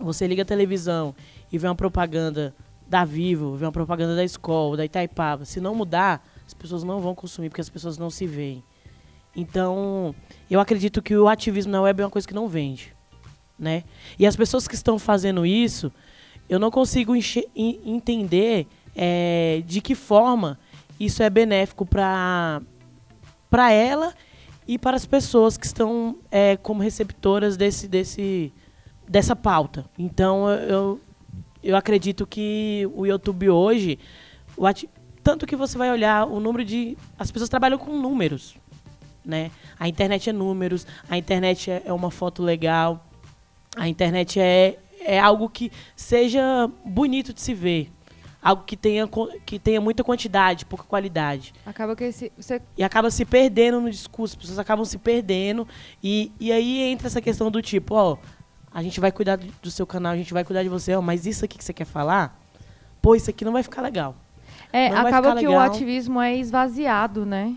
você 0.00 0.26
liga 0.26 0.42
a 0.42 0.44
televisão 0.44 1.14
e 1.52 1.56
vê 1.56 1.68
uma 1.68 1.76
propaganda 1.76 2.52
da 2.84 3.04
Vivo, 3.04 3.54
vê 3.54 3.64
uma 3.64 3.70
propaganda 3.70 4.16
da 4.16 4.24
escola, 4.24 4.76
da 4.76 4.84
Itaipava, 4.84 5.44
se 5.44 5.60
não 5.60 5.72
mudar, 5.72 6.28
as 6.44 6.52
pessoas 6.52 6.82
não 6.82 6.98
vão 6.98 7.14
consumir 7.14 7.48
porque 7.48 7.60
as 7.60 7.70
pessoas 7.70 7.96
não 7.96 8.10
se 8.10 8.26
veem. 8.26 8.64
Então, 9.34 10.14
eu 10.50 10.60
acredito 10.60 11.00
que 11.00 11.16
o 11.16 11.28
ativismo 11.28 11.72
na 11.72 11.80
web 11.82 12.02
é 12.02 12.04
uma 12.04 12.10
coisa 12.10 12.26
que 12.26 12.34
não 12.34 12.48
vende, 12.48 12.94
né? 13.58 13.84
E 14.18 14.26
as 14.26 14.36
pessoas 14.36 14.66
que 14.66 14.74
estão 14.74 14.98
fazendo 14.98 15.46
isso, 15.46 15.92
eu 16.48 16.58
não 16.58 16.70
consigo 16.70 17.14
entender 17.56 18.66
é, 18.94 19.62
de 19.66 19.80
que 19.80 19.94
forma 19.94 20.58
isso 20.98 21.22
é 21.22 21.30
benéfico 21.30 21.86
para 21.86 22.60
para 23.48 23.72
ela 23.72 24.14
e 24.66 24.78
para 24.78 24.96
as 24.96 25.04
pessoas 25.04 25.58
que 25.58 25.66
estão 25.66 26.16
é, 26.30 26.56
como 26.56 26.80
receptoras 26.80 27.56
desse, 27.56 27.88
desse, 27.88 28.52
dessa 29.08 29.34
pauta. 29.34 29.84
Então, 29.98 30.48
eu, 30.48 31.00
eu 31.60 31.76
acredito 31.76 32.24
que 32.24 32.88
o 32.94 33.04
YouTube 33.04 33.50
hoje, 33.50 33.98
o 34.56 34.64
tanto 35.24 35.44
que 35.44 35.56
você 35.56 35.76
vai 35.76 35.90
olhar 35.90 36.24
o 36.24 36.38
número 36.38 36.64
de. 36.64 36.96
As 37.18 37.32
pessoas 37.32 37.50
trabalham 37.50 37.78
com 37.78 37.98
números. 37.98 38.56
Né? 39.24 39.50
A 39.78 39.86
internet 39.88 40.30
é 40.30 40.32
números, 40.32 40.86
a 41.08 41.16
internet 41.18 41.70
é 41.70 41.82
é 41.84 41.92
uma 41.92 42.10
foto 42.10 42.42
legal, 42.42 43.06
a 43.76 43.86
internet 43.86 44.40
é, 44.40 44.78
é 45.00 45.18
algo 45.18 45.48
que 45.48 45.70
seja 45.94 46.70
bonito 46.84 47.32
de 47.32 47.40
se 47.40 47.52
ver. 47.54 47.90
algo 48.42 48.64
que 48.64 48.76
tenha, 48.76 49.08
que 49.44 49.58
tenha 49.58 49.80
muita 49.80 50.02
quantidade, 50.02 50.64
pouca 50.64 50.84
qualidade. 50.84 51.52
Acaba 51.66 51.94
que 51.94 52.04
esse, 52.04 52.32
você... 52.36 52.60
E 52.76 52.82
acaba 52.82 53.10
se 53.10 53.24
perdendo 53.24 53.80
no 53.80 53.90
discurso, 53.90 54.34
as 54.34 54.40
pessoas 54.40 54.58
acabam 54.58 54.84
se 54.84 54.96
perdendo. 54.98 55.68
E, 56.02 56.32
e 56.40 56.50
aí 56.50 56.80
entra 56.90 57.06
essa 57.06 57.20
questão 57.20 57.50
do 57.50 57.60
tipo, 57.60 57.94
ó, 57.94 58.16
a 58.72 58.82
gente 58.82 58.98
vai 59.00 59.12
cuidar 59.12 59.36
do 59.36 59.70
seu 59.70 59.86
canal, 59.86 60.12
a 60.12 60.16
gente 60.16 60.32
vai 60.32 60.44
cuidar 60.44 60.62
de 60.62 60.68
você, 60.70 60.94
ó, 60.94 61.02
mas 61.02 61.26
isso 61.26 61.44
aqui 61.44 61.58
que 61.58 61.64
você 61.64 61.72
quer 61.74 61.84
falar, 61.84 62.40
pô, 63.02 63.14
isso 63.14 63.28
aqui 63.28 63.44
não 63.44 63.52
vai 63.52 63.62
ficar 63.62 63.82
legal. 63.82 64.16
É, 64.72 64.88
Não 64.88 64.98
acaba 64.98 65.34
que 65.34 65.46
legal. 65.46 65.54
o 65.54 65.58
ativismo 65.58 66.20
é 66.20 66.36
esvaziado, 66.36 67.26
né? 67.26 67.54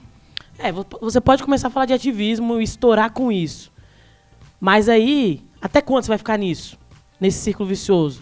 É, 0.63 0.71
vo- 0.71 0.85
você 1.01 1.19
pode 1.19 1.43
começar 1.43 1.67
a 1.67 1.71
falar 1.71 1.85
de 1.85 1.93
ativismo 1.93 2.59
e 2.59 2.63
estourar 2.63 3.11
com 3.11 3.31
isso. 3.31 3.71
Mas 4.59 4.87
aí, 4.87 5.41
até 5.61 5.81
quando 5.81 6.03
você 6.03 6.09
vai 6.09 6.17
ficar 6.17 6.37
nisso? 6.37 6.77
Nesse 7.19 7.39
círculo 7.39 7.67
vicioso? 7.67 8.21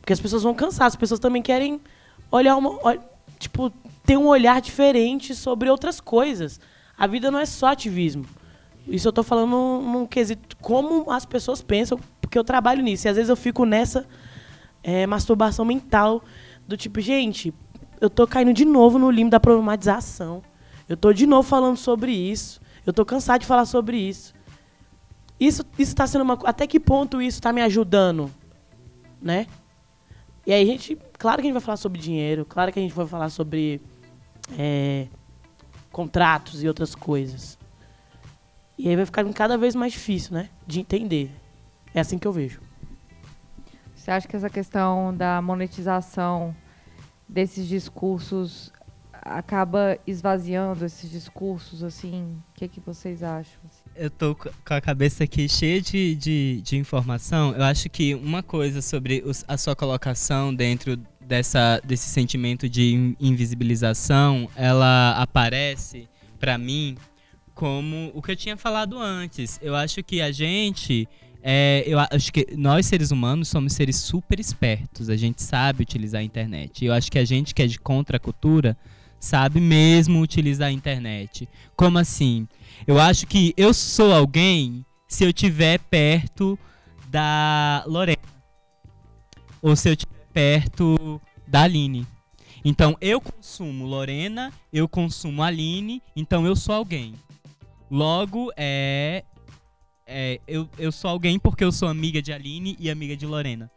Porque 0.00 0.12
as 0.12 0.20
pessoas 0.20 0.42
vão 0.42 0.54
cansar, 0.54 0.86
as 0.86 0.96
pessoas 0.96 1.20
também 1.20 1.42
querem 1.42 1.80
olhar 2.30 2.56
uma. 2.56 2.96
tipo, 3.38 3.70
ter 4.04 4.16
um 4.16 4.26
olhar 4.26 4.60
diferente 4.60 5.34
sobre 5.34 5.68
outras 5.70 6.00
coisas. 6.00 6.58
A 6.96 7.06
vida 7.06 7.30
não 7.30 7.38
é 7.38 7.46
só 7.46 7.66
ativismo. 7.68 8.24
Isso 8.88 9.06
eu 9.06 9.12
tô 9.12 9.22
falando 9.22 9.50
num, 9.50 9.92
num 9.92 10.06
quesito 10.06 10.56
como 10.56 11.10
as 11.10 11.24
pessoas 11.24 11.62
pensam, 11.62 12.00
porque 12.20 12.36
eu 12.38 12.42
trabalho 12.44 12.82
nisso. 12.82 13.06
E 13.06 13.08
às 13.10 13.16
vezes 13.16 13.28
eu 13.28 13.36
fico 13.36 13.64
nessa 13.64 14.06
é, 14.82 15.06
masturbação 15.06 15.64
mental 15.64 16.24
do 16.66 16.76
tipo, 16.76 17.00
gente, 17.00 17.54
eu 18.00 18.10
tô 18.10 18.26
caindo 18.26 18.52
de 18.52 18.64
novo 18.64 18.98
no 18.98 19.10
limbo 19.10 19.30
da 19.30 19.38
problematização. 19.38 20.42
Eu 20.92 20.96
tô 20.98 21.10
de 21.10 21.26
novo 21.26 21.48
falando 21.48 21.78
sobre 21.78 22.12
isso. 22.12 22.60
Eu 22.84 22.92
tô 22.92 23.02
cansado 23.02 23.40
de 23.40 23.46
falar 23.46 23.64
sobre 23.64 23.96
isso. 23.96 24.34
Isso 25.40 25.64
está 25.78 26.06
sendo 26.06 26.20
uma. 26.20 26.38
Até 26.44 26.66
que 26.66 26.78
ponto 26.78 27.22
isso 27.22 27.38
está 27.38 27.50
me 27.50 27.62
ajudando? 27.62 28.30
Né? 29.18 29.46
E 30.46 30.52
aí 30.52 30.62
a 30.62 30.66
gente. 30.66 30.98
Claro 31.18 31.38
que 31.38 31.46
a 31.46 31.48
gente 31.48 31.54
vai 31.54 31.62
falar 31.62 31.78
sobre 31.78 31.98
dinheiro, 31.98 32.44
claro 32.44 32.70
que 32.70 32.78
a 32.78 32.82
gente 32.82 32.92
vai 32.92 33.06
falar 33.06 33.30
sobre 33.30 33.80
é, 34.58 35.06
contratos 35.90 36.62
e 36.62 36.68
outras 36.68 36.94
coisas. 36.94 37.56
E 38.76 38.86
aí 38.86 38.94
vai 38.94 39.06
ficando 39.06 39.32
cada 39.32 39.56
vez 39.56 39.74
mais 39.74 39.94
difícil, 39.94 40.34
né? 40.34 40.50
De 40.66 40.78
entender. 40.78 41.30
É 41.94 42.00
assim 42.00 42.18
que 42.18 42.26
eu 42.26 42.32
vejo. 42.32 42.60
Você 43.94 44.10
acha 44.10 44.28
que 44.28 44.36
essa 44.36 44.50
questão 44.50 45.16
da 45.16 45.40
monetização 45.40 46.54
desses 47.26 47.66
discursos 47.66 48.70
acaba 49.24 49.98
esvaziando 50.06 50.84
esses 50.84 51.10
discursos, 51.10 51.82
assim? 51.82 52.22
O 52.50 52.54
que, 52.54 52.68
que 52.68 52.80
vocês 52.80 53.22
acham? 53.22 53.58
assim? 53.68 53.82
Eu 53.94 54.10
tô 54.10 54.34
co- 54.34 54.50
com 54.66 54.74
a 54.74 54.80
cabeça 54.80 55.24
aqui 55.24 55.48
cheia 55.48 55.80
de, 55.80 56.14
de, 56.16 56.60
de 56.62 56.76
informação. 56.76 57.52
Eu 57.54 57.62
acho 57.64 57.88
que 57.88 58.14
uma 58.14 58.42
coisa 58.42 58.82
sobre 58.82 59.22
os- 59.24 59.44
a 59.46 59.56
sua 59.56 59.76
colocação 59.76 60.54
dentro 60.54 60.96
dessa, 61.20 61.80
desse 61.84 62.08
sentimento 62.08 62.68
de 62.68 62.92
in- 62.94 63.16
invisibilização, 63.20 64.48
ela 64.56 65.12
aparece 65.20 66.08
pra 66.38 66.58
mim 66.58 66.96
como 67.54 68.10
o 68.14 68.20
que 68.22 68.32
eu 68.32 68.36
tinha 68.36 68.56
falado 68.56 68.98
antes. 68.98 69.58
Eu 69.62 69.76
acho 69.76 70.02
que 70.02 70.20
a 70.20 70.32
gente, 70.32 71.06
é, 71.42 71.84
eu 71.86 71.98
acho 71.98 72.32
que 72.32 72.46
nós 72.56 72.86
seres 72.86 73.10
humanos 73.10 73.48
somos 73.48 73.74
seres 73.74 73.96
super 73.96 74.40
espertos. 74.40 75.08
A 75.08 75.16
gente 75.16 75.42
sabe 75.42 75.82
utilizar 75.82 76.20
a 76.22 76.24
internet. 76.24 76.84
Eu 76.84 76.92
acho 76.92 77.10
que 77.12 77.18
a 77.18 77.24
gente 77.24 77.54
que 77.54 77.62
é 77.62 77.66
de 77.66 77.78
contra 77.78 78.18
cultura 78.18 78.76
sabe 79.22 79.60
mesmo 79.60 80.20
utilizar 80.20 80.68
a 80.68 80.72
internet. 80.72 81.48
Como 81.76 81.96
assim? 81.96 82.48
Eu 82.86 82.98
acho 82.98 83.24
que 83.26 83.54
eu 83.56 83.72
sou 83.72 84.12
alguém 84.12 84.84
se 85.06 85.22
eu 85.22 85.28
estiver 85.28 85.78
perto 85.78 86.58
da 87.08 87.84
Lorena. 87.86 88.18
Ou 89.62 89.76
se 89.76 89.88
eu 89.88 89.92
estiver 89.92 90.26
perto 90.32 91.20
da 91.46 91.62
Aline. 91.62 92.04
Então 92.64 92.96
eu 93.00 93.20
consumo 93.20 93.86
Lorena, 93.86 94.52
eu 94.72 94.88
consumo 94.88 95.42
Aline, 95.42 96.02
então 96.16 96.44
eu 96.44 96.56
sou 96.56 96.74
alguém. 96.74 97.14
Logo, 97.88 98.52
é. 98.56 99.24
é 100.04 100.40
eu, 100.48 100.68
eu 100.78 100.90
sou 100.90 101.10
alguém 101.10 101.38
porque 101.38 101.62
eu 101.62 101.70
sou 101.70 101.86
amiga 101.88 102.20
de 102.20 102.32
Aline 102.32 102.76
e 102.80 102.90
amiga 102.90 103.16
de 103.16 103.24
Lorena. 103.26 103.70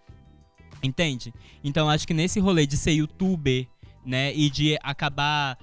Entende? 0.81 1.33
Então 1.63 1.89
acho 1.89 2.07
que 2.07 2.13
nesse 2.13 2.39
rolê 2.39 2.65
de 2.65 2.77
ser 2.77 2.93
youtuber, 2.93 3.67
né, 4.05 4.33
e 4.33 4.49
de 4.49 4.77
acabar 4.81 5.57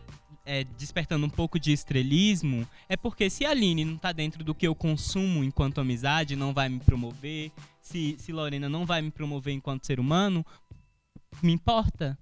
é, 0.44 0.64
despertando 0.76 1.24
um 1.24 1.30
pouco 1.30 1.58
de 1.58 1.72
estrelismo, 1.72 2.66
é 2.88 2.96
porque 2.96 3.30
se 3.30 3.44
a 3.44 3.50
Aline 3.50 3.84
não 3.84 3.96
tá 3.96 4.12
dentro 4.12 4.42
do 4.42 4.54
que 4.54 4.66
eu 4.66 4.74
consumo 4.74 5.44
enquanto 5.44 5.80
amizade, 5.80 6.36
não 6.36 6.52
vai 6.52 6.68
me 6.68 6.80
promover, 6.80 7.52
se, 7.80 8.16
se 8.18 8.32
Lorena 8.32 8.68
não 8.68 8.84
vai 8.84 9.00
me 9.02 9.10
promover 9.10 9.54
enquanto 9.54 9.86
ser 9.86 10.00
humano, 10.00 10.44
me 11.42 11.52
importa. 11.52 12.18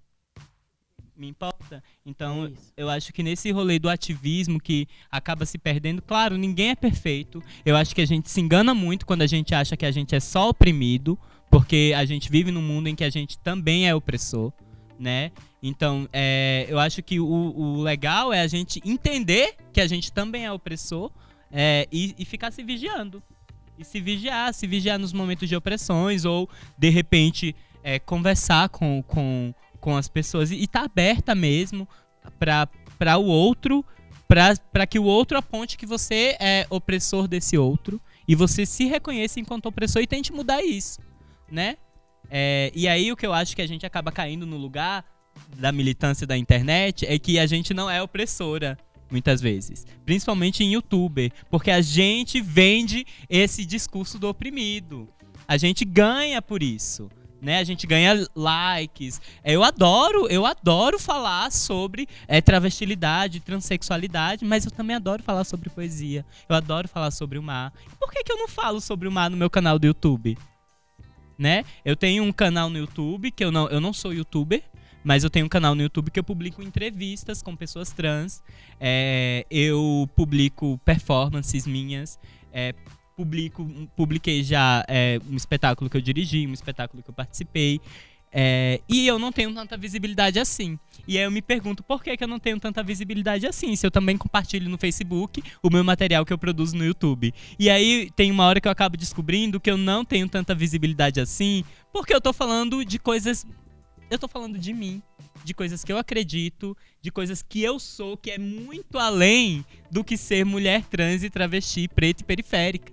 Me 1.16 1.28
importa. 1.28 1.82
Então, 2.04 2.46
É 2.76 2.82
eu 2.82 2.88
acho 2.88 3.12
que 3.12 3.22
nesse 3.22 3.50
rolê 3.50 3.78
do 3.78 3.90
ativismo 3.90 4.58
que 4.58 4.88
acaba 5.10 5.44
se 5.44 5.58
perdendo, 5.58 6.00
claro, 6.00 6.38
ninguém 6.38 6.70
é 6.70 6.74
perfeito. 6.74 7.42
Eu 7.64 7.76
acho 7.76 7.94
que 7.94 8.00
a 8.00 8.06
gente 8.06 8.30
se 8.30 8.40
engana 8.40 8.74
muito 8.74 9.04
quando 9.04 9.20
a 9.22 9.26
gente 9.26 9.54
acha 9.54 9.76
que 9.76 9.84
a 9.84 9.90
gente 9.90 10.14
é 10.14 10.20
só 10.20 10.48
oprimido, 10.48 11.18
porque 11.50 11.92
a 11.94 12.06
gente 12.06 12.30
vive 12.30 12.50
num 12.50 12.62
mundo 12.62 12.86
em 12.86 12.94
que 12.94 13.04
a 13.04 13.10
gente 13.10 13.38
também 13.38 13.86
é 13.86 13.94
opressor, 13.94 14.50
né? 14.98 15.30
Então, 15.62 16.08
é, 16.12 16.66
eu 16.68 16.78
acho 16.78 17.02
que 17.02 17.20
o, 17.20 17.26
o 17.26 17.82
legal 17.82 18.32
é 18.32 18.40
a 18.40 18.46
gente 18.46 18.80
entender 18.84 19.56
que 19.72 19.80
a 19.80 19.86
gente 19.86 20.10
também 20.10 20.46
é 20.46 20.52
opressor 20.52 21.10
é, 21.50 21.86
e, 21.92 22.14
e 22.18 22.24
ficar 22.24 22.50
se 22.50 22.62
vigiando. 22.62 23.22
E 23.78 23.84
se 23.84 24.00
vigiar, 24.00 24.52
se 24.54 24.66
vigiar 24.66 24.98
nos 24.98 25.12
momentos 25.12 25.48
de 25.48 25.56
opressões, 25.56 26.24
ou 26.24 26.48
de 26.78 26.88
repente 26.88 27.54
é, 27.82 27.98
conversar 27.98 28.68
com, 28.68 29.02
com, 29.06 29.54
com 29.80 29.96
as 29.96 30.08
pessoas 30.08 30.50
e 30.50 30.62
estar 30.62 30.84
aberta 30.84 31.34
mesmo 31.34 31.88
para 32.38 33.18
o 33.18 33.24
outro, 33.24 33.84
para 34.28 34.86
que 34.86 34.98
o 34.98 35.04
outro 35.04 35.36
aponte 35.38 35.76
que 35.76 35.86
você 35.86 36.36
é 36.38 36.66
opressor 36.70 37.26
desse 37.26 37.58
outro 37.58 38.00
e 38.28 38.34
você 38.34 38.64
se 38.64 38.84
reconheça 38.84 39.40
enquanto 39.40 39.66
opressor 39.66 40.02
e 40.02 40.06
tente 40.06 40.32
mudar 40.32 40.62
isso, 40.62 41.00
né? 41.50 41.76
É, 42.30 42.70
e 42.74 42.86
aí 42.86 43.10
o 43.10 43.16
que 43.16 43.26
eu 43.26 43.32
acho 43.32 43.56
que 43.56 43.62
a 43.62 43.66
gente 43.66 43.84
acaba 43.84 44.12
caindo 44.12 44.46
no 44.46 44.56
lugar 44.56 45.04
da 45.56 45.72
militância 45.72 46.26
da 46.26 46.36
internet 46.36 47.06
é 47.06 47.18
que 47.18 47.38
a 47.38 47.46
gente 47.46 47.74
não 47.74 47.90
é 47.90 48.02
opressora 48.02 48.78
muitas 49.10 49.40
vezes, 49.40 49.86
principalmente 50.04 50.62
em 50.62 50.74
youtuber, 50.74 51.32
porque 51.50 51.70
a 51.70 51.80
gente 51.80 52.40
vende 52.40 53.04
esse 53.28 53.64
discurso 53.64 54.18
do 54.18 54.28
oprimido. 54.28 55.08
A 55.48 55.56
gente 55.56 55.84
ganha 55.84 56.40
por 56.40 56.62
isso, 56.62 57.10
né? 57.40 57.58
A 57.58 57.64
gente 57.64 57.86
ganha 57.86 58.26
likes. 58.34 59.20
É, 59.42 59.52
Eu 59.52 59.64
adoro, 59.64 60.28
eu 60.28 60.46
adoro 60.46 60.98
falar 60.98 61.50
sobre 61.50 62.06
é, 62.28 62.40
travestilidade, 62.40 63.40
transexualidade, 63.40 64.44
mas 64.44 64.64
eu 64.64 64.70
também 64.70 64.94
adoro 64.94 65.22
falar 65.22 65.44
sobre 65.44 65.70
poesia. 65.70 66.24
Eu 66.48 66.54
adoro 66.54 66.86
falar 66.86 67.10
sobre 67.10 67.38
o 67.38 67.42
mar. 67.42 67.72
E 67.84 67.96
por 67.96 68.12
que, 68.12 68.22
que 68.22 68.32
eu 68.32 68.36
não 68.36 68.46
falo 68.46 68.80
sobre 68.80 69.08
o 69.08 69.12
mar 69.12 69.28
no 69.28 69.36
meu 69.36 69.50
canal 69.50 69.78
do 69.78 69.86
YouTube? 69.86 70.38
Né? 71.38 71.64
Eu 71.84 71.96
tenho 71.96 72.22
um 72.22 72.32
canal 72.32 72.68
no 72.68 72.78
YouTube 72.78 73.30
que 73.30 73.42
eu 73.42 73.50
não, 73.50 73.66
eu 73.70 73.80
não 73.80 73.94
sou 73.94 74.12
youtuber, 74.12 74.62
mas 75.02 75.24
eu 75.24 75.30
tenho 75.30 75.46
um 75.46 75.48
canal 75.48 75.74
no 75.74 75.82
YouTube 75.82 76.10
que 76.10 76.18
eu 76.18 76.24
publico 76.24 76.62
entrevistas 76.62 77.42
com 77.42 77.56
pessoas 77.56 77.90
trans. 77.90 78.42
É, 78.78 79.46
eu 79.50 80.08
publico 80.14 80.78
performances 80.84 81.66
minhas. 81.66 82.18
é, 82.52 82.74
publico, 83.16 83.68
publiquei 83.94 84.42
já 84.42 84.82
é, 84.88 85.20
um 85.30 85.36
espetáculo 85.36 85.90
que 85.90 85.96
eu 85.96 86.00
dirigi, 86.00 86.46
um 86.46 86.54
espetáculo 86.54 87.02
que 87.02 87.10
eu 87.10 87.14
participei. 87.14 87.78
é, 88.32 88.80
e 88.88 89.06
eu 89.06 89.18
não 89.18 89.32
tenho 89.32 89.52
tanta 89.52 89.76
visibilidade 89.76 90.38
assim. 90.38 90.78
E 91.06 91.18
aí 91.18 91.24
eu 91.24 91.30
me 91.30 91.42
pergunto 91.42 91.82
por 91.82 92.02
que, 92.02 92.16
que 92.16 92.24
eu 92.24 92.28
não 92.28 92.38
tenho 92.38 92.58
tanta 92.58 92.82
visibilidade 92.82 93.46
assim, 93.46 93.74
se 93.74 93.84
eu 93.84 93.90
também 93.90 94.16
compartilho 94.16 94.70
no 94.70 94.78
Facebook 94.78 95.42
o 95.62 95.68
meu 95.68 95.82
material 95.82 96.24
que 96.24 96.32
eu 96.32 96.38
produzo 96.38 96.76
no 96.76 96.84
YouTube. 96.84 97.34
E 97.58 97.68
aí 97.68 98.10
tem 98.14 98.30
uma 98.30 98.46
hora 98.46 98.60
que 98.60 98.68
eu 98.68 98.72
acabo 98.72 98.96
descobrindo 98.96 99.60
que 99.60 99.70
eu 99.70 99.76
não 99.76 100.04
tenho 100.04 100.28
tanta 100.28 100.54
visibilidade 100.54 101.20
assim, 101.20 101.64
porque 101.92 102.14
eu 102.14 102.20
tô 102.20 102.32
falando 102.32 102.84
de 102.84 102.98
coisas 102.98 103.44
eu 104.10 104.18
tô 104.18 104.26
falando 104.26 104.58
de 104.58 104.74
mim, 104.74 105.00
de 105.44 105.54
coisas 105.54 105.84
que 105.84 105.92
eu 105.92 105.96
acredito, 105.96 106.76
de 107.00 107.10
coisas 107.10 107.42
que 107.42 107.62
eu 107.62 107.78
sou, 107.78 108.16
que 108.16 108.32
é 108.32 108.38
muito 108.38 108.98
além 108.98 109.64
do 109.90 110.02
que 110.02 110.16
ser 110.16 110.44
mulher 110.44 110.84
trans 110.84 111.22
e 111.22 111.30
travesti, 111.30 111.88
preta 111.88 112.22
e 112.22 112.26
periférica, 112.26 112.92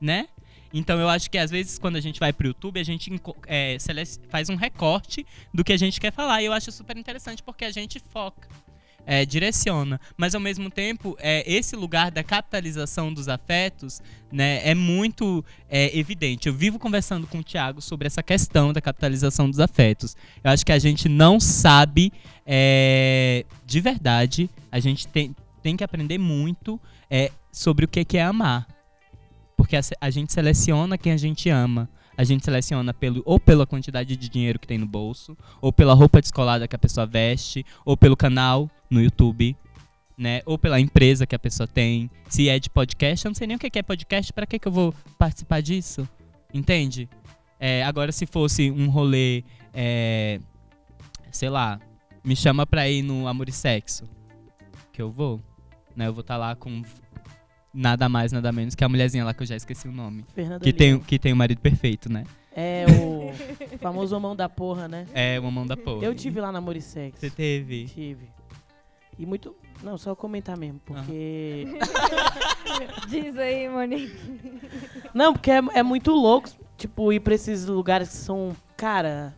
né? 0.00 0.28
Então 0.72 0.98
eu 0.98 1.08
acho 1.08 1.30
que 1.30 1.38
às 1.38 1.50
vezes 1.50 1.78
quando 1.78 1.96
a 1.96 2.00
gente 2.00 2.18
vai 2.18 2.32
pro 2.32 2.48
YouTube, 2.48 2.80
a 2.80 2.84
gente 2.84 3.10
é, 3.46 3.76
faz 4.28 4.48
um 4.48 4.56
recorte 4.56 5.24
do 5.52 5.62
que 5.62 5.72
a 5.72 5.76
gente 5.76 6.00
quer 6.00 6.12
falar. 6.12 6.42
E 6.42 6.46
eu 6.46 6.52
acho 6.52 6.72
super 6.72 6.96
interessante 6.96 7.42
porque 7.42 7.64
a 7.64 7.70
gente 7.70 8.00
foca. 8.10 8.48
É, 9.06 9.24
direciona, 9.24 10.00
mas 10.16 10.34
ao 10.34 10.40
mesmo 10.40 10.68
tempo 10.68 11.16
é, 11.20 11.44
esse 11.50 11.76
lugar 11.76 12.10
da 12.10 12.24
capitalização 12.24 13.14
dos 13.14 13.28
afetos 13.28 14.02
né, 14.32 14.60
é 14.68 14.74
muito 14.74 15.44
é, 15.68 15.96
evidente. 15.96 16.48
Eu 16.48 16.54
vivo 16.54 16.78
conversando 16.78 17.26
com 17.26 17.38
o 17.38 17.44
Thiago 17.44 17.80
sobre 17.80 18.08
essa 18.08 18.22
questão 18.22 18.72
da 18.72 18.80
capitalização 18.80 19.48
dos 19.48 19.60
afetos. 19.60 20.16
Eu 20.42 20.50
acho 20.50 20.66
que 20.66 20.72
a 20.72 20.78
gente 20.78 21.08
não 21.08 21.38
sabe 21.38 22.12
é, 22.44 23.44
de 23.64 23.80
verdade, 23.80 24.50
a 24.70 24.80
gente 24.80 25.06
tem, 25.06 25.34
tem 25.62 25.76
que 25.76 25.84
aprender 25.84 26.18
muito 26.18 26.80
é, 27.08 27.30
sobre 27.52 27.84
o 27.84 27.88
que 27.88 28.18
é 28.18 28.22
amar. 28.22 28.66
Porque 29.56 29.76
a, 29.76 29.80
a 30.00 30.10
gente 30.10 30.32
seleciona 30.32 30.98
quem 30.98 31.12
a 31.12 31.16
gente 31.16 31.48
ama. 31.48 31.88
A 32.16 32.24
gente 32.24 32.44
seleciona 32.44 32.94
pelo, 32.94 33.22
ou 33.24 33.38
pela 33.38 33.66
quantidade 33.66 34.16
de 34.16 34.28
dinheiro 34.28 34.58
que 34.58 34.66
tem 34.66 34.78
no 34.78 34.86
bolso, 34.86 35.36
ou 35.60 35.72
pela 35.72 35.94
roupa 35.94 36.20
descolada 36.20 36.66
que 36.66 36.74
a 36.74 36.78
pessoa 36.78 37.06
veste, 37.06 37.64
ou 37.84 37.96
pelo 37.96 38.16
canal 38.16 38.70
no 38.90 39.02
YouTube, 39.02 39.56
né? 40.16 40.40
Ou 40.46 40.58
pela 40.58 40.80
empresa 40.80 41.26
que 41.26 41.34
a 41.34 41.38
pessoa 41.38 41.66
tem. 41.66 42.10
Se 42.28 42.48
é 42.48 42.58
de 42.58 42.70
podcast, 42.70 43.26
eu 43.26 43.30
não 43.30 43.34
sei 43.34 43.46
nem 43.46 43.56
o 43.56 43.60
que 43.60 43.78
é 43.78 43.82
podcast, 43.82 44.32
para 44.32 44.46
que, 44.46 44.58
que 44.58 44.68
eu 44.68 44.72
vou 44.72 44.94
participar 45.18 45.60
disso? 45.60 46.08
Entende? 46.52 47.08
É, 47.60 47.82
agora, 47.84 48.12
se 48.12 48.26
fosse 48.26 48.70
um 48.70 48.88
rolê, 48.88 49.44
é, 49.74 50.40
sei 51.30 51.50
lá, 51.50 51.78
me 52.24 52.34
chama 52.34 52.66
pra 52.66 52.88
ir 52.88 53.02
no 53.02 53.28
Amor 53.28 53.48
e 53.48 53.52
Sexo, 53.52 54.04
que 54.92 55.00
eu 55.02 55.10
vou, 55.10 55.40
né? 55.94 56.06
Eu 56.06 56.14
vou 56.14 56.22
estar 56.22 56.34
tá 56.34 56.38
lá 56.38 56.56
com 56.56 56.82
nada 57.76 58.08
mais, 58.08 58.32
nada 58.32 58.50
menos 58.50 58.74
que 58.74 58.82
a 58.82 58.88
mulherzinha 58.88 59.24
lá 59.24 59.34
que 59.34 59.42
eu 59.42 59.46
já 59.46 59.54
esqueci 59.54 59.86
o 59.86 59.92
nome. 59.92 60.24
Fernanda 60.34 60.64
que 60.64 60.72
tem, 60.72 60.98
que 60.98 61.18
tem 61.18 61.32
o 61.32 61.36
marido 61.36 61.60
perfeito, 61.60 62.10
né? 62.10 62.24
É 62.54 62.86
o 62.88 63.32
famoso 63.78 64.18
mão 64.18 64.34
da 64.34 64.48
porra, 64.48 64.88
né? 64.88 65.06
É, 65.12 65.38
o 65.38 65.52
mão 65.52 65.66
da 65.66 65.76
porra. 65.76 66.04
Eu 66.04 66.14
tive 66.14 66.40
lá 66.40 66.50
na 66.50 66.58
Amor 66.58 66.74
e 66.74 66.80
Sexo. 66.80 67.20
Você 67.20 67.28
teve? 67.28 67.84
Tive. 67.84 68.28
E 69.18 69.26
muito. 69.26 69.54
Não, 69.82 69.98
só 69.98 70.14
comentar 70.14 70.56
mesmo, 70.56 70.80
porque. 70.84 71.66
Diz 73.08 73.36
aí, 73.36 73.68
Monique. 73.68 74.16
Não, 75.12 75.34
porque 75.34 75.50
é, 75.50 75.60
é 75.74 75.82
muito 75.82 76.12
louco, 76.12 76.48
tipo, 76.78 77.12
ir 77.12 77.20
pra 77.20 77.34
esses 77.34 77.66
lugares 77.66 78.08
que 78.08 78.16
são. 78.16 78.56
Cara. 78.76 79.34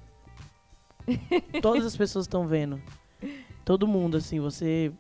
Todas 1.61 1.85
as 1.85 1.97
pessoas 1.97 2.25
estão 2.25 2.47
vendo. 2.47 2.81
Todo 3.65 3.87
mundo, 3.87 4.17
assim, 4.17 4.39
você. 4.39 4.93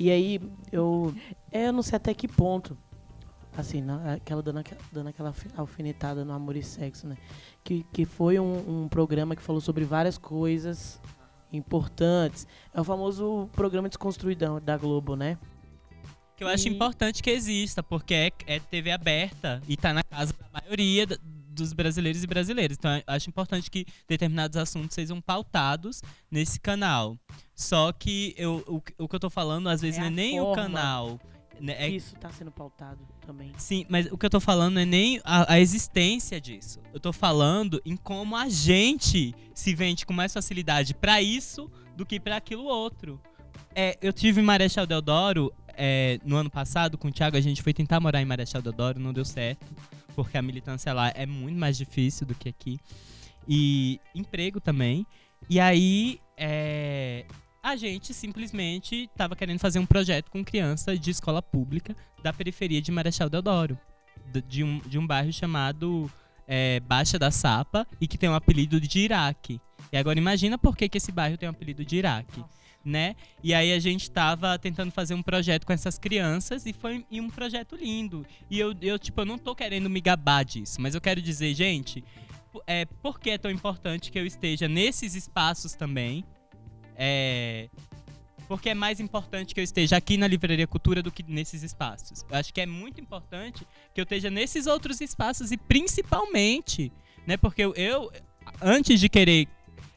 E 0.00 0.10
aí, 0.10 0.40
eu. 0.72 1.14
É, 1.52 1.66
eu 1.66 1.72
não 1.74 1.82
sei 1.82 1.96
até 1.98 2.14
que 2.14 2.26
ponto. 2.26 2.74
Assim, 3.54 3.82
na, 3.82 4.14
aquela 4.14 4.42
dando, 4.42 4.64
dando 4.90 5.08
aquela 5.08 5.34
alfinetada 5.54 6.24
no 6.24 6.32
amor 6.32 6.56
e 6.56 6.62
sexo, 6.62 7.06
né? 7.06 7.18
Que, 7.62 7.84
que 7.92 8.06
foi 8.06 8.40
um, 8.40 8.84
um 8.84 8.88
programa 8.88 9.36
que 9.36 9.42
falou 9.42 9.60
sobre 9.60 9.84
várias 9.84 10.16
coisas 10.16 10.98
importantes. 11.52 12.46
É 12.72 12.80
o 12.80 12.84
famoso 12.84 13.50
programa 13.52 13.90
Desconstruidão 13.90 14.58
da 14.58 14.78
Globo, 14.78 15.14
né? 15.16 15.36
Que 16.34 16.44
eu 16.44 16.48
acho 16.48 16.68
e... 16.68 16.70
importante 16.70 17.22
que 17.22 17.28
exista, 17.28 17.82
porque 17.82 18.14
é, 18.14 18.32
é 18.46 18.58
TV 18.58 18.92
aberta 18.92 19.60
e 19.68 19.74
está 19.74 19.92
na 19.92 20.02
casa 20.02 20.32
da 20.32 20.62
maioria 20.62 21.06
dos 21.60 21.72
brasileiros 21.72 22.24
e 22.24 22.26
brasileiras. 22.26 22.76
Então, 22.78 22.90
acho 23.06 23.28
importante 23.28 23.70
que 23.70 23.86
determinados 24.08 24.56
assuntos 24.56 24.94
sejam 24.94 25.20
pautados 25.20 26.02
nesse 26.30 26.58
canal. 26.58 27.18
Só 27.54 27.92
que 27.92 28.34
eu, 28.36 28.64
o, 28.66 28.76
o 28.76 29.08
que 29.08 29.14
eu 29.14 29.18
estou 29.18 29.30
falando, 29.30 29.68
às 29.68 29.80
vezes, 29.80 29.98
é 29.98 30.00
não 30.00 30.08
é 30.08 30.10
nem 30.10 30.38
forma. 30.38 30.52
o 30.52 30.54
canal. 30.54 31.20
Né, 31.60 31.76
é... 31.78 31.88
Isso 31.90 32.14
está 32.16 32.30
sendo 32.30 32.50
pautado 32.50 32.98
também. 33.26 33.52
Sim, 33.58 33.84
mas 33.88 34.06
o 34.10 34.16
que 34.16 34.24
eu 34.24 34.28
estou 34.28 34.40
falando 34.40 34.80
é 34.80 34.84
nem 34.84 35.20
a, 35.22 35.54
a, 35.54 35.60
existência 35.60 36.40
disso. 36.40 36.80
Eu 36.92 36.96
estou 36.96 37.12
falando 37.12 37.80
em 37.84 37.96
como 37.96 38.34
a 38.34 38.48
gente 38.48 39.34
se 39.54 39.74
vende 39.74 40.06
com 40.06 40.14
mais 40.14 40.32
facilidade 40.32 40.94
para 40.94 41.20
isso 41.20 41.70
do 41.94 42.06
que 42.06 42.18
para 42.18 42.36
aquilo 42.36 42.64
outro. 42.64 43.20
É, 43.74 43.96
eu 44.00 44.12
tive 44.12 44.40
em 44.40 44.44
Marechal 44.44 44.86
Deodoro 44.86 45.52
é, 45.76 46.18
no 46.24 46.36
ano 46.36 46.50
passado 46.50 46.98
com 46.98 47.08
o 47.08 47.12
Thiago, 47.12 47.36
a 47.36 47.40
gente 47.40 47.62
foi 47.62 47.72
tentar 47.72 48.00
morar 48.00 48.20
em 48.20 48.24
Marechal 48.24 48.60
Deodoro, 48.60 48.98
não 48.98 49.12
deu 49.12 49.24
certo, 49.24 49.66
porque 50.14 50.36
a 50.36 50.42
militância 50.42 50.92
lá 50.92 51.12
é 51.14 51.26
muito 51.26 51.58
mais 51.58 51.76
difícil 51.76 52.26
do 52.26 52.34
que 52.34 52.48
aqui. 52.48 52.78
E 53.48 54.00
emprego 54.14 54.60
também. 54.60 55.06
E 55.48 55.58
aí, 55.58 56.20
é, 56.36 57.24
a 57.62 57.76
gente 57.76 58.14
simplesmente 58.14 59.04
estava 59.04 59.36
querendo 59.36 59.58
fazer 59.58 59.78
um 59.78 59.86
projeto 59.86 60.30
com 60.30 60.44
criança 60.44 60.96
de 60.96 61.10
escola 61.10 61.42
pública 61.42 61.94
da 62.22 62.32
periferia 62.32 62.80
de 62.80 62.90
Marechal 62.90 63.28
Deodoro, 63.28 63.78
de 64.46 64.64
um, 64.64 64.78
de 64.80 64.98
um 64.98 65.06
bairro 65.06 65.32
chamado 65.32 66.10
é, 66.46 66.80
Baixa 66.80 67.18
da 67.18 67.30
Sapa 67.30 67.86
e 68.00 68.06
que 68.06 68.18
tem 68.18 68.28
o 68.28 68.32
um 68.32 68.34
apelido 68.34 68.80
de 68.80 69.00
Iraque. 69.00 69.60
E 69.92 69.96
agora 69.96 70.18
imagina 70.18 70.56
por 70.56 70.76
que, 70.76 70.88
que 70.88 70.98
esse 70.98 71.12
bairro 71.12 71.36
tem 71.36 71.48
o 71.48 71.52
um 71.52 71.54
apelido 71.54 71.84
de 71.84 71.96
Iraque. 71.96 72.44
Né? 72.82 73.14
E 73.42 73.52
aí 73.52 73.74
a 73.74 73.78
gente 73.78 74.04
estava 74.04 74.58
tentando 74.58 74.90
fazer 74.90 75.12
um 75.12 75.22
projeto 75.22 75.66
com 75.66 75.72
essas 75.72 75.98
crianças 75.98 76.64
e 76.64 76.72
foi 76.72 77.04
e 77.10 77.20
um 77.20 77.28
projeto 77.28 77.76
lindo. 77.76 78.26
E 78.48 78.58
eu, 78.58 78.74
eu, 78.80 78.98
tipo, 78.98 79.20
eu 79.20 79.26
não 79.26 79.36
tô 79.36 79.54
querendo 79.54 79.90
me 79.90 80.00
gabar 80.00 80.42
disso, 80.44 80.80
mas 80.80 80.94
eu 80.94 81.00
quero 81.00 81.20
dizer, 81.20 81.54
gente, 81.54 82.02
é, 82.66 82.86
por 82.86 83.20
que 83.20 83.30
é 83.30 83.38
tão 83.38 83.50
importante 83.50 84.10
que 84.10 84.18
eu 84.18 84.24
esteja 84.24 84.66
nesses 84.66 85.14
espaços 85.14 85.74
também, 85.74 86.24
é, 86.96 87.68
porque 88.50 88.70
é 88.70 88.74
mais 88.74 88.98
importante 88.98 89.54
que 89.54 89.60
eu 89.60 89.64
esteja 89.64 89.96
aqui 89.96 90.16
na 90.16 90.26
Livraria 90.26 90.66
Cultura 90.66 91.00
do 91.00 91.12
que 91.12 91.22
nesses 91.22 91.62
espaços. 91.62 92.24
Eu 92.28 92.36
acho 92.36 92.52
que 92.52 92.60
é 92.60 92.66
muito 92.66 93.00
importante 93.00 93.64
que 93.94 94.00
eu 94.00 94.02
esteja 94.02 94.28
nesses 94.28 94.66
outros 94.66 95.00
espaços 95.00 95.52
e 95.52 95.56
principalmente, 95.56 96.92
né? 97.24 97.36
Porque 97.36 97.62
eu, 97.62 97.72
eu 97.74 98.10
antes 98.60 98.98
de 98.98 99.08
querer 99.08 99.46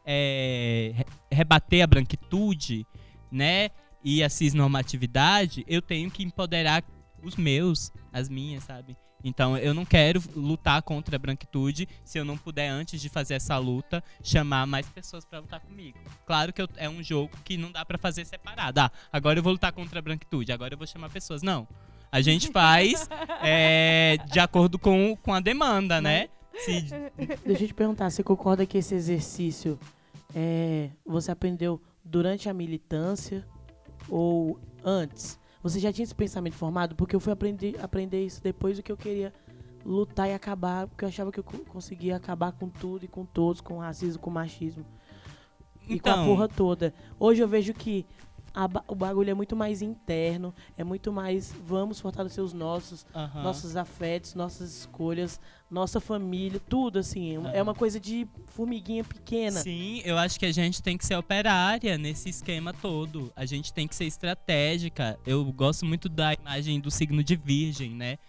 é, 0.06 1.06
rebater 1.32 1.84
a 1.84 1.88
branquitude, 1.88 2.86
né? 3.32 3.70
E 4.04 4.24
a 4.24 4.30
cisnormatividade, 4.30 5.64
eu 5.68 5.82
tenho 5.82 6.12
que 6.12 6.24
empoderar 6.24 6.84
os 7.24 7.36
meus, 7.36 7.92
as 8.12 8.28
minhas, 8.28 8.64
sabe? 8.64 8.98
Então 9.24 9.58
eu 9.58 9.74
não 9.74 9.86
quero 9.86 10.22
lutar 10.36 10.82
contra 10.82 11.16
a 11.16 11.20
branquitude 11.20 11.88
se 12.04 12.20
eu 12.20 12.26
não 12.26 12.38
puder, 12.38 12.68
antes 12.68 13.00
de 13.00 13.08
fazer 13.08 13.36
essa 13.36 13.58
luta, 13.58 14.04
chamar 14.22 14.68
mais 14.68 14.86
pessoas 14.88 15.24
para 15.24 15.40
lutar 15.40 15.62
comigo. 15.62 15.98
Claro 16.26 16.52
que 16.52 16.62
eu, 16.62 16.68
é 16.76 16.90
um 16.90 17.02
jogo 17.02 17.32
que 17.46 17.56
não 17.56 17.72
dá 17.72 17.86
para 17.86 17.98
fazer 17.98 18.26
separado. 18.26 18.82
Ah, 18.82 18.92
agora 19.12 19.40
eu 19.40 19.44
vou 19.44 19.54
lutar 19.54 19.72
contra 19.72 20.00
a 20.00 20.02
branquitude, 20.02 20.52
agora 20.52 20.74
eu 20.74 20.78
vou 20.78 20.86
chamar 20.86 21.10
pessoas. 21.10 21.42
Não. 21.42 21.68
A 22.12 22.22
gente 22.22 22.52
faz 22.52 23.08
é, 23.42 24.18
de 24.30 24.40
acordo 24.40 24.78
com, 24.78 25.16
com 25.16 25.34
a 25.34 25.40
demanda, 25.40 26.02
né? 26.02 26.28
Se... 26.60 26.82
Deixa 27.46 27.64
eu 27.64 27.68
te 27.68 27.74
perguntar, 27.74 28.10
você 28.10 28.24
concorda 28.24 28.66
que 28.66 28.78
esse 28.78 28.94
exercício 28.96 29.80
é, 30.36 30.90
você 31.06 31.32
aprendeu 31.32 31.82
durante 32.04 32.50
a 32.50 32.54
militância 32.54 33.46
ou 34.10 34.60
antes? 34.84 35.40
Você 35.62 35.80
já 35.80 35.94
tinha 35.94 36.04
esse 36.04 36.16
pensamento 36.16 36.56
formado? 36.56 36.96
Porque 36.96 37.16
eu 37.16 37.20
fui 37.20 37.32
aprender, 37.32 37.80
aprender 37.82 38.26
isso 38.26 38.42
depois 38.42 38.78
do 38.78 38.84
que 38.84 38.92
eu 38.92 38.98
queria 38.98 39.34
lutar 39.86 40.30
e 40.30 40.34
acabar, 40.34 40.88
porque 40.88 41.04
eu 41.04 41.10
achava 41.10 41.32
que 41.32 41.40
eu 41.40 41.44
conseguia 41.44 42.16
acabar 42.16 42.52
com 42.52 42.70
tudo 42.70 43.06
e 43.06 43.08
com 43.08 43.26
todos, 43.26 43.62
com 43.62 43.78
racismo, 43.78 44.22
com 44.22 44.30
machismo. 44.30 44.86
E 45.88 46.00
com 46.00 46.10
a 46.10 46.14
então. 46.14 46.26
porra 46.26 46.48
toda. 46.48 46.94
Hoje 47.20 47.42
eu 47.42 47.48
vejo 47.48 47.74
que 47.74 48.06
a, 48.54 48.70
o 48.88 48.96
bagulho 48.96 49.30
é 49.30 49.34
muito 49.34 49.56
mais 49.56 49.82
interno, 49.82 50.54
é 50.78 50.84
muito 50.84 51.12
mais 51.12 51.52
vamos 51.66 52.00
fortalecer 52.00 52.44
os 52.44 52.54
nossos, 52.54 53.06
nossos 53.36 53.76
afetos, 53.76 54.36
nossas 54.36 54.80
escolhas, 54.80 55.40
nossa 55.70 56.00
família, 56.00 56.62
tudo 56.70 57.00
assim. 57.00 57.36
É 57.52 57.62
uma 57.62 57.74
coisa 57.74 58.00
de 58.00 58.28
formiguinha 58.46 59.04
pequena. 59.04 59.60
Sim, 59.60 60.02
eu 60.06 60.18
acho 60.18 60.40
que 60.40 60.46
a 60.46 60.52
gente 60.52 60.84
tem 60.84 60.98
que 60.98 61.06
ser 61.06 61.16
operária 61.16 61.98
nesse 61.98 62.30
esquema 62.30 62.72
todo. 62.74 63.34
A 63.36 63.46
gente 63.46 63.74
tem 63.74 63.88
que 63.88 63.96
ser 63.96 64.06
estratégica. 64.06 65.18
Eu 65.26 65.44
gosto 65.52 65.86
muito 65.86 66.08
da 66.08 66.34
imagem 66.34 66.80
do 66.80 66.92
signo 66.92 67.24
de 67.24 67.36
virgem, 67.36 67.90
né? 67.90 68.20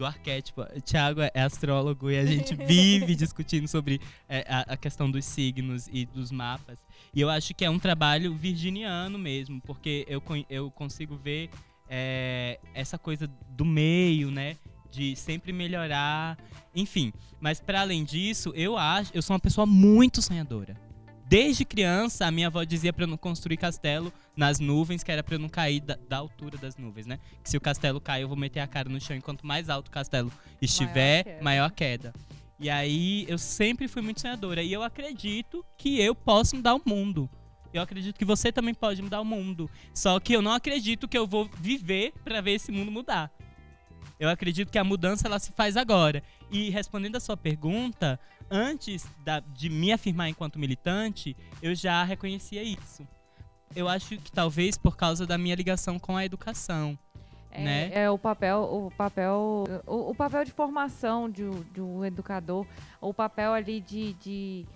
Do 0.00 0.06
arquétipo. 0.06 0.62
O 0.62 0.80
Thiago 0.80 1.20
é 1.20 1.40
astrólogo 1.40 2.10
e 2.10 2.18
a 2.18 2.24
gente 2.24 2.54
vive 2.66 3.14
discutindo 3.14 3.68
sobre 3.68 4.00
é, 4.28 4.44
a, 4.48 4.72
a, 4.72 4.76
questão 4.76 5.10
dos 5.10 5.24
signos 5.26 5.88
e 5.92 6.06
dos 6.06 6.32
mapas. 6.32 6.78
E 7.14 7.20
eu 7.20 7.28
acho 7.28 7.54
que 7.54 7.64
é 7.64 7.70
um 7.70 7.78
trabalho 7.78 8.34
virginiano 8.34 9.18
mesmo, 9.18 9.60
porque 9.60 10.06
eu, 10.08 10.22
eu 10.48 10.70
consigo 10.70 11.16
ver 11.16 11.50
é, 11.88 12.58
essa 12.74 12.98
coisa 12.98 13.26
do 13.50 13.64
meio, 13.64 14.30
né? 14.30 14.56
De 14.90 15.14
sempre 15.14 15.52
melhorar, 15.52 16.38
enfim. 16.74 17.12
Mas 17.38 17.60
para 17.60 17.82
além 17.82 18.02
disso, 18.02 18.52
eu 18.56 18.76
acho, 18.76 19.12
eu 19.14 19.22
sou 19.22 19.34
uma 19.34 19.40
pessoa 19.40 19.66
muito 19.66 20.22
sonhadora. 20.22 20.89
Desde 21.30 21.64
criança, 21.64 22.26
a 22.26 22.30
minha 22.32 22.48
avó 22.48 22.64
dizia 22.64 22.92
para 22.92 23.04
eu 23.04 23.06
não 23.06 23.16
construir 23.16 23.56
castelo 23.56 24.12
nas 24.36 24.58
nuvens, 24.58 25.04
que 25.04 25.12
era 25.12 25.22
para 25.22 25.36
eu 25.36 25.38
não 25.38 25.48
cair 25.48 25.78
da, 25.78 25.96
da, 26.08 26.16
altura 26.16 26.58
das 26.58 26.76
nuvens, 26.76 27.06
né? 27.06 27.20
Que 27.40 27.48
se 27.48 27.56
o 27.56 27.60
castelo 27.60 28.00
cair, 28.00 28.22
eu 28.22 28.28
vou 28.28 28.36
meter 28.36 28.58
a 28.58 28.66
cara 28.66 28.88
no 28.88 29.00
chão. 29.00 29.16
E 29.16 29.20
quanto 29.20 29.46
mais 29.46 29.70
alto 29.70 29.86
o 29.86 29.90
castelo 29.92 30.32
estiver, 30.60 31.24
maior, 31.24 31.42
maior 31.42 31.64
a 31.66 31.70
queda. 31.70 32.12
E 32.58 32.68
aí, 32.68 33.26
eu 33.28 33.38
sempre 33.38 33.86
fui 33.86 34.02
muito 34.02 34.20
sonhadora. 34.20 34.60
E 34.60 34.72
eu 34.72 34.82
acredito 34.82 35.64
que 35.78 36.00
eu 36.00 36.16
posso 36.16 36.56
mudar 36.56 36.74
o 36.74 36.82
mundo. 36.84 37.30
Eu 37.72 37.80
acredito 37.80 38.18
que 38.18 38.24
você 38.24 38.50
também 38.50 38.74
pode 38.74 39.00
mudar 39.00 39.20
o 39.20 39.24
mundo. 39.24 39.70
Só 39.94 40.18
que 40.18 40.32
eu 40.32 40.42
não 40.42 40.50
acredito 40.50 41.06
que 41.06 41.16
eu 41.16 41.28
vou 41.28 41.48
viver 41.60 42.12
para 42.24 42.40
ver 42.40 42.54
esse 42.54 42.72
mundo 42.72 42.90
mudar. 42.90 43.30
Eu 44.18 44.28
acredito 44.28 44.72
que 44.72 44.78
a 44.78 44.84
mudança 44.84 45.28
ela 45.28 45.38
se 45.38 45.52
faz 45.52 45.76
agora. 45.76 46.24
E 46.50 46.70
respondendo 46.70 47.14
a 47.14 47.20
sua 47.20 47.36
pergunta, 47.36 48.18
antes 48.50 49.06
da, 49.24 49.40
de 49.40 49.68
me 49.70 49.92
afirmar 49.92 50.28
enquanto 50.28 50.58
militante, 50.58 51.36
eu 51.62 51.74
já 51.74 52.02
reconhecia 52.04 52.62
isso. 52.62 53.06
Eu 53.74 53.88
acho 53.88 54.16
que 54.16 54.32
talvez 54.32 54.76
por 54.76 54.96
causa 54.96 55.26
da 55.26 55.38
minha 55.38 55.54
ligação 55.54 55.98
com 55.98 56.16
a 56.16 56.24
educação. 56.24 56.98
É, 57.52 57.64
né? 57.64 57.90
é 57.92 58.10
o 58.10 58.18
papel, 58.18 58.62
o 58.62 58.90
papel, 58.96 59.64
o, 59.86 60.10
o, 60.10 60.14
papel 60.14 60.44
de 60.44 60.52
formação 60.52 61.28
de, 61.28 61.48
de 61.72 61.80
um 61.80 62.04
educador, 62.04 62.64
o 63.00 63.12
papel 63.12 63.52
ali 63.52 63.80
de, 63.80 64.12
de 64.14 64.66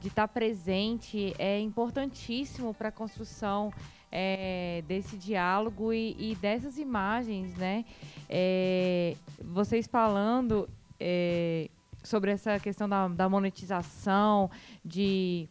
de 0.00 0.08
estar 0.08 0.28
tá 0.28 0.32
presente 0.32 1.34
é 1.38 1.60
importantíssimo 1.60 2.72
para 2.72 2.88
a 2.88 2.92
construção 2.92 3.72
é, 4.10 4.82
desse 4.86 5.16
diálogo 5.16 5.92
e, 5.92 6.16
e, 6.18 6.34
dessas 6.36 6.78
imagens, 6.78 7.54
né? 7.56 7.84
É, 8.28 9.14
vocês 9.40 9.86
falando, 9.86 10.68
é, 10.98 11.68
sobre 12.02 12.30
essa 12.30 12.58
questão 12.58 12.88
da, 12.88 13.08
da 13.08 13.28
monetização, 13.28 14.50
de, 14.84 15.48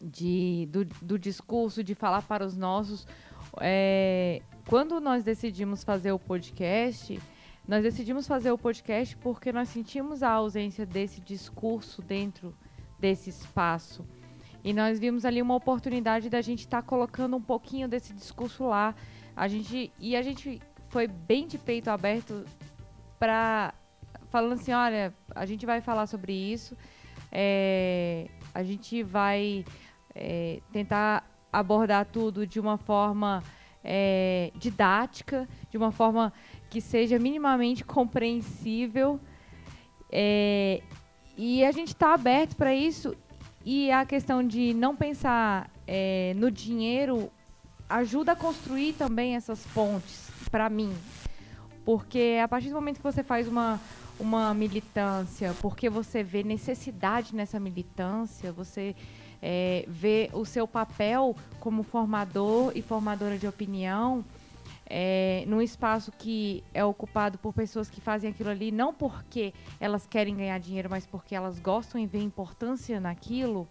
de, 0.00 0.68
do, 0.70 0.84
do 0.84 1.18
discurso, 1.18 1.82
de 1.82 1.94
falar 1.94 2.22
para 2.22 2.44
os 2.44 2.56
nossos. 2.56 3.06
É, 3.60 4.42
quando 4.66 5.00
nós 5.00 5.22
decidimos 5.22 5.84
fazer 5.84 6.12
o 6.12 6.18
podcast, 6.18 7.20
nós 7.66 7.82
decidimos 7.82 8.26
fazer 8.26 8.50
o 8.50 8.58
podcast 8.58 9.16
porque 9.16 9.52
nós 9.52 9.68
sentimos 9.68 10.22
a 10.22 10.30
ausência 10.30 10.84
desse 10.84 11.20
discurso 11.20 12.02
dentro 12.02 12.54
desse 12.98 13.30
espaço. 13.30 14.04
E 14.62 14.72
nós 14.72 14.98
vimos 14.98 15.26
ali 15.26 15.42
uma 15.42 15.54
oportunidade 15.54 16.30
da 16.30 16.40
gente 16.40 16.60
estar 16.60 16.80
tá 16.80 16.88
colocando 16.88 17.36
um 17.36 17.42
pouquinho 17.42 17.86
desse 17.86 18.14
discurso 18.14 18.64
lá. 18.64 18.94
A 19.36 19.46
gente, 19.46 19.92
e 19.98 20.16
a 20.16 20.22
gente 20.22 20.60
foi 20.88 21.06
bem 21.06 21.46
de 21.46 21.58
peito 21.58 21.90
aberto 21.90 22.44
para 23.18 23.74
falando 24.34 24.54
assim, 24.54 24.72
olha, 24.72 25.14
a 25.32 25.46
gente 25.46 25.64
vai 25.64 25.80
falar 25.80 26.08
sobre 26.08 26.32
isso, 26.32 26.76
é, 27.30 28.26
a 28.52 28.64
gente 28.64 29.00
vai 29.00 29.64
é, 30.12 30.58
tentar 30.72 31.24
abordar 31.52 32.04
tudo 32.06 32.44
de 32.44 32.58
uma 32.58 32.76
forma 32.76 33.44
é, 33.84 34.50
didática, 34.56 35.48
de 35.70 35.76
uma 35.76 35.92
forma 35.92 36.32
que 36.68 36.80
seja 36.80 37.16
minimamente 37.16 37.84
compreensível. 37.84 39.20
É, 40.10 40.82
e 41.36 41.64
a 41.64 41.70
gente 41.70 41.90
está 41.94 42.12
aberto 42.12 42.56
para 42.56 42.74
isso. 42.74 43.16
E 43.64 43.88
a 43.92 44.04
questão 44.04 44.44
de 44.44 44.74
não 44.74 44.96
pensar 44.96 45.70
é, 45.86 46.34
no 46.34 46.50
dinheiro 46.50 47.30
ajuda 47.88 48.32
a 48.32 48.36
construir 48.36 48.94
também 48.94 49.36
essas 49.36 49.64
pontes, 49.68 50.28
para 50.50 50.68
mim. 50.68 50.92
Porque 51.84 52.40
a 52.42 52.48
partir 52.48 52.70
do 52.70 52.74
momento 52.74 52.96
que 52.96 53.02
você 53.02 53.22
faz 53.22 53.46
uma, 53.46 53.78
uma 54.18 54.54
militância, 54.54 55.54
porque 55.60 55.90
você 55.90 56.22
vê 56.22 56.42
necessidade 56.42 57.34
nessa 57.34 57.58
militância, 57.58 58.52
você 58.52 58.94
é, 59.42 59.84
vê 59.88 60.30
o 60.32 60.44
seu 60.44 60.66
papel 60.66 61.34
como 61.60 61.82
formador 61.82 62.72
e 62.74 62.82
formadora 62.82 63.36
de 63.38 63.46
opinião 63.46 64.24
é, 64.86 65.44
num 65.46 65.62
espaço 65.62 66.12
que 66.12 66.62
é 66.72 66.84
ocupado 66.84 67.38
por 67.38 67.52
pessoas 67.52 67.88
que 67.88 68.00
fazem 68.00 68.30
aquilo 68.30 68.50
ali 68.50 68.70
não 68.70 68.92
porque 68.92 69.54
elas 69.80 70.06
querem 70.06 70.36
ganhar 70.36 70.58
dinheiro, 70.58 70.90
mas 70.90 71.06
porque 71.06 71.34
elas 71.34 71.58
gostam 71.58 72.00
e 72.00 72.06
veem 72.06 72.24
importância 72.24 73.00
naquilo, 73.00 73.66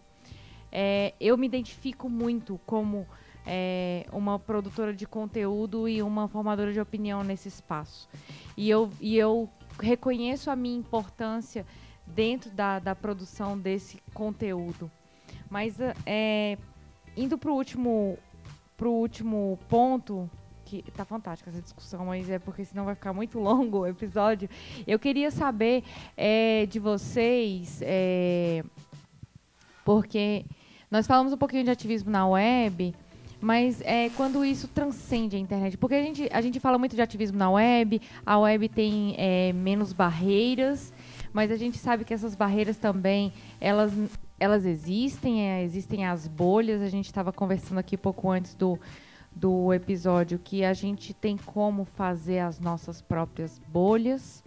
é, 0.71 1.13
eu 1.19 1.37
me 1.37 1.45
identifico 1.45 2.09
muito 2.09 2.59
como 2.65 3.05
é, 3.45 4.05
uma 4.11 4.39
produtora 4.39 4.93
de 4.93 5.05
conteúdo 5.05 5.87
e 5.87 6.01
uma 6.01 6.27
formadora 6.27 6.73
de 6.73 6.79
opinião 6.79 7.23
nesse 7.23 7.47
espaço. 7.47 8.09
E 8.57 8.69
eu, 8.69 8.89
e 8.99 9.15
eu 9.15 9.49
reconheço 9.79 10.49
a 10.49 10.55
minha 10.55 10.77
importância 10.77 11.65
dentro 12.05 12.51
da, 12.51 12.79
da 12.79 12.95
produção 12.95 13.57
desse 13.57 14.01
conteúdo. 14.13 14.91
Mas 15.49 15.77
é, 16.05 16.57
indo 17.15 17.37
para 17.37 17.51
o 17.51 17.55
último, 17.55 18.17
pro 18.75 18.91
último 18.91 19.57
ponto, 19.69 20.29
que 20.65 20.91
tá 20.91 21.05
fantástica 21.05 21.49
essa 21.49 21.61
discussão, 21.61 22.05
mas 22.05 22.29
é 22.29 22.39
porque 22.39 22.65
senão 22.65 22.85
vai 22.85 22.95
ficar 22.95 23.13
muito 23.13 23.37
longo 23.39 23.79
o 23.79 23.87
episódio. 23.87 24.49
Eu 24.87 24.97
queria 24.97 25.29
saber 25.31 25.83
é, 26.17 26.65
de 26.65 26.79
vocês, 26.79 27.79
é, 27.81 28.63
porque 29.85 30.45
nós 30.89 31.07
falamos 31.07 31.33
um 31.33 31.37
pouquinho 31.37 31.63
de 31.63 31.71
ativismo 31.71 32.11
na 32.11 32.27
web, 32.27 32.95
mas 33.43 33.81
é 33.81 34.09
quando 34.11 34.45
isso 34.45 34.69
transcende 34.69 35.35
a 35.35 35.39
internet. 35.39 35.77
Porque 35.77 35.95
a 35.95 36.01
gente, 36.01 36.29
a 36.31 36.39
gente 36.39 36.61
fala 36.61 36.77
muito 36.77 36.95
de 36.95 37.01
ativismo 37.01 37.37
na 37.37 37.51
web, 37.51 38.01
a 38.25 38.39
web 38.39 38.69
tem 38.69 39.15
é, 39.17 39.51
menos 39.51 39.91
barreiras, 39.91 40.93
mas 41.33 41.51
a 41.51 41.57
gente 41.57 41.77
sabe 41.77 42.05
que 42.05 42.13
essas 42.13 42.35
barreiras 42.35 42.77
também, 42.77 43.33
elas 43.59 43.91
elas 44.39 44.65
existem, 44.65 45.41
é, 45.41 45.63
existem 45.63 46.05
as 46.05 46.27
bolhas. 46.27 46.81
A 46.81 46.87
gente 46.87 47.05
estava 47.05 47.31
conversando 47.33 47.79
aqui 47.79 47.97
pouco 47.97 48.29
antes 48.31 48.55
do, 48.55 48.79
do 49.35 49.73
episódio 49.73 50.39
que 50.39 50.63
a 50.63 50.73
gente 50.73 51.13
tem 51.13 51.37
como 51.37 51.83
fazer 51.83 52.39
as 52.39 52.59
nossas 52.59 53.01
próprias 53.01 53.59
bolhas. 53.67 54.43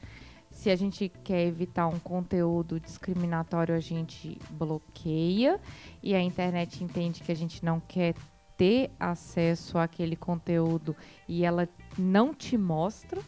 Se 0.50 0.70
a 0.70 0.76
gente 0.76 1.10
quer 1.22 1.46
evitar 1.46 1.86
um 1.86 1.98
conteúdo 1.98 2.80
discriminatório, 2.80 3.74
a 3.74 3.80
gente 3.80 4.38
bloqueia 4.50 5.60
e 6.02 6.14
a 6.14 6.20
internet 6.20 6.82
entende 6.82 7.22
que 7.22 7.30
a 7.30 7.36
gente 7.36 7.62
não 7.62 7.78
quer 7.78 8.14
ter 8.56 8.90
acesso 8.98 9.78
àquele 9.78 10.16
conteúdo 10.16 10.96
e 11.28 11.44
ela 11.44 11.68
não 11.98 12.32
te 12.34 12.56
mostra. 12.56 13.20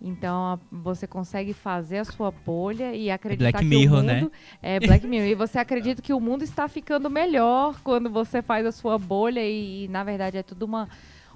Então 0.00 0.60
você 0.70 1.08
consegue 1.08 1.52
fazer 1.52 1.98
a 1.98 2.04
sua 2.04 2.30
bolha 2.30 2.94
e 2.94 3.10
acreditar 3.10 3.50
Black 3.50 3.58
que 3.58 3.64
Mirror, 3.64 3.98
o 3.98 4.02
né? 4.02 4.20
mundo 4.20 4.32
é 4.62 4.78
Black 4.78 5.04
Mirror 5.06 5.28
e 5.28 5.34
você 5.34 5.58
acredita 5.58 6.00
que 6.00 6.12
o 6.12 6.20
mundo 6.20 6.44
está 6.44 6.68
ficando 6.68 7.10
melhor 7.10 7.80
quando 7.82 8.08
você 8.08 8.40
faz 8.40 8.64
a 8.64 8.70
sua 8.70 8.96
bolha 8.96 9.44
e, 9.44 9.84
e 9.84 9.88
na 9.88 10.04
verdade 10.04 10.38
é 10.38 10.42
tudo 10.42 10.62
uma 10.64 10.88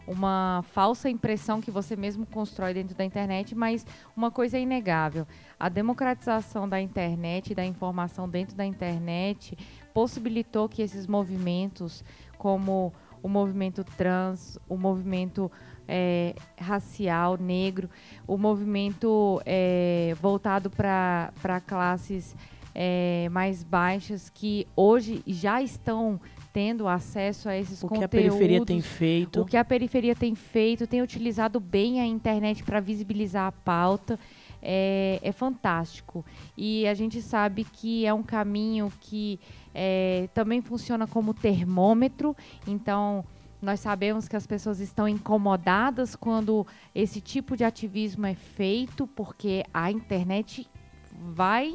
uma 0.06 0.64
falsa 0.72 1.08
impressão 1.08 1.60
que 1.60 1.70
você 1.70 1.94
mesmo 1.94 2.26
constrói 2.26 2.74
dentro 2.74 2.94
da 2.96 3.04
internet, 3.04 3.54
mas 3.54 3.86
uma 4.16 4.30
coisa 4.30 4.58
é 4.58 4.60
inegável. 4.60 5.26
A 5.58 5.68
democratização 5.68 6.68
da 6.68 6.80
internet 6.80 7.54
da 7.54 7.64
informação 7.64 8.28
dentro 8.28 8.56
da 8.56 8.64
internet 8.64 9.56
possibilitou 9.94 10.68
que 10.68 10.82
esses 10.82 11.06
movimentos 11.06 12.04
como 12.43 12.93
o 13.23 13.28
movimento 13.28 13.85
trans, 13.85 14.59
o 14.69 14.77
movimento 14.77 15.48
é, 15.86 16.35
racial, 16.59 17.39
negro, 17.39 17.89
o 18.27 18.36
movimento 18.36 19.40
é, 19.47 20.12
voltado 20.20 20.69
para 20.69 21.60
classes 21.64 22.35
é, 22.74 23.28
mais 23.31 23.62
baixas 23.62 24.28
que 24.28 24.66
hoje 24.74 25.23
já 25.24 25.62
estão 25.62 26.20
tendo 26.52 26.89
acesso 26.89 27.48
a 27.48 27.56
esses 27.56 27.81
o 27.81 27.86
conteúdos. 27.86 28.09
O 28.09 28.10
que 28.10 28.16
a 28.16 28.31
periferia 28.31 28.66
tem 28.66 28.81
feito. 28.81 29.40
O 29.40 29.47
que 29.47 29.56
a 29.56 29.64
periferia 29.64 30.16
tem 30.16 30.35
feito, 30.35 30.85
tem 30.85 31.01
utilizado 31.01 31.60
bem 31.60 32.01
a 32.01 32.05
internet 32.05 32.64
para 32.64 32.81
visibilizar 32.81 33.47
a 33.47 33.52
pauta. 33.52 34.19
É, 34.62 35.18
é, 35.22 35.32
fantástico. 35.32 36.24
E 36.56 36.86
a 36.86 36.94
gente 36.94 37.20
sabe 37.20 37.64
que 37.64 38.06
é 38.06 38.14
um 38.14 38.22
caminho 38.22 38.93
que 39.01 39.40
é, 39.74 40.28
também 40.32 40.60
funciona 40.60 41.05
como 41.05 41.34
termômetro. 41.34 42.36
Então, 42.64 43.24
nós 43.60 43.80
sabemos 43.80 44.26
que 44.28 44.36
as 44.36 44.47
pessoas 44.47 44.80
estão 44.80 45.09
incomodadas 45.09 46.16
quando 46.16 46.66
esse 46.94 47.20
tipo 47.20 47.56
de 47.56 47.64
ativismo 47.64 48.26
é 48.26 48.34
feito, 48.34 49.06
porque 49.06 49.64
a 49.72 49.90
internet 49.90 50.68
vai. 51.12 51.74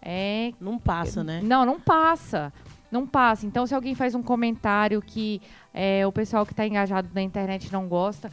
É, 0.00 0.52
não 0.60 0.78
passa, 0.78 1.24
né? 1.24 1.40
Não, 1.42 1.64
não 1.64 1.80
passa. 1.80 2.52
Não 2.90 3.06
passa. 3.06 3.46
Então, 3.46 3.66
se 3.66 3.74
alguém 3.74 3.94
faz 3.94 4.14
um 4.14 4.22
comentário 4.22 5.02
que 5.02 5.40
é, 5.74 6.06
o 6.06 6.12
pessoal 6.12 6.46
que 6.46 6.52
está 6.52 6.66
engajado 6.66 7.08
na 7.12 7.22
internet 7.22 7.72
não 7.72 7.88
gosta, 7.88 8.30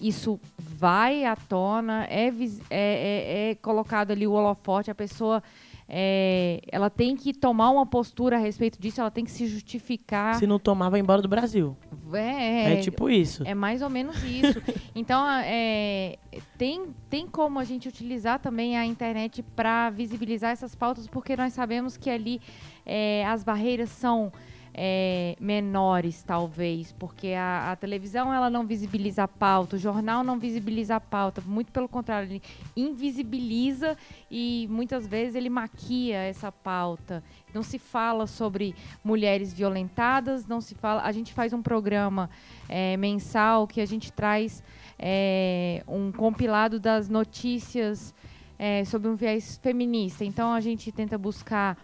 isso 0.00 0.38
vai 0.58 1.24
à 1.24 1.34
tona, 1.34 2.06
é, 2.10 2.28
é, 2.28 2.32
é, 2.70 3.50
é 3.50 3.54
colocado 3.56 4.10
ali 4.10 4.26
o 4.26 4.32
holofote, 4.32 4.90
a 4.90 4.94
pessoa 4.94 5.42
é, 5.88 6.60
ela 6.70 6.90
tem 6.90 7.16
que 7.16 7.32
tomar 7.32 7.70
uma 7.70 7.86
postura 7.86 8.36
a 8.36 8.38
respeito 8.38 8.80
disso, 8.80 9.00
ela 9.00 9.10
tem 9.10 9.24
que 9.24 9.30
se 9.30 9.46
justificar. 9.46 10.34
Se 10.34 10.46
não 10.46 10.58
tomar, 10.58 10.88
vai 10.88 10.98
embora 11.00 11.22
do 11.22 11.28
Brasil. 11.28 11.76
É, 12.12 12.74
é 12.74 12.76
tipo 12.80 13.08
isso. 13.08 13.44
É 13.46 13.54
mais 13.54 13.82
ou 13.82 13.90
menos 13.90 14.16
isso. 14.24 14.60
então, 14.94 15.24
é, 15.28 16.16
tem, 16.58 16.88
tem 17.08 17.26
como 17.26 17.60
a 17.60 17.64
gente 17.64 17.88
utilizar 17.88 18.40
também 18.40 18.76
a 18.76 18.84
internet 18.84 19.42
para 19.54 19.90
visibilizar 19.90 20.50
essas 20.50 20.74
pautas, 20.74 21.06
porque 21.06 21.36
nós 21.36 21.52
sabemos 21.52 21.96
que 21.96 22.10
ali 22.10 22.40
é, 22.84 23.24
as 23.26 23.44
barreiras 23.44 23.90
são 23.90 24.32
é, 24.78 25.34
menores, 25.40 26.22
talvez, 26.22 26.92
porque 26.92 27.28
a, 27.28 27.72
a, 27.72 27.76
televisão 27.76 28.32
ela 28.32 28.50
não 28.50 28.66
visibiliza 28.66 29.22
a 29.22 29.28
pauta, 29.28 29.76
o 29.76 29.78
jornal 29.78 30.22
não 30.22 30.38
visibiliza 30.38 30.96
a 30.96 31.00
pauta, 31.00 31.40
muito 31.46 31.72
pelo 31.72 31.88
contrário, 31.88 32.28
ele 32.28 32.42
invisibiliza 32.76 33.96
e 34.30 34.68
muitas 34.70 35.06
vezes 35.06 35.34
ele 35.34 35.48
maquia 35.48 36.18
essa 36.18 36.52
pauta. 36.52 37.24
Não 37.54 37.62
se 37.62 37.78
fala 37.78 38.26
sobre 38.26 38.74
mulheres 39.02 39.50
violentadas, 39.50 40.46
não 40.46 40.60
se 40.60 40.74
fala. 40.74 41.00
A 41.04 41.12
gente 41.12 41.32
faz 41.32 41.54
um 41.54 41.62
programa 41.62 42.28
é, 42.68 42.98
mensal 42.98 43.66
que 43.66 43.80
a 43.80 43.86
gente 43.86 44.12
traz 44.12 44.62
é, 44.98 45.82
um 45.88 46.12
compilado 46.12 46.78
das 46.78 47.08
notícias 47.08 48.14
é, 48.58 48.84
sobre 48.84 49.08
um 49.08 49.16
viés 49.16 49.58
feminista. 49.62 50.22
Então 50.22 50.52
a 50.52 50.60
gente 50.60 50.92
tenta 50.92 51.16
buscar 51.16 51.78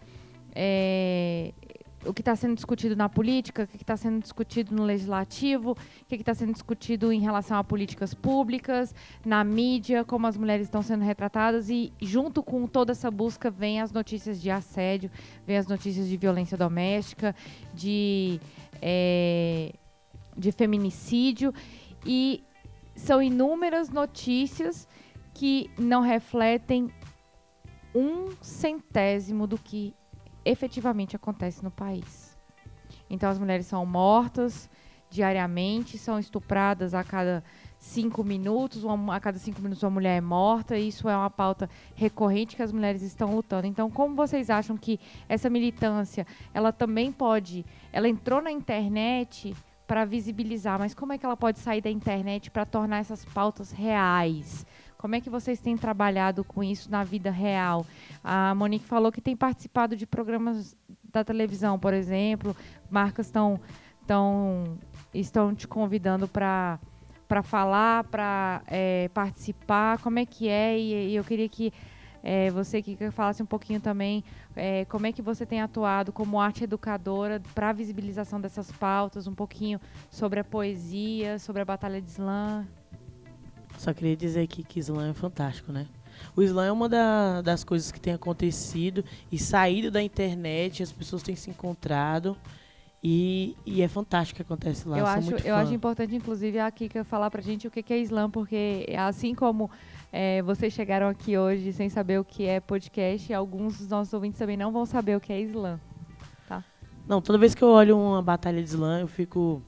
é, 0.55 1.53
o 2.05 2.13
que 2.13 2.21
está 2.21 2.35
sendo 2.35 2.55
discutido 2.55 2.97
na 2.97 3.09
política, 3.09 3.65
o 3.65 3.67
que 3.67 3.83
está 3.83 3.97
sendo 3.97 4.21
discutido 4.21 4.75
no 4.75 4.85
legislativo, 4.85 5.73
o 5.73 6.05
que 6.07 6.17
está 6.17 6.35
sendo 6.35 6.53
discutido 6.53 7.13
em 7.13 7.21
relação 7.21 7.57
a 7.57 7.65
políticas 7.65 8.13
públicas, 8.13 8.95
na 9.25 9.43
mídia, 9.45 10.05
como 10.05 10.27
as 10.27 10.37
mulheres 10.37 10.67
estão 10.67 10.83
sendo 10.83 11.05
retratadas 11.05 11.71
e 11.71 11.93
junto 12.01 12.43
com 12.43 12.67
toda 12.67 12.93
essa 12.93 13.11
busca 13.11 13.51
vem 13.51 13.81
as 13.81 13.93
notícias 13.93 14.41
de 14.41 14.51
assédio, 14.51 15.11
vem 15.47 15.57
as 15.57 15.67
notícias 15.67 16.09
de 16.09 16.17
violência 16.17 16.57
doméstica, 16.57 17.35
de, 17.73 18.41
é, 18.81 19.73
de 20.37 20.51
feminicídio 20.53 21.55
e 22.05 22.43
são 22.95 23.23
inúmeras 23.23 23.89
notícias 23.89 24.89
que 25.35 25.71
não 25.79 26.03
refletem 26.03 26.91
um 27.95 28.31
centésimo 28.41 29.47
do 29.47 29.59
que 29.59 29.95
efetivamente 30.45 31.17
acontece 31.17 31.63
no 31.63 31.71
país. 31.71 32.37
Então 33.09 33.29
as 33.31 33.39
mulheres 33.39 33.67
são 33.67 33.85
mortas 33.85 34.69
diariamente, 35.11 35.99
são 35.99 36.19
estupradas 36.19 36.95
a 36.95 37.05
cada 37.05 37.45
cinco 37.79 38.25
minutos, 38.25 38.85
uma, 38.85 39.17
a 39.17 39.21
cada 39.21 39.39
cinco 39.39 39.61
minutos 39.61 39.83
uma 39.83 39.91
mulher 39.91 40.17
é 40.17 40.21
morta, 40.21 40.79
e 40.79 40.89
isso 40.89 41.09
é 41.09 41.17
uma 41.17 41.29
pauta 41.29 41.69
recorrente 41.95 42.57
que 42.57 42.63
as 42.63 42.73
mulheres 42.73 43.03
estão 43.03 43.35
lutando. 43.35 43.67
Então, 43.67 43.91
como 43.91 44.15
vocês 44.15 44.49
acham 44.49 44.77
que 44.77 44.99
essa 45.29 45.51
militância, 45.51 46.27
ela 46.55 46.73
também 46.73 47.13
pode, 47.13 47.67
ela 47.93 48.09
entrou 48.09 48.41
na 48.41 48.51
internet 48.51 49.55
para 49.87 50.05
visibilizar, 50.07 50.79
mas 50.79 50.95
como 50.95 51.13
é 51.13 51.19
que 51.19 51.27
ela 51.27 51.37
pode 51.37 51.59
sair 51.59 51.83
da 51.83 51.91
internet 51.91 52.51
para 52.51 52.65
tornar 52.65 52.99
essas 52.99 53.25
pautas 53.25 53.71
reais? 53.71 54.65
Como 55.03 55.17
é 55.17 55.21
que 55.21 55.29
vocês 55.29 55.59
têm 55.59 55.77
trabalhado 55.77 56.45
com 56.45 56.63
isso 56.63 56.89
na 56.89 57.03
vida 57.03 57.29
real? 57.29 57.85
A 58.23 58.55
Monique 58.55 58.85
falou 58.85 59.11
que 59.11 59.21
tem 59.21 59.37
participado 59.37 59.97
de 59.97 60.07
programas 60.07 60.77
da 61.13 61.25
televisão, 61.25 61.77
por 61.77 61.93
exemplo. 61.93 62.55
Marcas 62.89 63.27
estão 63.27 63.59
tão, 64.07 64.79
estão 65.13 65.53
te 65.57 65.67
convidando 65.67 66.29
para 66.29 66.79
para 67.27 67.43
falar, 67.43 68.05
para 68.05 68.63
é, 68.69 69.11
participar. 69.13 69.99
Como 69.99 70.21
é 70.21 70.25
que 70.25 70.49
é? 70.49 70.79
E, 70.79 71.11
e 71.11 71.17
eu 71.17 71.25
queria 71.25 71.49
que 71.49 71.73
é, 72.23 72.49
você 72.51 72.81
que 72.81 72.97
falasse 73.11 73.43
um 73.43 73.47
pouquinho 73.47 73.81
também 73.81 74.23
é, 74.55 74.85
como 74.85 75.09
é 75.09 75.13
que 75.13 75.21
você 75.21 75.45
tem 75.45 75.61
atuado 75.61 76.13
como 76.13 76.39
arte 76.39 76.63
educadora 76.63 77.43
para 77.57 77.71
a 77.71 77.73
visibilização 77.73 78.41
dessas 78.41 78.71
pautas, 78.71 79.27
um 79.27 79.35
pouquinho 79.35 79.81
sobre 80.09 80.39
a 80.39 80.45
poesia, 80.45 81.41
sobre 81.41 81.61
a 81.61 81.65
Batalha 81.65 82.01
de 82.01 82.09
Slam. 82.09 82.69
Só 83.79 83.93
queria 83.93 84.17
dizer 84.17 84.43
aqui 84.43 84.63
que 84.63 84.79
slam 84.81 85.11
é 85.11 85.15
fantástico, 85.15 85.73
né? 85.73 85.87
O 86.37 86.43
slam 86.43 86.65
é 86.65 86.73
uma 86.73 86.89
da, 86.89 87.43
das 87.43 87.65
coisas 87.65 87.91
que 87.91 88.01
tem 88.01 88.13
acontecido 88.13 89.05
e 89.31 89.39
saído 89.39 89.91
da 89.91 90.03
internet, 90.03 90.83
as 90.83 90.93
pessoas 90.93 91.23
têm 91.23 91.35
se 91.35 91.51
encontrado. 91.51 92.37
E, 93.05 93.57
e 93.67 93.83
é 93.83 93.89
fantástico 93.89 94.37
o 94.37 94.45
que 94.45 94.53
acontece 94.53 94.89
lá. 94.89 94.97
Eu, 94.97 95.07
acho, 95.07 95.35
eu 95.45 95.57
acho 95.57 95.75
importante, 95.75 96.15
inclusive, 96.15 96.61
a 96.61 96.71
Kika 96.71 97.03
falar 97.03 97.31
pra 97.33 97.43
gente 97.43 97.67
o 97.67 97.71
que 97.71 97.93
é 97.93 97.99
slam, 97.99 98.31
porque 98.31 98.87
assim 98.97 99.35
como 99.35 99.69
é, 100.13 100.41
vocês 100.43 100.73
chegaram 100.73 101.09
aqui 101.09 101.37
hoje 101.37 101.73
sem 101.73 101.89
saber 101.89 102.21
o 102.21 102.25
que 102.25 102.47
é 102.47 102.61
podcast, 102.61 103.35
alguns 103.35 103.79
dos 103.79 103.89
nossos 103.89 104.15
ouvintes 104.15 104.39
também 104.39 104.57
não 104.57 104.71
vão 104.71 104.87
saber 104.87 105.17
o 105.17 105.21
que 105.21 105.33
é 105.33 105.41
slam. 105.41 105.81
Tá? 106.47 106.63
Não, 107.09 107.21
toda 107.21 107.39
vez 107.39 107.57
que 107.57 107.65
eu 107.65 107.71
olho 107.71 107.99
uma 107.99 108.23
batalha 108.23 108.63
de 108.63 108.69
slam, 108.69 109.01
eu 109.01 109.09
fico. 109.09 109.61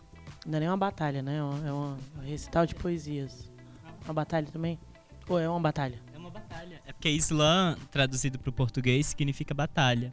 Não 0.46 0.58
é 0.58 0.60
nem 0.60 0.68
uma 0.68 0.76
batalha, 0.76 1.20
né? 1.20 1.38
É 1.38 1.72
uma 1.72 1.96
recital 2.22 2.64
de 2.66 2.76
poesias. 2.76 3.50
Uma 4.04 4.14
batalha 4.14 4.46
também? 4.52 4.78
Ou 5.28 5.38
é 5.38 5.48
uma 5.48 5.60
batalha? 5.60 5.98
É 6.14 6.18
uma 6.18 6.30
batalha. 6.30 6.80
É 6.86 6.92
porque 6.92 7.08
slam, 7.10 7.76
traduzido 7.90 8.38
para 8.38 8.50
o 8.50 8.52
português, 8.52 9.06
significa 9.06 9.54
batalha. 9.54 10.12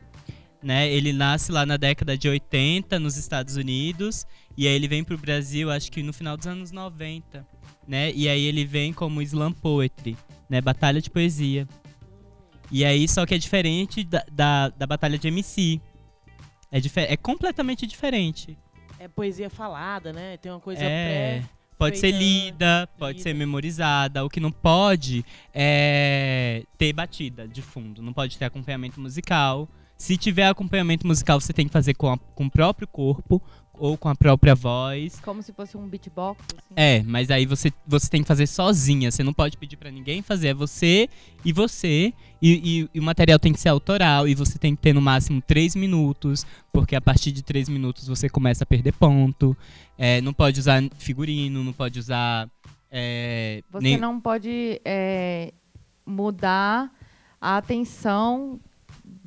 Né? 0.64 0.90
Ele 0.90 1.12
nasce 1.12 1.52
lá 1.52 1.66
na 1.66 1.76
década 1.76 2.18
de 2.18 2.30
80 2.30 3.00
nos 3.00 3.18
Estados 3.18 3.56
Unidos 3.56 4.26
e 4.56 4.68
aí 4.68 4.74
ele 4.74 4.88
vem 4.88 5.04
para 5.04 5.16
o 5.16 5.18
Brasil, 5.18 5.72
acho 5.72 5.92
que 5.92 6.04
no 6.04 6.14
final 6.14 6.38
dos 6.38 6.46
anos 6.46 6.72
90, 6.72 7.46
né? 7.88 8.12
E 8.12 8.30
aí 8.30 8.44
ele 8.44 8.64
vem 8.64 8.94
como 8.94 9.22
slam 9.24 9.52
poetry, 9.52 10.16
né? 10.48 10.62
Batalha 10.62 11.02
de 11.02 11.10
poesia. 11.10 11.68
E 12.72 12.86
aí 12.86 13.08
só 13.08 13.26
que 13.26 13.34
é 13.34 13.38
diferente 13.38 14.04
da, 14.04 14.24
da, 14.32 14.70
da 14.70 14.88
batalha 14.88 15.18
de 15.18 15.28
MC. 15.28 15.82
É, 16.72 16.80
é 17.14 17.18
completamente 17.18 17.88
diferente. 17.88 18.58
É 19.00 19.08
poesia 19.08 19.50
falada, 19.50 20.14
né? 20.14 20.38
Tem 20.38 20.52
uma 20.52 20.62
coisa 20.62 20.84
é... 20.84 21.40
pré 21.42 21.50
pode 21.82 21.98
ser 21.98 22.12
lida, 22.12 22.88
pode 22.98 23.18
lida. 23.18 23.24
ser 23.24 23.34
memorizada. 23.34 24.24
O 24.24 24.30
que 24.30 24.40
não 24.40 24.52
pode 24.52 25.26
é 25.54 26.64
ter 26.78 26.94
batida 26.94 27.48
de 27.48 27.62
fundo, 27.62 28.02
não 28.02 28.14
pode 28.14 28.38
ter 28.38 28.46
acompanhamento 28.46 29.00
musical. 29.00 29.68
Se 29.98 30.18
tiver 30.18 30.48
acompanhamento 30.48 31.06
musical, 31.06 31.40
você 31.40 31.54
tem 31.54 31.68
que 31.68 31.72
fazer 31.72 31.94
com, 31.94 32.12
a, 32.12 32.18
com 32.18 32.46
o 32.46 32.52
próprio 32.52 32.88
corpo, 32.88 33.42
ou 33.82 33.98
com 33.98 34.08
a 34.08 34.14
própria 34.14 34.54
voz. 34.54 35.20
Como 35.22 35.42
se 35.42 35.52
fosse 35.52 35.76
um 35.76 35.88
beatbox? 35.88 36.40
Assim. 36.56 36.74
É, 36.76 37.02
mas 37.02 37.32
aí 37.32 37.48
você, 37.48 37.74
você 37.88 38.08
tem 38.08 38.22
que 38.22 38.28
fazer 38.28 38.46
sozinha. 38.46 39.10
Você 39.10 39.24
não 39.24 39.34
pode 39.34 39.58
pedir 39.58 39.76
para 39.76 39.90
ninguém 39.90 40.22
fazer. 40.22 40.50
É 40.50 40.54
você 40.54 41.10
e 41.44 41.52
você. 41.52 42.14
E, 42.40 42.52
e, 42.52 42.90
e, 42.94 43.00
o 43.00 43.04
material 43.04 43.40
tem 43.40 43.52
que 43.52 43.60
ser 43.60 43.70
autoral. 43.70 44.28
E 44.28 44.36
você 44.36 44.60
tem 44.60 44.76
que 44.76 44.82
ter 44.84 44.94
no 44.94 45.02
máximo 45.02 45.42
três 45.42 45.76
minutos. 45.76 46.46
Porque 46.72 46.96
a 46.96 47.02
partir 47.02 47.32
de 47.32 47.42
três 47.42 47.68
minutos 47.68 48.08
você 48.08 48.30
começa 48.30 48.64
a 48.64 48.68
perder 48.68 48.94
ponto. 48.94 49.58
É, 49.98 50.22
não 50.22 50.32
pode 50.32 50.60
usar 50.60 50.84
figurino, 51.00 51.64
não 51.64 51.74
pode 51.74 51.98
usar. 51.98 52.48
É, 52.92 53.64
você 53.72 53.84
nem... 53.84 53.98
não 53.98 54.22
pode 54.22 54.80
é, 54.86 55.52
mudar 56.06 56.92
a 57.42 57.58
atenção 57.58 58.60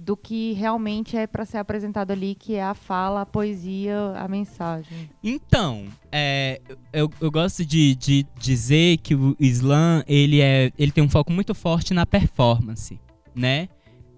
do 0.05 0.17
que 0.17 0.53
realmente 0.53 1.17
é 1.17 1.27
para 1.27 1.47
ser 1.47 1.57
apresentado 1.57 2.11
ali, 2.11 2.35
que 2.35 2.55
é 2.55 2.63
a 2.63 2.75
fala, 2.75 3.23
a 3.23 3.27
poesia, 3.27 3.97
a 4.17 4.29
mensagem. 4.29 5.09
Então, 5.23 5.87
é, 6.13 6.61
eu, 6.93 7.11
eu 7.21 7.31
gosto 7.31 7.65
de, 7.65 7.95
de 7.95 8.27
dizer 8.39 8.99
que 8.99 9.15
o 9.15 9.35
slam 9.41 10.05
ele, 10.07 10.43
é, 10.43 10.71
ele 10.79 10.93
tem 10.93 11.03
um 11.03 11.09
foco 11.09 11.33
muito 11.33 11.55
forte 11.55 11.95
na 11.95 12.05
performance, 12.05 13.01
né? 13.35 13.69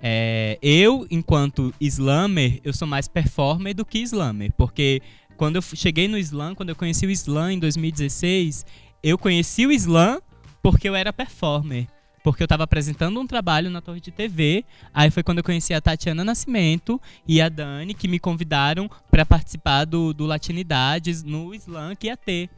É, 0.02 0.58
eu, 0.60 1.06
enquanto 1.08 1.72
slammer, 1.80 2.60
eu 2.64 2.72
sou 2.72 2.86
mais 2.86 3.06
performer 3.06 3.74
do 3.74 3.84
que 3.84 4.00
slammer, 4.00 4.52
porque 4.56 5.00
quando 5.36 5.56
eu 5.56 5.62
cheguei 5.62 6.08
no 6.08 6.18
slam, 6.18 6.54
quando 6.54 6.70
eu 6.70 6.76
conheci 6.76 7.06
o 7.06 7.10
slam 7.10 7.52
em 7.52 7.58
2016, 7.60 8.66
eu 9.02 9.16
conheci 9.16 9.66
o 9.66 9.72
slam 9.72 10.20
porque 10.60 10.88
eu 10.88 10.96
era 10.96 11.12
performer 11.12 11.86
porque 12.26 12.42
eu 12.42 12.46
estava 12.46 12.64
apresentando 12.64 13.20
um 13.20 13.24
trabalho 13.26 13.70
na 13.70 13.80
Torre 13.80 14.00
de 14.00 14.10
TV. 14.10 14.64
Aí 14.92 15.12
foi 15.12 15.22
quando 15.22 15.38
eu 15.38 15.44
conheci 15.44 15.72
a 15.72 15.80
Tatiana 15.80 16.24
Nascimento 16.24 17.00
e 17.24 17.40
a 17.40 17.48
Dani, 17.48 17.94
que 17.94 18.08
me 18.08 18.18
convidaram 18.18 18.90
para 19.08 19.24
participar 19.24 19.84
do, 19.84 20.12
do 20.12 20.26
Latinidades 20.26 21.22
no 21.22 21.54
Slam 21.54 21.94
que 21.94 22.08
ia 22.08 22.16
ter 22.16 22.50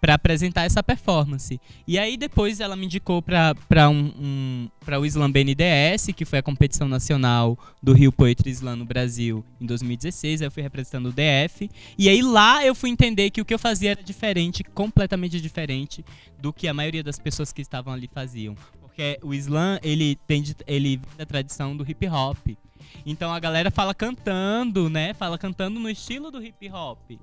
para 0.00 0.14
apresentar 0.14 0.64
essa 0.64 0.82
performance. 0.82 1.60
E 1.86 1.96
aí 1.96 2.16
depois 2.16 2.58
ela 2.58 2.74
me 2.74 2.86
indicou 2.86 3.22
para 3.22 3.88
um, 3.88 4.12
um 4.18 4.68
o 5.00 5.06
Slam 5.06 5.30
BNDS, 5.30 6.08
que 6.14 6.24
foi 6.24 6.40
a 6.40 6.42
competição 6.42 6.88
nacional 6.88 7.56
do 7.80 7.92
Rio 7.92 8.10
Poetry 8.10 8.50
Slam 8.50 8.74
no 8.74 8.84
Brasil 8.84 9.44
em 9.60 9.64
2016. 9.64 10.42
Aí 10.42 10.46
eu 10.48 10.50
fui 10.50 10.62
representando 10.62 11.06
o 11.06 11.12
DF. 11.12 11.70
E 11.96 12.08
aí 12.08 12.20
lá 12.20 12.66
eu 12.66 12.74
fui 12.74 12.90
entender 12.90 13.30
que 13.30 13.40
o 13.40 13.44
que 13.44 13.54
eu 13.54 13.58
fazia 13.60 13.92
era 13.92 14.02
diferente, 14.02 14.64
completamente 14.64 15.40
diferente 15.40 16.04
do 16.36 16.52
que 16.52 16.66
a 16.66 16.74
maioria 16.74 17.04
das 17.04 17.18
pessoas 17.18 17.52
que 17.52 17.62
estavam 17.62 17.94
ali 17.94 18.10
faziam. 18.12 18.56
Porque 18.94 19.18
o 19.24 19.34
Slam, 19.34 19.80
ele 19.82 20.14
tem 20.24 20.44
ele 20.68 21.00
da 21.18 21.26
tradição 21.26 21.76
do 21.76 21.88
hip 21.88 22.06
hop. 22.06 22.56
Então 23.04 23.34
a 23.34 23.40
galera 23.40 23.68
fala 23.68 23.92
cantando, 23.92 24.88
né? 24.88 25.12
Fala 25.14 25.36
cantando 25.36 25.80
no 25.80 25.90
estilo 25.90 26.30
do 26.30 26.40
hip 26.40 26.70
hop. 26.70 27.18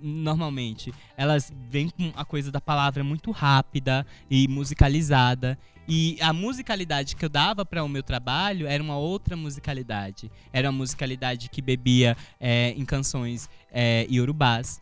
Normalmente. 0.00 0.94
Elas 1.16 1.52
vêm 1.68 1.90
com 1.90 2.12
a 2.14 2.24
coisa 2.24 2.52
da 2.52 2.60
palavra 2.60 3.02
muito 3.02 3.32
rápida 3.32 4.06
e 4.30 4.46
musicalizada. 4.46 5.58
E 5.88 6.16
a 6.20 6.32
musicalidade 6.32 7.16
que 7.16 7.24
eu 7.24 7.28
dava 7.28 7.66
para 7.66 7.82
o 7.82 7.88
meu 7.88 8.04
trabalho 8.04 8.68
era 8.68 8.80
uma 8.80 8.96
outra 8.96 9.36
musicalidade. 9.36 10.30
Era 10.52 10.70
uma 10.70 10.78
musicalidade 10.78 11.48
que 11.48 11.60
bebia 11.60 12.16
é, 12.38 12.70
em 12.70 12.84
canções 12.84 13.50
é, 13.72 14.06
iorubás, 14.08 14.80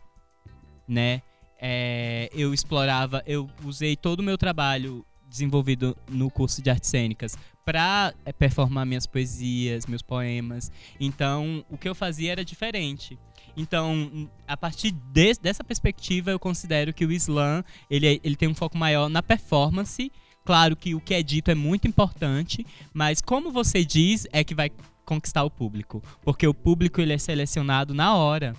né? 0.87 1.23
É, 1.59 2.29
eu 2.33 2.53
explorava, 2.53 3.23
eu 3.25 3.49
usei 3.63 3.95
todo 3.95 4.19
o 4.19 4.23
meu 4.23 4.37
trabalho 4.37 5.03
desenvolvido 5.35 5.95
no 6.09 6.29
curso 6.29 6.61
de 6.61 6.69
artes 6.69 6.89
cênicas 6.89 7.37
para 7.63 8.13
é, 8.25 8.31
performar 8.31 8.85
minhas 8.85 9.05
poesias, 9.05 9.85
meus 9.85 10.01
poemas. 10.01 10.71
Então, 10.99 11.65
o 11.69 11.77
que 11.77 11.89
eu 11.89 11.95
fazia 11.95 12.31
era 12.31 12.45
diferente. 12.45 13.17
Então, 13.57 14.29
a 14.47 14.55
partir 14.55 14.91
de, 14.91 15.33
dessa 15.41 15.63
perspectiva, 15.63 16.31
eu 16.31 16.39
considero 16.39 16.93
que 16.93 17.05
o 17.05 17.11
slam 17.11 17.63
ele, 17.89 18.07
é, 18.07 18.19
ele 18.23 18.35
tem 18.35 18.47
um 18.47 18.55
foco 18.55 18.77
maior 18.77 19.09
na 19.09 19.23
performance. 19.23 20.11
Claro 20.43 20.75
que 20.75 20.93
o 20.93 21.01
que 21.01 21.13
é 21.13 21.23
dito 21.23 21.49
é 21.49 21.55
muito 21.55 21.87
importante, 21.87 22.65
mas 22.93 23.19
como 23.19 23.51
você 23.51 23.83
diz 23.83 24.27
é 24.31 24.43
que 24.43 24.53
vai 24.53 24.69
conquistar 25.03 25.43
o 25.43 25.49
público, 25.49 26.03
porque 26.23 26.47
o 26.47 26.53
público 26.53 26.99
ele 27.01 27.13
é 27.13 27.17
selecionado 27.17 27.93
na 27.93 28.15
hora. 28.15 28.55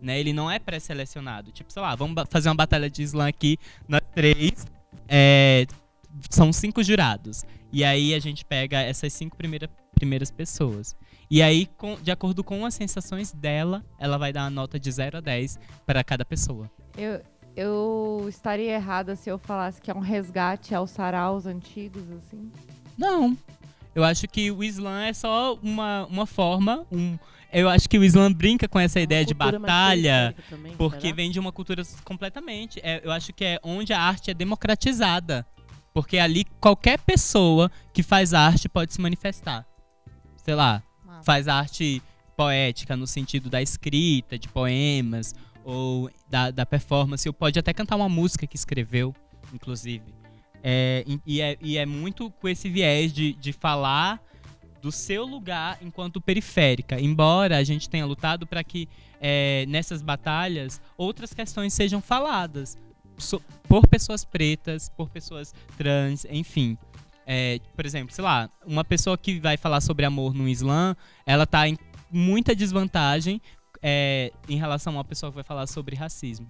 Né? 0.00 0.20
Ele 0.20 0.32
não 0.32 0.50
é 0.50 0.58
pré-selecionado. 0.58 1.50
Tipo, 1.50 1.72
sei 1.72 1.82
lá, 1.82 1.94
vamos 1.96 2.22
fazer 2.28 2.48
uma 2.50 2.54
batalha 2.54 2.90
de 2.90 3.02
slam 3.02 3.26
aqui, 3.26 3.58
nós 3.88 4.02
três. 4.14 4.66
É, 5.08 5.66
são 6.30 6.52
cinco 6.52 6.82
jurados. 6.82 7.44
E 7.72 7.84
aí 7.84 8.14
a 8.14 8.18
gente 8.18 8.44
pega 8.44 8.80
essas 8.80 9.12
cinco 9.12 9.36
primeira, 9.36 9.68
primeiras 9.94 10.30
pessoas. 10.30 10.94
E 11.30 11.42
aí, 11.42 11.66
com, 11.76 11.96
de 12.00 12.10
acordo 12.10 12.44
com 12.44 12.64
as 12.64 12.74
sensações 12.74 13.32
dela, 13.32 13.84
ela 13.98 14.18
vai 14.18 14.32
dar 14.32 14.44
uma 14.44 14.50
nota 14.50 14.78
de 14.78 14.90
0 14.90 15.18
a 15.18 15.20
10 15.20 15.58
para 15.86 16.04
cada 16.04 16.24
pessoa. 16.24 16.70
Eu, 16.96 17.20
eu 17.56 18.26
estaria 18.28 18.72
errada 18.72 19.16
se 19.16 19.30
eu 19.30 19.38
falasse 19.38 19.80
que 19.80 19.90
é 19.90 19.94
um 19.94 20.00
resgate 20.00 20.74
aos 20.74 20.90
saraus 20.90 21.46
antigos, 21.46 22.04
assim? 22.10 22.50
Não. 22.96 23.36
Eu 23.94 24.04
acho 24.04 24.26
que 24.28 24.50
o 24.50 24.62
Slam 24.62 25.04
é 25.04 25.12
só 25.12 25.54
uma, 25.62 26.06
uma 26.06 26.26
forma, 26.26 26.84
um, 26.90 27.16
eu 27.54 27.68
acho 27.68 27.88
que 27.88 27.96
o 27.96 28.02
Islam 28.02 28.32
brinca 28.32 28.66
com 28.66 28.80
essa 28.80 28.98
ideia 28.98 29.24
de 29.24 29.32
batalha, 29.32 30.34
também, 30.50 30.74
porque 30.74 31.02
será? 31.02 31.14
vem 31.14 31.30
de 31.30 31.38
uma 31.38 31.52
cultura 31.52 31.84
completamente. 32.02 32.80
É, 32.82 33.00
eu 33.04 33.12
acho 33.12 33.32
que 33.32 33.44
é 33.44 33.60
onde 33.62 33.92
a 33.92 34.00
arte 34.00 34.32
é 34.32 34.34
democratizada. 34.34 35.46
Porque 35.94 36.18
ali 36.18 36.44
qualquer 36.60 36.98
pessoa 36.98 37.70
que 37.92 38.02
faz 38.02 38.34
arte 38.34 38.68
pode 38.68 38.92
se 38.92 39.00
manifestar. 39.00 39.64
sei 40.36 40.54
lá, 40.56 40.82
faz 41.22 41.48
arte 41.48 42.02
poética 42.36 42.96
no 42.96 43.06
sentido 43.06 43.48
da 43.48 43.62
escrita, 43.62 44.36
de 44.38 44.48
poemas, 44.48 45.34
ou 45.64 46.10
da, 46.28 46.50
da 46.50 46.66
performance, 46.66 47.26
ou 47.28 47.32
pode 47.32 47.58
até 47.58 47.72
cantar 47.72 47.96
uma 47.96 48.08
música 48.08 48.46
que 48.46 48.56
escreveu, 48.56 49.14
inclusive. 49.54 50.12
É, 50.62 51.04
e- 51.24 51.40
é, 51.40 51.56
e 51.62 51.78
é 51.78 51.86
muito 51.86 52.30
com 52.32 52.48
esse 52.48 52.68
viés 52.68 53.12
de, 53.12 53.32
de 53.34 53.52
falar 53.52 54.20
do 54.82 54.90
seu 54.92 55.24
lugar 55.24 55.78
enquanto 55.80 56.20
periférica, 56.20 57.00
embora 57.00 57.56
a 57.56 57.64
gente 57.64 57.88
tenha 57.88 58.04
lutado 58.04 58.46
para 58.46 58.62
que 58.62 58.86
é, 59.20 59.64
nessas 59.68 60.02
batalhas 60.02 60.78
outras 60.98 61.32
questões 61.32 61.72
sejam 61.72 62.02
faladas 62.02 62.76
por 63.68 63.86
pessoas 63.88 64.24
pretas, 64.24 64.88
por 64.88 65.08
pessoas 65.10 65.54
trans, 65.76 66.24
enfim. 66.30 66.76
É, 67.26 67.58
por 67.74 67.86
exemplo, 67.86 68.14
sei 68.14 68.22
lá, 68.22 68.50
uma 68.66 68.84
pessoa 68.84 69.16
que 69.16 69.40
vai 69.40 69.56
falar 69.56 69.80
sobre 69.80 70.04
amor 70.04 70.34
no 70.34 70.46
Islã, 70.48 70.94
ela 71.24 71.46
tá 71.46 71.66
em 71.68 71.76
muita 72.10 72.54
desvantagem 72.54 73.40
é, 73.82 74.30
em 74.48 74.56
relação 74.56 74.92
a 74.92 74.96
uma 74.98 75.04
pessoa 75.04 75.30
que 75.30 75.34
vai 75.36 75.44
falar 75.44 75.66
sobre 75.66 75.96
racismo. 75.96 76.48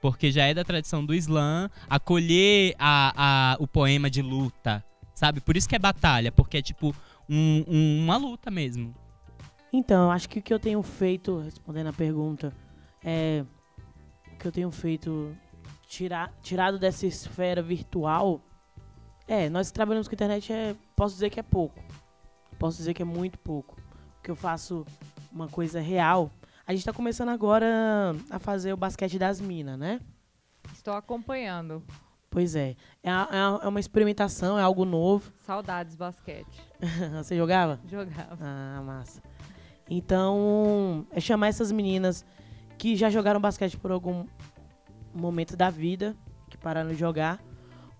Porque 0.00 0.32
já 0.32 0.44
é 0.46 0.54
da 0.54 0.64
tradição 0.64 1.04
do 1.04 1.14
Islã 1.14 1.68
acolher 1.88 2.74
a, 2.78 3.52
a- 3.52 3.56
o 3.60 3.66
poema 3.66 4.08
de 4.08 4.22
luta, 4.22 4.82
sabe? 5.14 5.40
Por 5.40 5.56
isso 5.56 5.68
que 5.68 5.76
é 5.76 5.78
batalha, 5.78 6.32
porque 6.32 6.56
é 6.58 6.62
tipo 6.62 6.94
um- 7.28 7.64
um- 7.68 8.04
uma 8.04 8.16
luta 8.16 8.50
mesmo. 8.50 8.94
Então, 9.72 10.04
eu 10.04 10.10
acho 10.10 10.28
que 10.28 10.38
o 10.38 10.42
que 10.42 10.52
eu 10.52 10.58
tenho 10.58 10.82
feito, 10.82 11.38
respondendo 11.40 11.88
a 11.88 11.92
pergunta, 11.92 12.52
é. 13.04 13.44
O 14.32 14.36
que 14.36 14.46
eu 14.48 14.52
tenho 14.52 14.70
feito, 14.70 15.36
tirar, 15.90 16.32
tirado 16.40 16.78
dessa 16.78 17.04
esfera 17.04 17.60
virtual. 17.60 18.40
É, 19.26 19.50
nós 19.50 19.68
que 19.68 19.74
trabalhamos 19.74 20.06
com 20.06 20.14
internet, 20.14 20.52
é, 20.52 20.76
posso 20.94 21.14
dizer 21.16 21.30
que 21.30 21.40
é 21.40 21.42
pouco. 21.42 21.82
Posso 22.58 22.76
dizer 22.76 22.94
que 22.94 23.02
é 23.02 23.04
muito 23.04 23.38
pouco. 23.40 23.76
O 24.18 24.22
que 24.22 24.30
eu 24.30 24.36
faço 24.36 24.86
uma 25.32 25.48
coisa 25.48 25.80
real. 25.80 26.30
A 26.64 26.72
gente 26.72 26.84
tá 26.84 26.92
começando 26.92 27.30
agora 27.30 28.14
a 28.30 28.38
fazer 28.38 28.72
o 28.72 28.76
basquete 28.76 29.18
das 29.18 29.40
minas, 29.40 29.76
né? 29.76 30.00
Estou 30.72 30.94
acompanhando. 30.94 31.82
Pois 32.30 32.54
é. 32.54 32.76
É, 33.02 33.10
é 33.10 33.64
é 33.64 33.68
uma 33.68 33.80
experimentação, 33.80 34.56
é 34.56 34.62
algo 34.62 34.84
novo. 34.84 35.32
Saudades 35.44 35.96
basquete. 35.96 36.62
Você 37.18 37.36
jogava? 37.36 37.80
Jogava. 37.86 38.38
Ah, 38.40 38.80
massa. 38.84 39.20
Então, 39.88 41.04
é 41.10 41.18
chamar 41.18 41.48
essas 41.48 41.72
meninas 41.72 42.24
que 42.78 42.94
já 42.94 43.10
jogaram 43.10 43.40
basquete 43.40 43.76
por 43.76 43.90
algum 43.90 44.24
momento 45.14 45.56
da 45.56 45.70
vida, 45.70 46.16
que 46.48 46.56
pararam 46.58 46.90
de 46.90 46.96
jogar, 46.96 47.42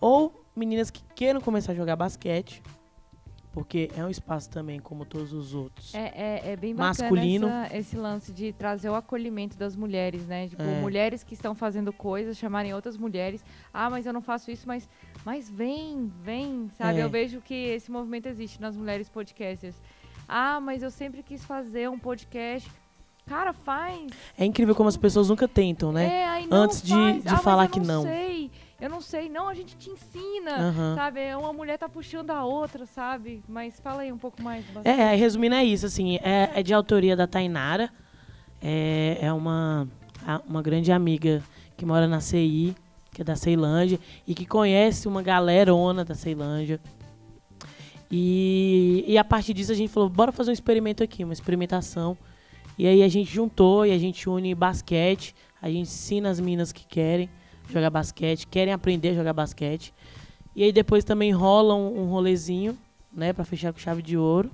ou 0.01 0.45
meninas 0.55 0.91
que 0.91 1.03
queiram 1.15 1.41
começar 1.41 1.73
a 1.73 1.75
jogar 1.75 1.97
basquete, 1.97 2.63
porque 3.53 3.91
é 3.97 4.05
um 4.05 4.09
espaço 4.09 4.49
também, 4.49 4.79
como 4.79 5.05
todos 5.05 5.33
os 5.33 5.55
outros. 5.55 5.93
É, 5.93 6.13
é, 6.15 6.53
é 6.53 6.57
bem 6.57 6.73
bacana 6.73 7.11
Masculino. 7.11 7.49
essa- 7.49 7.77
esse 7.77 7.97
lance 7.97 8.33
de 8.33 8.53
trazer 8.53 8.89
o 8.89 8.95
acolhimento 8.95 9.59
das 9.59 9.75
mulheres, 9.75 10.25
né? 10.25 10.47
Tipo, 10.49 10.63
É. 10.63 10.81
mulheres 10.81 11.25
que 11.25 11.35
estão 11.35 11.53
fazendo 11.53 11.93
coisas, 11.93 12.39
chamarem 12.39 12.73
outras 12.73 12.97
mulheres. 12.97 13.45
Ah, 13.75 13.91
mas 13.91 14.07
eu 14.07 14.13
não 14.13 14.23
faço 14.23 14.53
isso, 14.53 14.69
mas, 14.69 14.89
mas 15.25 15.51
vem, 15.51 16.07
vem, 16.23 16.71
sabe? 16.79 17.01
É. 17.01 17.03
Eu 17.05 17.11
vejo 17.11 17.41
que 17.41 17.55
esse 17.55 17.91
movimento 17.91 18.27
existe 18.27 18.61
nas 18.61 18.77
mulheres 18.77 19.09
podcasters. 19.09 19.75
Ah, 20.29 20.61
mas 20.61 20.81
eu 20.85 20.91
sempre 20.91 21.21
quis 21.21 21.45
fazer 21.45 21.91
um 21.91 21.99
podcast. 21.99 22.71
Cara, 23.31 23.53
faz. 23.53 24.11
É 24.37 24.45
incrível 24.45 24.75
como 24.75 24.89
as 24.89 24.97
pessoas 24.97 25.29
nunca 25.29 25.47
tentam, 25.47 25.93
né? 25.93 26.05
É, 26.05 26.29
aí 26.29 26.47
não 26.49 26.63
Antes 26.65 26.83
de- 26.83 26.93
faz. 26.93 27.23
de 27.23 27.29
ah, 27.29 27.37
falar 27.37 27.67
eu 27.67 27.69
que 27.71 27.79
não. 27.79 28.03
sei. 28.03 28.51
Eu 28.81 28.91
não 28.91 29.01
sei. 29.01 29.29
Não, 29.29 29.47
a 29.47 29.55
gente 29.55 29.77
te 29.77 29.89
ensina. 29.89 30.51
Aham. 30.59 30.95
Sabe? 30.97 31.21
É 31.21 31.37
Uma 31.37 31.53
mulher 31.53 31.79
tá 31.79 31.89
puxando 31.89 32.33
a 32.33 32.45
outra, 32.45 32.87
sabe? 32.87 33.41
Mas 33.49 33.79
fala 33.79 34.03
aí 34.03 34.11
um 34.11 34.19
pouco 34.19 34.43
mais. 34.43 34.65
do 34.65 34.81
É, 34.83 35.15
resumindo 35.15 35.55
é 35.55 35.65
isso, 35.65 35.87
assim, 35.87 36.17
é, 36.17 36.51
é 36.57 36.61
de 36.65 36.75
autoria 36.75 37.15
da 37.15 37.29
Tainara, 37.29 37.89
é, 38.61 39.19
é 39.21 39.33
uma, 39.33 39.87
uma 40.49 40.61
grande 40.61 40.91
amiga 40.91 41.41
que 41.77 41.87
mora 41.87 42.09
na 42.09 42.19
CI, 42.21 42.75
que 43.13 43.23
é 43.23 43.25
da 43.25 43.37
Ceilândia, 43.37 44.01
e 44.27 44.35
que 44.35 44.45
conhece 44.45 45.07
uma 45.07 45.23
galerona 45.23 46.05
da 46.05 46.17
Ceilândia. 46.17 46.81
E, 48.11 49.05
e 49.07 49.17
a 49.17 49.23
partir 49.23 49.55
disso 49.55 49.71
a 49.71 49.77
gente 49.77 49.93
falou, 49.93 50.09
bora 50.09 50.33
fazer 50.33 50.51
um 50.51 50.55
experimento 50.55 51.01
aqui, 51.05 51.23
uma 51.23 51.33
experimentação. 51.33 52.19
E 52.81 52.87
aí 52.87 53.03
a 53.03 53.09
gente 53.09 53.31
juntou 53.31 53.85
e 53.85 53.93
a 53.93 53.99
gente 53.99 54.27
une 54.27 54.55
basquete, 54.55 55.35
a 55.61 55.69
gente 55.69 55.83
ensina 55.83 56.31
as 56.31 56.41
meninas 56.41 56.73
que 56.73 56.87
querem 56.87 57.29
jogar 57.69 57.91
basquete, 57.91 58.47
querem 58.47 58.73
aprender 58.73 59.11
a 59.11 59.15
jogar 59.17 59.35
basquete. 59.35 59.93
E 60.57 60.65
aí 60.65 60.73
depois 60.73 61.05
também 61.05 61.31
rola 61.31 61.75
um, 61.75 62.05
um 62.05 62.07
rolezinho, 62.07 62.79
né, 63.13 63.35
para 63.35 63.45
fechar 63.45 63.71
com 63.71 63.79
chave 63.79 64.01
de 64.01 64.17
ouro. 64.17 64.51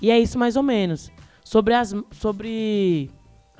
E 0.00 0.08
é 0.08 0.16
isso 0.16 0.38
mais 0.38 0.54
ou 0.54 0.62
menos. 0.62 1.10
Sobre 1.42 1.74
as, 1.74 1.92
sobre 2.12 3.10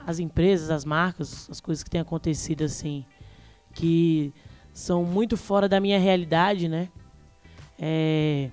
as 0.07 0.20
empresas, 0.20 0.70
as 0.70 0.85
marcas, 0.85 1.51
as 1.51 1.61
coisas 1.61 1.83
que 1.83 1.91
têm 1.91 2.01
acontecido 2.01 2.62
assim, 2.62 3.05
que 3.75 4.33
são 4.73 5.03
muito 5.03 5.37
fora 5.37 5.69
da 5.69 5.81
minha 5.81 5.99
realidade, 5.99 6.69
né? 6.69 6.89
É, 7.77 8.49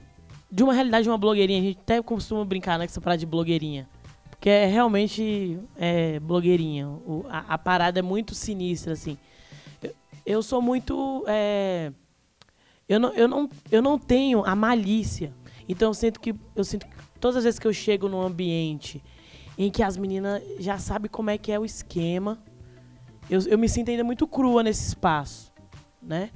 de 0.51 0.63
uma 0.63 0.73
realidade 0.73 1.03
de 1.03 1.09
uma 1.09 1.19
blogueirinha. 1.19 1.59
A 1.59 1.63
gente 1.65 1.79
até 1.81 2.01
costuma 2.01 2.43
brincar, 2.43 2.79
né, 2.79 2.87
com 2.87 2.91
essa 2.91 2.99
parada 2.99 3.19
de 3.19 3.27
blogueirinha. 3.27 3.87
Porque 4.45 4.51
é 4.51 4.67
realmente 4.67 5.59
é, 5.75 6.19
blogueirinha. 6.19 6.87
O- 6.87 7.25
a, 7.27 7.55
a 7.55 7.57
parada 7.57 7.97
é 7.97 8.01
muito 8.03 8.35
sinistra, 8.35 8.93
assim. 8.93 9.17
Eu, 9.81 9.95
eu 10.23 10.43
sou 10.43 10.61
muito. 10.61 11.25
é, 11.27 11.91
eu, 12.87 12.99
não, 12.99 13.11
eu, 13.15 13.27
não, 13.27 13.49
eu 13.71 13.81
não 13.81 13.97
tenho 13.97 14.45
a 14.45 14.55
malícia. 14.55 15.33
Então 15.67 15.89
eu 15.89 15.93
sinto 15.95 16.19
que. 16.19 16.35
Eu 16.55 16.63
sinto 16.63 16.85
que 16.85 16.93
todas 17.19 17.37
as 17.37 17.43
vezes 17.45 17.59
que 17.59 17.65
eu 17.65 17.73
chego 17.73 18.07
num 18.07 18.21
ambiente 18.21 19.03
em 19.57 19.71
que 19.71 19.81
as 19.81 19.97
meninas 19.97 20.43
já 20.59 20.77
sabem 20.77 21.09
como 21.09 21.31
é 21.31 21.39
que 21.39 21.51
é 21.51 21.59
o 21.59 21.65
esquema, 21.65 22.37
eu, 23.27 23.39
eu 23.47 23.57
me 23.57 23.67
sinto 23.67 23.89
ainda 23.89 24.03
muito 24.03 24.27
crua 24.27 24.61
nesse 24.61 24.89
espaço, 24.89 25.51
né? 25.99 26.29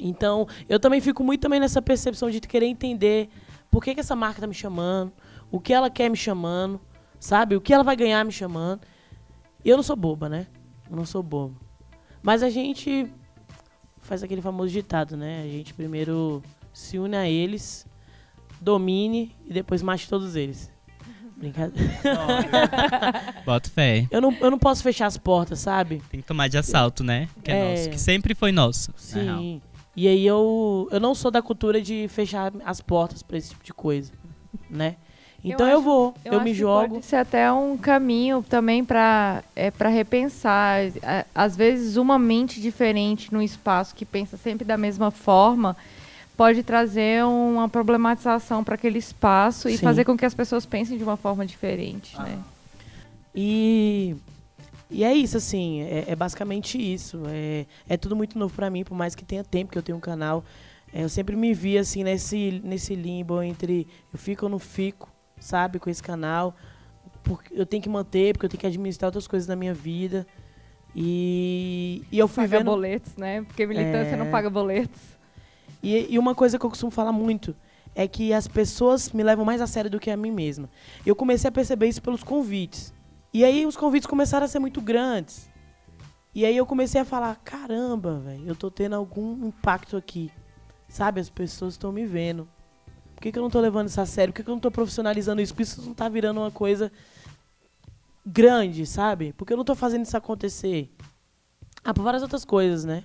Então, 0.00 0.48
eu 0.68 0.80
também 0.80 1.00
fico 1.00 1.22
muito 1.22 1.40
também 1.42 1.60
nessa 1.60 1.80
percepção 1.80 2.28
de 2.32 2.40
querer 2.40 2.66
entender 2.66 3.28
por 3.70 3.80
que, 3.80 3.94
que 3.94 4.00
essa 4.00 4.16
marca 4.16 4.40
tá 4.40 4.46
me 4.48 4.54
chamando, 4.54 5.12
o 5.52 5.60
que 5.60 5.72
ela 5.72 5.88
quer 5.88 6.08
me 6.08 6.16
chamando, 6.16 6.80
sabe? 7.22 7.54
O 7.54 7.60
que 7.60 7.72
ela 7.72 7.84
vai 7.84 7.94
ganhar 7.94 8.24
me 8.24 8.32
chamando. 8.32 8.80
E 9.64 9.68
eu 9.68 9.76
não 9.76 9.82
sou 9.84 9.94
boba, 9.94 10.28
né? 10.28 10.48
Eu 10.90 10.96
não 10.96 11.06
sou 11.06 11.22
boba. 11.22 11.54
Mas 12.20 12.42
a 12.42 12.50
gente 12.50 13.06
faz 13.98 14.22
aquele 14.24 14.42
famoso 14.42 14.72
ditado, 14.72 15.16
né? 15.16 15.42
A 15.44 15.46
gente 15.46 15.72
primeiro 15.72 16.42
se 16.72 16.98
une 16.98 17.16
a 17.16 17.28
eles, 17.28 17.86
domine 18.60 19.34
e 19.46 19.52
depois 19.52 19.82
mate 19.82 20.08
todos 20.08 20.34
eles. 20.34 20.68
Brincadeira. 21.36 21.92
Bota 23.46 23.70
fé. 23.70 24.06
Eu 24.10 24.20
não, 24.20 24.32
eu 24.40 24.50
não 24.50 24.58
posso 24.58 24.82
fechar 24.82 25.06
as 25.06 25.16
portas, 25.16 25.60
sabe? 25.60 26.02
Tem 26.10 26.20
que 26.20 26.26
tomar 26.26 26.48
de 26.48 26.58
assalto, 26.58 27.04
né? 27.04 27.28
Que 27.44 27.50
é, 27.52 27.54
É. 27.54 27.70
nosso. 27.76 27.90
Que 27.90 27.98
sempre 28.00 28.34
foi 28.34 28.50
nosso. 28.52 28.92
Sim. 28.96 29.60
E 29.94 30.08
aí 30.08 30.26
eu, 30.26 30.88
eu 30.90 30.98
não 30.98 31.14
sou 31.14 31.30
da 31.30 31.42
cultura 31.42 31.80
de 31.80 32.08
fechar 32.08 32.52
as 32.64 32.80
portas 32.80 33.22
pra 33.22 33.36
esse 33.36 33.50
tipo 33.50 33.62
de 33.64 33.72
coisa, 33.74 34.12
né? 34.70 34.96
Então 35.44 35.66
eu, 35.66 35.74
acho- 35.78 35.82
vou, 35.82 36.14
eu, 36.24 36.34
acho 36.34 36.44
me 36.44 36.54
jogo. 36.54 36.94
Pode 36.94 37.06
ser 37.06 37.16
até 37.16 37.50
um 37.52 37.76
caminho 37.76 38.44
também 38.48 38.84
para 38.84 39.42
é, 39.56 39.70
para 39.70 39.88
repensar. 39.88 40.80
É, 41.02 41.24
Às 41.34 41.56
vezes, 41.56 41.96
uma 41.96 42.18
mente 42.18 42.60
diferente 42.60 43.32
num 43.32 43.42
espaço 43.42 43.94
que 43.94 44.04
pensa 44.04 44.36
sempre 44.36 44.64
da 44.64 44.76
mesma 44.76 45.10
forma 45.10 45.76
pode 46.36 46.62
trazer 46.62 47.24
uma 47.24 47.68
problematização 47.68 48.64
para 48.64 48.74
aquele 48.74 48.98
espaço 48.98 49.68
e 49.68 49.76
Sim. 49.76 49.84
fazer 49.84 50.04
com 50.04 50.16
que 50.16 50.24
as 50.24 50.34
pessoas 50.34 50.64
pensem 50.64 50.96
de 50.96 51.04
uma 51.04 51.16
forma 51.16 51.44
diferente, 51.44 52.18
né? 52.20 52.38
E, 53.34 54.16
e 54.90 55.04
é 55.04 55.12
isso, 55.14 55.36
assim, 55.36 55.82
é, 55.82 56.04
é 56.08 56.16
basicamente 56.16 56.78
isso. 56.78 57.22
É, 57.28 57.66
é 57.88 57.96
tudo 57.96 58.16
muito 58.16 58.38
novo 58.38 58.54
pra 58.54 58.70
mim, 58.70 58.82
por 58.84 58.94
mais 58.96 59.14
que 59.14 59.24
tenha 59.24 59.44
tempo 59.44 59.72
que 59.72 59.78
eu 59.78 59.82
tenho 59.82 59.98
um 59.98 60.00
canal. 60.00 60.42
É, 60.92 61.02
eu 61.04 61.08
sempre 61.08 61.36
me 61.36 61.52
vi, 61.54 61.76
assim, 61.78 62.02
nesse, 62.02 62.60
nesse 62.64 62.94
limbo 62.94 63.42
entre 63.42 63.86
eu 64.12 64.18
fico 64.18 64.46
ou 64.46 64.50
não 64.50 64.58
fico, 64.58 65.08
sabe, 65.42 65.78
com 65.78 65.90
esse 65.90 66.02
canal. 66.02 66.54
Porque 67.22 67.52
eu 67.54 67.64
tenho 67.66 67.82
que 67.82 67.88
manter, 67.88 68.32
porque 68.34 68.46
eu 68.46 68.50
tenho 68.50 68.60
que 68.60 68.66
administrar 68.66 69.08
outras 69.08 69.26
coisas 69.26 69.46
na 69.48 69.54
minha 69.56 69.74
vida. 69.74 70.26
E, 70.94 72.02
e 72.10 72.18
eu 72.18 72.28
fui 72.28 72.44
Paga 72.44 72.58
vendo... 72.58 72.66
boletos, 72.66 73.16
né? 73.16 73.42
Porque 73.42 73.66
militância 73.66 74.14
É. 74.14 74.16
não 74.16 74.30
paga 74.30 74.50
boletos. 74.50 75.00
E, 75.82 76.14
e 76.14 76.18
uma 76.18 76.34
coisa 76.34 76.58
que 76.58 76.64
eu 76.66 76.70
costumo 76.70 76.90
falar 76.90 77.12
muito 77.12 77.56
é 77.94 78.06
que 78.06 78.32
as 78.32 78.46
pessoas 78.48 79.10
me 79.12 79.22
levam 79.22 79.44
mais 79.44 79.60
a 79.60 79.66
sério 79.66 79.90
do 79.90 79.98
que 79.98 80.10
a 80.10 80.16
mim 80.16 80.30
mesma. 80.30 80.68
Eu 81.04 81.14
comecei 81.16 81.48
a 81.48 81.52
perceber 81.52 81.88
isso 81.88 82.02
pelos 82.02 82.22
convites. 82.22 82.92
E 83.32 83.44
aí 83.44 83.64
os 83.66 83.76
convites 83.76 84.06
começaram 84.06 84.44
a 84.44 84.48
ser 84.48 84.58
muito 84.58 84.80
grandes. 84.80 85.50
E 86.34 86.44
aí 86.46 86.56
eu 86.56 86.64
comecei 86.64 87.00
a 87.00 87.04
falar, 87.04 87.36
caramba, 87.44 88.18
velho, 88.20 88.44
eu 88.46 88.54
tô 88.54 88.70
tendo 88.70 88.94
algum 88.94 89.46
impacto 89.46 89.96
aqui. 89.96 90.30
Sabe, 90.88 91.20
as 91.20 91.28
pessoas 91.30 91.74
estão 91.74 91.90
me 91.92 92.04
vendo. 92.06 92.48
Por 93.22 93.28
que, 93.28 93.32
que 93.34 93.38
eu 93.38 93.42
não 93.44 93.50
tô 93.50 93.60
levando 93.60 93.86
isso 93.86 94.00
a 94.00 94.04
sério? 94.04 94.32
Por 94.32 94.38
que, 94.38 94.42
que 94.42 94.50
eu 94.50 94.54
não 94.56 94.60
tô 94.60 94.68
profissionalizando 94.68 95.40
isso? 95.40 95.54
Por 95.54 95.58
que 95.58 95.62
isso 95.62 95.80
não 95.80 95.94
tá 95.94 96.08
virando 96.08 96.40
uma 96.40 96.50
coisa 96.50 96.90
grande, 98.26 98.84
sabe? 98.84 99.32
Por 99.32 99.46
que 99.46 99.52
eu 99.52 99.56
não 99.56 99.64
tô 99.64 99.76
fazendo 99.76 100.04
isso 100.04 100.16
acontecer? 100.16 100.92
Ah, 101.84 101.94
por 101.94 102.02
várias 102.02 102.20
outras 102.20 102.44
coisas, 102.44 102.84
né? 102.84 103.04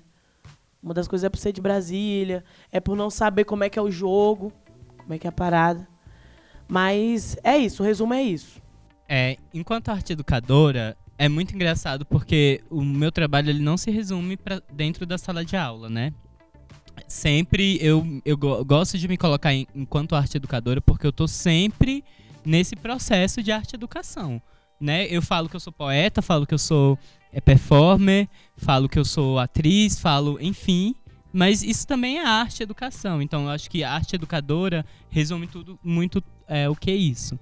Uma 0.81 0.95
das 0.95 1.07
coisas 1.07 1.23
é 1.23 1.29
por 1.29 1.37
ser 1.37 1.51
de 1.51 1.61
Brasília, 1.61 2.43
é 2.71 2.79
por 2.79 2.97
não 2.97 3.11
saber 3.11 3.43
como 3.43 3.63
é 3.63 3.69
que 3.69 3.77
é 3.77 3.81
o 3.81 3.91
jogo, 3.91 4.51
como 4.97 5.13
é 5.13 5.19
que 5.19 5.27
é 5.27 5.29
a 5.29 5.31
parada. 5.31 5.87
Mas 6.67 7.37
é 7.43 7.55
isso, 7.55 7.83
o 7.83 7.85
resumo 7.85 8.15
é 8.15 8.23
isso. 8.23 8.59
É, 9.07 9.37
enquanto 9.53 9.89
arte 9.89 10.13
educadora, 10.13 10.97
é 11.15 11.29
muito 11.29 11.53
engraçado 11.53 12.07
porque 12.07 12.63
o 12.71 12.83
meu 12.83 13.11
trabalho 13.11 13.51
ele 13.51 13.61
não 13.61 13.77
se 13.77 13.91
resume 13.91 14.35
para 14.35 14.63
dentro 14.73 15.05
da 15.05 15.19
sala 15.19 15.45
de 15.45 15.55
aula, 15.55 15.87
né? 15.87 16.11
Sempre 17.07 17.77
eu, 17.81 18.21
eu 18.25 18.37
gosto 18.37 18.97
de 18.97 19.07
me 19.07 19.17
colocar 19.17 19.53
em, 19.53 19.67
enquanto 19.75 20.15
arte 20.15 20.37
educadora 20.37 20.81
porque 20.81 21.05
eu 21.05 21.11
tô 21.11 21.27
sempre 21.27 22.03
nesse 22.45 22.75
processo 22.75 23.43
de 23.43 23.51
arte 23.51 23.75
educação, 23.75 24.41
né? 24.79 25.05
Eu 25.07 25.21
falo 25.21 25.49
que 25.49 25.55
eu 25.55 25.59
sou 25.59 25.73
poeta, 25.73 26.21
falo 26.21 26.47
que 26.47 26.53
eu 26.53 26.59
sou 26.59 26.97
é, 27.31 27.41
performer, 27.41 28.27
falo 28.55 28.87
que 28.87 28.97
eu 28.97 29.05
sou 29.05 29.37
atriz, 29.37 29.99
falo, 29.99 30.37
enfim, 30.41 30.95
mas 31.31 31.61
isso 31.61 31.85
também 31.85 32.17
é 32.17 32.25
arte 32.25 32.63
educação. 32.63 33.21
Então 33.21 33.43
eu 33.43 33.49
acho 33.49 33.69
que 33.69 33.83
arte 33.83 34.15
educadora 34.15 34.85
resume 35.09 35.47
tudo 35.47 35.77
muito 35.83 36.23
é, 36.47 36.69
o 36.69 36.75
que 36.75 36.89
é 36.89 36.95
isso. 36.95 37.37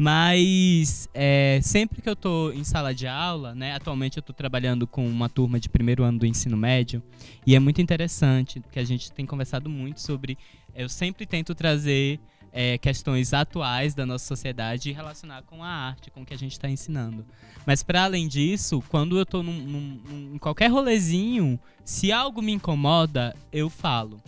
Mas 0.00 1.08
é, 1.12 1.58
sempre 1.60 2.00
que 2.00 2.08
eu 2.08 2.12
estou 2.12 2.52
em 2.52 2.62
sala 2.62 2.94
de 2.94 3.08
aula, 3.08 3.52
né, 3.52 3.74
atualmente 3.74 4.16
eu 4.16 4.20
estou 4.20 4.32
trabalhando 4.32 4.86
com 4.86 5.04
uma 5.04 5.28
turma 5.28 5.58
de 5.58 5.68
primeiro 5.68 6.04
ano 6.04 6.20
do 6.20 6.24
ensino 6.24 6.56
médio, 6.56 7.02
e 7.44 7.56
é 7.56 7.58
muito 7.58 7.82
interessante 7.82 8.62
que 8.70 8.78
a 8.78 8.84
gente 8.84 9.10
tem 9.10 9.26
conversado 9.26 9.68
muito 9.68 10.00
sobre. 10.00 10.38
Eu 10.72 10.88
sempre 10.88 11.26
tento 11.26 11.52
trazer 11.52 12.20
é, 12.52 12.78
questões 12.78 13.32
atuais 13.34 13.92
da 13.92 14.06
nossa 14.06 14.24
sociedade 14.24 14.88
e 14.88 14.92
relacionar 14.92 15.42
com 15.42 15.64
a 15.64 15.68
arte, 15.68 16.12
com 16.12 16.22
o 16.22 16.24
que 16.24 16.32
a 16.32 16.38
gente 16.38 16.52
está 16.52 16.70
ensinando. 16.70 17.26
Mas 17.66 17.82
para 17.82 18.04
além 18.04 18.28
disso, 18.28 18.80
quando 18.88 19.16
eu 19.16 19.24
estou 19.24 19.42
em 19.42 20.38
qualquer 20.38 20.70
rolezinho, 20.70 21.58
se 21.84 22.12
algo 22.12 22.40
me 22.40 22.52
incomoda, 22.52 23.34
eu 23.52 23.68
falo. 23.68 24.22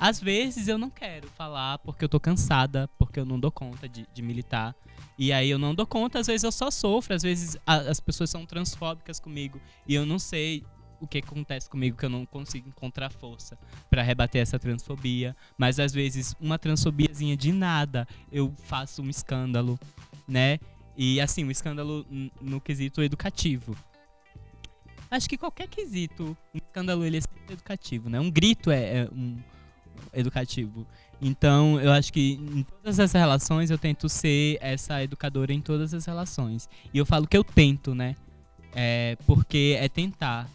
Às 0.00 0.18
vezes 0.18 0.66
eu 0.66 0.78
não 0.78 0.88
quero 0.88 1.28
falar 1.28 1.76
porque 1.80 2.02
eu 2.02 2.08
tô 2.08 2.18
cansada, 2.18 2.88
porque 2.98 3.20
eu 3.20 3.26
não 3.26 3.38
dou 3.38 3.52
conta 3.52 3.86
de, 3.86 4.08
de 4.10 4.22
militar. 4.22 4.74
E 5.18 5.30
aí 5.30 5.50
eu 5.50 5.58
não 5.58 5.74
dou 5.74 5.86
conta, 5.86 6.18
às 6.18 6.26
vezes 6.26 6.42
eu 6.42 6.50
só 6.50 6.70
sofro, 6.70 7.14
às 7.14 7.22
vezes 7.22 7.58
a, 7.66 7.76
as 7.76 8.00
pessoas 8.00 8.30
são 8.30 8.46
transfóbicas 8.46 9.20
comigo 9.20 9.60
e 9.86 9.94
eu 9.94 10.06
não 10.06 10.18
sei 10.18 10.64
o 10.98 11.06
que 11.06 11.18
acontece 11.18 11.68
comigo 11.68 11.98
que 11.98 12.06
eu 12.06 12.08
não 12.08 12.24
consigo 12.24 12.66
encontrar 12.66 13.10
força 13.10 13.58
para 13.90 14.02
rebater 14.02 14.40
essa 14.40 14.58
transfobia, 14.58 15.36
mas 15.58 15.78
às 15.78 15.92
vezes 15.92 16.34
uma 16.40 16.58
transfobiazinha 16.58 17.36
de 17.36 17.52
nada 17.52 18.08
eu 18.32 18.54
faço 18.64 19.02
um 19.02 19.10
escândalo, 19.10 19.78
né? 20.26 20.58
E 20.96 21.20
assim, 21.20 21.44
um 21.44 21.50
escândalo 21.50 22.06
no 22.40 22.58
quesito 22.58 23.02
educativo. 23.02 23.76
Acho 25.10 25.28
que 25.28 25.36
qualquer 25.36 25.68
quesito, 25.68 26.34
um 26.54 26.58
escândalo 26.58 27.04
ele 27.04 27.18
é 27.18 27.52
educativo, 27.52 28.08
né? 28.08 28.18
Um 28.18 28.30
grito 28.30 28.70
é, 28.70 29.00
é 29.00 29.08
um 29.12 29.36
educativo. 30.12 30.86
Então, 31.20 31.78
eu 31.80 31.92
acho 31.92 32.12
que 32.12 32.32
em 32.32 32.62
todas 32.62 32.98
as 32.98 33.12
relações 33.12 33.70
eu 33.70 33.78
tento 33.78 34.08
ser 34.08 34.58
essa 34.60 35.02
educadora 35.02 35.52
em 35.52 35.60
todas 35.60 35.92
as 35.92 36.06
relações. 36.06 36.68
E 36.94 36.98
eu 36.98 37.04
falo 37.04 37.26
que 37.26 37.36
eu 37.36 37.44
tento, 37.44 37.94
né? 37.94 38.16
É, 38.74 39.16
porque 39.26 39.76
é 39.78 39.88
tentar. 39.88 40.48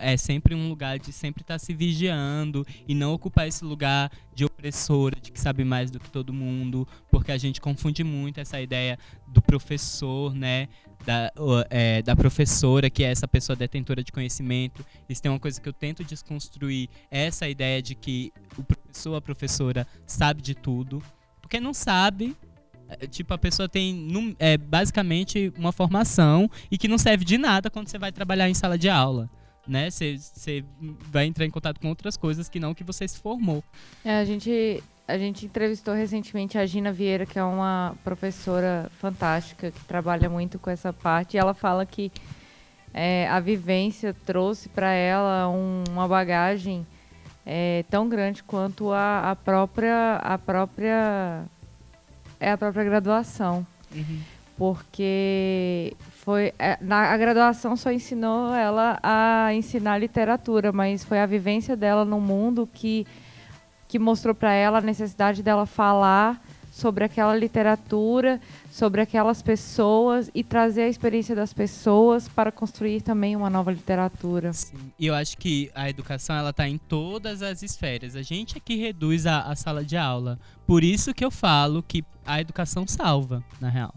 É 0.00 0.16
sempre 0.18 0.54
um 0.54 0.68
lugar 0.68 0.98
de 0.98 1.12
sempre 1.12 1.42
estar 1.42 1.54
tá 1.54 1.58
se 1.58 1.72
vigiando 1.72 2.66
e 2.86 2.94
não 2.94 3.14
ocupar 3.14 3.48
esse 3.48 3.64
lugar 3.64 4.10
de 4.34 4.44
opressora, 4.44 5.18
de 5.18 5.32
que 5.32 5.40
sabe 5.40 5.64
mais 5.64 5.90
do 5.90 5.98
que 5.98 6.10
todo 6.10 6.32
mundo, 6.32 6.86
porque 7.10 7.32
a 7.32 7.38
gente 7.38 7.60
confunde 7.60 8.04
muito 8.04 8.38
essa 8.38 8.60
ideia 8.60 8.98
do 9.26 9.40
professor, 9.40 10.34
né? 10.34 10.68
Da, 11.06 11.32
é, 11.68 12.00
da 12.02 12.14
professora, 12.14 12.88
que 12.88 13.02
é 13.02 13.10
essa 13.10 13.26
pessoa 13.26 13.56
detentora 13.56 14.04
de 14.04 14.12
conhecimento. 14.12 14.86
Isso 15.08 15.20
tem 15.20 15.32
uma 15.32 15.40
coisa 15.40 15.60
que 15.60 15.68
eu 15.68 15.72
tento 15.72 16.04
desconstruir, 16.04 16.88
essa 17.10 17.48
ideia 17.48 17.82
de 17.82 17.94
que 17.96 18.32
o 18.56 18.62
professor, 18.62 19.16
a 19.16 19.20
professora, 19.20 19.86
sabe 20.06 20.42
de 20.42 20.54
tudo. 20.54 21.02
Porque 21.40 21.58
não 21.58 21.74
sabe, 21.74 22.36
é, 22.88 23.06
tipo, 23.06 23.34
a 23.34 23.38
pessoa 23.38 23.68
tem 23.68 24.06
é, 24.38 24.56
basicamente 24.56 25.52
uma 25.56 25.72
formação 25.72 26.48
e 26.70 26.78
que 26.78 26.86
não 26.86 26.98
serve 26.98 27.24
de 27.24 27.36
nada 27.36 27.68
quando 27.68 27.88
você 27.88 27.98
vai 27.98 28.12
trabalhar 28.12 28.48
em 28.48 28.54
sala 28.54 28.78
de 28.78 28.88
aula 28.88 29.28
né? 29.66 29.90
Você 29.90 30.64
vai 31.10 31.26
entrar 31.26 31.44
em 31.44 31.50
contato 31.50 31.80
com 31.80 31.88
outras 31.88 32.16
coisas 32.16 32.48
que 32.48 32.58
não 32.58 32.74
que 32.74 32.84
você 32.84 33.06
se 33.06 33.18
formou. 33.18 33.62
É, 34.04 34.18
a 34.18 34.24
gente 34.24 34.82
a 35.06 35.18
gente 35.18 35.46
entrevistou 35.46 35.94
recentemente 35.94 36.56
a 36.56 36.64
Gina 36.64 36.92
Vieira, 36.92 37.26
que 37.26 37.38
é 37.38 37.44
uma 37.44 37.94
professora 38.04 38.90
fantástica 38.98 39.70
que 39.70 39.84
trabalha 39.84 40.28
muito 40.28 40.58
com 40.58 40.70
essa 40.70 40.92
parte, 40.92 41.34
e 41.34 41.38
ela 41.38 41.52
fala 41.52 41.84
que 41.84 42.10
é, 42.94 43.28
a 43.28 43.40
vivência 43.40 44.14
trouxe 44.24 44.68
para 44.68 44.92
ela 44.92 45.48
um, 45.48 45.84
uma 45.90 46.06
bagagem 46.06 46.86
é, 47.44 47.84
tão 47.90 48.08
grande 48.08 48.42
quanto 48.42 48.92
a, 48.92 49.32
a 49.32 49.36
própria 49.36 50.16
a 50.16 50.38
própria 50.38 51.44
é 52.38 52.50
a 52.50 52.58
própria 52.58 52.84
graduação. 52.84 53.66
Uhum. 53.94 54.20
Porque 54.56 55.96
foi 56.22 56.54
é, 56.56 56.78
na 56.80 57.10
a 57.12 57.16
graduação 57.16 57.76
só 57.76 57.90
ensinou 57.90 58.54
ela 58.54 58.98
a 59.02 59.52
ensinar 59.54 59.98
literatura, 59.98 60.72
mas 60.72 61.04
foi 61.04 61.18
a 61.18 61.26
vivência 61.26 61.76
dela 61.76 62.04
no 62.04 62.20
mundo 62.20 62.68
que 62.72 63.06
que 63.88 63.98
mostrou 63.98 64.34
para 64.34 64.52
ela 64.52 64.78
a 64.78 64.80
necessidade 64.80 65.42
dela 65.42 65.66
falar 65.66 66.42
sobre 66.70 67.04
aquela 67.04 67.36
literatura, 67.36 68.40
sobre 68.70 69.02
aquelas 69.02 69.42
pessoas 69.42 70.30
e 70.34 70.42
trazer 70.42 70.84
a 70.84 70.88
experiência 70.88 71.34
das 71.34 71.52
pessoas 71.52 72.28
para 72.28 72.50
construir 72.50 73.02
também 73.02 73.36
uma 73.36 73.50
nova 73.50 73.70
literatura. 73.70 74.52
Sim. 74.54 74.78
E 74.98 75.06
eu 75.08 75.14
acho 75.14 75.36
que 75.36 75.70
a 75.74 75.90
educação 75.90 76.34
ela 76.34 76.48
está 76.48 76.66
em 76.66 76.78
todas 76.78 77.42
as 77.42 77.62
esferas. 77.62 78.16
A 78.16 78.22
gente 78.22 78.56
é 78.56 78.60
que 78.60 78.76
reduz 78.76 79.26
a, 79.26 79.40
a 79.40 79.54
sala 79.54 79.84
de 79.84 79.96
aula. 79.98 80.38
Por 80.66 80.82
isso 80.82 81.12
que 81.12 81.24
eu 81.24 81.30
falo 81.30 81.82
que 81.82 82.02
a 82.24 82.40
educação 82.40 82.86
salva, 82.86 83.44
na 83.60 83.68
real. 83.68 83.94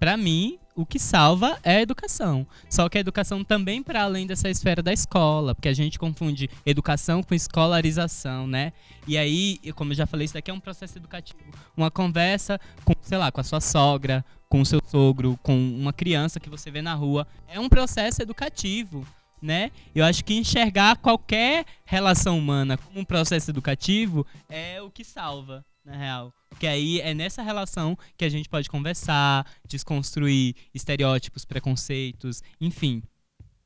Para 0.00 0.16
mim, 0.16 0.58
o 0.74 0.84
que 0.84 0.98
salva 0.98 1.58
é 1.62 1.76
a 1.76 1.82
educação. 1.82 2.46
Só 2.68 2.88
que 2.88 2.98
a 2.98 3.00
educação 3.00 3.44
também 3.44 3.82
para 3.82 4.02
além 4.02 4.26
dessa 4.26 4.48
esfera 4.48 4.82
da 4.82 4.92
escola, 4.92 5.54
porque 5.54 5.68
a 5.68 5.72
gente 5.72 5.98
confunde 5.98 6.50
educação 6.66 7.22
com 7.22 7.34
escolarização, 7.34 8.46
né? 8.46 8.72
E 9.06 9.16
aí, 9.16 9.58
como 9.74 9.92
eu 9.92 9.96
já 9.96 10.06
falei, 10.06 10.24
isso 10.24 10.34
daqui 10.34 10.50
é 10.50 10.54
um 10.54 10.60
processo 10.60 10.98
educativo. 10.98 11.38
Uma 11.76 11.90
conversa 11.90 12.60
com, 12.84 12.94
sei 13.02 13.18
lá, 13.18 13.30
com 13.30 13.40
a 13.40 13.44
sua 13.44 13.60
sogra, 13.60 14.24
com 14.48 14.60
o 14.60 14.66
seu 14.66 14.80
sogro, 14.86 15.38
com 15.42 15.56
uma 15.56 15.92
criança 15.92 16.40
que 16.40 16.50
você 16.50 16.70
vê 16.70 16.82
na 16.82 16.94
rua, 16.94 17.26
é 17.48 17.60
um 17.60 17.68
processo 17.68 18.22
educativo. 18.22 19.06
Né? 19.40 19.70
Eu 19.94 20.06
acho 20.06 20.24
que 20.24 20.34
enxergar 20.34 20.96
qualquer 20.96 21.66
relação 21.84 22.38
humana 22.38 22.78
como 22.78 23.00
um 23.00 23.04
processo 23.04 23.50
educativo 23.50 24.26
é 24.48 24.80
o 24.80 24.88
que 24.88 25.04
salva, 25.04 25.62
na 25.84 25.96
real. 25.96 26.34
Porque 26.48 26.66
aí 26.66 27.00
é 27.00 27.12
nessa 27.12 27.42
relação 27.42 27.96
que 28.16 28.24
a 28.24 28.28
gente 28.28 28.48
pode 28.48 28.70
conversar, 28.70 29.46
desconstruir 29.66 30.54
estereótipos, 30.72 31.44
preconceitos, 31.44 32.42
enfim. 32.60 33.02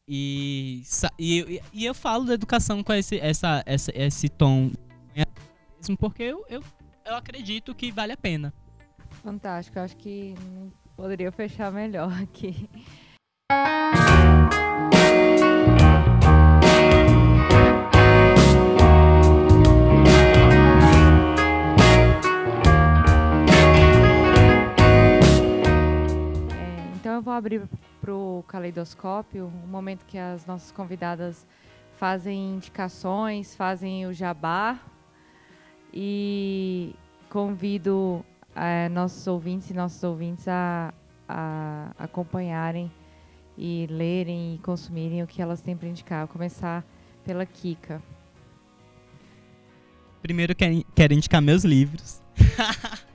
E, 0.07 0.83
e, 1.19 1.61
e 1.73 1.85
eu 1.85 1.95
falo 1.95 2.25
da 2.25 2.35
educação 2.35 2.83
com 2.83 2.93
esse, 2.95 3.21
essa, 3.21 3.63
essa, 3.67 3.93
esse 3.95 4.29
tom 4.29 4.71
mesmo 5.79 5.97
porque 5.97 6.23
eu, 6.23 6.45
eu, 6.49 6.63
eu 7.05 7.15
acredito 7.15 7.75
que 7.75 7.91
vale 7.91 8.13
a 8.13 8.17
pena. 8.17 8.53
Fantástico, 9.23 9.79
acho 9.79 9.97
que 9.97 10.35
poderia 10.97 11.31
fechar 11.31 11.73
melhor 11.73 12.13
aqui. 12.23 12.69
Eu 27.19 27.23
vou 27.23 27.35
abrir 27.35 27.63
para 28.01 28.15
o 28.15 28.45
caleidoscópio, 28.47 29.53
um 29.65 29.67
momento 29.67 30.05
que 30.07 30.17
as 30.17 30.47
nossas 30.47 30.71
convidadas 30.71 31.45
fazem 31.97 32.55
indicações, 32.55 33.57
fazem 33.57 34.07
o 34.07 34.13
jabá 34.13 34.79
e 35.93 36.95
convido 37.29 38.25
é, 38.55 38.89
nossos 38.89 39.27
ouvintes 39.27 39.69
e 39.71 39.75
nossos 39.75 40.03
ouvintes 40.05 40.47
a, 40.47 40.95
a 41.29 41.91
acompanharem 41.99 42.91
e 43.57 43.89
lerem 43.91 44.55
e 44.55 44.59
consumirem 44.59 45.21
o 45.21 45.27
que 45.27 45.43
elas 45.43 45.61
têm 45.61 45.77
para 45.77 45.89
indicar. 45.89 46.21
Vou 46.21 46.35
começar 46.35 46.85
pela 47.25 47.45
Kika. 47.45 48.01
Primeiro 50.23 50.55
quero 50.55 51.15
indicar 51.15 51.43
meus 51.43 51.65
livros. 51.65 52.23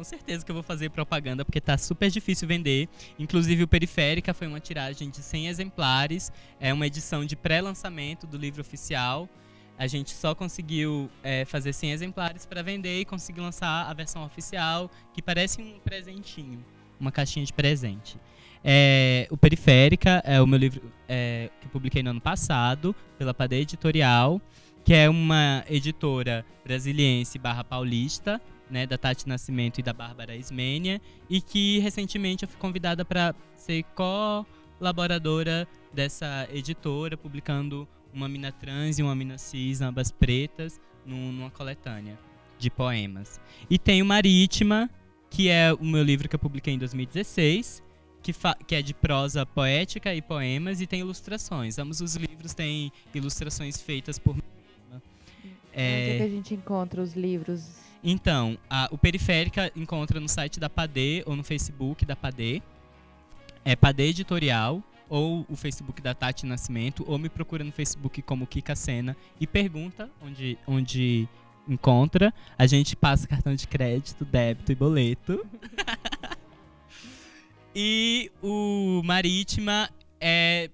Com 0.00 0.04
certeza 0.04 0.42
que 0.42 0.50
eu 0.50 0.54
vou 0.54 0.62
fazer 0.62 0.88
propaganda, 0.88 1.44
porque 1.44 1.60
tá 1.60 1.76
super 1.76 2.10
difícil 2.10 2.48
vender. 2.48 2.88
Inclusive, 3.18 3.64
o 3.64 3.68
Periférica 3.68 4.32
foi 4.32 4.46
uma 4.46 4.58
tiragem 4.58 5.10
de 5.10 5.18
100 5.18 5.48
exemplares. 5.48 6.32
É 6.58 6.72
uma 6.72 6.86
edição 6.86 7.22
de 7.22 7.36
pré-lançamento 7.36 8.26
do 8.26 8.38
livro 8.38 8.62
oficial. 8.62 9.28
A 9.76 9.86
gente 9.86 10.12
só 10.12 10.34
conseguiu 10.34 11.10
é, 11.22 11.44
fazer 11.44 11.74
100 11.74 11.92
exemplares 11.92 12.46
para 12.46 12.62
vender 12.62 13.00
e 13.00 13.04
conseguir 13.04 13.42
lançar 13.42 13.90
a 13.90 13.92
versão 13.92 14.24
oficial, 14.24 14.90
que 15.12 15.20
parece 15.20 15.60
um 15.60 15.78
presentinho, 15.80 16.64
uma 16.98 17.12
caixinha 17.12 17.44
de 17.44 17.52
presente. 17.52 18.16
É, 18.64 19.28
o 19.30 19.36
Periférica 19.36 20.22
é 20.24 20.40
o 20.40 20.46
meu 20.46 20.58
livro 20.58 20.90
é, 21.06 21.50
que 21.60 21.68
publiquei 21.68 22.02
no 22.02 22.08
ano 22.08 22.22
passado, 22.22 22.96
pela 23.18 23.34
Padê 23.34 23.56
Editorial, 23.56 24.40
que 24.82 24.94
é 24.94 25.10
uma 25.10 25.62
editora 25.68 26.42
brasiliense 26.64 27.38
barra 27.38 27.62
paulista, 27.62 28.40
né, 28.70 28.86
da 28.86 28.96
Tati 28.96 29.28
Nascimento 29.28 29.78
e 29.78 29.82
da 29.82 29.92
Bárbara 29.92 30.36
Ismênia, 30.36 31.00
e 31.28 31.40
que 31.40 31.78
recentemente 31.80 32.44
eu 32.44 32.48
fui 32.48 32.58
convidada 32.58 33.04
para 33.04 33.34
ser 33.56 33.84
colaboradora 33.94 35.66
dessa 35.92 36.48
editora, 36.52 37.16
publicando 37.16 37.86
uma 38.12 38.28
mina 38.28 38.52
trans 38.52 38.98
e 38.98 39.02
uma 39.02 39.14
mina 39.14 39.38
cis, 39.38 39.80
ambas 39.80 40.10
pretas, 40.10 40.80
numa 41.04 41.50
coletânea 41.50 42.18
de 42.58 42.70
poemas. 42.70 43.40
E 43.68 43.78
tem 43.78 44.02
o 44.02 44.06
Marítima, 44.06 44.90
que 45.28 45.48
é 45.48 45.72
o 45.72 45.84
meu 45.84 46.02
livro 46.02 46.28
que 46.28 46.34
eu 46.34 46.40
publiquei 46.40 46.74
em 46.74 46.78
2016, 46.78 47.82
que, 48.22 48.32
que, 48.66 48.74
é 48.74 48.82
de 48.82 48.92
prosa 48.92 49.46
poética 49.46 50.14
e 50.14 50.20
poemas 50.20 50.80
e 50.80 50.86
tem 50.86 51.00
ilustrações. 51.00 51.78
Ambos 51.78 52.00
os 52.00 52.16
livros 52.16 52.52
têm 52.52 52.92
ilustrações 53.14 53.80
feitas 53.80 54.18
por 54.18 54.36
é... 55.72 56.02
Onde 56.02 56.10
é 56.10 56.16
que 56.16 56.22
a 56.22 56.28
gente 56.28 56.54
encontra 56.54 57.00
os 57.02 57.14
livros? 57.14 57.89
Então, 58.02 58.58
a, 58.68 58.88
o 58.90 58.98
Periférica 58.98 59.70
encontra 59.76 60.18
no 60.18 60.28
site 60.28 60.58
da 60.58 60.70
Padê 60.70 61.22
ou 61.26 61.36
no 61.36 61.44
Facebook 61.44 62.04
da 62.04 62.16
Padê. 62.16 62.62
É 63.64 63.76
Padê 63.76 64.04
Editorial 64.04 64.82
ou 65.08 65.44
o 65.48 65.56
Facebook 65.56 66.00
da 66.00 66.14
Tati 66.14 66.46
Nascimento, 66.46 67.04
ou 67.06 67.18
me 67.18 67.28
procura 67.28 67.64
no 67.64 67.72
Facebook 67.72 68.22
como 68.22 68.46
Kika 68.46 68.76
Sena 68.76 69.16
e 69.40 69.46
pergunta 69.46 70.08
onde, 70.22 70.56
onde 70.66 71.28
encontra. 71.68 72.32
A 72.56 72.66
gente 72.66 72.94
passa 72.94 73.26
cartão 73.26 73.54
de 73.54 73.66
crédito, 73.66 74.24
débito 74.24 74.70
e 74.70 74.74
boleto. 74.74 75.44
e 77.74 78.30
o 78.40 79.02
Marítima 79.04 79.90
é 80.20 80.70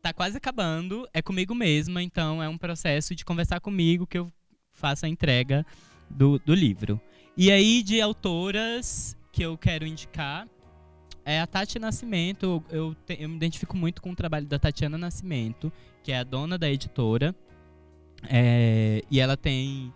tá 0.00 0.12
quase 0.12 0.36
acabando, 0.36 1.08
é 1.14 1.22
comigo 1.22 1.54
mesma, 1.54 2.02
então 2.02 2.42
é 2.42 2.48
um 2.48 2.58
processo 2.58 3.14
de 3.14 3.24
conversar 3.24 3.60
comigo 3.60 4.04
que 4.04 4.18
eu 4.18 4.32
faço 4.72 5.06
a 5.06 5.08
entrega 5.08 5.64
do, 6.12 6.38
do 6.38 6.54
livro. 6.54 7.00
E 7.36 7.50
aí, 7.50 7.82
de 7.82 8.00
autoras 8.00 9.16
que 9.32 9.42
eu 9.42 9.56
quero 9.56 9.86
indicar, 9.86 10.46
é 11.24 11.40
a 11.40 11.46
Tati 11.46 11.78
Nascimento. 11.78 12.62
Eu, 12.68 12.94
te, 12.94 13.16
eu 13.20 13.28
me 13.28 13.36
identifico 13.36 13.76
muito 13.76 14.02
com 14.02 14.10
o 14.10 14.16
trabalho 14.16 14.46
da 14.46 14.58
Tatiana 14.58 14.98
Nascimento, 14.98 15.72
que 16.02 16.12
é 16.12 16.18
a 16.18 16.24
dona 16.24 16.58
da 16.58 16.70
editora. 16.70 17.34
É, 18.28 19.02
e 19.10 19.18
ela 19.18 19.36
tem 19.36 19.92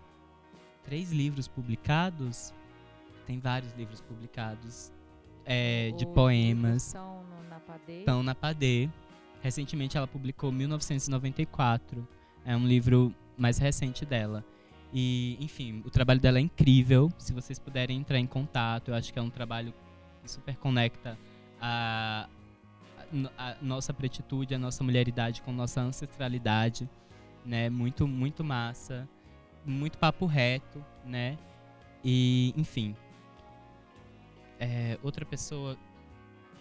três 0.83 1.11
livros 1.11 1.47
publicados. 1.47 2.53
Tem 3.25 3.39
vários 3.39 3.73
livros 3.73 4.01
publicados 4.01 4.91
é, 5.45 5.91
de 5.91 6.05
poemas. 6.07 6.87
Estão 6.87 7.23
na 7.49 7.59
Padê. 7.59 7.99
Estão 7.99 8.23
na 8.23 8.35
Padê. 8.35 8.89
Recentemente 9.41 9.97
ela 9.97 10.07
publicou 10.07 10.51
1994. 10.51 12.07
É 12.45 12.55
um 12.55 12.65
livro 12.65 13.13
mais 13.37 13.57
recente 13.57 14.05
dela. 14.05 14.43
E, 14.99 15.37
enfim, 15.39 15.83
o 15.85 15.91
trabalho 15.91 16.19
dela 16.19 16.39
é 16.39 16.41
incrível. 16.41 17.11
Se 17.19 17.31
vocês 17.31 17.59
puderem 17.59 17.99
entrar 17.99 18.17
em 18.17 18.25
contato, 18.25 18.89
eu 18.89 18.95
acho 18.95 19.13
que 19.13 19.19
é 19.19 19.21
um 19.21 19.29
trabalho 19.29 19.71
que 20.23 20.31
super 20.31 20.55
conecta 20.55 21.15
a, 21.61 22.27
a, 23.37 23.55
nossa 23.61 23.93
pretitude, 23.93 24.55
a 24.55 24.57
nossa 24.57 24.83
mulheridade 24.83 25.43
com 25.43 25.51
nossa 25.51 25.81
ancestralidade, 25.81 26.89
né? 27.45 27.69
Muito, 27.69 28.07
muito 28.07 28.43
massa. 28.43 29.07
Muito 29.63 29.99
papo 29.99 30.25
reto, 30.25 30.83
né? 31.05 31.37
E, 32.03 32.51
enfim. 32.57 32.95
É, 34.59 34.97
outra 35.03 35.23
pessoa 35.27 35.77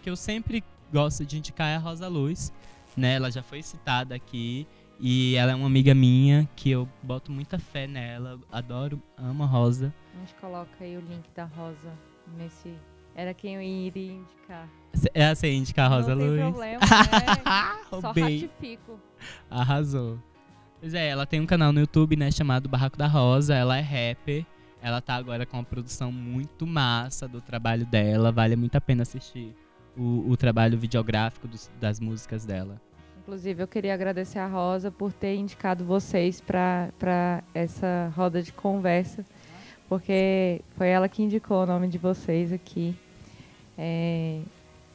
que 0.02 0.10
eu 0.10 0.16
sempre 0.16 0.62
gosto 0.92 1.24
de 1.24 1.38
indicar 1.38 1.68
é 1.68 1.76
a 1.76 1.78
Rosa 1.78 2.06
Luz, 2.06 2.52
né? 2.94 3.14
Ela 3.14 3.30
já 3.30 3.42
foi 3.42 3.62
citada 3.62 4.14
aqui 4.14 4.66
e 4.98 5.34
ela 5.36 5.52
é 5.52 5.54
uma 5.54 5.66
amiga 5.66 5.94
minha 5.94 6.48
que 6.56 6.70
eu 6.70 6.88
boto 7.02 7.30
muita 7.30 7.58
fé 7.58 7.86
nela, 7.86 8.40
adoro, 8.50 9.00
amo 9.16 9.42
a 9.42 9.46
Rosa. 9.46 9.92
A 10.14 10.18
gente 10.18 10.34
coloca 10.36 10.72
aí 10.80 10.96
o 10.96 11.00
link 11.00 11.24
da 11.34 11.44
Rosa 11.44 11.92
nesse 12.36 12.74
era 13.14 13.32
quem 13.32 13.54
eu 13.54 13.62
iria 13.62 14.12
indicar. 14.12 14.68
É 15.14 15.26
assim, 15.26 15.48
indicar 15.48 15.90
a 15.90 15.96
Rosa 15.96 16.14
Não 16.14 16.26
Luz. 16.26 16.38
Não 16.38 16.52
tem 16.52 16.52
problema, 16.52 16.80
né? 17.44 17.80
Só 17.88 18.12
ratifico. 18.12 19.00
Arrasou. 19.50 20.18
Pois 20.80 20.92
é, 20.92 21.08
ela 21.08 21.26
tem 21.26 21.40
um 21.40 21.46
canal 21.46 21.72
no 21.72 21.80
YouTube, 21.80 22.16
né, 22.16 22.30
chamado 22.30 22.68
Barraco 22.68 22.96
da 22.96 23.06
Rosa. 23.06 23.54
Ela 23.54 23.78
é 23.78 23.80
rapper. 23.80 24.44
Ela 24.82 25.00
tá 25.00 25.14
agora 25.14 25.46
com 25.46 25.56
uma 25.56 25.64
produção 25.64 26.12
muito 26.12 26.66
massa 26.66 27.26
do 27.26 27.40
trabalho 27.40 27.86
dela. 27.86 28.30
Vale 28.30 28.54
muito 28.54 28.76
a 28.76 28.80
pena 28.80 29.02
assistir 29.02 29.54
o, 29.96 30.30
o 30.30 30.36
trabalho 30.36 30.78
videográfico 30.78 31.48
dos, 31.48 31.70
das 31.80 31.98
músicas 31.98 32.44
dela. 32.44 32.80
Inclusive, 33.26 33.60
eu 33.60 33.66
queria 33.66 33.92
agradecer 33.92 34.38
a 34.38 34.46
Rosa 34.46 34.88
por 34.88 35.12
ter 35.12 35.34
indicado 35.34 35.84
vocês 35.84 36.40
para 36.40 37.42
essa 37.52 38.12
roda 38.14 38.40
de 38.40 38.52
conversa, 38.52 39.24
porque 39.88 40.60
foi 40.76 40.90
ela 40.90 41.08
que 41.08 41.24
indicou 41.24 41.64
o 41.64 41.66
nome 41.66 41.88
de 41.88 41.98
vocês 41.98 42.52
aqui. 42.52 42.96
É, 43.76 44.42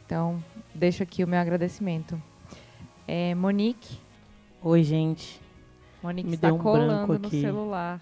então, 0.06 0.42
deixo 0.74 1.04
aqui 1.04 1.26
o 1.26 1.28
meu 1.28 1.38
agradecimento. 1.42 2.22
É, 3.06 3.36
Monique. 3.36 4.00
Oi, 4.64 4.82
gente. 4.82 5.42
Monique 6.02 6.30
Me 6.30 6.36
está 6.36 6.54
um 6.54 6.58
colando 6.58 7.20
no 7.20 7.28
aqui. 7.28 7.42
celular. 7.42 8.00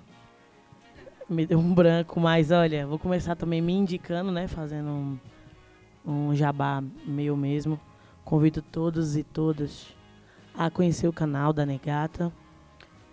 Me 1.27 1.43
deu 1.47 1.57
um 1.57 1.73
branco, 1.73 2.19
mas 2.19 2.51
olha, 2.51 2.85
vou 2.85 2.99
começar 2.99 3.35
também 3.35 3.63
me 3.63 3.73
indicando, 3.73 4.31
né? 4.31 4.47
Fazendo 4.47 4.89
um, 4.91 5.17
um 6.05 6.35
jabá 6.35 6.83
meu 7.03 7.35
mesmo. 7.35 7.79
Convido 8.23 8.61
todos 8.61 9.17
e 9.17 9.23
todas 9.23 9.97
a 10.59 10.69
conhecer 10.69 11.07
o 11.07 11.13
canal 11.13 11.53
da 11.53 11.65
Negata. 11.65 12.33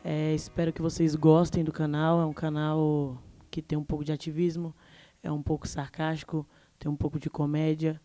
É, 0.03 0.35
espero 0.35 0.73
que 0.73 0.83
vocês 0.83 1.15
gostem 1.15 1.63
do 1.63 1.71
canal. 1.71 2.21
É 2.21 2.27
um 2.27 2.33
canal 2.33 3.23
que 3.53 3.63
tem 3.63 3.79
um 3.79 3.85
pouco 3.85 4.05
de 4.05 4.11
ativismo, 4.11 4.75
é 5.23 5.31
um 5.31 5.41
pouco 5.41 5.69
sarcástico, 5.69 6.45
tem 6.77 6.91
um 6.91 6.97
pouco 6.97 7.21
de 7.21 7.31
comédia, 7.31 8.01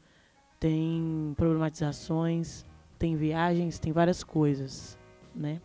tem 0.59 1.33
problematizações, 1.35 2.63
tem 2.99 3.15
viagens, 3.15 3.79
tem 3.79 3.91
várias 3.91 4.23
coisas, 4.23 4.95
né? 5.33 5.59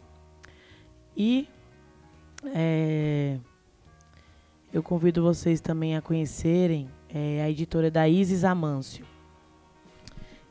E 1.14 1.46
é, 2.46 3.38
eu 4.72 4.82
convido 4.82 5.22
vocês 5.22 5.60
também 5.60 5.98
a 5.98 6.00
conhecerem 6.00 6.88
é, 7.10 7.42
a 7.42 7.50
editora 7.50 7.90
da 7.90 8.08
Isis 8.08 8.42
Amâncio. 8.42 9.04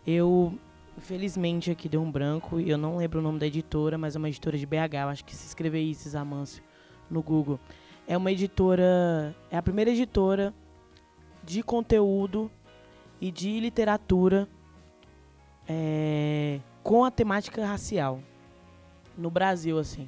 Eu, 0.05 0.59
infelizmente, 0.97 1.71
aqui 1.71 1.87
deu 1.87 2.01
um 2.01 2.11
branco 2.11 2.59
e 2.59 2.69
eu 2.69 2.77
não 2.77 2.97
lembro 2.97 3.19
o 3.19 3.21
nome 3.21 3.39
da 3.39 3.47
editora, 3.47 3.97
mas 3.97 4.15
é 4.15 4.19
uma 4.19 4.29
editora 4.29 4.57
de 4.57 4.65
BH, 4.65 4.93
eu 4.93 5.07
acho 5.09 5.25
que 5.25 5.35
se 5.35 5.45
escrever 5.45 5.81
Isis 5.81 6.15
Amâncio 6.15 6.63
no 7.09 7.21
Google. 7.21 7.59
É 8.07 8.15
uma 8.17 8.31
editora, 8.31 9.35
é 9.49 9.57
a 9.57 9.61
primeira 9.61 9.91
editora 9.91 10.53
de 11.43 11.61
conteúdo 11.61 12.49
e 13.19 13.31
de 13.31 13.59
literatura 13.59 14.47
é, 15.67 16.59
com 16.83 17.03
a 17.03 17.11
temática 17.11 17.65
racial 17.65 18.19
no 19.17 19.29
Brasil, 19.29 19.77
assim. 19.77 20.07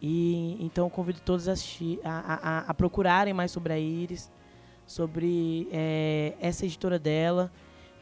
E 0.00 0.56
então 0.60 0.88
convido 0.88 1.20
todos 1.20 1.48
a, 1.48 1.54
a, 2.04 2.34
a, 2.34 2.58
a, 2.70 2.74
procurarem 2.74 3.34
mais 3.34 3.50
sobre 3.50 3.72
a 3.72 3.78
Iris, 3.78 4.32
sobre 4.86 5.68
é, 5.70 6.34
essa 6.40 6.64
editora 6.64 6.98
dela 6.98 7.52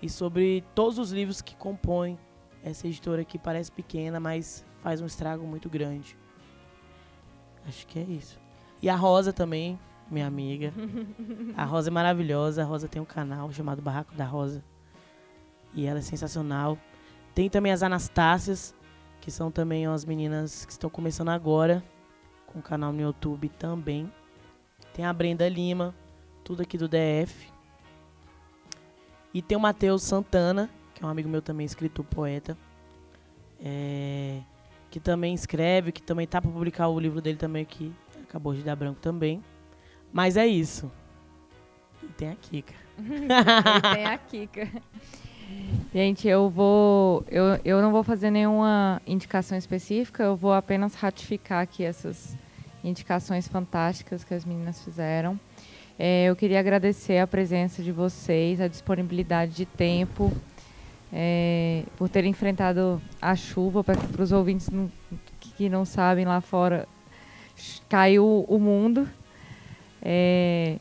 e 0.00 0.08
sobre 0.08 0.64
todos 0.74 0.98
os 0.98 1.12
livros 1.12 1.42
que 1.42 1.56
compõem 1.56 2.18
essa 2.62 2.86
editora 2.86 3.24
que 3.24 3.38
parece 3.38 3.70
pequena, 3.70 4.20
mas 4.20 4.64
faz 4.82 5.00
um 5.00 5.06
estrago 5.06 5.46
muito 5.46 5.68
grande. 5.68 6.16
Acho 7.66 7.86
que 7.86 7.98
é 7.98 8.02
isso. 8.02 8.38
E 8.80 8.88
a 8.88 8.96
Rosa 8.96 9.32
também, 9.32 9.78
minha 10.10 10.26
amiga. 10.26 10.72
A 11.56 11.64
Rosa 11.64 11.90
é 11.90 11.92
maravilhosa. 11.92 12.62
A 12.62 12.64
Rosa 12.64 12.88
tem 12.88 13.00
um 13.02 13.04
canal 13.04 13.50
chamado 13.52 13.82
Barraco 13.82 14.14
da 14.14 14.24
Rosa. 14.24 14.64
E 15.74 15.84
ela 15.84 15.98
é 15.98 16.02
sensacional. 16.02 16.78
Tem 17.34 17.50
também 17.50 17.72
as 17.72 17.82
Anastácias, 17.82 18.74
que 19.20 19.30
são 19.30 19.50
também 19.50 19.86
as 19.86 20.04
meninas 20.04 20.64
que 20.64 20.72
estão 20.72 20.88
começando 20.88 21.28
agora 21.28 21.84
com 22.46 22.60
o 22.60 22.62
canal 22.62 22.92
no 22.92 23.00
YouTube 23.00 23.48
também. 23.50 24.10
Tem 24.94 25.04
a 25.04 25.12
Brenda 25.12 25.48
Lima, 25.48 25.94
tudo 26.42 26.62
aqui 26.62 26.78
do 26.78 26.88
DF. 26.88 27.52
E 29.38 29.42
tem 29.42 29.56
o 29.56 29.60
Matheus 29.60 30.02
Santana, 30.02 30.68
que 30.92 31.04
é 31.04 31.06
um 31.06 31.08
amigo 31.08 31.28
meu 31.28 31.40
também, 31.40 31.64
escritor, 31.64 32.04
poeta. 32.04 32.58
É, 33.60 34.40
que 34.90 34.98
também 34.98 35.32
escreve, 35.32 35.92
que 35.92 36.02
também 36.02 36.26
tá 36.26 36.42
para 36.42 36.50
publicar 36.50 36.88
o 36.88 36.98
livro 36.98 37.20
dele 37.20 37.38
também, 37.38 37.64
que 37.64 37.94
acabou 38.20 38.52
de 38.52 38.64
dar 38.64 38.74
branco 38.74 38.98
também. 39.00 39.40
Mas 40.12 40.36
é 40.36 40.44
isso. 40.44 40.90
E 42.02 42.08
tem 42.08 42.30
a 42.30 42.34
Kika. 42.34 42.74
e 42.98 43.94
tem 43.94 44.06
a 44.06 44.18
Kika. 44.18 44.68
Gente, 45.94 46.26
eu 46.26 46.50
vou. 46.50 47.24
Eu, 47.28 47.60
eu 47.64 47.80
não 47.80 47.92
vou 47.92 48.02
fazer 48.02 48.32
nenhuma 48.32 49.00
indicação 49.06 49.56
específica, 49.56 50.24
eu 50.24 50.34
vou 50.34 50.52
apenas 50.52 50.96
ratificar 50.96 51.62
aqui 51.62 51.84
essas 51.84 52.36
indicações 52.82 53.46
fantásticas 53.46 54.24
que 54.24 54.34
as 54.34 54.44
meninas 54.44 54.82
fizeram. 54.82 55.38
É, 55.98 56.26
eu 56.26 56.36
queria 56.36 56.60
agradecer 56.60 57.18
a 57.18 57.26
presença 57.26 57.82
de 57.82 57.90
vocês, 57.90 58.60
a 58.60 58.68
disponibilidade 58.68 59.52
de 59.52 59.66
tempo, 59.66 60.32
é, 61.12 61.82
por 61.96 62.08
terem 62.08 62.30
enfrentado 62.30 63.02
a 63.20 63.34
chuva, 63.34 63.82
para 63.82 64.22
os 64.22 64.30
ouvintes 64.30 64.70
não, 64.70 64.88
que 65.40 65.68
não 65.68 65.84
sabem 65.84 66.24
lá 66.24 66.40
fora, 66.40 66.86
caiu 67.88 68.44
o 68.48 68.58
mundo. 68.60 69.08
É, 70.00 70.76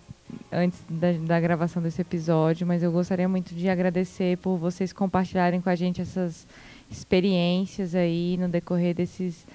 antes 0.52 0.84
da, 0.88 1.12
da, 1.14 1.40
gravação 1.40 1.82
desse 1.82 2.02
episódio, 2.02 2.68
mas 2.68 2.84
eu 2.84 2.92
gostaria 2.92 3.28
muito 3.28 3.56
de 3.56 3.68
agradecer 3.70 4.38
por 4.38 4.58
vocês 4.58 4.94
compartilharem 4.94 5.60
com 5.62 5.70
a 5.70 5.76
gente 5.76 6.02
essas 6.02 6.46
experiências 6.92 7.96
aí 7.96 8.38
no 8.40 8.48
decorrer 8.48 8.94
desses 8.94 9.48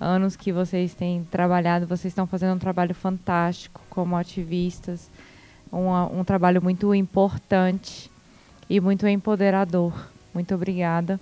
anos 0.00 0.34
que 0.34 0.50
vocês 0.50 0.94
têm 0.94 1.24
trabalhado. 1.30 1.86
Vocês 1.86 2.10
estão 2.10 2.26
fazendo 2.26 2.56
um 2.56 2.58
trabalho 2.58 2.94
fantástico 2.94 3.82
como 3.90 4.16
ativistas, 4.16 5.10
um, 5.70 5.90
um 6.18 6.24
trabalho 6.24 6.62
muito 6.62 6.94
importante 6.94 8.10
e 8.68 8.80
muito 8.80 9.06
empoderador. 9.06 9.92
Muito 10.32 10.54
obrigada. 10.54 11.20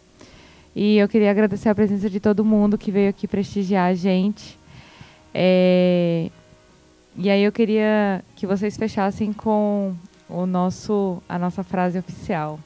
E 0.77 0.97
eu 0.97 1.09
queria 1.09 1.31
agradecer 1.31 1.69
a 1.69 1.75
presença 1.75 2.09
de 2.09 2.21
todo 2.21 2.45
mundo 2.45 2.79
que 2.79 2.93
veio 2.93 3.11
aqui 3.11 3.27
prestigiar 3.27 3.91
a 3.91 3.95
gente. 3.95 4.57
É, 5.35 6.31
e 7.17 7.29
aí 7.29 7.43
eu 7.43 7.51
queria 7.51 8.23
que 8.37 8.47
vocês 8.47 8.77
fechassem 8.77 9.33
com 9.33 9.95
o 10.29 10.47
nosso, 10.47 11.21
a 11.29 11.39
nossa 11.39 11.65
frase 11.65 11.99
oficial. 11.99 12.61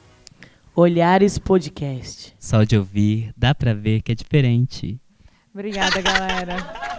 Olhares 0.75 1.37
Podcast. 1.37 2.35
Só 2.39 2.63
de 2.63 2.77
ouvir, 2.77 3.33
dá 3.37 3.55
pra 3.55 3.73
ver 3.73 4.01
que 4.01 4.11
é 4.11 4.15
diferente. 4.15 4.99
Obrigada, 5.53 6.01
galera. 6.01 6.92